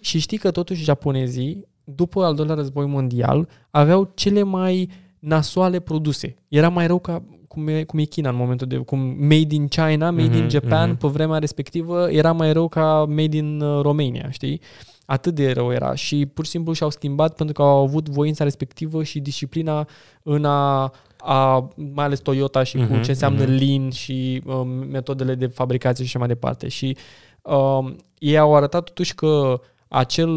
și 0.00 0.18
știi 0.18 0.38
că 0.38 0.50
totuși 0.50 0.84
japonezii, 0.84 1.64
după 1.84 2.24
al 2.24 2.34
doilea 2.34 2.54
război 2.54 2.86
mondial, 2.86 3.48
aveau 3.70 4.10
cele 4.14 4.42
mai 4.42 4.88
nasoale 5.24 5.78
produse. 5.80 6.34
Era 6.48 6.68
mai 6.68 6.86
rău 6.86 6.98
ca 6.98 7.22
cum 7.48 7.68
e, 7.68 7.82
cum 7.84 7.98
e 7.98 8.04
China 8.04 8.28
în 8.30 8.36
momentul 8.36 8.66
de... 8.66 8.76
Cum 8.76 8.98
made 9.18 9.54
in 9.54 9.68
China, 9.68 10.10
made 10.10 10.22
Mhm, 10.22 10.36
in 10.36 10.48
Japan, 10.48 10.88
mhm. 10.88 10.98
pe 10.98 11.06
vremea 11.08 11.38
respectivă, 11.38 12.10
era 12.10 12.32
mai 12.32 12.52
rău 12.52 12.68
ca 12.68 13.04
made 13.08 13.36
in 13.36 13.60
uh, 13.60 13.82
Romania, 13.82 14.30
știi? 14.30 14.60
Atât 15.06 15.34
de 15.34 15.52
rău 15.52 15.72
era 15.72 15.94
și 15.94 16.26
pur 16.26 16.44
și 16.44 16.50
simplu 16.50 16.72
și-au 16.72 16.90
schimbat 16.90 17.34
pentru 17.36 17.54
că 17.54 17.62
au 17.62 17.82
avut 17.82 18.08
voința 18.08 18.44
respectivă 18.44 19.02
și 19.02 19.20
disciplina 19.20 19.88
în 20.22 20.44
a, 20.44 20.92
a 21.18 21.68
mai 21.94 22.04
ales 22.04 22.18
Toyota 22.20 22.62
și 22.62 22.76
cu 22.76 22.82
Mhm, 22.92 23.02
ce 23.02 23.10
înseamnă 23.10 23.42
mhm. 23.42 23.50
lean 23.52 23.90
și 23.90 24.42
um, 24.46 24.68
metodele 24.68 25.34
de 25.34 25.46
fabricație 25.46 26.04
și 26.04 26.10
așa 26.10 26.18
mai 26.18 26.28
departe. 26.28 26.68
Și 26.68 26.96
um, 27.42 27.96
ei 28.18 28.38
au 28.38 28.54
arătat 28.56 28.84
totuși 28.84 29.14
că 29.14 29.60
acel, 29.88 30.30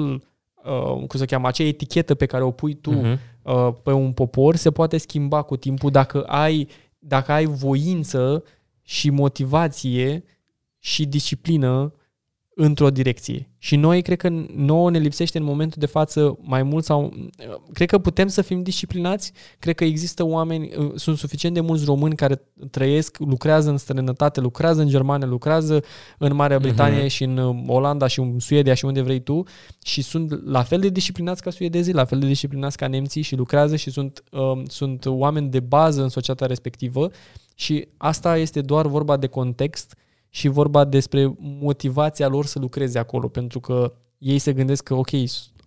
uh, 0.64 0.94
cum 1.08 1.20
să 1.20 1.26
cheamă, 1.26 1.48
acea 1.48 1.64
etichetă 1.64 2.16
pe 2.16 2.26
care 2.26 2.44
o 2.44 2.52
pui 2.52 2.74
tu 2.74 2.92
Mhm. 2.92 3.20
Uh, 3.48 3.74
pe 3.84 3.92
un 3.92 4.14
popor 4.14 4.56
se 4.56 4.72
poate 4.72 4.98
schimba 4.98 5.42
cu 5.42 5.58
timpul 5.58 5.92
dacă 5.92 6.24
ai, 6.24 6.68
dacă 7.00 7.32
ai 7.32 7.46
voință 7.46 8.44
și 8.82 9.10
motivație 9.10 10.24
și 10.80 11.06
disciplină 11.06 11.94
într-o 12.60 12.90
direcție. 12.90 13.50
Și 13.58 13.76
noi, 13.76 14.02
cred 14.02 14.18
că 14.18 14.30
nouă 14.56 14.92
ne 14.92 14.98
lipsește 14.98 15.38
în 15.38 15.44
momentul 15.44 15.78
de 15.80 15.86
față 15.86 16.38
mai 16.42 16.64
mult 16.64 16.84
sau... 16.84 17.14
Cred 17.74 17.90
că 17.90 17.98
putem 17.98 18.28
să 18.28 18.42
fim 18.42 18.64
disciplinați, 18.64 19.32
cred 19.60 19.76
că 19.76 19.84
există 19.84 20.26
oameni, 20.26 20.72
uh, 20.78 20.92
sunt 20.96 21.18
suficient 21.18 21.56
de 21.56 21.62
mulți 21.62 21.86
români 21.86 22.16
care 22.16 22.42
trăiesc, 22.72 23.18
lucrează 23.20 23.70
în 23.70 23.78
străinătate, 23.78 24.40
lucrează 24.40 24.82
în 24.82 24.88
Germania, 24.88 25.28
lucrează 25.28 25.84
în 26.18 26.36
Marea 26.36 26.60
Britanie 26.60 27.00
Mhm. 27.00 27.08
și 27.08 27.24
în 27.24 27.38
uh, 27.38 27.64
Olanda 27.68 28.08
și 28.08 28.20
în 28.20 28.40
Suedia 28.40 28.74
și 28.74 28.86
unde 28.86 29.02
vrei 29.02 29.20
tu 29.20 29.44
și 29.84 30.02
sunt 30.02 30.46
la 30.46 30.64
fel 30.64 30.80
de 30.80 30.90
disciplinați 30.90 31.42
ca 31.42 31.50
suedezii, 31.50 31.94
la 31.94 32.06
fel 32.06 32.20
de 32.20 32.28
disciplinați 32.28 32.78
ca 32.78 32.88
nemții 32.88 33.22
și 33.22 33.36
lucrează 33.36 33.76
și 33.76 33.90
sunt, 33.90 34.24
um, 34.32 34.66
sunt 34.66 35.06
oameni 35.06 35.50
de 35.50 35.60
bază 35.60 36.02
în 36.02 36.10
societatea 36.10 36.48
respectivă 36.48 37.12
și 37.56 37.88
asta 37.98 38.38
este 38.38 38.62
doar 38.62 38.88
vorba 38.88 39.18
de 39.18 39.28
context 39.28 39.96
și 40.38 40.48
vorba 40.48 40.84
despre 40.84 41.36
motivația 41.40 42.28
lor 42.28 42.46
să 42.46 42.60
lucreze 42.60 43.00
acolo, 43.00 43.28
pentru 43.28 43.60
că 43.60 43.94
ei 44.18 44.40
se 44.40 44.54
gândesc 44.54 44.84
că, 44.84 44.94
ok, 44.94 45.10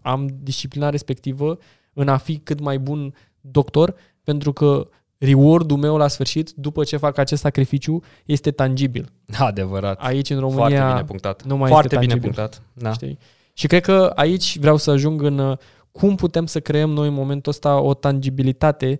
am 0.03 0.29
disciplina 0.43 0.91
respectivă 0.91 1.59
în 1.93 2.09
a 2.09 2.17
fi 2.17 2.39
cât 2.39 2.61
mai 2.61 2.79
bun 2.79 3.15
doctor, 3.41 3.95
pentru 4.25 4.53
că 4.53 4.89
reward-ul 5.19 5.77
meu 5.77 5.97
la 5.97 6.09
sfârșit, 6.09 6.51
după 6.51 6.85
ce 6.85 6.97
fac 6.97 7.19
acest 7.19 7.41
sacrificiu, 7.41 8.03
este 8.25 8.51
tangibil. 8.51 9.13
Adevărat. 9.39 10.01
Aici, 10.01 10.31
în 10.31 10.39
Foarte 10.39 10.57
România, 10.57 10.89
bine 10.93 11.05
punctat. 11.05 11.45
nu 11.45 11.57
mai 11.57 11.71
Foarte 11.71 11.95
este 11.95 12.07
bine 12.07 12.21
tangibil. 12.21 12.35
punctat. 12.35 12.63
Da. 12.73 12.93
Știi? 12.93 13.19
Și 13.53 13.67
cred 13.67 13.83
că 13.83 14.13
aici 14.15 14.59
vreau 14.59 14.77
să 14.77 14.91
ajung 14.91 15.23
în 15.23 15.39
uh, 15.39 15.57
cum 15.93 16.15
putem 16.15 16.47
să 16.47 16.61
creăm 16.61 16.91
noi 16.91 17.09
în 17.09 17.15
momentul 17.15 17.53
ăsta 17.53 17.81
o 17.81 17.95
tangibilitate 17.95 18.99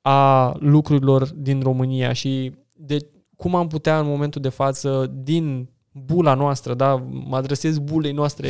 a 0.00 0.52
lucrurilor 0.58 1.32
din 1.32 1.60
România 1.60 2.12
și 2.12 2.52
de 2.76 2.96
cum 3.36 3.54
am 3.54 3.66
putea 3.66 3.98
în 3.98 4.06
momentul 4.06 4.40
de 4.40 4.48
față 4.48 5.10
din 5.14 5.68
bula 5.92 6.34
noastră, 6.34 6.74
da, 6.74 7.04
mă 7.10 7.36
adresez 7.36 7.78
bulei 7.78 8.12
noastre 8.12 8.48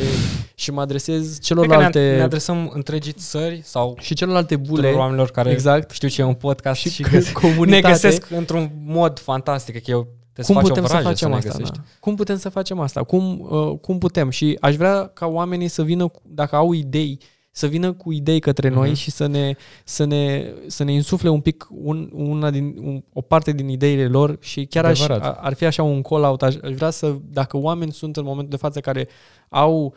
și 0.55 0.71
mă 0.71 0.81
adresez 0.81 1.21
Cred 1.23 1.37
că 1.37 1.43
celorlalte 1.43 1.99
ne, 1.99 2.15
ne 2.15 2.21
adresăm 2.21 2.71
întregii 2.73 3.11
țări 3.13 3.61
sau 3.63 3.97
și 3.99 4.13
celorlalte 4.13 4.55
bule 4.55 4.81
tuturor 4.81 4.99
oamenilor 4.99 5.31
care 5.31 5.51
exact 5.51 5.91
știu 5.91 6.07
ce 6.07 6.21
e 6.21 6.23
un 6.23 6.33
podcast 6.33 6.79
și, 6.79 6.89
și, 6.89 7.03
și 7.03 7.09
găs- 7.09 7.31
comunitate. 7.41 7.85
ne 7.87 7.91
găsesc 7.91 8.29
într-un 8.31 8.71
mod 8.85 9.19
fantastic. 9.19 9.83
Că 9.83 9.91
eu 9.91 10.07
te 10.33 10.41
cum 10.41 10.55
faci 10.55 10.63
putem 10.63 10.83
o 10.83 10.87
să 10.87 10.91
vrajă 10.91 11.07
facem 11.07 11.29
ne 11.29 11.35
asta? 11.35 11.49
găsești. 11.49 11.75
Da? 11.75 11.83
Cum 11.99 12.15
putem 12.15 12.37
să 12.37 12.49
facem 12.49 12.79
asta? 12.79 13.03
Cum, 13.03 13.47
uh, 13.49 13.79
cum 13.81 13.97
putem? 13.97 14.29
Și 14.29 14.57
aș 14.59 14.75
vrea 14.75 15.07
ca 15.07 15.25
oamenii 15.25 15.67
să 15.67 15.83
vină, 15.83 16.07
cu, 16.07 16.21
dacă 16.25 16.55
au 16.55 16.73
idei, 16.73 17.19
să 17.57 17.67
vină 17.67 17.93
cu 17.93 18.11
idei 18.11 18.39
către 18.39 18.69
noi 18.69 18.87
Mhm. 18.89 18.97
și 18.97 19.11
să 19.11 19.25
ne, 19.27 19.55
să 19.83 20.03
ne, 20.03 20.53
să 20.67 20.83
ne 20.83 20.91
insufle 20.91 21.29
un 21.29 21.39
pic 21.41 21.67
un, 21.69 22.09
una 22.13 22.49
din, 22.49 22.75
un, 22.81 23.03
o 23.13 23.21
parte 23.21 23.51
din 23.51 23.69
ideile 23.69 24.07
lor 24.07 24.37
și 24.41 24.65
chiar 24.65 24.85
aș, 24.85 24.99
Adevărat. 25.01 25.35
a- 25.37 25.39
ar 25.41 25.53
fi 25.53 25.65
așa 25.65 25.83
un 25.83 26.01
call-out. 26.01 26.41
Aș, 26.43 26.55
aș 26.63 26.73
vrea 26.73 26.89
să, 26.89 27.15
dacă 27.29 27.57
oameni 27.57 27.91
sunt 27.91 28.17
în 28.17 28.23
momentul 28.23 28.49
de 28.49 28.55
față 28.57 28.79
care 28.79 29.07
au 29.49 29.95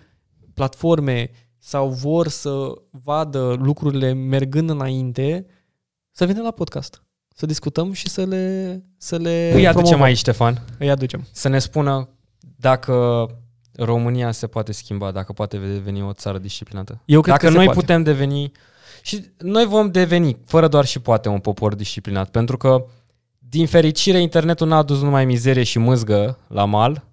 platforme 0.55 1.31
sau 1.59 1.89
vor 1.89 2.29
să 2.29 2.73
vadă 2.91 3.57
lucrurile 3.61 4.13
mergând 4.13 4.71
înainte, 4.71 5.47
să 6.11 6.25
vină 6.27 6.43
la 6.43 6.51
podcast. 6.51 7.03
Să 7.35 7.47
discutăm 7.47 7.93
și 7.93 8.09
să 8.09 8.25
le, 8.25 8.83
să 8.97 9.17
le 9.17 9.51
Îi 9.55 9.67
aducem 9.67 9.73
promovăm. 9.83 10.03
aici, 10.03 10.17
Ștefan, 10.17 10.65
Îi 10.79 10.91
aducem. 10.91 11.27
să 11.33 11.49
ne 11.49 11.59
spună 11.59 12.09
dacă 12.57 13.27
România 13.79 14.33
se 14.33 14.47
poate 14.47 14.73
schimba, 14.73 15.11
dacă 15.11 15.33
poate 15.33 15.57
deveni 15.57 16.03
o 16.03 16.13
țară 16.13 16.39
disciplinată. 16.39 17.01
Eu 17.05 17.21
cred 17.21 17.35
dacă 17.35 17.47
că 17.47 17.53
se 17.53 17.57
noi 17.57 17.67
poate. 17.67 17.81
putem 17.81 18.03
deveni 18.03 18.53
și 19.03 19.25
noi 19.39 19.67
vom 19.67 19.91
deveni, 19.91 20.39
fără 20.45 20.69
doar 20.69 20.85
și 20.85 20.99
poate, 20.99 21.29
un 21.29 21.39
popor 21.39 21.75
disciplinat, 21.75 22.31
pentru 22.31 22.57
că 22.57 22.85
din 23.39 23.67
fericire 23.67 24.21
internetul 24.21 24.69
n-a 24.69 24.77
adus 24.77 25.03
numai 25.03 25.25
mizerie 25.25 25.63
și 25.63 25.79
mâzgă 25.79 26.39
la 26.49 26.65
mal, 26.65 27.05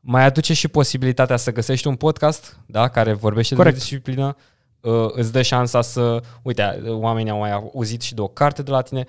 mai 0.00 0.24
aduce 0.24 0.54
și 0.54 0.68
posibilitatea 0.68 1.36
să 1.36 1.52
găsești 1.52 1.86
un 1.86 1.94
podcast 1.94 2.58
da, 2.66 2.88
care 2.88 3.12
vorbește 3.12 3.54
Corect. 3.54 3.74
de 3.74 3.80
disciplină, 3.80 4.36
uh, 4.80 5.08
îți 5.12 5.32
dă 5.32 5.42
șansa 5.42 5.82
să, 5.82 6.22
uite, 6.42 6.82
oamenii 6.86 7.30
au 7.30 7.38
mai 7.38 7.52
auzit 7.52 8.02
și 8.02 8.14
de 8.14 8.20
o 8.20 8.28
carte 8.28 8.62
de 8.62 8.70
la 8.70 8.80
tine, 8.80 9.06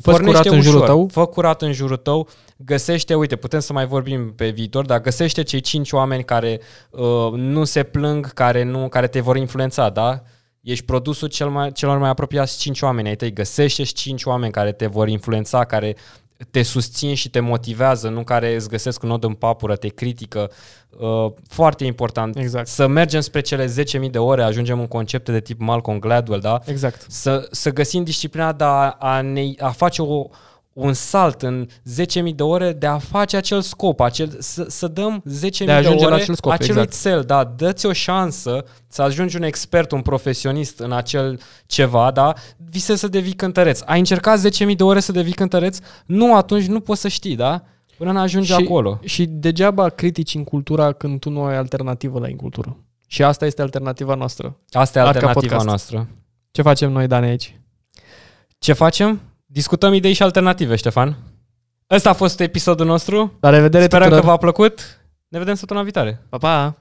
Fă 0.00 0.12
curat 0.12 0.46
în 0.46 0.60
jurul 0.60 0.80
tău. 0.80 1.08
Fă 1.12 1.26
curat 1.26 1.62
în 1.62 1.72
jurul 1.72 1.96
tău, 1.96 2.28
găsește, 2.64 3.14
uite, 3.14 3.36
putem 3.36 3.60
să 3.60 3.72
mai 3.72 3.86
vorbim 3.86 4.32
pe 4.32 4.48
viitor, 4.48 4.86
dar 4.86 5.00
găsește 5.00 5.42
cei 5.42 5.60
cinci 5.60 5.92
oameni 5.92 6.24
care 6.24 6.60
uh, 6.90 7.30
nu 7.32 7.64
se 7.64 7.82
plâng, 7.82 8.32
care, 8.32 8.62
nu, 8.62 8.88
care 8.88 9.06
te 9.06 9.20
vor 9.20 9.36
influența, 9.36 9.90
da? 9.90 10.22
Ești 10.60 10.84
produsul 10.84 11.28
cel 11.28 11.48
mai, 11.48 11.72
celor 11.72 11.98
mai 11.98 12.08
apropiați 12.08 12.58
cinci 12.58 12.82
oameni 12.82 13.08
ai 13.08 13.16
tăi. 13.16 13.32
Găsește 13.32 13.82
cinci 13.82 14.24
oameni 14.24 14.52
care 14.52 14.72
te 14.72 14.86
vor 14.86 15.08
influența, 15.08 15.64
care 15.64 15.96
te 16.50 16.62
susțin 16.62 17.14
și 17.14 17.30
te 17.30 17.40
motivează, 17.40 18.08
nu 18.08 18.24
care 18.24 18.54
îți 18.54 18.68
găsesc 18.68 19.02
un 19.02 19.08
nod 19.08 19.24
în 19.24 19.34
papură, 19.34 19.76
te 19.76 19.88
critică. 19.88 20.50
Uh, 20.98 21.32
foarte 21.48 21.84
important. 21.84 22.36
Exact. 22.36 22.66
Să 22.66 22.86
mergem 22.86 23.20
spre 23.20 23.40
cele 23.40 23.66
10.000 23.66 24.10
de 24.10 24.18
ore, 24.18 24.42
ajungem 24.42 24.80
în 24.80 24.86
concepte 24.86 25.32
de 25.32 25.40
tip 25.40 25.60
Malcolm 25.60 25.98
Gladwell, 25.98 26.40
da? 26.40 26.60
Exact. 26.64 27.06
să, 27.08 27.48
să 27.50 27.72
găsim 27.72 28.04
disciplina 28.04 28.52
de 28.52 28.64
a, 28.64 28.90
a, 28.98 29.20
ne, 29.20 29.42
a 29.58 29.70
face 29.70 30.02
o, 30.02 30.26
un 30.74 30.92
salt 30.92 31.42
în 31.42 31.66
10.000 32.26 32.34
de 32.34 32.42
ore 32.42 32.72
de 32.72 32.86
a 32.86 32.98
face 32.98 33.36
acel 33.36 33.60
scop, 33.60 34.00
acel, 34.00 34.36
să, 34.38 34.66
să 34.68 34.88
dăm 34.88 35.22
10.000 35.28 35.58
de, 35.58 35.64
De 35.64 35.72
a 35.72 35.76
ajunge 35.76 36.04
la 36.04 36.12
ore 36.12 36.22
acel 36.22 36.34
scop, 36.34 36.52
acelui 36.52 36.82
exact. 36.82 37.02
cel, 37.02 37.22
da, 37.22 37.44
dă-ți 37.44 37.86
o 37.86 37.92
șansă 37.92 38.64
să 38.88 39.02
ajungi 39.02 39.36
un 39.36 39.42
expert, 39.42 39.92
un 39.92 40.02
profesionist 40.02 40.78
în 40.78 40.92
acel 40.92 41.40
ceva, 41.66 42.10
da, 42.10 42.32
visezi 42.70 43.00
să 43.00 43.08
devii 43.08 43.32
cântăreț. 43.32 43.80
Ai 43.84 43.98
încercat 43.98 44.40
10.000 44.68 44.76
de 44.76 44.82
ore 44.82 45.00
să 45.00 45.12
devii 45.12 45.32
cântăreț? 45.32 45.78
Nu, 46.06 46.36
atunci 46.36 46.64
nu 46.66 46.80
poți 46.80 47.00
să 47.00 47.08
știi, 47.08 47.36
da? 47.36 47.62
Până 47.98 48.12
nu 48.12 48.18
ajungi 48.20 48.52
Și- 48.52 48.62
acolo. 48.64 48.98
Și 49.04 49.26
degeaba 49.26 49.88
critici 49.88 50.34
în 50.34 50.44
cultura 50.44 50.92
când 50.92 51.20
tu 51.20 51.30
nu 51.30 51.42
ai 51.42 51.56
alternativă 51.56 52.18
la 52.18 52.28
incultură. 52.28 52.76
Și 53.06 53.22
asta 53.22 53.46
este 53.46 53.62
alternativa 53.62 54.14
noastră. 54.14 54.58
Asta 54.70 54.98
e 54.98 55.02
Arca 55.02 55.14
alternativa 55.14 55.40
Podcast. 55.46 55.66
noastră. 55.66 56.08
Ce 56.50 56.62
facem 56.62 56.92
noi, 56.92 57.06
Dani, 57.06 57.26
aici? 57.26 57.60
Ce 58.58 58.72
facem? 58.72 59.20
Discutăm 59.54 59.92
idei 59.92 60.12
și 60.12 60.22
alternative, 60.22 60.76
Ștefan. 60.76 61.16
Ăsta 61.90 62.10
a 62.10 62.12
fost 62.12 62.40
episodul 62.40 62.86
nostru. 62.86 63.36
La 63.40 63.50
revedere 63.50 63.84
Sperăm 63.84 64.08
că 64.08 64.14
tuturor! 64.14 64.30
v-a 64.30 64.40
plăcut. 64.40 65.00
Ne 65.28 65.38
vedem 65.38 65.54
săptămâna 65.54 65.84
viitoare. 65.84 66.22
Pa, 66.28 66.36
pa! 66.38 66.74